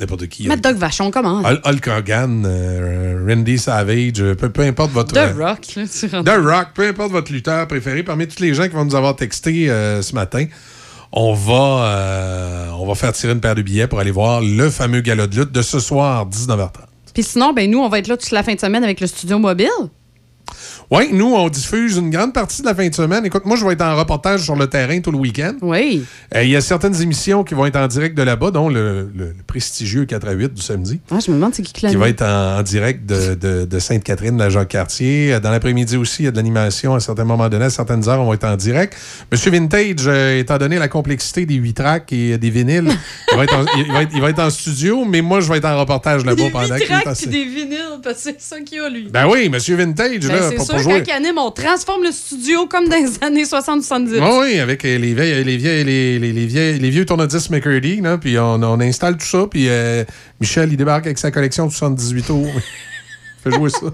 [0.00, 0.46] n'importe qui.
[0.48, 1.42] Mad Dog Vachon, comment?
[1.42, 5.12] Hul- Hulk Hogan, euh, Randy Savage, peu, peu importe votre...
[5.14, 6.08] The Rock, là, tu.
[6.08, 9.16] The Rock, peu importe votre lutteur préféré, parmi tous les gens qui vont nous avoir
[9.16, 10.46] texté euh, ce matin,
[11.16, 14.68] on va, euh, on va faire tirer une paire de billets pour aller voir le
[14.68, 16.68] fameux gala de lutte de ce soir, 19h30.
[17.14, 19.06] Puis sinon, ben nous, on va être là toute la fin de semaine avec le
[19.06, 19.70] studio mobile.
[20.90, 23.26] Oui, nous, on diffuse une grande partie de la fin de semaine.
[23.26, 25.54] Écoute, moi, je vais être en reportage sur le terrain tout le week-end.
[25.62, 26.04] Oui.
[26.34, 29.10] Euh, Il y a certaines émissions qui vont être en direct de là-bas, dont le,
[29.14, 31.00] le- le prestigieux 4 à 8 du samedi.
[31.10, 33.64] Ah, je me demande c'est qui qui qui va être en, en direct de, de-
[33.64, 35.34] de Sainte-Catherine, de la Jacques-Cartier.
[35.34, 38.08] Euh, Dans l'après-midi aussi, il y a de l'animation à certains moments donnés, à certaines
[38.08, 38.96] heures, on va être en direct.
[39.32, 42.92] Monsieur Vintage, euh, étant donné la complexité des 8 tracks et des vinyles,
[43.32, 45.50] il, va être en, il va être- il va être en studio, mais moi, je
[45.50, 48.60] vais être en reportage là-bas pendant qu'il est puis des vinyles, parce que c'est ça
[48.60, 49.08] qu'il y a, lui.
[49.10, 52.66] Ben oui, Monsieur Vintage, Ben, là, pour, sûr, quand il anime, on transforme le studio
[52.66, 54.08] comme dans les années 60-70.
[54.20, 54.20] Oui,
[54.54, 58.00] oui, avec euh, les, vieilles, les, vieilles, les, les, les vieilles- les vieux tourne-disques McCurdy,
[58.00, 60.04] là, puis on, on installe tout ça, puis euh,
[60.40, 62.46] Michel, il débarque avec sa collection de 78 tours.
[63.44, 63.86] Fait jouer ça.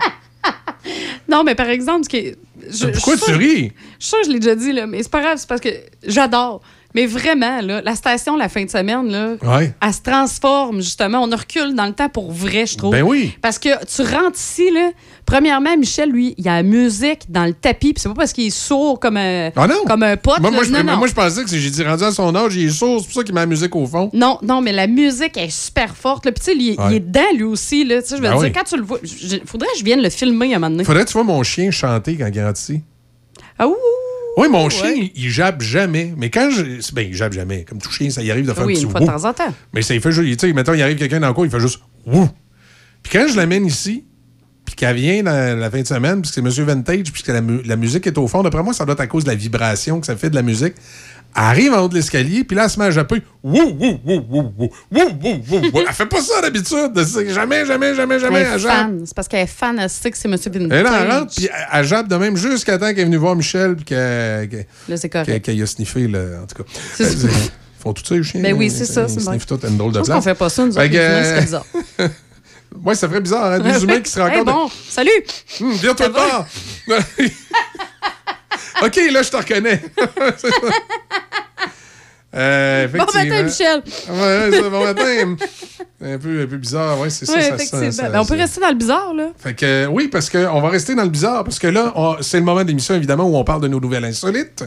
[1.28, 2.36] Non, mais par exemple, ce qui est-
[2.70, 3.73] je- Pourquoi je tu ris?
[3.99, 5.61] Je suis sûre que je l'ai déjà dit, là, mais c'est pas grave, c'est parce
[5.61, 5.69] que
[6.07, 6.62] j'adore.
[6.95, 9.73] Mais vraiment, là, la station, la fin de semaine, là, Ouais.
[9.81, 11.23] elle se transforme, justement.
[11.23, 12.93] On recule dans le temps pour vrai, je trouve.
[12.93, 13.33] Ben oui.
[13.41, 14.91] Parce que tu rentres ici, là.
[15.25, 18.33] Premièrement, Michel, lui, il y a la musique dans le tapis, puis c'est pas parce
[18.33, 19.77] qu'il est sourd comme un, Ah non?
[19.87, 20.41] comme un pote.
[20.41, 20.57] Moi, là.
[20.57, 22.71] moi, je, non, moi, je pensais que j'ai dit rendu à son âge, il est
[22.71, 24.11] sourd, c'est pour ça qu'il met la musique au fond.
[24.12, 26.25] Non, non, mais la musique est super forte.
[26.25, 27.85] Puis, tu sais, il, est dedans, lui aussi.
[27.85, 28.01] Là.
[28.07, 28.53] Je veux Ben dire, oui.
[28.53, 28.99] quand tu le vois,
[29.47, 30.85] faudrait que je vienne le filmer à un moment donné.
[30.85, 32.83] Faudrait que tu vois mon chien chanter quand il rentre ici.
[33.59, 33.75] Ah, ouh!
[34.36, 36.15] Oui, mon chien, il, il jappe jamais.
[36.17, 36.62] Mais quand je.
[36.94, 37.65] Ben, il jappe jamais.
[37.65, 39.25] Comme tout chien, ça y arrive de faire Oui, un petit une fois de temps
[39.25, 39.55] en temps.
[39.75, 40.39] Mais ça, il fait juste.
[40.41, 42.28] Tu sais, mettons, il arrive quelqu'un dans le coin, il fait juste wouh.
[43.02, 44.05] Puis quand je l'amène ici,
[44.65, 47.33] puis qu'elle vient dans la fin de semaine, puis que c'est Monsieur Vintage, puis que
[47.33, 49.35] la, la musique est au fond, d'après moi, ça doit être à cause de la
[49.35, 50.75] vibration que ça fait de la musique.
[51.35, 53.23] Elle arrive en haut de l'escalier, puis là, elle se met à japper.
[53.43, 55.81] Wouh, wouh, wouh, wouh, wouh, wouh, wouh, wou.
[55.81, 56.93] Elle fait pas ça d'habitude.
[57.28, 58.41] Jamais, jamais, jamais, jamais.
[58.41, 59.02] Elle, elle fan.
[59.07, 60.36] C'est parce qu'elle est fan, elle sait que c'est M.
[60.36, 60.78] Vintage.
[60.78, 63.35] Et là, elle rentre, puis elle, jappe de même jusqu'à temps qu'elle est venue voir
[63.35, 64.49] Michel, puis qu'elle.
[64.49, 64.57] Qu
[64.89, 65.43] là, c'est correct.
[65.43, 66.70] Qu'elle qu a sniffé, là, en tout cas.
[66.97, 67.28] C'est euh,
[67.81, 68.41] font tout ça, les chiens.
[68.43, 69.07] Ben oui, c'est ça.
[69.09, 70.07] Ils sniffent tout une drôle de place.
[70.07, 71.67] Je pense qu'on fait pas ça, nous autres, c'est bizarre.
[72.85, 73.59] Oui, ça ferait bizarre, hein?
[73.61, 74.39] des humains qui se rencontrent.
[74.39, 75.11] Hey, bon, salut!
[75.61, 76.47] Hum, viens-toi de bord!
[78.82, 79.82] OK, là, je te reconnais.
[82.34, 83.42] Euh, Bon matin.
[83.42, 83.82] Michel!
[84.08, 85.36] Ouais, c'est bon matin.
[86.02, 87.34] un, peu, un peu bizarre, ouais, c'est ça.
[87.34, 87.90] Ça, effectivement.
[87.92, 89.26] ça, ça, Ben, on peut rester dans le bizarre, là.
[89.39, 92.39] Fait que, euh, oui, parce qu'on va rester dans le bizarre, parce que là, c'est
[92.39, 94.64] le moment d'émission, évidemment, où on parle de nos nouvelles insolites.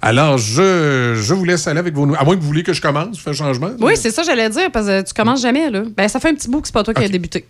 [0.00, 2.22] Alors, je, je vous laisse aller avec vos nouvelles.
[2.22, 3.70] À moins que vous voulez que je commence, je fais un changement.
[3.80, 5.82] Oui, c'est ça, j'allais dire, parce que tu commences jamais, là.
[5.96, 7.44] Ben, ça fait un petit bout que c'est pas toi qui as débuté.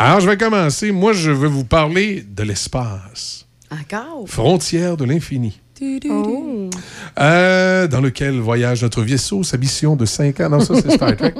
[0.00, 0.90] Alors, je vais commencer.
[0.90, 3.45] Moi, je vais vous parler de l'espace.
[3.70, 4.28] Encore?
[4.28, 5.60] Frontière de l'infini.
[6.08, 6.70] Oh.
[7.18, 10.48] Euh, dans lequel voyage notre vaisseau, sa mission de 5 ans.
[10.50, 11.34] Non, ça, c'est Star Trek.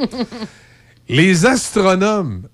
[1.09, 2.49] Les astronomes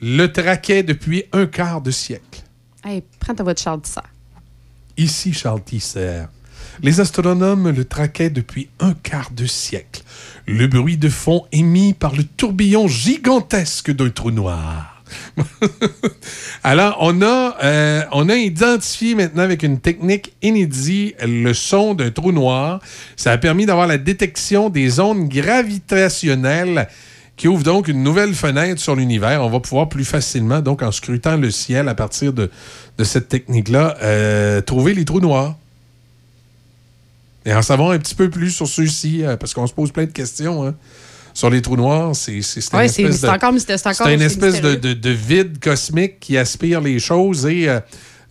[0.00, 2.42] le traquaient depuis un quart de siècle.
[2.84, 4.10] Hey, prends ta voix de Charles Tissard.
[4.96, 6.24] Ici Charles Tisser.
[6.82, 10.02] Les astronomes le traquaient depuis un quart de siècle.
[10.46, 14.91] Le bruit de fond émis par le tourbillon gigantesque d'un trou noir.
[16.64, 22.10] Alors, on a, euh, on a identifié maintenant avec une technique inédite le son d'un
[22.10, 22.80] trou noir.
[23.16, 26.88] Ça a permis d'avoir la détection des ondes gravitationnelles
[27.36, 29.42] qui ouvrent donc une nouvelle fenêtre sur l'univers.
[29.42, 32.50] On va pouvoir plus facilement, donc en scrutant le ciel à partir de,
[32.98, 35.56] de cette technique-là, euh, trouver les trous noirs.
[37.44, 40.04] Et en savoir un petit peu plus sur ceux-ci, euh, parce qu'on se pose plein
[40.04, 40.74] de questions hein,
[41.34, 42.14] sur les trous noirs.
[42.14, 43.26] C'est c'est- c'est une Ouais, c'est espèce de-
[43.90, 44.76] encore, une espèce de, mystérieux.
[44.76, 47.80] de- de vide cosmique qui aspire les choses et euh,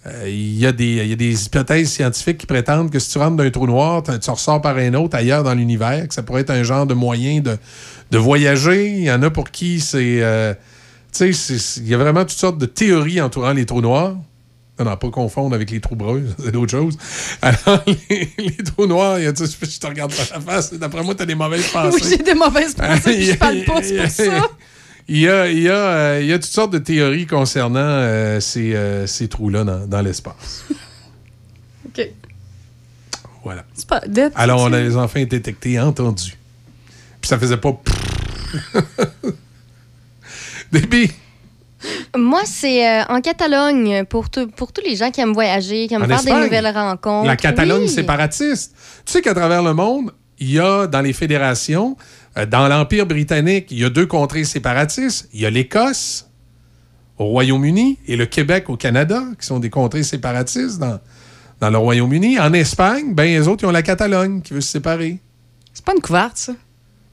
[0.08, 3.12] euh, il y, a des- il y a des hypothèses scientifiques qui prétendent que si
[3.12, 6.14] tu rentres dans un trou noir, tu ressors par un autre ailleurs dans l'univers, que
[6.14, 7.58] ça pourrait être un genre de moyen de,
[8.12, 8.90] de voyager.
[8.90, 10.22] Il y en a pour qui c'est...
[10.22, 10.54] euh,
[11.16, 14.16] tu sais, il y a vraiment toutes sortes de théories entourant les trous noirs.
[14.84, 16.98] Non, non, pas confondre avec les trous bruns, c'est d'autres choses.
[17.42, 21.04] Alors, les, les trous noirs, y a, tu je te regarde pas la face, d'après
[21.04, 22.00] moi, tu as des mauvaises pensées.
[22.02, 24.48] Oui, j'ai des mauvaises pensées, puis je parle pas, c'est pour ça.
[25.08, 27.80] Il y a, il y a, euh, il y a toutes sortes de théories concernant
[27.80, 30.64] euh, ces, euh, ces trous-là dans, dans l'espace.
[31.86, 32.08] OK.
[33.44, 33.66] Voilà.
[33.74, 34.02] C'est pas...
[34.36, 36.38] Alors, on a les enfants détectés entendus.
[37.20, 37.80] Puis ça faisait pas...
[40.72, 41.12] Débit.
[42.18, 45.94] Moi, c'est euh, en Catalogne, pour, tout- pour tous les gens qui aiment voyager, qui
[45.94, 46.36] aiment En faire Espagne?
[46.40, 47.28] des nouvelles rencontres.
[47.28, 47.90] La Catalogne Oui.
[47.90, 48.76] séparatiste.
[49.06, 51.96] Tu sais qu'à travers le monde, il y a dans les fédérations,
[52.38, 55.30] euh, dans l'Empire britannique, il y a deux contrées séparatistes.
[55.34, 56.28] Il y a l'Écosse
[57.18, 61.00] au Royaume-Uni et le Québec au Canada, qui sont des contrées séparatistes dans,
[61.60, 62.40] dans le Royaume-Uni.
[62.40, 65.20] En Espagne, ben, les autres, ils ont la Catalogne qui veut se séparer.
[65.74, 66.54] C'est pas une couverte, ça?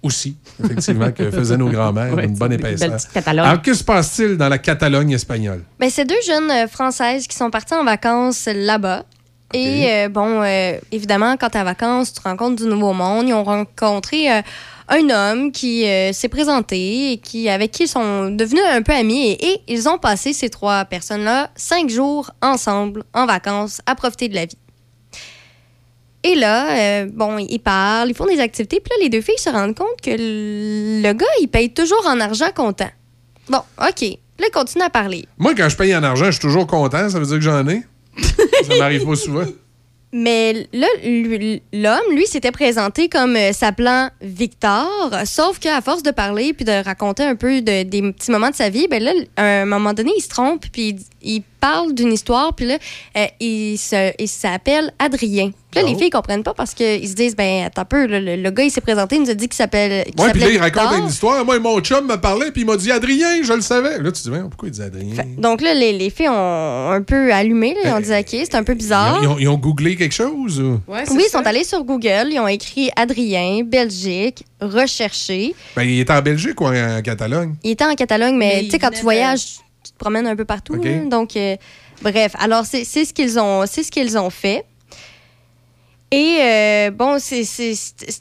[0.01, 2.97] Aussi, effectivement, que faisaient nos grands-mères, Ouais, une bonne épaisseur.
[3.27, 5.65] Alors, que se passe-t-il dans la Catalogne espagnole?
[5.81, 9.05] Ben, c'est deux jeunes euh, Françaises qui sont parties en vacances là-bas.
[9.55, 13.27] Et euh, bon, euh, évidemment, quand t'es en vacances, tu rencontres du nouveau monde.
[13.29, 14.41] Ils ont rencontré euh,
[14.89, 18.93] un homme qui euh, s'est présenté et qui, avec qui ils sont devenus un peu
[18.93, 19.27] amis.
[19.31, 24.29] Et, et ils ont passé, ces trois personnes-là, cinq jours ensemble en vacances à profiter
[24.29, 24.59] de la vie.
[26.25, 28.81] Et là, euh, bon, ils parlent, ils font des activités.
[28.81, 32.19] Puis là, les deux filles se rendent compte que le gars, il paye toujours en
[32.21, 32.91] argent comptant.
[33.49, 33.95] Bon, OK.
[33.99, 35.25] Puis là, ils continuent à parler.
[35.39, 37.09] Moi, quand je paye en argent, je suis toujours content.
[37.09, 37.83] Ça veut dire que j'en ai.
[38.67, 39.45] ça m'arrive pas souvent.
[40.11, 40.87] Mais là,
[41.73, 44.89] l'homme, lui, s'était présenté comme euh, s'appelant Victor,
[45.27, 48.55] sauf qu'à force de parler puis de raconter un peu de- des petits moments de
[48.55, 51.93] sa vie, ben là, à un moment donné, il se trompe puis il, il parle
[51.93, 52.79] d'une histoire, puis là,
[53.19, 55.51] euh, il s'appelle Adrien.
[55.71, 58.37] Puis là, les filles comprennent pas parce qu'ils se disent, ben, attends un peu, le,
[58.37, 60.05] le gars, il s'est présenté, il nous a dit qu'il s'appelle.
[60.05, 61.45] qu'il Ouais, puis là, il raconte une histoire.
[61.45, 63.99] Moi, mon chum me parlait, puis il m'a dit Adrien, je le savais.
[63.99, 65.15] Là, tu te dis, Mais pourquoi il dit Adrien?
[65.37, 68.55] Donc là, les, les filles ont un peu allumé, là, ils ont dit, OK, c'est
[68.55, 69.19] un peu bizarre.
[69.23, 70.59] Ils ont, ils ont googlé quelque chose?
[70.59, 70.81] ou?
[70.89, 75.55] oui, ils sont allés sur Google, ils ont écrit Adrien, Belgique, recherché.
[75.77, 77.57] Ben, il était en Belgique ou en, en Catalogne?
[77.63, 80.37] Il était en Catalogne, mais Mais tu sais, quand tu voyages, tu te promènes un
[80.37, 80.81] peu partout.
[80.85, 81.07] Hein.
[81.11, 81.57] donc, euh,
[82.03, 84.65] bref, alors c'est c'est ce qu'ils ont, c'est ce qu'ils ont fait.
[86.11, 87.45] Et euh, bon, c'est-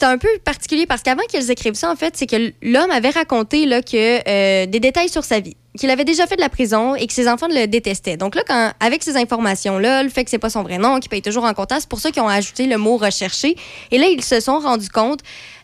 [0.04, 3.66] un peu particulier parce qu'avant qu'ils écrivent ça, en fait, c'est que l'homme avait raconté
[3.66, 5.56] là, que, euh, des détails sur sa vie.
[5.78, 8.18] Qu'il avait déjà fait de la prison et que ses enfants le détestaient.
[8.18, 11.10] Donc là, quand, avec ces informations-là, le fait que c'est pas son vrai nom, qu'il
[11.10, 13.56] paye toujours en comptant, c'est pour ça qu'ils ont ajouté le mot recherché.
[13.92, 15.20] Et là, ils se sont rendus compte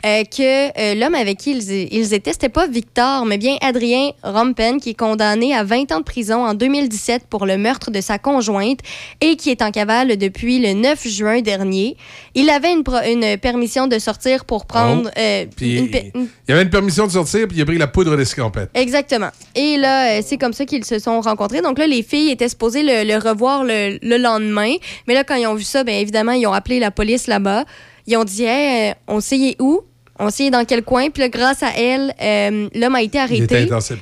[0.06, 4.12] euh, que euh, l'homme avec qui ils, ils étaient, c'était pas Victor, mais bien Adrien
[4.24, 8.02] Rompen, qui est condamné à 20 ans de prison en 2017 pour le meurtre de
[8.02, 8.80] sa conjointe
[9.22, 11.96] et qui est en cavale depuis le 9 juin dernier.
[12.36, 15.10] Il avait une, une permission de sortir pour prendre...
[15.16, 15.20] Oh.
[15.20, 17.78] euh, Puis, une pe- une- il avait une permission de sortir, puis il a pris
[17.78, 18.70] la poudre d'escampette.
[18.74, 19.30] Exactement.
[19.56, 21.62] Et là, euh, c'est comme ça qu'ils se sont rencontrés.
[21.62, 24.76] Donc là, les filles étaient supposées le, le revoir le, le lendemain.
[25.08, 27.66] Mais là, quand ils ont vu ça, bien évidemment, ils ont appelé la police là-bas.
[28.08, 29.82] Ils ont dit, Hey, euh, on sait où?
[30.20, 31.10] On sait dans quel coin.
[31.10, 33.42] Puis là, grâce à elle, euh, l'homme a été arrêté.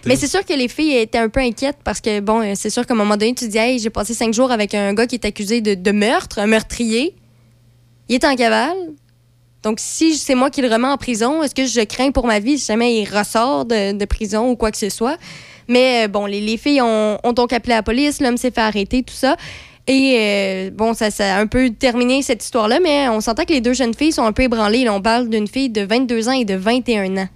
[0.06, 2.86] Mais c'est sûr que les filles étaient un peu inquiètes parce que, bon, c'est sûr
[2.86, 5.08] qu'à un moment donné, tu te dis, hey, j'ai passé cinq jours avec un gars
[5.08, 7.16] qui est accusé de, de meurtre, un meurtrier.
[8.10, 8.76] Il est en cavale.
[9.64, 12.40] Donc, si c'est moi qui le remets en prison, est-ce que je crains pour ma
[12.40, 15.18] vie si jamais il ressort de, de prison ou quoi que ce soit?
[15.72, 19.03] Mais euh, bon, les, les filles ont, donc appelé la police, l'homme s'est fait arrêter,
[19.03, 19.38] tout ça.
[19.88, 23.61] Et euh, bon, ça, ça un peu terminé cette histoire-là, mais on s'entend que les
[23.61, 24.88] deux jeunes filles sont un peu ébranlées.
[24.90, 27.27] On parle d'une fille de 22 ans et de 21 ans.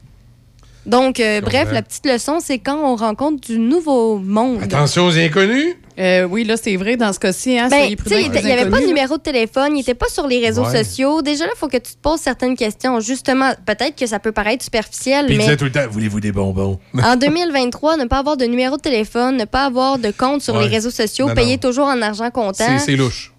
[0.86, 4.62] Donc, euh, bref, la petite leçon, c'est quand on rencontre du nouveau monde.
[4.64, 5.76] Attention aux inconnus.
[5.98, 7.58] Euh, oui, là, c'est vrai dans ce cas-ci.
[7.58, 10.40] Hein, Ben, il n'y avait pas de numéro de téléphone, il n'était pas sur les
[10.46, 10.84] réseaux Ouais.
[10.84, 11.22] sociaux.
[11.22, 13.00] Déjà là, il faut que tu te poses certaines questions.
[13.00, 16.20] Justement, peut-être que ça peut paraître superficiel, Puis il mais disait tout le temps, voulez-vous
[16.20, 16.80] des bonbons?
[17.02, 20.56] en 2023, ne pas avoir de numéro de téléphone, ne pas avoir de compte sur
[20.56, 20.64] Ouais.
[20.64, 21.70] les réseaux sociaux, Non, payer non.
[21.70, 23.32] toujours en argent comptant, C'est louche.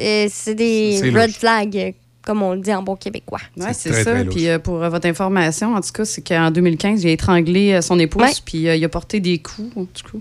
[0.00, 1.94] euh, c'est des red flags,
[2.24, 3.40] comme on le dit en bon québécois.
[3.56, 4.10] Oui, c'est ça.
[4.12, 4.24] très.
[4.24, 7.72] Puis euh, pour euh, votre information, en tout cas, c'est qu'en 2015, il a étranglé
[7.74, 8.30] euh, son épouse, Ouais.
[8.44, 10.18] puis euh, il a porté des coups, en tout cas.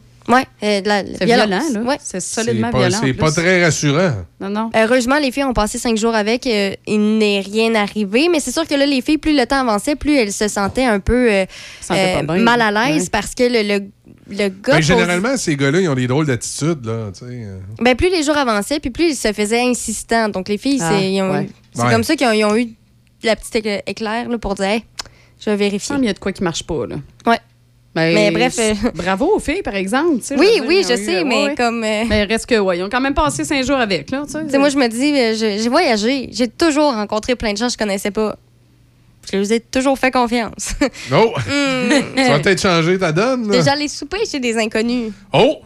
[0.64, 1.82] Euh, la- C'est violent, là.
[1.82, 1.98] Ouais.
[2.02, 2.98] C'est solidement pas, violent.
[2.98, 4.14] en c'est pas très rassurant.
[4.40, 4.70] Non, non.
[4.74, 6.48] Heureusement, les filles ont passé cinq jours avec.
[6.48, 8.30] euh, il n'est rien arrivé.
[8.32, 10.86] Mais c'est sûr que là, les filles, plus le temps avançait, plus elles se sentaient
[10.86, 11.46] un peu euh,
[11.92, 13.10] euh, mal à l'aise Ouais.
[13.12, 13.84] parce que le, le,
[14.30, 14.50] le gars.
[14.50, 16.86] Ben, pose- généralement, ces gars-là, ils ont des drôles d'attitude.
[16.86, 17.26] là, tu sais.
[17.32, 17.60] euh.
[17.80, 20.30] Ben, plus les jours avançaient, puis plus ils se faisaient insistants.
[20.30, 21.30] Donc, les filles, Ah, c'est ouais.
[21.30, 21.92] Ouais.
[21.92, 22.70] comme ça qu'ils ont, eu
[23.24, 24.84] la petite écla- éclair là, pour dire Hey,
[25.40, 25.96] je vais vérifier.
[26.00, 26.96] Il y a de quoi qui marche pas, là.
[27.26, 27.40] Ouais.
[27.96, 30.20] Ben, Mais bref, euh, Bravo aux filles, par exemple.
[30.36, 31.84] Oui, dire, oui, je eu, sais, euh, mais ouais, comme.
[31.84, 34.32] euh, Mais reste que, ouais, ils ont quand même passé cinq jours avec, là, tu
[34.32, 34.44] sais.
[34.46, 36.28] Tu sais, moi, je me dis, je- j'ai voyagé.
[36.32, 38.36] J'ai toujours rencontré plein de gens que je connaissais pas.
[39.32, 40.74] Je leur ai toujours fait confiance.
[41.12, 41.34] Oh!
[41.46, 41.90] Hmm.
[42.16, 43.50] tu vas peut-être changer ta donne.
[43.50, 45.58] Déjà, les souper chez des inconnus Oh!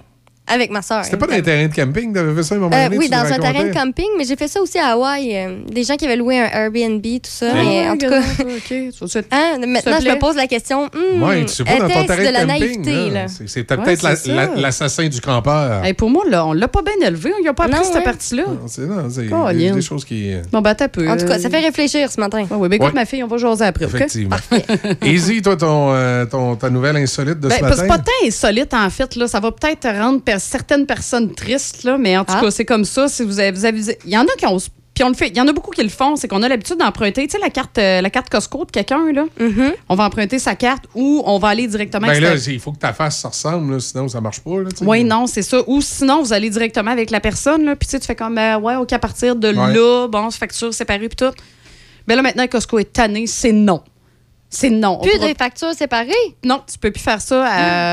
[0.48, 1.04] Avec ma soeur.
[1.06, 2.98] C'était pas dans un terrain de camping, t'avais fait ça à un moment Euh, donné?
[2.98, 5.36] oui, dans un terrain de camping, mais j'ai fait ça aussi à Hawaï.
[5.36, 7.48] euh, des gens qui avaient loué un Airbnb, tout ça.
[7.54, 7.64] Ouais.
[7.64, 8.22] mais en tout cas,
[9.32, 10.86] hein, maintenant, je me pose la question.
[10.88, 12.82] hmm, Ouais, tu sais pas dans ton terrain de de la camping.
[12.84, 13.28] naïveté?
[13.28, 15.84] C'est- C'était Ouais, peut-être la- l'assassin du campeur.
[15.84, 17.32] Hey, pour moi, là, on l'a pas bien élevé.
[17.40, 18.04] On n'a pas appris Non, cette ouais.
[18.04, 18.44] partie-là.
[18.48, 18.84] Non, C'est
[19.34, 20.34] a des choses qui.
[20.34, 21.08] euh, Bon, ben, t'as peu.
[21.10, 22.46] En tout cas, ça fait réfléchir ce matin.
[22.50, 23.86] Oui, oui, ben, écoute, ma fille, on va jaser après?
[23.86, 24.36] Effectivement.
[25.04, 27.82] Easy, toi, ta nouvelle insolite de Ben, ce parce que matin?
[27.82, 29.16] c'est pas tant insolite, en fait.
[29.16, 29.28] Là.
[29.28, 32.42] Ça va peut-être rendre certaines personnes tristes, là, mais en tout Ah.
[32.42, 33.08] cas, c'est comme ça.
[33.08, 34.58] Si vous avez, vous avez- Il y en a qui ont.
[34.94, 35.28] Puis on le fait.
[35.28, 36.16] Il y en a beaucoup qui le font.
[36.16, 39.12] C'est qu'on a l'habitude d'emprunter, tu sais, la carte, euh, la carte Costco de quelqu'un,
[39.14, 39.26] là.
[39.40, 39.74] Mm-hmm.
[39.90, 42.72] On va emprunter sa carte ou on va aller directement Ben avec là, il faut
[42.72, 44.60] que ta face se ressemble, là, sinon ça marche pas.
[44.60, 44.70] Là.
[44.82, 45.62] Oui, non, c'est ça.
[45.68, 48.40] Ou sinon, vous allez directement avec la personne, là, puis tu sais, tu fais comme,
[48.40, 49.74] euh, ouais, OK, à partir de Ouais.
[49.74, 51.34] là, bon, facture séparée, puis tout.
[52.08, 53.84] Mais là, maintenant, Costco est tanné, c'est non.
[54.50, 54.98] C'est non.
[55.00, 56.14] On Plus pourra- de factures séparées?
[56.46, 57.46] Non, tu peux plus faire ça.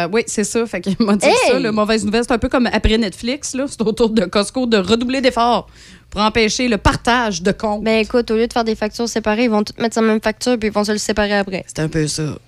[0.05, 0.65] à- Oui, c'est ça.
[0.67, 1.35] Fait qu'il m'a dit Hey!
[1.51, 1.59] ça.
[1.59, 3.55] La mauvaise nouvelle, c'est un peu comme après Netflix.
[3.55, 3.65] là.
[3.69, 5.67] C'est au tour de Costco de redoubler d'efforts
[6.11, 7.83] pour empêcher le partage de comptes.
[7.83, 10.09] Ben écoute, au lieu de faire des factures séparées, ils vont toutes mettre sur la
[10.09, 11.65] même facture puis ils vont se le séparer après.
[11.67, 12.39] C'est un peu ça.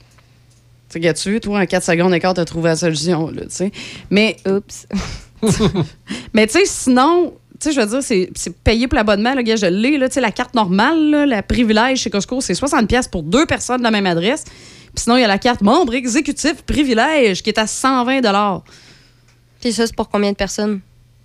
[0.88, 3.28] Tu sais, toi, en 4 secondes d'écart, tu as trouvé la solution.
[3.30, 3.72] Là, tu sais.
[4.08, 4.86] Mais, Oups.
[6.32, 9.34] mais tu sais, sinon, tu sais, je veux dire, c'est c'est payé pour l'abonnement.
[9.34, 9.98] Gars, je l'ai.
[9.98, 13.22] là, Tu sais, la carte normale, là, la privilège chez Costco, c'est 60$ piastres pour
[13.22, 14.44] deux personnes de la même adresse.
[14.44, 18.20] Puis sinon, il y a la carte membre exécutif privilège qui est à 120
[19.60, 20.80] Puis ça, c'est pour combien de personnes?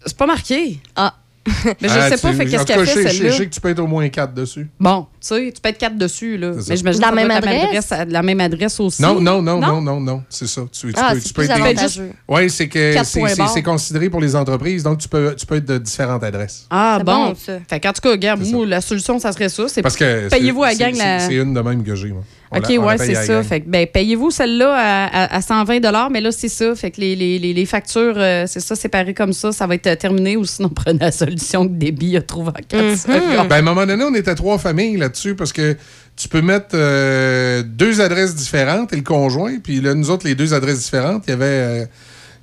[0.06, 0.80] C'est pas marqué.
[0.95, 1.16] Ah.
[1.45, 3.32] Mais je Ah, sais pas, fait qu'est-ce qu'elle fait, je sais- Je celle-là?
[3.38, 4.69] sais que tu peux être au moins 4 dessus.
[4.80, 6.51] Bon, sais, tu peux être quatre dessus, là.
[6.67, 7.64] Mais j'imagine La même adresse?
[7.91, 9.01] adresse, la même adresse aussi.
[9.01, 10.61] Non, non, non, non, non, non, c'est ça.
[10.72, 12.01] Tu, tu Ah, peux, tu peux être.
[12.27, 15.66] Oui, c'est que Quatre c'est- considéré pour les entreprises, donc tu peux, tu peux être
[15.66, 16.66] de différentes adresses.
[16.69, 17.30] Ah, bon.
[17.30, 17.53] bon, ça.
[17.69, 19.67] Fait qu'en tout cas, regarde, moi, la solution, ça serait ça.
[19.67, 21.19] C'est Parce que c'est- payez-vous à gang la.
[21.19, 22.24] c'est- une de même que j'ai, moi.
[22.53, 23.41] On OK, ouais, c'est ça.
[23.43, 26.75] Fait que, ben, payez-vous celle-là à, à- à 120 mais là, c'est ça.
[26.75, 29.75] Fait que les, les, les, les factures, euh, c'est ça, séparées comme ça, ça va
[29.75, 33.48] être euh, terminé ou sinon, prenez la solution que Déby a trouvée en 4 secondes.
[33.48, 34.98] Ben, à un moment donné, on était trois familles
[35.38, 35.75] parce que
[36.15, 39.59] tu peux mettre euh, deux adresses différentes et le conjoint.
[39.59, 41.88] Puis là, nous autres, les deux adresses différentes, il y avait,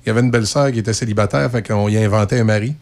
[0.07, 2.75] euh, une belle-sœur qui était célibataire, fait qu'on y a inventé un mari.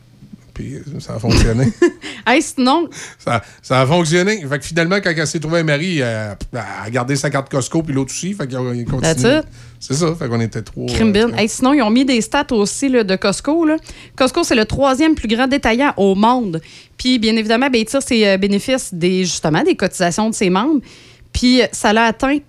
[0.58, 1.72] Puis ça a fonctionné.
[2.30, 4.45] Hey, sinon, ça, ça a fonctionné.
[4.50, 7.84] Fait que finalement, quand elle s'est trouvée un mari, elle, a gardé sa carte Costco,
[7.84, 8.34] puis l'autre aussi.
[8.34, 8.50] Fait.
[9.80, 10.14] C'est ça.
[10.16, 10.88] Fait qu'on était trois.
[10.90, 11.32] Euh.
[11.38, 13.66] Hey, sinon, ils ont mis des stats aussi là, de Costco.
[13.66, 13.77] là.
[14.18, 16.61] Costco, c'est le troisième plus grand détaillant au monde.
[16.98, 20.50] Puis, bien évidemment, ben, il tire ses euh, bénéfices des, justement des cotisations de ses
[20.50, 20.82] membres.
[21.32, 22.40] Puis, euh, ça l'a atteint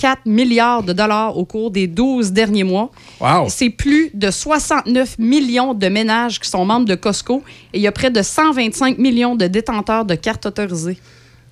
[0.00, 2.90] 4,4 milliards de dollars au cours des 12 derniers mois.
[3.20, 3.48] Wow.
[3.48, 7.86] C'est plus de 69 millions de ménages qui sont membres de Costco et il y
[7.86, 10.98] a près de 125 millions de détenteurs de cartes autorisées.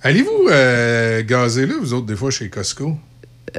[0.02, 2.94] Allez-vous euh, gazer là, vous autres, des fois, chez Costco?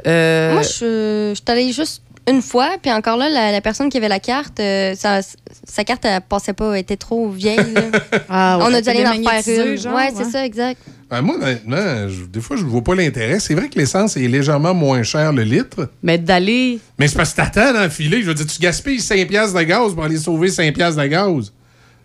[0.06, 3.88] Euh, Moi, je je suis allée juste une fois, puis encore là, la, la personne
[3.88, 7.58] qui avait la carte, euh, sa, sa carte, elle passait pas, elle était trop vieille.
[8.28, 9.76] Ah, ouais, On a dû aller en faire une.
[9.76, 10.80] genre, ouais, c'est ça, exact.
[11.10, 13.40] Ben, moi, honnêtement, je- des fois, je ne vois pas l'intérêt.
[13.40, 15.90] C'est vrai que l'essence est légèrement moins chère le litre.
[16.02, 16.78] Mais d'aller.
[16.98, 18.20] Mais c'est parce que t'attends dans le filet.
[18.22, 21.06] Je veux dire, tu gaspilles 5 piastres de gaz pour aller sauver 5 piastres de
[21.08, 21.52] gaz.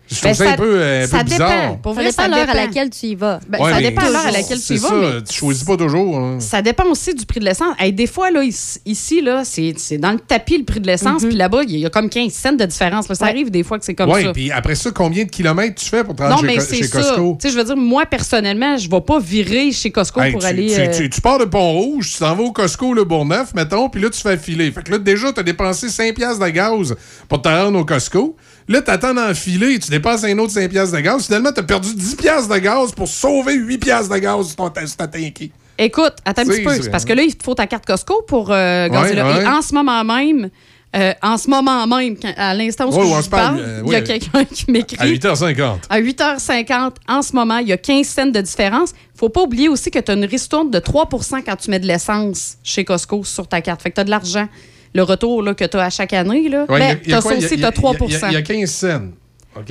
[0.08, 1.48] Je trouve Ben, ça, ça- un peu, euh, un ça peu bizarre.
[1.48, 1.76] dépend.
[1.82, 2.58] Pour Ça vrai, dépend ça l'heure à dépend.
[2.66, 3.40] laquelle tu y vas.
[3.48, 4.88] Ben, Ouais, ça dépend l'heure à laquelle tu y vas.
[4.88, 6.18] ça, mais- Tu choisis pas toujours.
[6.18, 6.36] hein.
[6.40, 7.74] Ça dépend aussi du prix de l'essence.
[7.78, 11.22] Hey, des fois, là, ici, là, c'est c'est dans le tapis le prix de l'essence,
[11.22, 11.28] Mhm.
[11.28, 13.08] puis là-bas, il y, a- comme 15 cents de différence.
[13.08, 13.14] là.
[13.14, 14.32] Ça arrive des fois que c'est comme ouais, ça.
[14.32, 16.82] puis après ça, combien de kilomètres tu fais pour te rendre Non, chez, mais chez
[16.84, 16.98] ça.
[17.00, 17.38] Costco?
[17.40, 20.40] Tu sais, je veux dire, moi, personnellement, je vais pas virer chez Costco Hey, pour
[20.40, 20.66] tu, aller.
[20.72, 23.88] tu- euh, tu- tu pars de Pont-Rouge, tu t'en vas au Costco Le Bourgneuf, mettons,
[23.88, 24.70] puis là, tu fais filer.
[24.70, 26.94] Fait que là, déjà, tu as dépensé 5 piastres de gaz
[27.28, 28.36] pour te rendre au Costco.
[28.68, 31.26] Là, tu attends dans le filet, tu dépenses un autre 5 piastres de gaz.
[31.26, 34.56] Finalement, tu as perdu 10 piastres de gaz pour sauver 8 piastres de gaz sur
[34.56, 35.52] ton sur ta tanky.
[35.78, 36.90] Écoute, attends un petit peu.
[36.90, 39.36] parce que là, il te faut ta carte Costco pour euh, gazer Ouais, là.
[39.38, 39.44] ouais.
[39.44, 40.48] Et en ce moment même,
[40.96, 43.94] euh, en ce moment même, quand- à l'instant où Ouais, je parle, euh, il y
[43.94, 44.96] a quelqu'un qui m'écrit.
[44.98, 45.80] À 8h50.
[45.90, 48.94] À 8h50, en ce moment, il y a 15 cents de différence.
[49.14, 51.86] faut pas oublier aussi que tu as une ristourne de 3% quand tu mets de
[51.86, 53.80] l'essence chez Costco sur ta carte.
[53.82, 54.48] Fait que tu as de l'argent.
[54.96, 57.00] Le retour là, que tu as à chaque année, là, Ouais, il y a- ben,
[57.04, 57.30] il y a t'as quoi?
[57.32, 58.32] ça Il y a- aussi, il y tu a- as 3 il y a- Il
[58.34, 59.02] y a 15 cents.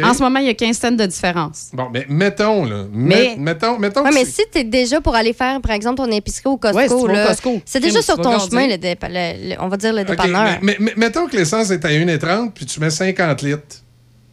[0.03, 1.69] En ce moment, il y a 15 cents de différence.
[1.73, 2.85] Bon, mais mettons, là.
[2.91, 5.71] Mais- met- mettons, mettons Ouais, que mais si tu es déjà pour aller faire, par
[5.73, 6.95] exemple, ton épicerie au Costco, Ouais, si
[7.43, 10.01] tu c'est déjà tu sur ton chemin, le dépa- le- le- on va dire le
[10.01, 10.43] OK, dépanneur.
[10.43, 13.83] mais, mais- mais mettons que l'essence est à 1,30 puis tu mets 50 litres.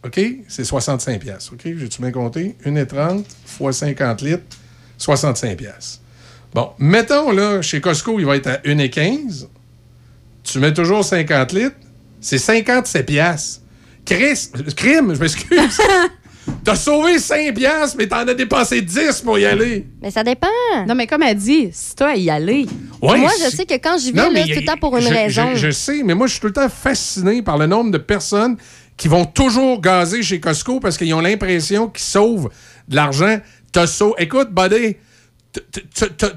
[0.05, 0.19] OK?
[0.47, 1.53] C'est 65 piastres.
[1.53, 1.61] OK?
[1.77, 2.55] J'ai-tu bien compté?
[2.65, 4.43] 1,30 fois 50 litres,
[4.97, 5.99] 65 piastres.
[6.53, 9.47] Bon, mettons, là, chez Costco, il va être à 1,15.
[10.43, 11.75] Tu mets toujours 50 litres,
[12.19, 13.61] c'est 57 piastres.
[14.05, 15.79] Chris, crime, je m'excuse.
[16.65, 19.87] T'as sauvé 5 piastres, mais t'en as dépensé 10 pour y aller.
[20.01, 20.47] Mais ça dépend.
[20.85, 22.65] Non, mais comme elle dit, si toi à y aller.
[23.01, 25.03] Ouais, Moi, je c'est- sais que quand j'y vais, c'est tout le temps pour une
[25.03, 25.51] je, raison.
[25.53, 27.97] Je, je sais, mais moi, je suis tout le temps fasciné par le nombre de
[27.97, 28.57] personnes
[28.97, 32.49] qui vont toujours gazer chez Costco parce qu'ils ont l'impression qu'ils sauvent
[32.89, 33.39] de l'argent.
[33.71, 34.97] T'as sau- Écoute, buddy,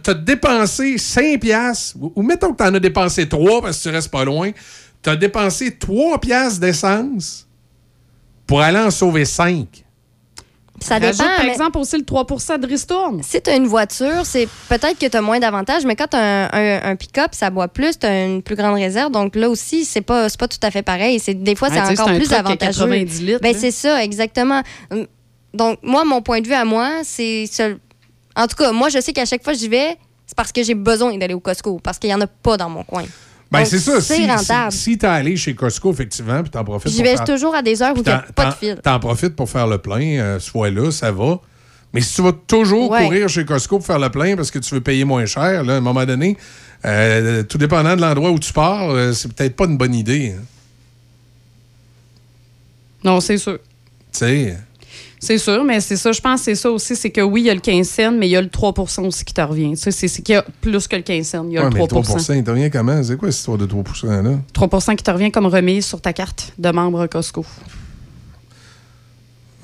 [0.02, 3.94] t'as dépensé 5 piastres, ou ou mettons que t'en as dépensé 3 parce que tu
[3.94, 4.50] restes pas loin.
[5.02, 7.46] T'as dépensé 3 piastres d'essence
[8.46, 9.66] pour aller en sauver 5.
[10.78, 11.24] Ça Rajoute, dépend.
[11.36, 13.22] par mais exemple, aussi le 3% de ristourne.
[13.22, 16.18] Si tu as une voiture, c'est peut-être que tu as moins d'avantages, mais quand tu
[16.18, 19.10] as un, un- un pick-up, ça boit plus, tu as une plus grande réserve.
[19.10, 21.18] Donc là aussi, c'est pas, c'est pas tout à fait pareil.
[21.18, 22.80] C'est, des fois, Ouais, c'est encore plus avantageux.
[22.84, 24.62] 90 litres, Ben, c'est ça, exactement.
[24.92, 25.06] Hum,
[25.54, 27.46] Donc, moi, mon point de vue à moi, c'est.
[28.36, 30.62] En tout cas, moi, je sais qu'à chaque fois que j'y vais, c'est parce que
[30.62, 33.04] j'ai besoin d'aller au Costco, parce qu'il y en a pas dans mon coin.
[33.50, 34.00] Ben, c'est ça.
[34.00, 34.72] C'est Si, rentable.
[34.72, 37.62] si, si t'es allé chez Costco, effectivement, puis t'en profites J'y vais faire- toujours à
[37.62, 38.76] des heures où il n'y a pas de fil.
[38.82, 41.38] T'en profites pour faire le plein, euh, ce fois-là, ça va.
[41.94, 43.04] Mais si tu vas toujours Ouais.
[43.04, 45.74] courir chez Costco pour faire le plein parce que tu veux payer moins cher, là,
[45.74, 46.36] à un moment donné,
[46.84, 50.34] euh, tout dépendant de l'endroit où tu pars, euh, c'est peut-être pas une bonne idée.
[50.36, 50.42] hein.
[53.04, 53.58] Non, c'est sûr.
[54.12, 54.58] Tu sais.
[55.26, 57.46] C'est sûr, mais c'est ça, je pense que c'est ça aussi, c'est que oui, il
[57.46, 59.70] y a le 15 cents, mais il y a le 3% aussi qui te revient.
[59.70, 61.62] Tu sais, c'est c'est qu'il y a plus que le 15 cents, il y a
[61.62, 63.02] Ouais, le mais 3 3 il te revient comment?
[63.02, 64.38] C'est quoi cette histoire de 3% là?
[64.54, 67.44] 3% qui te revient comme remise sur ta carte de membre Costco.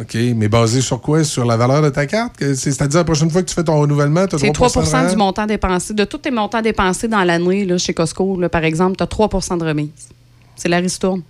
[0.01, 1.23] OK, mais basé sur quoi?
[1.23, 2.35] Sur la valeur de ta carte?
[2.57, 5.11] C'est-à-dire, la prochaine fois que tu fais ton renouvellement, tu as 3 C'est 3 de
[5.11, 5.95] du montant dépensé.
[5.95, 9.07] De tous tes montants dépensés dans l'année là, chez Costco, là, par exemple, tu as
[9.07, 9.91] 3 de remise.
[10.57, 11.23] C'est la ristourne.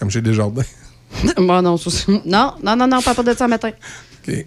[0.00, 0.64] Comme chez Desjardins.
[1.38, 1.76] Moi, non,
[2.24, 3.70] non, non, non, non, pas de ça matin.
[4.26, 4.46] OK.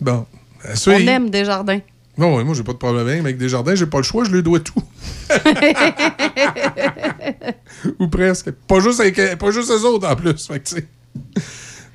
[0.00, 0.26] Bon.
[0.64, 1.80] Euh, On aime Desjardins.
[2.16, 3.74] Non, ouais, moi, j'ai pas de problème avec Desjardins.
[3.74, 4.82] J'ai pas le choix, je lui dois tout.
[7.98, 8.50] Ou presque.
[8.52, 10.46] Pas juste, avec, pas juste eux autres en plus.
[10.46, 10.80] Fait que.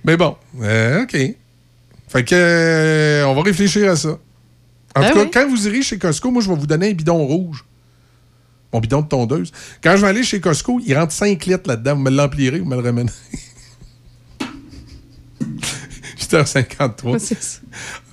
[0.03, 1.15] Mais bon, euh, OK.
[2.07, 4.17] Fait que, euh, on va réfléchir à ça.
[4.95, 5.31] En Ben tout cas, oui.
[5.31, 7.63] quand vous irez chez Costco, moi, je vais vous donner un bidon rouge.
[8.73, 9.51] Mon bidon de tondeuse.
[9.83, 11.95] Quand je vais aller chez Costco, il rentre 5 litres là-dedans.
[11.95, 13.11] Vous me l'emplirez, vous me le ramenez.
[16.19, 17.19] 8h53.
[17.19, 17.59] C'est ça.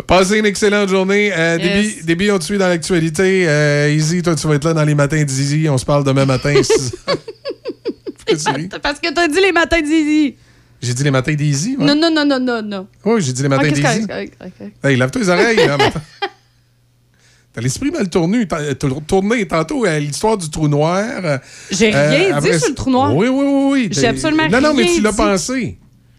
[0.06, 1.32] Passez une excellente journée.
[1.36, 1.96] Euh, Yes.
[1.96, 3.48] Déby, Déby, on te suit dans l'actualité.
[3.48, 5.68] Euh, Easy, toi, tu vas être là dans les matins d'Easy.
[5.68, 6.54] On se parle demain matin.
[8.82, 10.36] Parce que t'as dit les matins d'Zizi.
[10.82, 11.76] J'ai dit les matins d'Easy.
[11.78, 11.84] ouais.
[11.84, 12.86] Non, non, non, non, non, non.
[13.04, 14.06] Oui, j'ai dit les matins Ok, c'est d'Easy.
[14.06, 14.76] correct, correct, correct.
[14.84, 15.56] Hey, lave-toi les oreilles.
[17.52, 21.02] T'as l'esprit mal tourné, t'as tourné tantôt à l'histoire du trou noir.
[21.24, 21.38] euh,
[21.70, 23.16] J'ai euh, rien dit après- sur le trou noir.
[23.16, 23.68] Oui, oui, oui.
[23.72, 23.88] oui.
[23.92, 25.78] J'ai absolument Non, non, mais rien tu l'as pensé.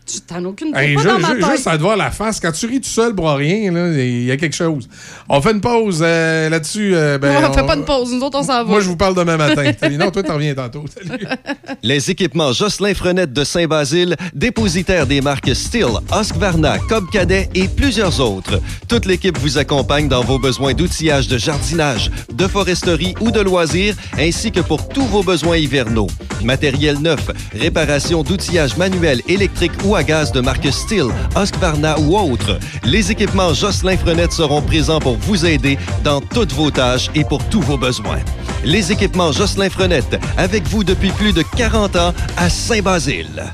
[0.10, 1.52] Tu t'en aucune Hey, pas ju- dans ma ju- tête.
[1.52, 2.40] juste à te voir la face.
[2.40, 4.88] Quand tu ris tout seul pour rien, là, il y a quelque chose.
[5.28, 6.96] On fait une pause euh, là-dessus.
[6.96, 8.64] euh, ben, on fait on- pas de pause, nous autres, on s'en va.
[8.64, 9.70] Moi, je vous parle demain matin.
[9.80, 9.98] Salut.
[9.98, 10.86] Non, toi, t'en reviens tantôt.
[10.88, 11.26] Salut.
[11.84, 15.88] Les équipements Jocelyn Frenette de Saint-Basile, dépositaire des marques Steel,
[16.18, 18.62] Husqvarna, Cobb Cadet et plusieurs autres.
[18.88, 23.96] Toute l'équipe vous accompagne dans vos besoins d'outillage de jardinage, de foresterie ou de loisirs,
[24.18, 26.08] ainsi que pour tous vos besoins hivernaux.
[26.46, 27.28] Matériel neuf,
[27.60, 32.60] réparation d'outillage manuel, électrique ou gaz de marque Steel, Husqvarna ou autres.
[32.84, 37.44] Les équipements Jocelyn Frenette seront présents pour vous aider dans toutes vos tâches et pour
[37.50, 38.20] tous vos besoins.
[38.64, 43.54] Les équipements Jocelyn Frenette, avec vous depuis plus de 40 ans à Saint-Basile.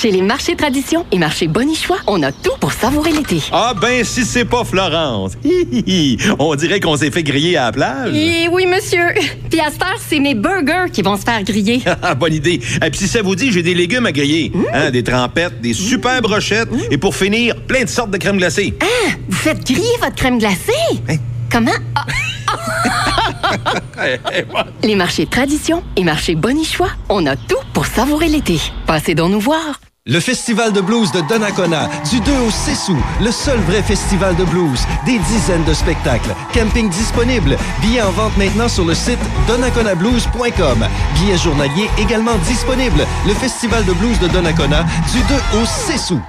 [0.00, 3.42] Chez les marchés tradition et marchés Bonichois, on a tout pour savourer l'été.
[3.50, 5.32] Ah ben, si c'est pas Florence.
[6.38, 8.14] On dirait qu'on s'est fait griller à la plage.
[8.14, 9.08] Et oui, monsieur.
[9.50, 11.82] Puis à cette heure, c'est mes burgers qui vont se faire griller.
[12.00, 12.60] Ah, bonne idée.
[12.76, 14.52] Et puis si ça vous dit, j'ai des légumes à griller.
[14.72, 18.74] Hein, des trempettes, des super brochettes et pour finir, plein de sortes de crème glacée.
[18.80, 20.72] Ah, vous faites griller votre crème glacée?
[21.50, 21.72] Comment?
[23.96, 24.04] Ah,
[24.84, 28.60] Les marchés tradition et marchés Bonichois, on a tout pour savourer l'été.
[28.86, 29.80] Passez donc nous voir.
[30.10, 34.34] Le Festival de blues de Donnacona, du 2 au 6 août, le seul vrai festival
[34.36, 34.80] de blues.
[35.04, 36.34] Des dizaines de spectacles.
[36.54, 37.58] Camping disponible.
[37.82, 40.86] Billets en vente maintenant sur le site donnaconablues.com.
[41.12, 43.04] Billets journaliers également disponibles.
[43.26, 46.22] Le Festival de blues de Donnacona, du 2 au 6 août.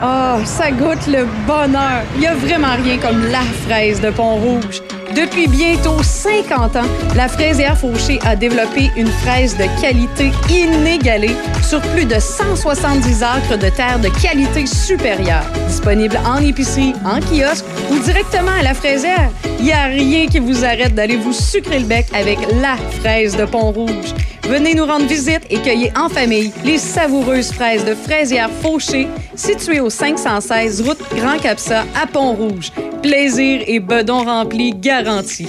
[0.00, 2.02] Ah, ça goûte le bonheur.
[2.16, 4.82] Il n'y a vraiment rien comme la fraise de Pont-Rouge.
[5.14, 11.80] Depuis bientôt 50 ans, la fraisière Fauché a développé une fraise de qualité inégalée sur
[11.80, 15.46] plus de 170 acres de terre de qualité supérieure.
[15.66, 19.30] Disponible en épicerie, en kiosque ou directement à la fraisière.
[19.58, 23.36] Il n'y a rien qui vous arrête d'aller vous sucrer le bec avec la fraise
[23.36, 24.14] de Pont-Rouge.
[24.48, 29.80] Venez nous rendre visite et cueillez en famille les savoureuses fraises de fraisière Fauché, situées
[29.80, 32.72] au 516 route Grand Capsa à Pont-Rouge.
[33.02, 35.48] Plaisir et bedon rempli garantis.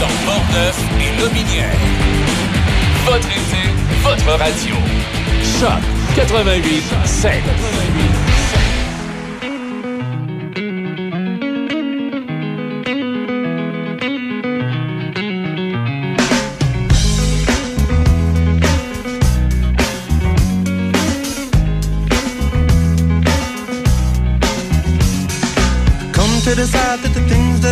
[0.00, 0.08] Dans
[1.28, 1.68] et.
[3.04, 3.68] Votre été,
[4.02, 4.76] votre radio.
[5.60, 5.82] Choc
[6.16, 7.32] 88 7.